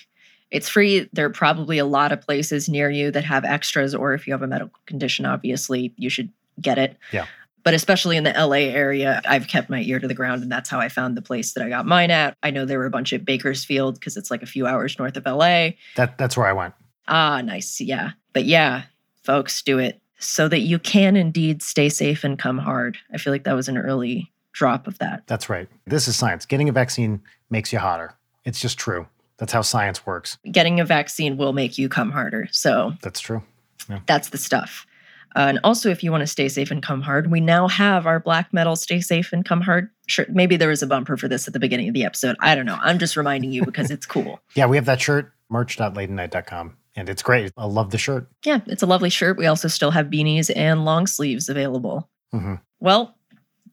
it's 0.50 0.68
free. 0.68 1.08
There 1.12 1.26
are 1.26 1.30
probably 1.30 1.78
a 1.78 1.84
lot 1.86 2.12
of 2.12 2.20
places 2.20 2.68
near 2.68 2.88
you 2.90 3.10
that 3.10 3.24
have 3.24 3.44
extras, 3.44 3.94
or 3.94 4.12
if 4.14 4.26
you 4.26 4.32
have 4.32 4.42
a 4.42 4.46
medical 4.46 4.78
condition, 4.86 5.24
obviously 5.26 5.92
you 5.96 6.08
should 6.10 6.30
get 6.60 6.78
it. 6.78 6.96
Yeah. 7.10 7.26
But 7.64 7.74
especially 7.74 8.16
in 8.16 8.22
the 8.22 8.30
LA 8.32 8.68
area, 8.70 9.20
I've 9.28 9.48
kept 9.48 9.68
my 9.70 9.80
ear 9.80 9.98
to 9.98 10.06
the 10.06 10.14
ground, 10.14 10.42
and 10.44 10.52
that's 10.52 10.70
how 10.70 10.78
I 10.78 10.88
found 10.88 11.16
the 11.16 11.22
place 11.22 11.54
that 11.54 11.64
I 11.64 11.68
got 11.68 11.84
mine 11.84 12.12
at. 12.12 12.36
I 12.44 12.52
know 12.52 12.64
there 12.64 12.78
were 12.78 12.86
a 12.86 12.90
bunch 12.90 13.12
at 13.12 13.24
Bakersfield 13.24 13.94
because 13.98 14.16
it's 14.16 14.30
like 14.30 14.42
a 14.44 14.46
few 14.46 14.68
hours 14.68 14.96
north 15.00 15.16
of 15.16 15.26
LA. 15.26 15.70
That 15.96 16.16
that's 16.16 16.36
where 16.36 16.46
I 16.46 16.52
went. 16.52 16.74
Ah, 17.08 17.40
nice. 17.42 17.80
Yeah. 17.80 18.10
But 18.32 18.44
yeah, 18.44 18.82
folks, 19.22 19.62
do 19.62 19.78
it 19.78 20.00
so 20.18 20.48
that 20.48 20.60
you 20.60 20.78
can 20.78 21.16
indeed 21.16 21.62
stay 21.62 21.88
safe 21.88 22.24
and 22.24 22.38
come 22.38 22.58
hard. 22.58 22.98
I 23.12 23.18
feel 23.18 23.32
like 23.32 23.44
that 23.44 23.54
was 23.54 23.68
an 23.68 23.76
early 23.78 24.32
drop 24.52 24.86
of 24.86 24.98
that. 24.98 25.22
That's 25.26 25.48
right. 25.48 25.68
This 25.86 26.08
is 26.08 26.16
science. 26.16 26.46
Getting 26.46 26.68
a 26.68 26.72
vaccine 26.72 27.20
makes 27.50 27.72
you 27.72 27.78
hotter. 27.78 28.14
It's 28.44 28.60
just 28.60 28.78
true. 28.78 29.06
That's 29.38 29.52
how 29.52 29.60
science 29.62 30.06
works. 30.06 30.38
Getting 30.50 30.80
a 30.80 30.84
vaccine 30.84 31.36
will 31.36 31.52
make 31.52 31.76
you 31.76 31.88
come 31.90 32.10
harder. 32.10 32.48
So 32.52 32.94
That's 33.02 33.20
true. 33.20 33.42
that's 34.06 34.30
the 34.30 34.38
stuff. 34.38 34.86
Uh, 35.36 35.40
and 35.50 35.60
also, 35.62 35.90
if 35.90 36.02
you 36.02 36.10
want 36.10 36.22
to 36.22 36.26
stay 36.26 36.48
safe 36.48 36.70
and 36.70 36.82
come 36.82 37.02
hard, 37.02 37.30
we 37.30 37.40
now 37.40 37.68
have 37.68 38.06
our 38.06 38.18
black 38.18 38.50
metal 38.54 38.74
stay 38.74 39.00
safe 39.02 39.34
and 39.34 39.44
come 39.44 39.60
hard 39.60 39.90
shirt. 40.06 40.30
Maybe 40.30 40.56
there 40.56 40.70
was 40.70 40.82
a 40.82 40.86
bumper 40.86 41.18
for 41.18 41.28
this 41.28 41.46
at 41.46 41.52
the 41.52 41.60
beginning 41.60 41.88
of 41.88 41.94
the 41.94 42.04
episode. 42.04 42.36
I 42.40 42.54
don't 42.54 42.64
know. 42.64 42.78
I'm 42.80 42.98
just 42.98 43.14
reminding 43.18 43.52
you 43.52 43.62
because 43.62 43.90
it's 43.90 44.06
cool. 44.06 44.40
Yeah, 44.54 44.64
we 44.64 44.76
have 44.78 44.86
that 44.86 44.98
shirt, 45.02 45.30
merch.leightonnight.com, 45.50 46.76
and 46.96 47.08
it's 47.08 47.22
great. 47.22 47.52
I 47.56 47.66
love 47.66 47.90
the 47.90 47.98
shirt. 47.98 48.28
Yeah, 48.44 48.60
it's 48.66 48.82
a 48.82 48.86
lovely 48.86 49.10
shirt. 49.10 49.36
We 49.38 49.46
also 49.46 49.68
still 49.68 49.90
have 49.92 50.06
beanies 50.06 50.50
and 50.54 50.84
long 50.84 51.06
sleeves 51.06 51.48
available. 51.48 52.08
Mhm. 52.34 52.60
Well, 52.80 53.16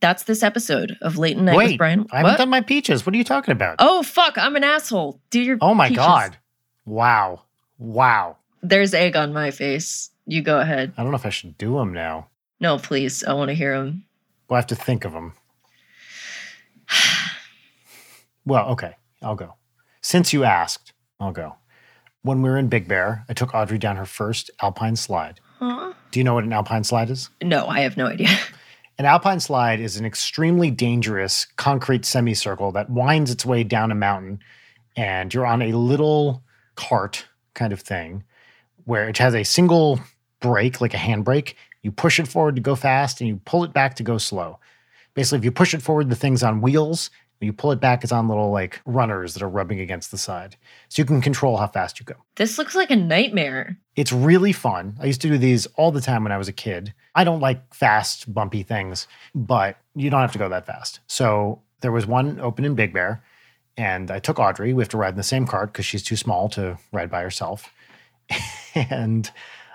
that's 0.01 0.24
this 0.24 0.43
episode 0.43 0.97
of 1.01 1.17
Leighton 1.17 1.45
Night 1.45 1.55
with 1.55 1.78
Brian. 1.78 2.05
I 2.11 2.17
haven't 2.17 2.32
What? 2.34 2.38
done 2.38 2.49
my 2.49 2.61
peaches. 2.61 3.05
What 3.05 3.15
are 3.15 3.17
you 3.17 3.24
talking 3.24 3.51
about? 3.53 3.78
Oh 3.80 4.03
fuck! 4.03 4.38
I'm 4.38 4.55
an 4.55 4.63
asshole. 4.63 5.21
Do 5.30 5.41
your. 5.41 5.57
Oh 5.61 5.74
my 5.74 5.88
peaches. 5.89 6.03
God. 6.05 6.38
Wow. 6.86 7.43
Wow. 7.78 8.38
There's 8.61 8.93
egg 8.93 9.15
on 9.15 9.34
my 9.34 9.51
face. 9.51 10.09
You 10.26 10.41
go 10.41 10.59
ahead. 10.59 10.93
I 10.97 11.01
don't 11.03 11.11
know 11.11 11.17
if 11.17 11.26
I 11.26 11.30
should 11.30 11.57
do 11.57 11.76
them 11.76 11.93
now. 11.93 12.28
No, 12.59 12.78
please. 12.78 13.24
I 13.24 13.34
want 13.34 13.49
to 13.49 13.55
hear 13.55 13.78
them. 13.78 14.05
We'll 14.49 14.55
have 14.57 14.67
to 14.67 14.76
think 14.76 15.05
of 15.05 15.11
them. 15.13 15.34
Well, 18.45 18.69
okay. 18.71 18.95
I'll 19.21 19.36
go. 19.36 19.55
Since 20.01 20.34
you 20.34 20.43
asked, 20.43 20.91
I'll 21.19 21.32
go. 21.32 21.55
When 22.24 22.41
we 22.41 22.49
were 22.49 22.57
in 22.57 22.69
Big 22.69 22.88
Bear, 22.88 23.26
I 23.28 23.34
took 23.34 23.53
Audrey 23.53 23.78
down 23.78 23.97
her 23.97 24.05
first 24.05 24.49
alpine 24.61 24.95
slide. 24.95 25.41
Huh? 25.59 25.93
Do 26.11 26.19
you 26.19 26.24
know 26.24 26.34
what 26.34 26.45
an 26.45 26.53
alpine 26.53 26.86
slide 26.86 27.09
is? 27.09 27.30
No, 27.41 27.67
I 27.67 27.82
have 27.82 27.97
no 27.97 28.07
idea. 28.07 28.30
An 28.99 29.05
alpine 29.05 29.39
slide 29.39 29.80
is 29.80 29.97
an 29.97 30.05
extremely 30.05 30.69
dangerous 30.69 31.47
concrete 31.55 32.05
semicircle 32.05 32.71
that 32.74 32.91
winds 32.91 33.32
its 33.32 33.43
way 33.43 33.63
down 33.63 33.91
a 33.91 33.95
mountain, 33.95 34.39
and 34.95 35.34
you're 35.34 35.47
on 35.47 35.63
a 35.63 35.74
little 35.74 36.43
cart 36.76 37.26
kind 37.55 37.74
of 37.74 37.80
thing 37.82 38.24
where 38.86 39.09
it 39.09 39.17
has 39.17 39.34
a 39.34 39.43
single 39.43 39.99
brake, 40.41 40.80
like 40.80 40.93
a 40.93 40.97
handbrake. 40.97 41.55
You 41.82 41.91
push 41.91 42.19
it 42.19 42.28
forward 42.28 42.55
to 42.55 42.61
go 42.61 42.76
fast, 42.76 43.19
and 43.19 43.28
you 43.28 43.41
pull 43.45 43.63
it 43.63 43.74
back 43.74 43.95
to 43.95 44.03
go 44.03 44.19
slow. 44.19 44.59
Basically, 45.15 45.39
if 45.39 45.43
you 45.43 45.51
push 45.51 45.74
it 45.74 45.82
forward, 45.82 46.11
the 46.11 46.15
thing's 46.15 46.43
on 46.43 46.61
wheels. 46.61 47.09
When 47.43 47.47
you 47.47 47.51
pull 47.51 47.73
it 47.73 47.81
back, 47.81 48.05
it's 48.05 48.13
on 48.13 48.29
little 48.29 48.51
like 48.51 48.79
runners 48.85 49.33
that 49.33 49.43
are 49.43 49.49
rubbing 49.49 49.81
against 49.81 50.11
the 50.11 50.17
side. 50.17 50.55
So 50.87 51.01
you 51.01 51.05
can 51.05 51.19
control 51.19 51.57
how 51.57 51.67
fast 51.67 51.99
you 51.99 52.05
go. 52.05 52.13
This 52.37 52.57
looks 52.57 52.73
like 52.73 52.89
a 52.89 52.95
nightmare. 52.95 53.77
It's 53.97 54.13
really 54.13 54.53
fun. 54.53 54.95
I 55.01 55.07
used 55.07 55.19
to 55.23 55.27
do 55.27 55.37
these 55.37 55.65
all 55.75 55.91
the 55.91 55.99
time 55.99 56.23
when 56.23 56.31
I 56.31 56.37
was 56.37 56.47
a 56.47 56.53
kid. 56.53 56.93
I 57.13 57.25
don't 57.25 57.41
like 57.41 57.73
fast, 57.75 58.33
bumpy 58.33 58.63
things, 58.63 59.09
but 59.35 59.75
you 59.93 60.09
don't 60.09 60.21
have 60.21 60.31
to 60.31 60.37
go 60.37 60.47
that 60.47 60.65
fast. 60.65 61.01
So 61.07 61.61
there 61.81 61.91
was 61.91 62.05
one 62.05 62.39
open 62.39 62.63
in 62.63 62.75
Big 62.75 62.93
Bear, 62.93 63.21
and 63.75 64.09
I 64.09 64.19
took 64.19 64.39
Audrey. 64.39 64.73
We 64.73 64.81
have 64.81 64.87
to 64.91 64.97
ride 64.97 65.15
in 65.15 65.17
the 65.17 65.23
same 65.23 65.45
cart 65.45 65.73
because 65.73 65.85
she's 65.85 66.01
too 66.01 66.15
small 66.15 66.47
to 66.51 66.77
ride 66.93 67.11
by 67.11 67.23
herself. 67.23 67.73
and 68.73 69.29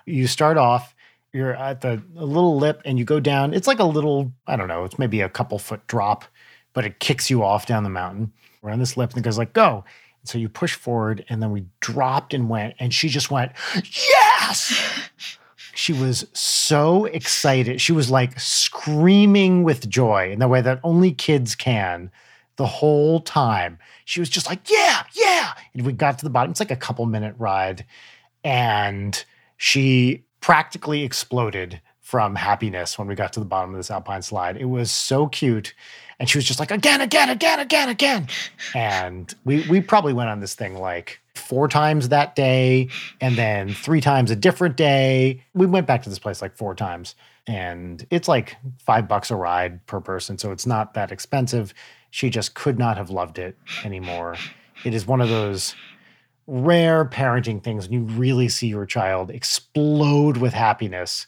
you 0.06 0.26
start 0.26 0.56
off, 0.56 0.94
you're 1.34 1.54
at 1.54 1.82
the 1.82 2.02
little 2.14 2.56
lip, 2.56 2.80
and 2.86 2.98
you 2.98 3.04
go 3.04 3.20
down. 3.20 3.52
It's 3.52 3.66
like 3.66 3.78
a 3.78 3.84
little, 3.84 4.32
I 4.46 4.56
don't 4.56 4.68
know, 4.68 4.84
it's 4.84 4.98
maybe 4.98 5.20
a 5.20 5.28
couple 5.28 5.58
foot 5.58 5.86
drop, 5.86 6.24
but 6.78 6.84
it 6.84 7.00
kicks 7.00 7.28
you 7.28 7.42
off 7.42 7.66
down 7.66 7.82
the 7.82 7.90
mountain. 7.90 8.32
We're 8.62 8.70
on 8.70 8.78
this 8.78 8.96
lip, 8.96 9.10
and 9.10 9.18
it 9.18 9.24
goes 9.24 9.36
like, 9.36 9.52
go. 9.52 9.84
So 10.22 10.38
you 10.38 10.48
push 10.48 10.76
forward, 10.76 11.24
and 11.28 11.42
then 11.42 11.50
we 11.50 11.64
dropped 11.80 12.32
and 12.34 12.48
went, 12.48 12.76
and 12.78 12.94
she 12.94 13.08
just 13.08 13.32
went, 13.32 13.50
Yes! 13.74 14.80
She 15.74 15.92
was 15.92 16.26
so 16.32 17.06
excited. 17.06 17.80
She 17.80 17.90
was 17.92 18.10
like 18.12 18.38
screaming 18.38 19.64
with 19.64 19.88
joy 19.88 20.30
in 20.30 20.38
the 20.38 20.46
way 20.46 20.60
that 20.60 20.78
only 20.84 21.12
kids 21.12 21.56
can 21.56 22.12
the 22.56 22.66
whole 22.66 23.18
time. 23.20 23.78
She 24.04 24.20
was 24.20 24.28
just 24.28 24.46
like, 24.46 24.70
Yeah, 24.70 25.02
yeah. 25.14 25.54
And 25.74 25.84
we 25.84 25.92
got 25.92 26.16
to 26.18 26.24
the 26.24 26.30
bottom. 26.30 26.52
It's 26.52 26.60
like 26.60 26.70
a 26.70 26.76
couple 26.76 27.06
minute 27.06 27.34
ride. 27.38 27.84
And 28.44 29.24
she 29.56 30.26
practically 30.40 31.02
exploded 31.02 31.80
from 32.08 32.36
happiness 32.36 32.98
when 32.98 33.06
we 33.06 33.14
got 33.14 33.34
to 33.34 33.40
the 33.40 33.44
bottom 33.44 33.70
of 33.70 33.76
this 33.76 33.90
alpine 33.90 34.22
slide. 34.22 34.56
It 34.56 34.64
was 34.64 34.92
so 34.92 35.26
cute. 35.26 35.74
And 36.20 36.28
she 36.28 36.36
was 36.38 36.44
just 36.44 36.58
like, 36.58 36.70
again, 36.70 37.00
again, 37.00 37.30
again, 37.30 37.60
again, 37.60 37.88
again. 37.88 38.28
And 38.74 39.32
we 39.44 39.66
we 39.68 39.80
probably 39.80 40.12
went 40.12 40.30
on 40.30 40.40
this 40.40 40.54
thing 40.54 40.76
like 40.76 41.20
four 41.34 41.68
times 41.68 42.08
that 42.08 42.34
day 42.34 42.88
and 43.20 43.36
then 43.36 43.72
three 43.72 44.00
times 44.00 44.30
a 44.30 44.36
different 44.36 44.76
day. 44.76 45.44
We 45.54 45.66
went 45.66 45.86
back 45.86 46.02
to 46.02 46.08
this 46.08 46.18
place 46.18 46.42
like 46.42 46.56
four 46.56 46.74
times. 46.74 47.14
And 47.46 48.06
it's 48.10 48.28
like 48.28 48.56
five 48.78 49.08
bucks 49.08 49.30
a 49.30 49.36
ride 49.36 49.86
per 49.86 50.00
person. 50.00 50.36
So 50.36 50.52
it's 50.52 50.66
not 50.66 50.94
that 50.94 51.10
expensive. 51.10 51.72
She 52.10 52.28
just 52.28 52.54
could 52.54 52.78
not 52.78 52.98
have 52.98 53.08
loved 53.10 53.38
it 53.38 53.56
anymore. 53.84 54.36
It 54.84 54.92
is 54.92 55.06
one 55.06 55.20
of 55.20 55.28
those 55.28 55.74
rare 56.46 57.04
parenting 57.04 57.62
things 57.62 57.88
when 57.88 57.92
you 57.92 58.14
really 58.16 58.48
see 58.48 58.68
your 58.68 58.86
child 58.86 59.30
explode 59.30 60.38
with 60.38 60.52
happiness. 60.52 61.26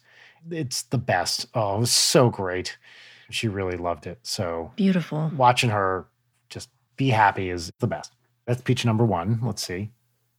It's 0.50 0.82
the 0.82 0.98
best. 0.98 1.46
Oh, 1.54 1.76
it 1.76 1.80
was 1.80 1.92
so 1.92 2.30
great. 2.30 2.76
She 3.30 3.48
really 3.48 3.76
loved 3.76 4.06
it. 4.06 4.18
So 4.22 4.72
Beautiful. 4.76 5.30
watching 5.36 5.70
her 5.70 6.06
just 6.48 6.68
be 6.96 7.08
happy 7.08 7.50
is 7.50 7.72
the 7.78 7.86
best. 7.86 8.12
That's 8.46 8.62
peach 8.62 8.84
number 8.84 9.04
one. 9.04 9.40
Let's 9.42 9.62
see. 9.62 9.90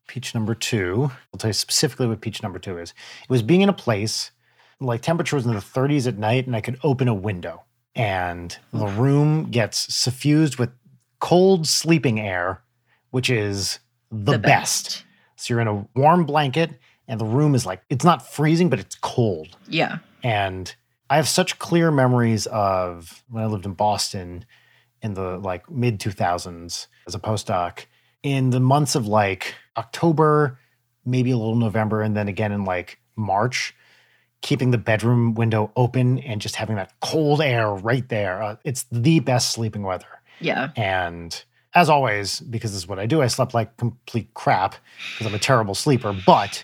Peach 0.08 0.36
number 0.36 0.54
two. 0.54 1.12
I'll 1.34 1.38
tell 1.38 1.50
you 1.50 1.54
specifically 1.54 2.08
what 2.08 2.22
peach 2.22 2.44
number 2.44 2.60
two 2.60 2.78
is. 2.78 2.94
It 3.24 3.30
was 3.30 3.42
being 3.42 3.62
in 3.62 3.70
a 3.70 3.74
place 3.74 4.32
like 4.82 5.02
temperature 5.02 5.36
was 5.36 5.46
in 5.46 5.54
the 5.54 5.60
30s 5.60 6.08
at 6.08 6.18
night, 6.18 6.48
and 6.48 6.56
I 6.56 6.62
could 6.62 6.80
open 6.84 7.08
a 7.08 7.14
window, 7.14 7.64
and 7.96 8.58
the 8.74 8.88
room 8.88 9.52
gets 9.52 9.94
suffused 9.94 10.58
with 10.58 10.72
cold 11.20 11.68
sleeping 11.68 12.20
air, 12.20 12.62
which 13.12 13.30
is 13.30 13.80
the, 14.12 14.40
best. 14.40 15.04
So 15.36 15.54
you're 15.54 15.62
in 15.62 15.68
a 15.68 15.88
warm 15.96 16.26
blanket, 16.26 16.72
and 17.08 17.20
the 17.20 17.26
room 17.26 17.56
is 17.56 17.66
like 17.66 17.84
it's 17.90 18.04
not 18.04 18.28
freezing, 18.28 18.70
but 18.70 18.80
it's 18.80 18.96
cold. 18.96 19.56
Yeah. 19.68 20.00
And 20.24 20.74
I 21.12 21.18
have 21.18 21.28
such 21.28 21.60
clear 21.60 21.92
memories 21.92 22.48
of 22.48 23.22
when 23.30 23.44
I 23.44 23.48
lived 23.48 23.66
in 23.66 23.74
Boston 23.74 24.46
in 25.02 25.14
the 25.14 25.38
like 25.40 25.70
mid 25.70 26.00
2000s 26.00 26.88
as 27.06 27.14
a 27.14 27.20
postdoc 27.20 27.86
in 28.24 28.52
the 28.52 28.62
months 28.62 28.96
of 28.96 29.08
like 29.08 29.54
October, 29.76 30.58
maybe 31.04 31.32
a 31.32 31.38
little 31.38 31.58
November, 31.58 32.02
and 32.02 32.16
then 32.16 32.30
again 32.30 32.54
in 32.54 32.64
like 32.64 32.98
March, 33.18 33.76
keeping 34.40 34.72
the 34.72 34.78
bedroom 34.78 35.34
window 35.34 35.74
open 35.76 36.18
and 36.20 36.40
just 36.40 36.56
having 36.56 36.78
that 36.78 36.94
cold 37.02 37.42
air 37.42 37.74
right 37.74 38.08
there. 38.08 38.42
Uh, 38.42 38.56
it's 38.64 38.86
the 38.90 39.20
best 39.20 39.52
sleeping 39.52 39.84
weather. 39.84 40.22
Yeah. 40.40 40.70
And 40.78 41.44
as 41.74 41.90
always, 41.90 42.40
because 42.40 42.72
this 42.72 42.84
is 42.84 42.88
what 42.88 43.00
I 43.00 43.06
do, 43.06 43.22
I 43.22 43.28
slept 43.28 43.54
like 43.54 43.76
complete 43.76 44.34
crap 44.34 44.76
because 45.12 45.28
I'm 45.28 45.36
a 45.36 45.40
terrible 45.40 45.76
sleeper, 45.76 46.16
but 46.26 46.64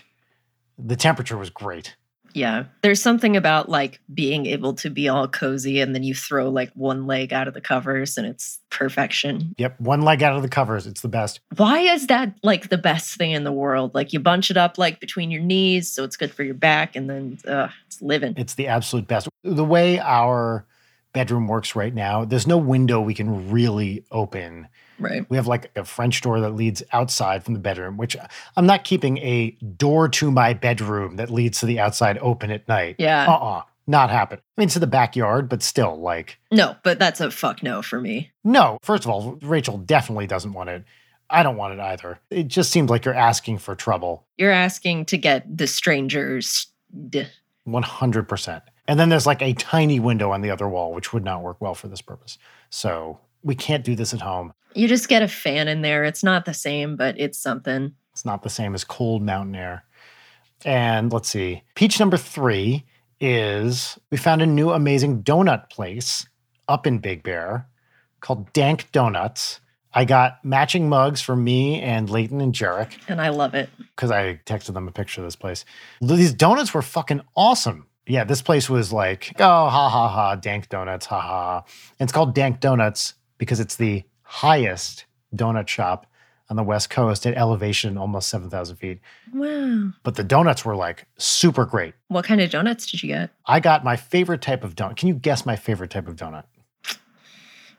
the 0.78 0.96
temperature 0.96 1.36
was 1.36 1.50
great. 1.50 1.96
Yeah. 2.34 2.64
There's 2.82 3.02
something 3.02 3.36
about 3.36 3.68
like 3.68 4.00
being 4.12 4.46
able 4.46 4.74
to 4.74 4.90
be 4.90 5.08
all 5.08 5.28
cozy 5.28 5.80
and 5.80 5.94
then 5.94 6.02
you 6.02 6.14
throw 6.14 6.48
like 6.48 6.70
one 6.74 7.06
leg 7.06 7.32
out 7.32 7.48
of 7.48 7.54
the 7.54 7.60
covers 7.60 8.16
and 8.16 8.26
it's 8.26 8.58
perfection. 8.70 9.54
Yep, 9.58 9.80
one 9.80 10.02
leg 10.02 10.22
out 10.22 10.36
of 10.36 10.42
the 10.42 10.48
covers. 10.48 10.86
It's 10.86 11.00
the 11.00 11.08
best. 11.08 11.40
Why 11.56 11.80
is 11.80 12.06
that 12.08 12.34
like 12.42 12.68
the 12.68 12.78
best 12.78 13.16
thing 13.16 13.32
in 13.32 13.44
the 13.44 13.52
world? 13.52 13.94
Like 13.94 14.12
you 14.12 14.20
bunch 14.20 14.50
it 14.50 14.56
up 14.56 14.78
like 14.78 15.00
between 15.00 15.30
your 15.30 15.42
knees 15.42 15.90
so 15.90 16.04
it's 16.04 16.16
good 16.16 16.32
for 16.32 16.42
your 16.42 16.54
back 16.54 16.96
and 16.96 17.08
then 17.08 17.38
uh, 17.46 17.68
it's 17.86 18.00
living. 18.02 18.34
It's 18.36 18.54
the 18.54 18.68
absolute 18.68 19.06
best. 19.06 19.28
The 19.44 19.64
way 19.64 19.98
our 19.98 20.66
bedroom 21.12 21.48
works 21.48 21.74
right 21.74 21.94
now, 21.94 22.24
there's 22.24 22.46
no 22.46 22.58
window 22.58 23.00
we 23.00 23.14
can 23.14 23.50
really 23.50 24.04
open. 24.10 24.68
Right. 24.98 25.24
We 25.30 25.36
have 25.36 25.46
like 25.46 25.70
a 25.76 25.84
French 25.84 26.20
door 26.22 26.40
that 26.40 26.50
leads 26.50 26.82
outside 26.92 27.44
from 27.44 27.54
the 27.54 27.60
bedroom, 27.60 27.96
which 27.96 28.16
I'm 28.56 28.66
not 28.66 28.84
keeping 28.84 29.18
a 29.18 29.50
door 29.76 30.08
to 30.10 30.30
my 30.30 30.54
bedroom 30.54 31.16
that 31.16 31.30
leads 31.30 31.60
to 31.60 31.66
the 31.66 31.78
outside 31.80 32.18
open 32.18 32.50
at 32.50 32.66
night. 32.68 32.96
Yeah. 32.98 33.26
Uh 33.26 33.36
uh 33.36 33.62
Not 33.86 34.10
happen. 34.10 34.38
I 34.38 34.60
mean, 34.60 34.68
in 34.74 34.80
the 34.80 34.86
backyard, 34.86 35.48
but 35.48 35.62
still, 35.62 36.00
like, 36.00 36.38
No, 36.50 36.76
but 36.82 36.98
that's 36.98 37.20
a 37.20 37.30
fuck 37.30 37.62
no 37.62 37.80
for 37.82 38.00
me. 38.00 38.30
no. 38.44 38.78
First 38.82 39.04
of 39.04 39.10
all, 39.10 39.38
Rachel 39.42 39.78
definitely 39.78 40.26
doesn't 40.26 40.52
want 40.52 40.68
it. 40.70 40.84
I 41.30 41.42
don't 41.42 41.56
want 41.56 41.74
it 41.74 41.80
either. 41.80 42.18
It 42.30 42.48
just 42.48 42.70
seems 42.70 42.88
like 42.90 43.04
you're 43.04 43.14
asking 43.14 43.58
for 43.58 43.74
trouble. 43.74 44.26
You're 44.38 44.50
asking 44.50 45.04
to 45.06 45.18
get 45.18 45.58
the 45.58 45.66
strangers. 45.66 46.68
100%. 47.66 48.62
And 48.86 48.98
then 48.98 49.08
there's 49.10 49.26
like 49.26 49.42
a 49.42 49.52
tiny 49.52 50.00
window 50.00 50.30
on 50.30 50.40
the 50.40 50.50
other 50.50 50.66
wall, 50.68 50.92
which 50.94 51.12
would 51.12 51.24
not 51.24 51.42
work 51.42 51.58
well 51.60 51.74
for 51.74 51.88
this 51.88 52.00
purpose. 52.00 52.38
So 52.70 53.20
we 53.42 53.54
can't 53.54 53.84
do 53.84 53.94
this 53.94 54.14
at 54.14 54.20
home. 54.22 54.54
You 54.78 54.86
just 54.86 55.08
get 55.08 55.22
a 55.22 55.28
fan 55.28 55.66
in 55.66 55.82
there. 55.82 56.04
It's 56.04 56.22
not 56.22 56.44
the 56.44 56.54
same, 56.54 56.94
but 56.96 57.18
it's 57.18 57.36
something. 57.38 57.92
It's 58.12 58.24
not 58.24 58.42
the 58.42 58.50
same 58.50 58.74
as 58.74 58.84
cold 58.84 59.22
mountain 59.22 59.56
air. 59.56 59.84
And 60.64 61.12
let's 61.12 61.28
see. 61.28 61.62
Peach 61.74 61.98
number 61.98 62.16
three 62.16 62.84
is 63.20 63.98
we 64.10 64.16
found 64.16 64.40
a 64.40 64.46
new 64.46 64.70
amazing 64.70 65.22
donut 65.24 65.68
place 65.70 66.28
up 66.68 66.86
in 66.86 66.98
Big 66.98 67.24
Bear 67.24 67.66
called 68.20 68.52
Dank 68.52 68.90
Donuts. 68.92 69.60
I 69.94 70.04
got 70.04 70.44
matching 70.44 70.88
mugs 70.88 71.20
for 71.20 71.34
me 71.34 71.80
and 71.80 72.08
Leighton 72.08 72.40
and 72.40 72.52
Jarek 72.54 72.92
And 73.08 73.20
I 73.20 73.30
love 73.30 73.54
it. 73.54 73.70
because 73.96 74.12
I 74.12 74.40
texted 74.46 74.74
them 74.74 74.86
a 74.86 74.92
picture 74.92 75.20
of 75.22 75.26
this 75.26 75.34
place. 75.36 75.64
These 76.00 76.34
donuts 76.34 76.72
were 76.72 76.82
fucking 76.82 77.22
awesome. 77.36 77.86
Yeah, 78.06 78.24
this 78.24 78.42
place 78.42 78.70
was 78.70 78.92
like, 78.92 79.32
oh, 79.40 79.68
ha 79.68 79.88
ha 79.88 80.08
ha, 80.08 80.34
Dank 80.36 80.68
Donuts, 80.68 81.06
ha 81.06 81.20
ha. 81.20 81.64
And 81.98 82.06
it's 82.06 82.12
called 82.12 82.34
Dank 82.34 82.60
Donuts 82.60 83.14
because 83.38 83.60
it's 83.60 83.76
the 83.76 84.04
highest 84.28 85.06
donut 85.34 85.66
shop 85.68 86.06
on 86.50 86.56
the 86.56 86.62
West 86.62 86.90
Coast 86.90 87.26
at 87.26 87.36
elevation 87.36 87.98
almost 87.98 88.28
7,000 88.28 88.76
feet. 88.76 89.00
Wow. 89.32 89.90
But 90.02 90.14
the 90.16 90.24
donuts 90.24 90.64
were 90.64 90.76
like 90.76 91.06
super 91.18 91.64
great. 91.64 91.94
What 92.08 92.24
kind 92.24 92.40
of 92.40 92.50
donuts 92.50 92.86
did 92.86 93.02
you 93.02 93.08
get? 93.08 93.30
I 93.46 93.60
got 93.60 93.84
my 93.84 93.96
favorite 93.96 94.42
type 94.42 94.64
of 94.64 94.74
donut. 94.74 94.96
Can 94.96 95.08
you 95.08 95.14
guess 95.14 95.44
my 95.44 95.56
favorite 95.56 95.90
type 95.90 96.08
of 96.08 96.16
donut? 96.16 96.44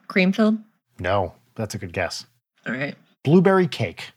Cream 0.07 0.31
filled? 0.31 0.57
No, 0.99 1.33
that's 1.55 1.75
a 1.75 1.77
good 1.77 1.93
guess. 1.93 2.25
All 2.67 2.73
right. 2.73 2.95
Blueberry 3.23 3.67
cake. 3.67 4.11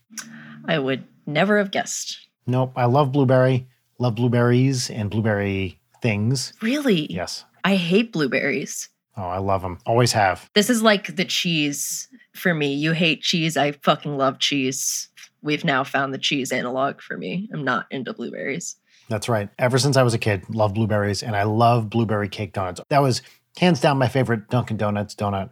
I 0.66 0.78
would 0.78 1.04
never 1.26 1.58
have 1.58 1.70
guessed. 1.70 2.18
Nope, 2.46 2.72
I 2.76 2.86
love 2.86 3.12
blueberry, 3.12 3.68
love 3.98 4.14
blueberries 4.14 4.90
and 4.90 5.10
blueberry 5.10 5.78
things. 6.00 6.52
Really? 6.60 7.12
Yes. 7.12 7.44
I 7.64 7.76
hate 7.76 8.12
blueberries. 8.12 8.88
Oh, 9.16 9.22
I 9.22 9.38
love 9.38 9.62
them. 9.62 9.78
Always 9.86 10.12
have. 10.12 10.50
This 10.54 10.70
is 10.70 10.82
like 10.82 11.16
the 11.16 11.24
cheese 11.24 12.08
for 12.34 12.54
me. 12.54 12.74
You 12.74 12.92
hate 12.92 13.22
cheese. 13.22 13.56
I 13.56 13.72
fucking 13.72 14.16
love 14.16 14.38
cheese. 14.38 15.08
We've 15.42 15.64
now 15.64 15.84
found 15.84 16.14
the 16.14 16.18
cheese 16.18 16.52
analog 16.52 17.00
for 17.00 17.16
me. 17.16 17.48
I'm 17.52 17.64
not 17.64 17.86
into 17.90 18.12
blueberries. 18.12 18.76
That's 19.08 19.28
right. 19.28 19.48
Ever 19.58 19.78
since 19.78 19.96
I 19.96 20.02
was 20.02 20.14
a 20.14 20.18
kid, 20.18 20.44
love 20.48 20.74
blueberries, 20.74 21.22
and 21.22 21.36
I 21.36 21.42
love 21.42 21.90
blueberry 21.90 22.28
cake 22.28 22.52
donuts. 22.52 22.80
That 22.88 23.02
was 23.02 23.22
hands 23.58 23.80
down 23.80 23.98
my 23.98 24.08
favorite 24.08 24.48
Dunkin' 24.48 24.76
Donuts 24.76 25.14
donut. 25.14 25.50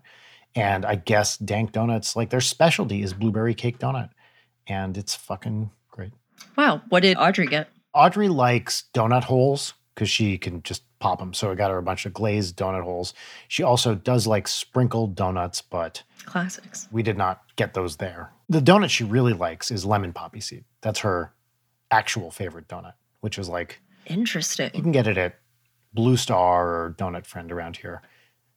And 0.55 0.85
I 0.85 0.97
guess 0.97 1.37
Dank 1.37 1.73
Donuts, 1.73 2.17
like 2.17 2.31
their 2.31 2.41
specialty 2.41 3.03
is 3.03 3.13
blueberry 3.13 3.55
cake 3.55 3.79
donut, 3.79 4.11
and 4.67 4.97
it's 4.99 5.15
fucking 5.15 5.71
great. 5.91 6.13
Wow. 6.57 6.83
What 6.89 7.03
did 7.03 7.17
Audrey 7.19 7.47
get? 7.47 7.69
Audrey 7.95 8.29
likes 8.29 8.85
donut 8.95 9.25
holes 9.25 9.75
because 9.95 10.11
she 10.11 10.39
can 10.39 10.63
just 10.63 10.83
pop 11.01 11.19
them. 11.19 11.35
So 11.35 11.51
I 11.51 11.55
got 11.55 11.71
her 11.71 11.79
a 11.79 11.83
bunch 11.83 12.07
of 12.07 12.13
glazed 12.13 12.57
donut 12.57 12.85
holes. 12.85 13.13
She 13.49 13.63
also 13.63 13.95
does 13.95 14.27
like 14.27 14.47
sprinkled 14.47 15.15
donuts, 15.17 15.61
but 15.63 16.03
Classics. 16.27 16.87
we 16.93 17.03
did 17.03 17.17
not 17.19 17.43
get 17.57 17.75
those 17.75 17.97
there. 17.97 18.31
The 18.49 18.61
donut 18.61 18.91
she 18.91 19.05
really 19.05 19.33
likes 19.33 19.71
is 19.71 19.85
lemon 19.85 20.13
poppy 20.13 20.41
seed. 20.41 20.65
That's 20.83 21.01
her 21.01 21.33
actual 21.91 22.31
favorite 22.31 22.69
donut, 22.69 22.93
which 23.21 23.39
is 23.39 23.49
like 23.49 23.81
interesting. 24.07 24.71
you 24.75 24.83
can 24.83 24.93
get 24.93 25.07
it 25.07 25.19
at 25.19 25.37
Blue 25.93 26.17
Star 26.17 26.69
or 26.69 26.95
Donut 26.99 27.27
Friend 27.27 27.51
around 27.51 27.79
here. 27.79 28.03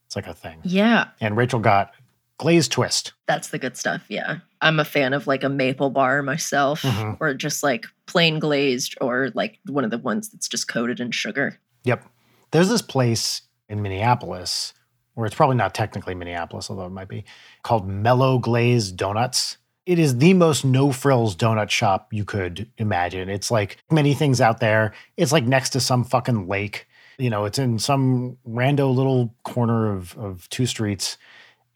It's 0.05 0.15
like 0.15 0.27
a 0.27 0.33
thing. 0.33 0.59
Yeah. 0.63 1.07
And 1.19 1.35
Rachel 1.35 1.59
got 1.59 1.93
glazed 2.37 2.71
twist. 2.71 3.13
That's 3.27 3.47
the 3.47 3.57
good 3.57 3.77
stuff. 3.77 4.03
Yeah. 4.09 4.39
I'm 4.61 4.79
a 4.79 4.85
fan 4.85 5.13
of 5.13 5.27
like 5.27 5.43
a 5.43 5.49
maple 5.49 5.89
bar 5.89 6.21
myself, 6.21 6.81
Mhm. 6.83 7.17
or 7.19 7.33
just 7.33 7.63
like 7.63 7.85
plain 8.05 8.37
glazed, 8.39 8.95
or 9.01 9.31
like 9.33 9.59
one 9.65 9.83
of 9.83 9.91
the 9.91 9.97
ones 9.97 10.29
that's 10.29 10.47
just 10.47 10.67
coated 10.67 10.99
in 10.99 11.11
sugar. 11.11 11.59
Yep. 11.85 12.05
There's 12.53 12.69
this 12.69 12.83
place 12.83 13.41
in 13.67 13.81
Minneapolis, 13.81 14.75
where 15.15 15.25
it's 15.25 15.35
probably 15.35 15.55
not 15.55 15.73
technically 15.73 16.13
Minneapolis, 16.13 16.69
although 16.69 16.85
it 16.85 16.91
might 16.91 17.07
be, 17.07 17.25
called 17.63 17.87
Mellow 17.87 18.37
Glazed 18.37 18.95
Donuts. 18.95 19.57
It 19.87 19.97
is 19.97 20.19
the 20.19 20.35
most 20.35 20.63
no 20.63 20.91
frills 20.91 21.35
donut 21.35 21.71
shop 21.71 22.13
you 22.13 22.23
could 22.23 22.69
imagine. 22.77 23.27
It's 23.27 23.49
like 23.49 23.77
many 23.89 24.13
things 24.13 24.39
out 24.39 24.59
there. 24.59 24.93
It's 25.17 25.31
like 25.31 25.45
next 25.45 25.71
to 25.71 25.79
some 25.79 26.03
fucking 26.03 26.47
lake. 26.47 26.87
You 27.17 27.31
know, 27.31 27.45
it's 27.45 27.57
in 27.57 27.79
some 27.79 28.37
rando 28.47 28.93
little 28.93 29.33
corner 29.43 29.91
of, 29.91 30.15
of 30.15 30.47
two 30.49 30.67
streets. 30.67 31.17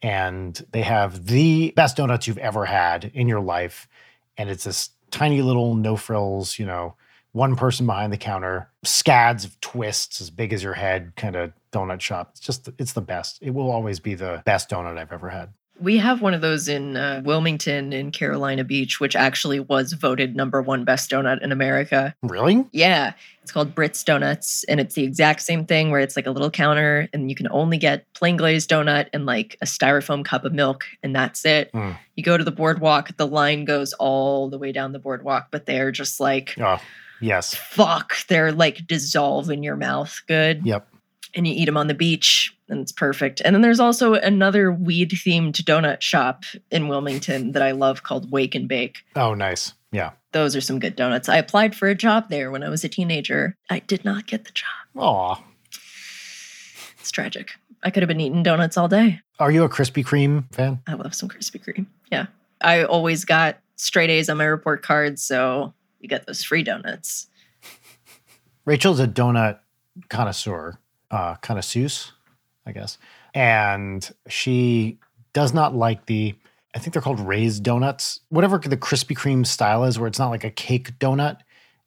And 0.00 0.64
they 0.70 0.82
have 0.82 1.26
the 1.26 1.72
best 1.74 1.96
donuts 1.96 2.28
you've 2.28 2.38
ever 2.38 2.66
had 2.66 3.10
in 3.14 3.26
your 3.26 3.40
life. 3.40 3.88
And 4.36 4.48
it's 4.48 4.62
this 4.62 4.90
tiny 5.10 5.42
little 5.42 5.74
no 5.74 5.96
frills, 5.96 6.56
you 6.56 6.66
know, 6.66 6.94
one 7.32 7.56
person 7.56 7.86
behind 7.86 8.12
the 8.12 8.16
counter, 8.16 8.70
scads 8.84 9.44
of 9.44 9.60
twists 9.60 10.20
as 10.20 10.30
big 10.30 10.52
as 10.52 10.62
your 10.62 10.74
head 10.74 11.12
kind 11.16 11.36
of 11.36 11.52
donut 11.72 12.00
shop. 12.00 12.30
It's 12.32 12.40
just, 12.40 12.68
it's 12.78 12.92
the 12.92 13.00
best. 13.00 13.38
It 13.42 13.50
will 13.50 13.70
always 13.70 14.00
be 14.00 14.14
the 14.14 14.42
best 14.44 14.70
donut 14.70 14.98
I've 14.98 15.12
ever 15.12 15.30
had. 15.30 15.52
We 15.80 15.98
have 15.98 16.20
one 16.20 16.34
of 16.34 16.40
those 16.40 16.66
in 16.66 16.96
uh, 16.96 17.22
Wilmington 17.24 17.92
in 17.92 18.10
Carolina 18.10 18.64
Beach, 18.64 18.98
which 18.98 19.14
actually 19.14 19.60
was 19.60 19.92
voted 19.92 20.34
number 20.34 20.60
one 20.60 20.84
best 20.84 21.08
donut 21.08 21.40
in 21.40 21.52
America. 21.52 22.16
Really? 22.20 22.66
Yeah, 22.72 23.12
it's 23.44 23.52
called 23.52 23.76
Britt's 23.76 24.02
Donuts, 24.02 24.64
and 24.64 24.80
it's 24.80 24.96
the 24.96 25.04
exact 25.04 25.40
same 25.40 25.64
thing 25.64 25.92
where 25.92 26.00
it's 26.00 26.16
like 26.16 26.26
a 26.26 26.32
little 26.32 26.50
counter, 26.50 27.08
and 27.12 27.30
you 27.30 27.36
can 27.36 27.46
only 27.52 27.78
get 27.78 28.12
plain 28.12 28.36
glazed 28.36 28.68
donut 28.68 29.06
and 29.12 29.24
like 29.24 29.56
a 29.62 29.66
styrofoam 29.66 30.24
cup 30.24 30.44
of 30.44 30.52
milk, 30.52 30.84
and 31.04 31.14
that's 31.14 31.44
it. 31.44 31.70
Mm. 31.72 31.96
You 32.16 32.24
go 32.24 32.36
to 32.36 32.42
the 32.42 32.50
boardwalk, 32.50 33.16
the 33.16 33.28
line 33.28 33.64
goes 33.64 33.92
all 33.92 34.50
the 34.50 34.58
way 34.58 34.72
down 34.72 34.90
the 34.90 34.98
boardwalk, 34.98 35.46
but 35.52 35.66
they're 35.66 35.92
just 35.92 36.18
like, 36.18 36.56
Oh, 36.58 36.80
yes. 37.20 37.54
fuck, 37.54 38.26
they're 38.28 38.52
like 38.52 38.86
dissolve 38.86 39.50
in 39.50 39.62
your 39.62 39.76
mouth 39.76 40.20
good. 40.26 40.64
Yep. 40.64 40.88
And 41.34 41.46
you 41.46 41.52
eat 41.54 41.66
them 41.66 41.76
on 41.76 41.88
the 41.88 41.94
beach, 41.94 42.56
and 42.70 42.80
it's 42.80 42.92
perfect. 42.92 43.42
And 43.44 43.54
then 43.54 43.60
there's 43.60 43.80
also 43.80 44.14
another 44.14 44.72
weed 44.72 45.10
themed 45.10 45.62
donut 45.62 46.00
shop 46.00 46.44
in 46.70 46.88
Wilmington 46.88 47.52
that 47.52 47.62
I 47.62 47.72
love 47.72 48.02
called 48.02 48.32
Wake 48.32 48.54
and 48.54 48.66
Bake. 48.66 48.98
Oh, 49.14 49.34
nice. 49.34 49.74
Yeah. 49.92 50.12
Those 50.32 50.56
are 50.56 50.60
some 50.62 50.78
good 50.78 50.96
donuts. 50.96 51.28
I 51.28 51.36
applied 51.36 51.74
for 51.74 51.88
a 51.88 51.94
job 51.94 52.30
there 52.30 52.50
when 52.50 52.62
I 52.62 52.70
was 52.70 52.82
a 52.82 52.88
teenager. 52.88 53.56
I 53.68 53.80
did 53.80 54.04
not 54.04 54.26
get 54.26 54.44
the 54.44 54.52
job. 54.52 54.66
Aw. 54.96 55.42
It's 56.98 57.10
tragic. 57.10 57.52
I 57.82 57.90
could 57.90 58.02
have 58.02 58.08
been 58.08 58.20
eating 58.20 58.42
donuts 58.42 58.76
all 58.76 58.88
day. 58.88 59.20
Are 59.38 59.50
you 59.50 59.64
a 59.64 59.68
Krispy 59.68 60.04
Kreme 60.04 60.52
fan? 60.52 60.80
I 60.86 60.94
love 60.94 61.14
some 61.14 61.28
Krispy 61.28 61.62
Kreme. 61.64 61.86
Yeah. 62.10 62.26
I 62.60 62.84
always 62.84 63.24
got 63.24 63.58
straight 63.76 64.10
A's 64.10 64.28
on 64.28 64.36
my 64.36 64.44
report 64.44 64.82
card, 64.82 65.18
so 65.18 65.72
you 66.00 66.08
get 66.08 66.26
those 66.26 66.42
free 66.42 66.62
donuts. 66.62 67.26
Rachel's 68.64 69.00
a 69.00 69.08
donut 69.08 69.60
connoisseur, 70.08 70.78
uh, 71.10 71.34
connoisseuse, 71.36 72.12
I 72.66 72.72
guess. 72.72 72.98
And 73.34 74.08
she 74.28 74.98
does 75.32 75.54
not 75.54 75.74
like 75.74 76.06
the, 76.06 76.34
I 76.74 76.78
think 76.78 76.92
they're 76.92 77.02
called 77.02 77.20
raised 77.20 77.62
donuts, 77.62 78.20
whatever 78.28 78.58
the 78.58 78.76
Krispy 78.76 79.16
Kreme 79.16 79.46
style 79.46 79.84
is, 79.84 79.98
where 79.98 80.06
it's 80.06 80.18
not 80.18 80.30
like 80.30 80.44
a 80.44 80.50
cake 80.50 80.98
donut. 80.98 81.38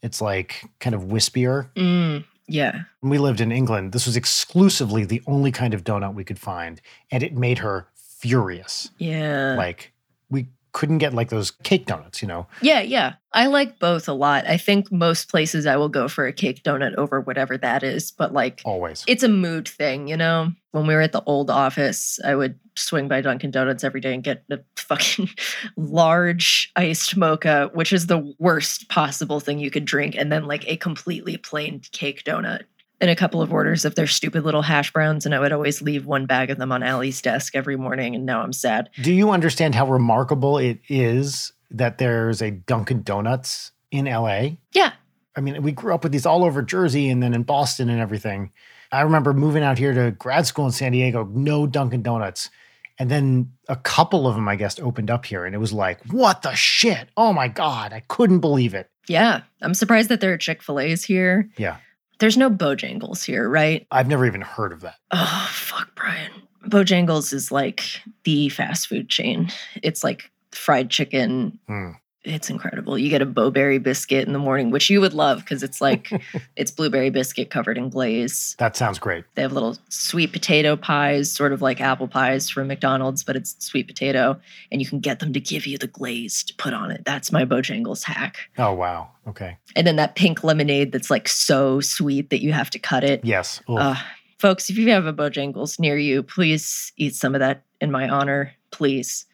It's 0.02 0.22
like 0.22 0.64
kind 0.80 0.96
of 0.96 1.04
wispier. 1.04 1.70
Mm, 1.76 2.26
yeah. 2.48 2.82
When 3.02 3.12
we 3.12 3.20
lived 3.20 3.42
in 3.42 3.52
England, 3.52 3.92
this 3.92 4.08
was 4.08 4.18
exclusively 4.18 5.06
the 5.06 5.22
only 5.28 5.52
kind 5.52 5.74
of 5.74 5.84
donut 5.84 6.16
we 6.16 6.24
could 6.24 6.40
find. 6.40 6.82
And 7.12 7.22
it 7.22 7.36
made 7.36 7.60
her 7.60 7.88
furious. 7.94 8.90
Yeah. 8.98 9.56
Like, 9.56 9.94
we 10.30 10.48
couldn't 10.74 11.00
get 11.00 11.14
like 11.14 11.30
those 11.30 11.52
cake 11.52 11.86
donuts, 11.86 12.22
you 12.22 12.28
know? 12.28 12.48
yeah, 12.62 12.82
yeah. 12.82 13.14
I 13.34 13.48
like 13.48 13.80
both 13.80 14.10
a 14.10 14.14
lot. 14.14 14.46
I 14.46 14.58
think 14.58 14.92
most 14.92 15.30
places 15.30 15.66
I 15.66 15.78
will 15.78 15.88
go 15.88 16.10
for 16.10 16.28
a 16.28 16.34
cake 16.34 16.64
donut 16.64 16.96
over 16.96 17.22
whatever 17.22 17.58
that 17.58 17.82
is, 17.82 18.12
but 18.12 18.34
like 18.34 18.62
Always. 18.66 19.06
it's 19.08 19.24
a 19.24 19.30
mood 19.30 19.68
thing, 19.70 20.08
you 20.10 20.18
know? 20.18 20.52
When 20.72 20.86
we 20.86 20.94
were 20.94 21.02
at 21.02 21.14
the 21.14 21.24
old 21.24 21.50
office, 21.50 22.20
I 22.26 22.36
would 22.36 22.60
swing 22.76 23.08
by 23.08 23.22
Dunkin' 23.22 23.52
Donuts 23.52 23.84
every 23.84 24.02
day 24.02 24.14
and 24.14 24.24
get 24.24 24.44
a 24.50 24.60
fucking 24.76 25.30
large 25.78 26.72
iced 26.76 27.16
mocha, 27.16 27.70
which 27.74 27.94
is 27.94 28.08
the 28.08 28.34
worst 28.40 28.90
possible 28.90 29.40
thing 29.40 29.60
you 29.60 29.72
could 29.72 29.86
drink, 29.86 30.16
and 30.18 30.32
then 30.32 30.46
like 30.46 30.68
a 30.68 30.78
completely 30.78 31.38
plain 31.38 31.82
cake 31.92 32.24
donut. 32.26 32.64
And 33.02 33.10
a 33.10 33.16
couple 33.16 33.42
of 33.42 33.52
orders 33.52 33.84
of 33.84 33.96
their 33.96 34.06
stupid 34.06 34.44
little 34.44 34.62
hash 34.62 34.94
browns, 34.94 35.26
and 35.26 35.34
I 35.34 35.40
would 35.40 35.52
always 35.52 35.82
leave 35.82 36.06
one 36.06 36.28
bag 36.28 36.52
of 36.52 36.60
them 36.60 36.72
on 36.72 36.84
Allie's 36.84 37.20
desk 37.20 37.56
every 37.56 37.76
morning, 37.76 38.14
and 38.14 38.28
now 38.28 38.44
I'm 38.44 38.54
sad. 38.54 38.92
Do 39.02 39.12
you 39.12 39.32
understand 39.32 39.74
how 39.74 39.88
remarkable 39.88 40.60
it 40.60 40.80
is 40.88 41.52
that 41.72 41.98
there's 41.98 42.44
a 42.44 42.52
Dunkin' 42.52 43.02
Donuts 43.02 43.72
in 43.90 44.06
LA? 44.06 44.50
Yeah. 44.72 44.94
I 45.36 45.42
mean, 45.42 45.64
we 45.64 45.72
grew 45.72 45.96
up 45.96 46.04
with 46.04 46.12
these 46.12 46.28
all 46.28 46.44
over 46.44 46.62
Jersey 46.62 47.10
and 47.10 47.24
then 47.24 47.34
in 47.34 47.42
Boston 47.42 47.90
and 47.90 48.00
everything. 48.00 48.52
I 48.92 49.02
remember 49.02 49.34
moving 49.34 49.64
out 49.64 49.80
here 49.80 49.94
to 49.94 50.12
grad 50.12 50.46
school 50.46 50.66
in 50.68 50.72
San 50.72 50.92
Diego, 50.92 51.24
no 51.24 51.66
Dunkin' 51.66 52.04
Donuts. 52.04 52.52
And 53.00 53.10
then 53.10 53.54
a 53.68 53.78
couple 53.78 54.28
of 54.28 54.36
them, 54.36 54.48
I 54.48 54.56
guess, 54.58 54.80
opened 54.80 55.10
up 55.10 55.26
here. 55.26 55.46
And 55.46 55.56
it 55.56 55.58
was 55.58 55.74
like, 55.74 56.06
what 56.12 56.44
the 56.44 56.54
shit? 56.54 57.08
Oh 57.18 57.34
my 57.34 57.48
God. 57.48 57.94
I 57.94 58.02
couldn't 58.02 58.42
believe 58.42 58.76
it. 58.76 58.92
Yeah. 59.08 59.42
I'm 59.62 59.74
surprised 59.74 60.10
that 60.10 60.22
there 60.22 60.34
are 60.34 60.38
Chick 60.38 60.62
fil 60.62 60.80
A's 60.80 61.04
here. 61.04 61.50
Yeah. 61.58 61.78
There's 62.22 62.38
no 62.38 62.52
Bojangles 62.52 63.26
here, 63.26 63.50
right? 63.50 63.88
I've 63.90 64.08
never 64.08 64.28
even 64.28 64.42
heard 64.42 64.74
of 64.74 64.82
that. 64.82 64.98
Oh, 65.10 65.50
fuck, 65.52 65.96
Brian. 65.96 66.32
Bojangles 66.68 67.34
is 67.34 67.52
like 67.52 67.84
the 68.26 68.50
fast 68.50 68.86
food 68.86 69.10
chain. 69.10 69.50
It's 69.82 70.04
like 70.04 70.30
fried 70.52 70.92
chicken. 70.92 71.58
Hmm. 71.68 71.94
It's 72.24 72.52
incredible. 72.52 73.00
You 73.00 73.10
get 73.10 73.24
a 73.24 73.26
Bo-Berry 73.26 73.80
biscuit 73.80 74.28
in 74.28 74.34
the 74.34 74.40
morning, 74.40 74.70
which 74.70 74.92
you 74.92 75.02
would 75.02 75.14
love 75.14 75.40
because 75.40 75.64
it's 75.64 75.82
like 75.82 76.12
it's 76.56 76.70
blueberry 76.70 77.10
biscuit 77.10 77.50
covered 77.50 77.80
in 77.80 77.90
glaze. 77.90 78.56
That 78.60 78.76
sounds 78.76 79.00
great. 79.00 79.26
They 79.34 79.42
have 79.42 79.54
little 79.54 79.78
sweet 79.90 80.32
potato 80.32 80.76
pies, 80.76 81.32
sort 81.32 81.52
of 81.52 81.64
like 81.64 81.82
apple 81.82 82.08
pies 82.08 82.48
from 82.48 82.68
McDonald's, 82.68 83.24
but 83.24 83.36
it's 83.36 83.56
sweet 83.64 83.88
potato, 83.88 84.40
and 84.72 84.80
you 84.80 84.88
can 84.88 85.00
get 85.00 85.20
them 85.20 85.34
to 85.34 85.40
give 85.40 85.66
you 85.66 85.80
the 85.80 85.88
glaze 85.88 86.44
to 86.44 86.54
put 86.56 86.74
on 86.74 86.92
it. 86.92 87.04
That's 87.06 87.32
my 87.32 87.44
Bojangles 87.44 88.04
hack. 88.04 88.38
Oh, 88.58 88.74
wow. 88.74 89.10
Okay. 89.28 89.58
And 89.76 89.88
then 89.88 89.96
that 89.96 90.16
pink 90.16 90.44
lemonade 90.44 90.92
that's 90.92 91.10
like 91.10 91.28
so 91.28 91.82
sweet 91.82 92.30
that 92.30 92.42
you 92.42 92.54
have 92.54 92.70
to 92.72 92.80
cut 92.80 93.04
it. 93.04 93.26
Yes. 93.26 93.62
Uh, 93.68 93.96
folks, 94.38 94.70
if 94.70 94.78
you 94.78 94.92
have 94.92 95.08
a 95.08 95.14
Bojangles 95.14 95.80
near 95.80 95.98
you, 95.98 96.22
please 96.22 96.92
eat 96.98 97.16
some 97.16 97.34
of 97.34 97.40
that 97.40 97.64
in 97.80 97.92
my 97.92 98.08
honor, 98.08 98.54
please. 98.70 99.26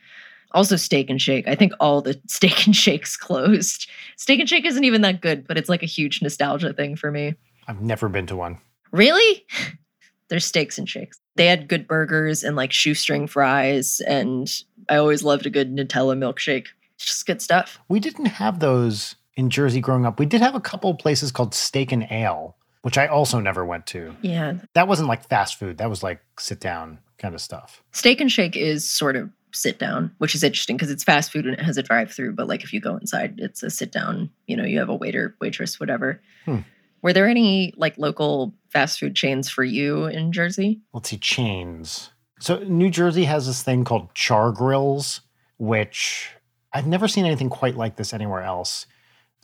Also, 0.51 0.75
Steak 0.75 1.09
and 1.09 1.21
Shake. 1.21 1.47
I 1.47 1.55
think 1.55 1.73
all 1.79 2.01
the 2.01 2.19
Steak 2.27 2.65
and 2.65 2.75
Shakes 2.75 3.17
closed. 3.17 3.89
Steak 4.15 4.39
and 4.39 4.49
Shake 4.49 4.65
isn't 4.65 4.83
even 4.83 5.01
that 5.01 5.21
good, 5.21 5.47
but 5.47 5.57
it's 5.57 5.69
like 5.69 5.83
a 5.83 5.87
huge 5.87 6.21
nostalgia 6.21 6.73
thing 6.73 6.95
for 6.95 7.11
me. 7.11 7.35
I've 7.67 7.81
never 7.81 8.09
been 8.09 8.27
to 8.27 8.35
one. 8.35 8.59
Really? 8.91 9.45
There's 10.29 10.45
steaks 10.45 10.77
and 10.77 10.89
shakes. 10.89 11.17
They 11.35 11.45
had 11.47 11.69
good 11.69 11.87
burgers 11.87 12.43
and 12.43 12.55
like 12.55 12.73
shoestring 12.73 13.27
fries, 13.27 14.01
and 14.05 14.49
I 14.89 14.97
always 14.97 15.23
loved 15.23 15.45
a 15.45 15.49
good 15.49 15.73
Nutella 15.73 16.17
milkshake. 16.17 16.67
It's 16.95 17.05
just 17.05 17.25
good 17.25 17.41
stuff. 17.41 17.79
We 17.87 17.99
didn't 18.01 18.25
have 18.25 18.59
those 18.59 19.15
in 19.37 19.49
Jersey 19.49 19.79
growing 19.79 20.05
up. 20.05 20.19
We 20.19 20.25
did 20.25 20.41
have 20.41 20.55
a 20.55 20.59
couple 20.59 20.93
places 20.95 21.31
called 21.31 21.53
Steak 21.53 21.91
and 21.91 22.07
Ale, 22.09 22.57
which 22.81 22.97
I 22.97 23.07
also 23.07 23.39
never 23.39 23.63
went 23.63 23.85
to. 23.87 24.15
Yeah. 24.21 24.55
That 24.73 24.87
wasn't 24.87 25.07
like 25.07 25.29
fast 25.29 25.59
food. 25.59 25.77
That 25.77 25.89
was 25.89 26.03
like 26.03 26.19
sit 26.39 26.59
down 26.59 26.99
kind 27.19 27.33
of 27.35 27.41
stuff. 27.41 27.83
Steak 27.91 28.19
and 28.19 28.31
Shake 28.31 28.57
is 28.57 28.87
sort 28.87 29.15
of 29.15 29.29
sit 29.57 29.79
down, 29.79 30.11
which 30.17 30.35
is 30.35 30.43
interesting 30.43 30.77
because 30.77 30.91
it's 30.91 31.03
fast 31.03 31.31
food 31.31 31.45
and 31.45 31.55
it 31.55 31.61
has 31.61 31.77
a 31.77 31.83
drive 31.83 32.11
through. 32.11 32.33
But 32.33 32.47
like 32.47 32.63
if 32.63 32.73
you 32.73 32.79
go 32.79 32.97
inside, 32.97 33.35
it's 33.39 33.63
a 33.63 33.69
sit 33.69 33.91
down. 33.91 34.29
You 34.45 34.57
know, 34.57 34.63
you 34.63 34.79
have 34.79 34.89
a 34.89 34.95
waiter, 34.95 35.35
waitress, 35.41 35.79
whatever. 35.79 36.21
Hmm. 36.45 36.59
Were 37.01 37.13
there 37.13 37.27
any 37.27 37.73
like 37.77 37.97
local 37.97 38.53
fast 38.69 38.99
food 38.99 39.15
chains 39.15 39.49
for 39.49 39.63
you 39.63 40.05
in 40.05 40.31
Jersey? 40.31 40.81
Let's 40.93 41.09
see, 41.09 41.17
chains. 41.17 42.11
So 42.39 42.59
New 42.63 42.89
Jersey 42.89 43.25
has 43.25 43.47
this 43.47 43.63
thing 43.63 43.83
called 43.83 44.13
char 44.13 44.51
grills, 44.51 45.21
which 45.57 46.31
I've 46.73 46.87
never 46.87 47.07
seen 47.07 47.25
anything 47.25 47.49
quite 47.49 47.75
like 47.75 47.95
this 47.95 48.13
anywhere 48.13 48.41
else. 48.41 48.85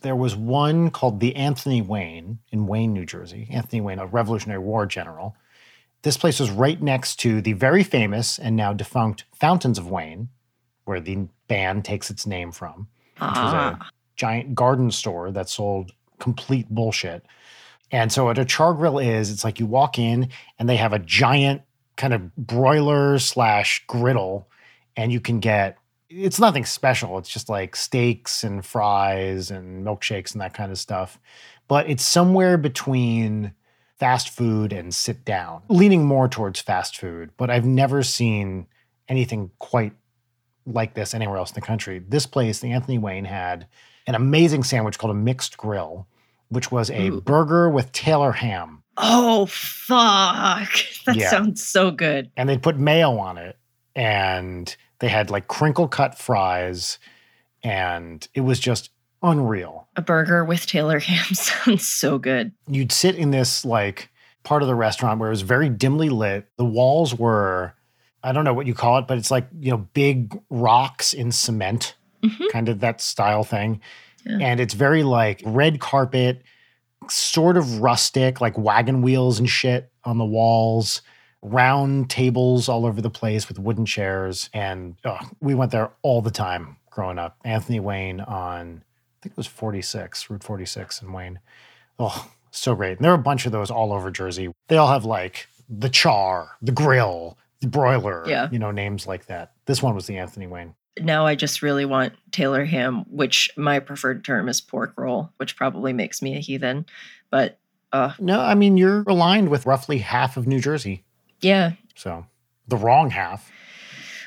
There 0.02 0.16
was 0.16 0.36
one 0.36 0.90
called 0.90 1.20
the 1.20 1.34
Anthony 1.34 1.80
Wayne 1.80 2.40
in 2.52 2.66
Wayne, 2.66 2.92
New 2.92 3.06
Jersey. 3.06 3.48
Anthony 3.50 3.80
Wayne, 3.80 3.98
a 3.98 4.06
Revolutionary 4.06 4.60
War 4.60 4.86
general. 4.86 5.34
This 6.04 6.18
place 6.18 6.38
was 6.38 6.50
right 6.50 6.80
next 6.82 7.16
to 7.20 7.40
the 7.40 7.54
very 7.54 7.82
famous 7.82 8.38
and 8.38 8.54
now 8.54 8.74
defunct 8.74 9.24
Fountains 9.34 9.78
of 9.78 9.90
Wayne, 9.90 10.28
where 10.84 11.00
the 11.00 11.28
band 11.48 11.86
takes 11.86 12.10
its 12.10 12.26
name 12.26 12.52
from, 12.52 12.88
which 13.14 13.22
was 13.22 13.52
a 13.54 13.78
Ah, 13.80 13.88
giant 14.14 14.54
garden 14.54 14.90
store 14.90 15.32
that 15.32 15.48
sold 15.48 15.92
complete 16.20 16.68
bullshit. 16.68 17.24
And 17.90 18.12
so 18.12 18.26
what 18.26 18.36
a 18.36 18.44
char 18.44 18.74
grill 18.74 18.98
is, 18.98 19.30
it's 19.30 19.44
like 19.44 19.58
you 19.58 19.64
walk 19.64 19.98
in 19.98 20.28
and 20.58 20.68
they 20.68 20.76
have 20.76 20.92
a 20.92 20.98
giant 20.98 21.62
kind 21.96 22.12
of 22.12 22.36
broiler 22.36 23.18
slash 23.18 23.82
griddle, 23.86 24.50
and 24.98 25.10
you 25.10 25.20
can 25.20 25.40
get 25.40 25.78
it's 26.10 26.38
nothing 26.38 26.66
special. 26.66 27.16
It's 27.16 27.30
just 27.30 27.48
like 27.48 27.74
steaks 27.74 28.44
and 28.44 28.64
fries 28.64 29.50
and 29.50 29.84
milkshakes 29.86 30.32
and 30.32 30.40
that 30.42 30.52
kind 30.52 30.70
of 30.70 30.78
stuff. 30.78 31.18
But 31.66 31.88
it's 31.88 32.04
somewhere 32.04 32.58
between 32.58 33.54
fast 33.98 34.28
food 34.30 34.72
and 34.72 34.94
sit 34.94 35.24
down, 35.24 35.62
leaning 35.68 36.04
more 36.04 36.28
towards 36.28 36.60
fast 36.60 36.96
food. 36.96 37.30
But 37.36 37.50
I've 37.50 37.64
never 37.66 38.02
seen 38.02 38.66
anything 39.08 39.50
quite 39.58 39.92
like 40.66 40.94
this 40.94 41.14
anywhere 41.14 41.36
else 41.36 41.50
in 41.50 41.54
the 41.54 41.60
country. 41.60 41.98
This 42.06 42.26
place, 42.26 42.60
the 42.60 42.72
Anthony 42.72 42.98
Wayne, 42.98 43.24
had 43.26 43.66
an 44.06 44.14
amazing 44.14 44.62
sandwich 44.64 44.98
called 44.98 45.10
a 45.10 45.18
mixed 45.18 45.56
grill, 45.56 46.06
which 46.48 46.70
was 46.72 46.90
a 46.90 47.08
Ooh. 47.08 47.20
burger 47.20 47.68
with 47.70 47.92
Taylor 47.92 48.32
ham. 48.32 48.82
oh 48.96 49.46
fuck! 49.46 50.70
That 51.06 51.16
Yeah. 51.16 51.28
sounds 51.30 51.62
so 51.62 51.90
good. 51.90 52.30
And 52.36 52.48
they'd 52.48 52.62
put 52.62 52.78
mayo 52.78 53.18
on 53.18 53.36
it. 53.36 53.58
And 53.94 54.74
they 55.00 55.08
had 55.08 55.28
like 55.30 55.48
crinkle 55.48 55.86
cut 55.86 56.18
fries. 56.18 56.98
And 57.62 58.26
it 58.34 58.40
was 58.40 58.58
just 58.58 58.90
unreal. 59.24 59.88
A 59.96 60.02
burger 60.02 60.44
with 60.44 60.66
Taylor 60.66 61.00
ham 61.00 61.24
sounds 61.34 61.88
so 61.88 62.18
good. 62.18 62.52
You'd 62.68 62.92
sit 62.92 63.16
in 63.16 63.30
this 63.32 63.64
like 63.64 64.10
part 64.44 64.62
of 64.62 64.68
the 64.68 64.74
restaurant 64.74 65.18
where 65.18 65.28
it 65.28 65.32
was 65.32 65.42
very 65.42 65.68
dimly 65.68 66.10
lit. 66.10 66.46
The 66.58 66.64
walls 66.64 67.14
were, 67.14 67.74
I 68.22 68.32
don't 68.32 68.44
know 68.44 68.54
what 68.54 68.66
you 68.66 68.74
call 68.74 68.98
it, 68.98 69.06
but 69.08 69.18
it's 69.18 69.30
like, 69.30 69.48
you 69.58 69.70
know, 69.70 69.78
big 69.94 70.38
rocks 70.50 71.12
in 71.12 71.32
cement, 71.32 71.96
Mhm. 72.22 72.50
kind 72.52 72.68
of 72.68 72.80
that 72.80 73.00
style 73.00 73.42
thing. 73.44 73.80
Yeah. 74.24 74.38
And 74.40 74.60
it's 74.60 74.74
very 74.74 75.02
like 75.02 75.42
red 75.44 75.80
carpet, 75.80 76.42
sort 77.08 77.56
of 77.56 77.80
rustic, 77.80 78.40
like 78.40 78.56
wagon 78.58 79.02
wheels 79.02 79.38
and 79.38 79.48
shit 79.48 79.90
on 80.04 80.18
the 80.18 80.24
walls, 80.24 81.02
round 81.42 82.08
tables 82.08 82.68
all 82.68 82.86
over 82.86 83.02
the 83.02 83.10
place 83.10 83.48
with 83.48 83.58
wooden 83.58 83.84
chairs. 83.86 84.48
And 84.54 84.96
oh, 85.04 85.18
we 85.40 85.54
went 85.54 85.70
there 85.72 85.90
all 86.02 86.22
the 86.22 86.30
time 86.30 86.76
growing 86.90 87.18
up. 87.18 87.36
Anthony 87.44 87.80
Wayne 87.80 88.20
on, 88.20 88.82
think 89.24 89.32
it 89.32 89.36
was 89.38 89.46
46, 89.46 90.28
Route 90.28 90.44
46 90.44 91.00
in 91.02 91.12
Wayne. 91.12 91.40
Oh, 91.98 92.30
so 92.50 92.74
great. 92.74 92.98
And 92.98 93.04
there 93.04 93.12
are 93.12 93.16
a 93.16 93.18
bunch 93.18 93.46
of 93.46 93.52
those 93.52 93.70
all 93.70 93.92
over 93.92 94.10
Jersey. 94.10 94.52
They 94.68 94.76
all 94.76 94.88
have 94.92 95.04
like 95.04 95.48
the 95.68 95.88
char, 95.88 96.56
the 96.60 96.72
grill, 96.72 97.38
the 97.60 97.66
broiler, 97.68 98.24
Yeah. 98.28 98.48
you 98.52 98.58
know, 98.58 98.70
names 98.70 99.06
like 99.06 99.26
that. 99.26 99.52
This 99.64 99.82
one 99.82 99.94
was 99.94 100.06
the 100.06 100.18
Anthony 100.18 100.46
Wayne. 100.46 100.74
Now 101.00 101.24
I 101.26 101.34
just 101.34 101.62
really 101.62 101.84
want 101.86 102.12
Taylor 102.30 102.64
ham, 102.66 103.04
which 103.08 103.50
my 103.56 103.78
preferred 103.80 104.24
term 104.24 104.48
is 104.48 104.60
pork 104.60 104.92
roll, 104.96 105.30
which 105.38 105.56
probably 105.56 105.92
makes 105.92 106.20
me 106.22 106.36
a 106.36 106.40
heathen. 106.40 106.84
But 107.30 107.58
uh, 107.92 108.12
No, 108.20 108.40
I 108.40 108.54
mean, 108.54 108.76
you're 108.76 109.02
aligned 109.06 109.48
with 109.48 109.64
roughly 109.66 109.98
half 109.98 110.36
of 110.36 110.46
New 110.46 110.60
Jersey. 110.60 111.02
yeah, 111.40 111.72
So 111.96 112.26
the 112.68 112.76
wrong 112.76 113.10
half. 113.10 113.50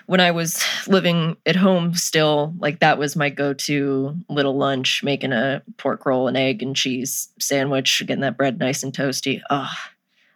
When 0.07 0.19
I 0.19 0.31
was 0.31 0.63
living 0.87 1.37
at 1.45 1.55
home 1.55 1.93
still, 1.93 2.53
like 2.57 2.79
that 2.79 2.97
was 2.97 3.15
my 3.15 3.29
go-to 3.29 4.15
little 4.29 4.57
lunch, 4.57 5.03
making 5.03 5.33
a 5.33 5.61
pork 5.77 6.05
roll, 6.05 6.27
an 6.27 6.35
egg 6.35 6.63
and 6.63 6.75
cheese 6.75 7.29
sandwich, 7.39 8.01
getting 8.07 8.21
that 8.21 8.37
bread 8.37 8.57
nice 8.57 8.83
and 8.83 8.93
toasty. 8.93 9.41
Oh, 9.49 9.71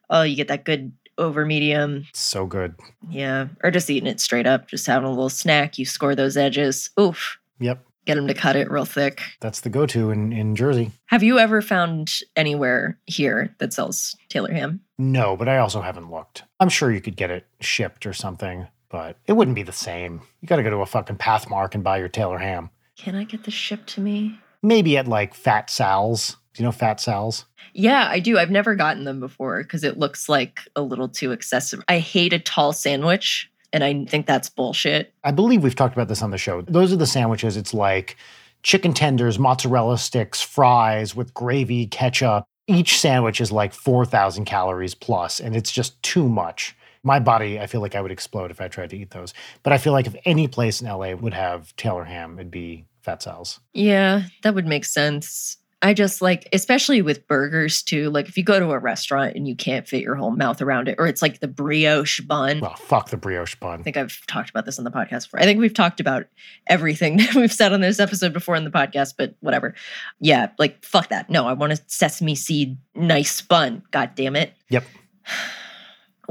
oh, 0.10 0.22
you 0.22 0.36
get 0.36 0.50
that 0.50 0.66
good 0.66 0.92
over 1.18 1.46
medium. 1.46 2.06
So 2.14 2.46
good. 2.46 2.76
Yeah. 3.10 3.48
Or 3.64 3.72
just 3.72 3.90
eating 3.90 4.10
it 4.10 4.20
straight 4.20 4.48
up, 4.48 4.68
just 4.68 4.88
having 4.88 5.08
a 5.08 5.12
little 5.12 5.30
snack. 5.30 5.78
You 5.78 5.86
score 5.86 6.16
those 6.16 6.38
edges. 6.38 6.90
Oof. 7.00 7.38
Yep. 7.60 7.86
Get 8.06 8.16
them 8.16 8.28
to 8.28 8.34
cut 8.34 8.56
it 8.56 8.72
real 8.72 8.86
thick. 8.86 9.22
That's 9.42 9.62
the 9.62 9.70
go 9.70 9.86
to 9.86 10.10
in, 10.10 10.34
in 10.34 10.56
Jersey. 10.56 10.92
Have 11.06 11.22
you 11.22 11.38
ever 11.38 11.62
found 11.62 12.12
anywhere 12.36 12.98
here 13.06 13.56
that 13.60 13.74
sells 13.74 14.18
Taylor 14.28 14.52
ham? 14.52 14.82
No, 14.98 15.38
but 15.38 15.48
I 15.48 15.60
also 15.60 15.82
haven't 15.82 16.10
looked. 16.10 16.44
I'm 16.60 16.70
sure 16.70 16.92
you 16.92 17.00
could 17.00 17.16
get 17.16 17.30
it 17.30 17.46
shipped 17.60 18.08
or 18.08 18.14
something, 18.14 18.68
but 18.92 19.18
it 19.26 19.34
wouldn't 19.34 19.56
be 19.56 19.64
the 19.64 19.72
same. 19.72 20.22
You 20.42 20.48
got 20.48 20.58
to 20.58 20.64
go 20.64 20.70
to 20.70 20.78
a 20.78 20.86
fucking 20.86 21.18
Pathmark 21.18 21.74
and 21.74 21.84
buy 21.84 21.98
your 21.98 22.10
Taylor 22.10 22.38
ham. 22.38 22.70
Can 22.98 23.16
I 23.16 23.24
get 23.24 23.46
this 23.46 23.54
shipped 23.54 23.88
to 23.90 24.02
me? 24.02 24.40
Maybe 24.62 24.98
at 24.98 25.08
like 25.08 25.34
Fat 25.34 25.70
Sal's. 25.70 26.38
Do 26.54 26.62
you 26.62 26.66
know 26.66 26.72
Fat 26.72 27.00
Sal's? 27.00 27.46
Yeah, 27.74 28.08
I 28.10 28.20
do. 28.20 28.38
I've 28.38 28.52
never 28.52 28.76
gotten 28.76 29.06
them 29.06 29.20
before 29.20 29.64
because 29.64 29.84
it 29.84 29.98
looks 29.98 30.28
like 30.28 30.60
a 30.76 30.82
little 30.82 31.08
too 31.08 31.32
excessive. 31.32 31.82
I 31.88 32.00
hate 32.00 32.34
a 32.34 32.40
tall 32.40 32.74
sandwich, 32.74 33.50
and 33.72 33.84
I 33.84 34.06
think 34.06 34.26
that's 34.28 34.50
bullshit. 34.50 35.14
I 35.24 35.32
believe 35.32 35.64
we've 35.64 35.76
talked 35.76 35.96
about 35.96 36.10
this 36.10 36.22
on 36.22 36.32
the 36.32 36.38
show. 36.38 36.62
Those 36.62 36.92
are 36.92 36.98
the 36.98 37.08
sandwiches. 37.08 37.56
It's 37.56 37.74
like 37.74 38.18
chicken 38.62 38.94
tenders, 38.94 39.40
mozzarella 39.40 39.98
sticks, 39.98 40.42
fries 40.42 41.16
with 41.16 41.34
gravy, 41.34 41.88
ketchup. 41.88 42.44
Each 42.68 43.00
sandwich 43.00 43.42
is 43.42 43.52
like 43.52 43.74
4,000 43.74 44.46
calories 44.46 44.94
plus, 44.94 45.40
and 45.40 45.56
it's 45.56 45.72
just 45.72 46.02
too 46.04 46.28
much. 46.28 46.76
My 47.04 47.20
body, 47.20 47.60
I 47.60 47.68
feel 47.68 47.82
like 47.82 47.96
I 47.96 48.02
would 48.02 48.12
explode 48.12 48.52
if 48.52 48.62
I 48.62 48.68
tried 48.68 48.92
to 48.92 48.98
eat 48.98 49.10
those. 49.10 49.34
But 49.64 49.74
I 49.74 49.78
feel 49.78 49.94
like 49.94 50.08
if 50.08 50.16
any 50.26 50.48
place 50.48 50.82
in 50.82 50.88
LA 50.88 51.14
would 51.14 51.34
have 51.34 51.76
Taylor 51.76 52.04
ham, 52.04 52.38
it'd 52.38 52.52
be 52.52 52.86
Fat 53.02 53.24
Sal's. 53.24 53.60
Yeah, 53.74 54.24
that 54.44 54.54
would 54.54 54.68
make 54.68 54.86
sense. 54.86 55.58
I 55.84 55.96
just 55.96 56.22
like, 56.22 56.48
especially 56.54 57.02
with 57.02 57.28
burgers 57.28 57.82
too. 57.82 58.12
Like, 58.12 58.30
if 58.30 58.38
you 58.38 58.44
go 58.44 58.60
to 58.60 58.70
a 58.70 58.78
restaurant 58.78 59.36
and 59.36 59.48
you 59.48 59.56
can't 59.56 59.88
fit 59.88 60.04
your 60.04 60.14
whole 60.14 60.30
mouth 60.30 60.62
around 60.62 60.88
it, 60.88 60.96
or 61.00 61.08
it's 61.08 61.24
like 61.24 61.40
the 61.40 61.48
brioche 61.48 62.20
bun. 62.20 62.60
Well, 62.60 62.76
fuck 62.76 63.10
the 63.10 63.18
brioche 63.18 63.56
bun. 63.56 63.80
I 63.80 63.84
think 63.84 63.98
I've 63.98 64.22
talked 64.28 64.52
about 64.52 64.66
this 64.66 64.78
on 64.78 64.86
the 64.86 64.92
podcast 64.92 65.24
before. 65.24 65.40
I 65.40 65.44
think 65.46 65.60
we've 65.60 65.74
talked 65.74 66.00
about 66.00 66.28
everything 66.68 67.18
that 67.18 67.34
we've 67.34 67.52
said 67.52 67.74
on 67.74 67.82
this 67.82 68.00
episode 68.00 68.32
before 68.32 68.56
in 68.56 68.64
the 68.64 68.70
podcast, 68.70 69.16
but 69.18 69.34
whatever. 69.40 69.74
Yeah, 70.20 70.52
like 70.60 70.86
fuck 70.86 71.10
that. 71.10 71.32
No, 71.32 71.48
I 71.48 71.54
want 71.54 71.74
a 71.74 71.80
sesame 71.88 72.36
seed 72.36 72.78
nice 72.94 73.42
bun. 73.42 73.82
God 73.90 74.12
damn 74.14 74.36
it. 74.36 74.54
Yep. 74.70 74.84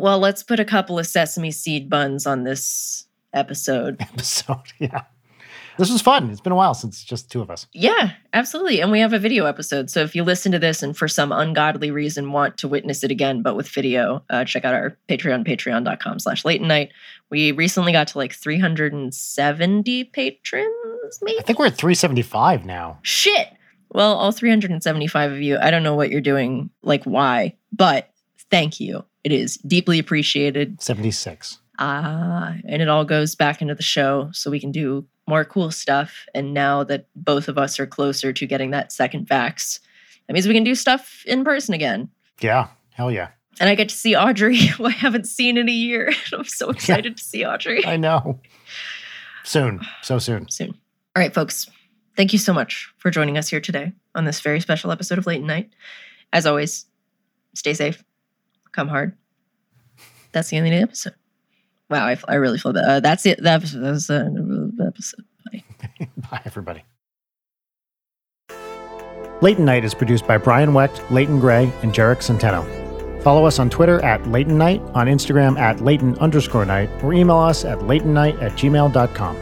Well, 0.00 0.18
let's 0.18 0.42
put 0.42 0.60
a 0.60 0.64
couple 0.64 0.98
of 0.98 1.06
sesame 1.06 1.50
seed 1.50 1.90
buns 1.90 2.26
on 2.26 2.44
this 2.44 3.06
episode. 3.32 3.96
Episode, 4.00 4.72
yeah. 4.78 5.02
This 5.78 5.90
was 5.90 6.02
fun. 6.02 6.28
It's 6.30 6.40
been 6.40 6.52
a 6.52 6.56
while 6.56 6.74
since 6.74 6.96
it's 6.96 7.04
just 7.04 7.30
two 7.30 7.40
of 7.40 7.50
us. 7.50 7.66
Yeah, 7.72 8.10
absolutely. 8.34 8.80
And 8.80 8.90
we 8.90 9.00
have 9.00 9.14
a 9.14 9.18
video 9.18 9.46
episode. 9.46 9.88
So 9.88 10.00
if 10.00 10.14
you 10.14 10.24
listen 10.24 10.52
to 10.52 10.58
this 10.58 10.82
and 10.82 10.94
for 10.94 11.08
some 11.08 11.32
ungodly 11.32 11.90
reason 11.90 12.32
want 12.32 12.58
to 12.58 12.68
witness 12.68 13.02
it 13.02 13.10
again, 13.10 13.40
but 13.40 13.56
with 13.56 13.68
video, 13.68 14.22
uh, 14.28 14.44
check 14.44 14.66
out 14.66 14.74
our 14.74 14.98
Patreon, 15.08 15.46
patreon.com 15.46 16.18
slash 16.18 16.44
Leighton 16.44 16.68
Night. 16.68 16.90
We 17.30 17.52
recently 17.52 17.92
got 17.92 18.08
to 18.08 18.18
like 18.18 18.34
370 18.34 20.04
patrons, 20.04 21.18
maybe? 21.22 21.38
I 21.38 21.42
think 21.42 21.58
we're 21.58 21.66
at 21.66 21.76
375 21.76 22.66
now. 22.66 22.98
Shit. 23.02 23.48
Well, 23.90 24.14
all 24.14 24.32
375 24.32 25.32
of 25.32 25.40
you, 25.40 25.56
I 25.58 25.70
don't 25.70 25.82
know 25.82 25.94
what 25.94 26.10
you're 26.10 26.20
doing, 26.20 26.70
like 26.82 27.04
why, 27.04 27.56
but 27.72 28.10
thank 28.50 28.80
you. 28.80 29.04
It 29.24 29.32
is 29.32 29.56
deeply 29.58 29.98
appreciated. 29.98 30.80
76. 30.82 31.58
Ah, 31.78 32.54
and 32.66 32.82
it 32.82 32.88
all 32.88 33.04
goes 33.04 33.34
back 33.34 33.62
into 33.62 33.74
the 33.74 33.82
show 33.82 34.28
so 34.32 34.50
we 34.50 34.60
can 34.60 34.70
do 34.70 35.06
more 35.26 35.44
cool 35.44 35.70
stuff. 35.70 36.26
And 36.34 36.52
now 36.52 36.84
that 36.84 37.06
both 37.16 37.48
of 37.48 37.56
us 37.56 37.78
are 37.80 37.86
closer 37.86 38.32
to 38.32 38.46
getting 38.46 38.70
that 38.70 38.92
second 38.92 39.26
vax, 39.26 39.80
that 40.26 40.34
means 40.34 40.46
we 40.46 40.54
can 40.54 40.64
do 40.64 40.74
stuff 40.74 41.24
in 41.26 41.44
person 41.44 41.74
again. 41.74 42.10
Yeah. 42.40 42.68
Hell 42.90 43.10
yeah. 43.10 43.28
And 43.58 43.68
I 43.68 43.74
get 43.74 43.88
to 43.88 43.94
see 43.94 44.16
Audrey, 44.16 44.56
who 44.66 44.86
I 44.86 44.90
haven't 44.90 45.26
seen 45.26 45.56
in 45.56 45.68
a 45.68 45.72
year. 45.72 46.12
I'm 46.32 46.44
so 46.44 46.70
excited 46.70 47.16
to 47.16 47.22
see 47.22 47.44
Audrey 47.44 47.84
I 47.86 47.96
know. 47.96 48.40
Soon. 49.44 49.80
So 50.02 50.18
soon. 50.18 50.48
soon. 50.50 50.70
All 51.16 51.22
right, 51.22 51.32
folks. 51.32 51.68
Thank 52.16 52.32
you 52.32 52.38
so 52.38 52.52
much 52.52 52.92
for 52.98 53.10
joining 53.10 53.38
us 53.38 53.48
here 53.48 53.60
today 53.60 53.92
on 54.14 54.24
this 54.24 54.40
very 54.40 54.60
special 54.60 54.90
episode 54.90 55.18
of 55.18 55.26
Leighton 55.26 55.46
Night. 55.46 55.70
As 56.32 56.44
always, 56.46 56.86
stay 57.54 57.72
safe, 57.72 58.04
come 58.72 58.88
hard. 58.88 59.16
That's 60.32 60.48
the 60.50 60.56
end 60.56 60.66
of 60.66 60.72
the 60.72 60.78
episode. 60.78 61.14
Wow, 61.88 62.06
I, 62.06 62.16
I 62.28 62.34
really 62.36 62.58
feel 62.58 62.72
that. 62.72 62.84
Uh, 62.84 63.00
that's 63.00 63.26
it. 63.26 63.42
That 63.42 63.56
episode. 63.62 63.80
That's 63.80 64.06
the 64.06 64.20
end 64.20 64.38
of 64.38 64.76
the 64.76 64.86
episode. 64.86 65.24
Bye. 65.52 65.64
Bye, 66.30 66.42
everybody. 66.44 66.84
Leighton 69.40 69.64
Night 69.64 69.84
is 69.84 69.94
produced 69.94 70.26
by 70.26 70.36
Brian 70.36 70.74
Wecht, 70.74 71.02
Leighton 71.10 71.40
Gray, 71.40 71.72
and 71.82 71.92
Jarek 71.92 72.18
Centeno. 72.18 72.62
Follow 73.22 73.44
us 73.44 73.58
on 73.58 73.70
Twitter 73.70 74.02
at 74.04 74.26
Leighton 74.28 74.56
Night, 74.56 74.80
on 74.94 75.06
Instagram 75.06 75.58
at 75.58 75.80
Leighton 75.80 76.16
underscore 76.18 76.64
night, 76.64 76.88
or 77.02 77.12
email 77.12 77.38
us 77.38 77.64
at 77.64 77.78
leightonnight 77.80 78.40
at 78.42 78.52
gmail.com. 78.52 79.36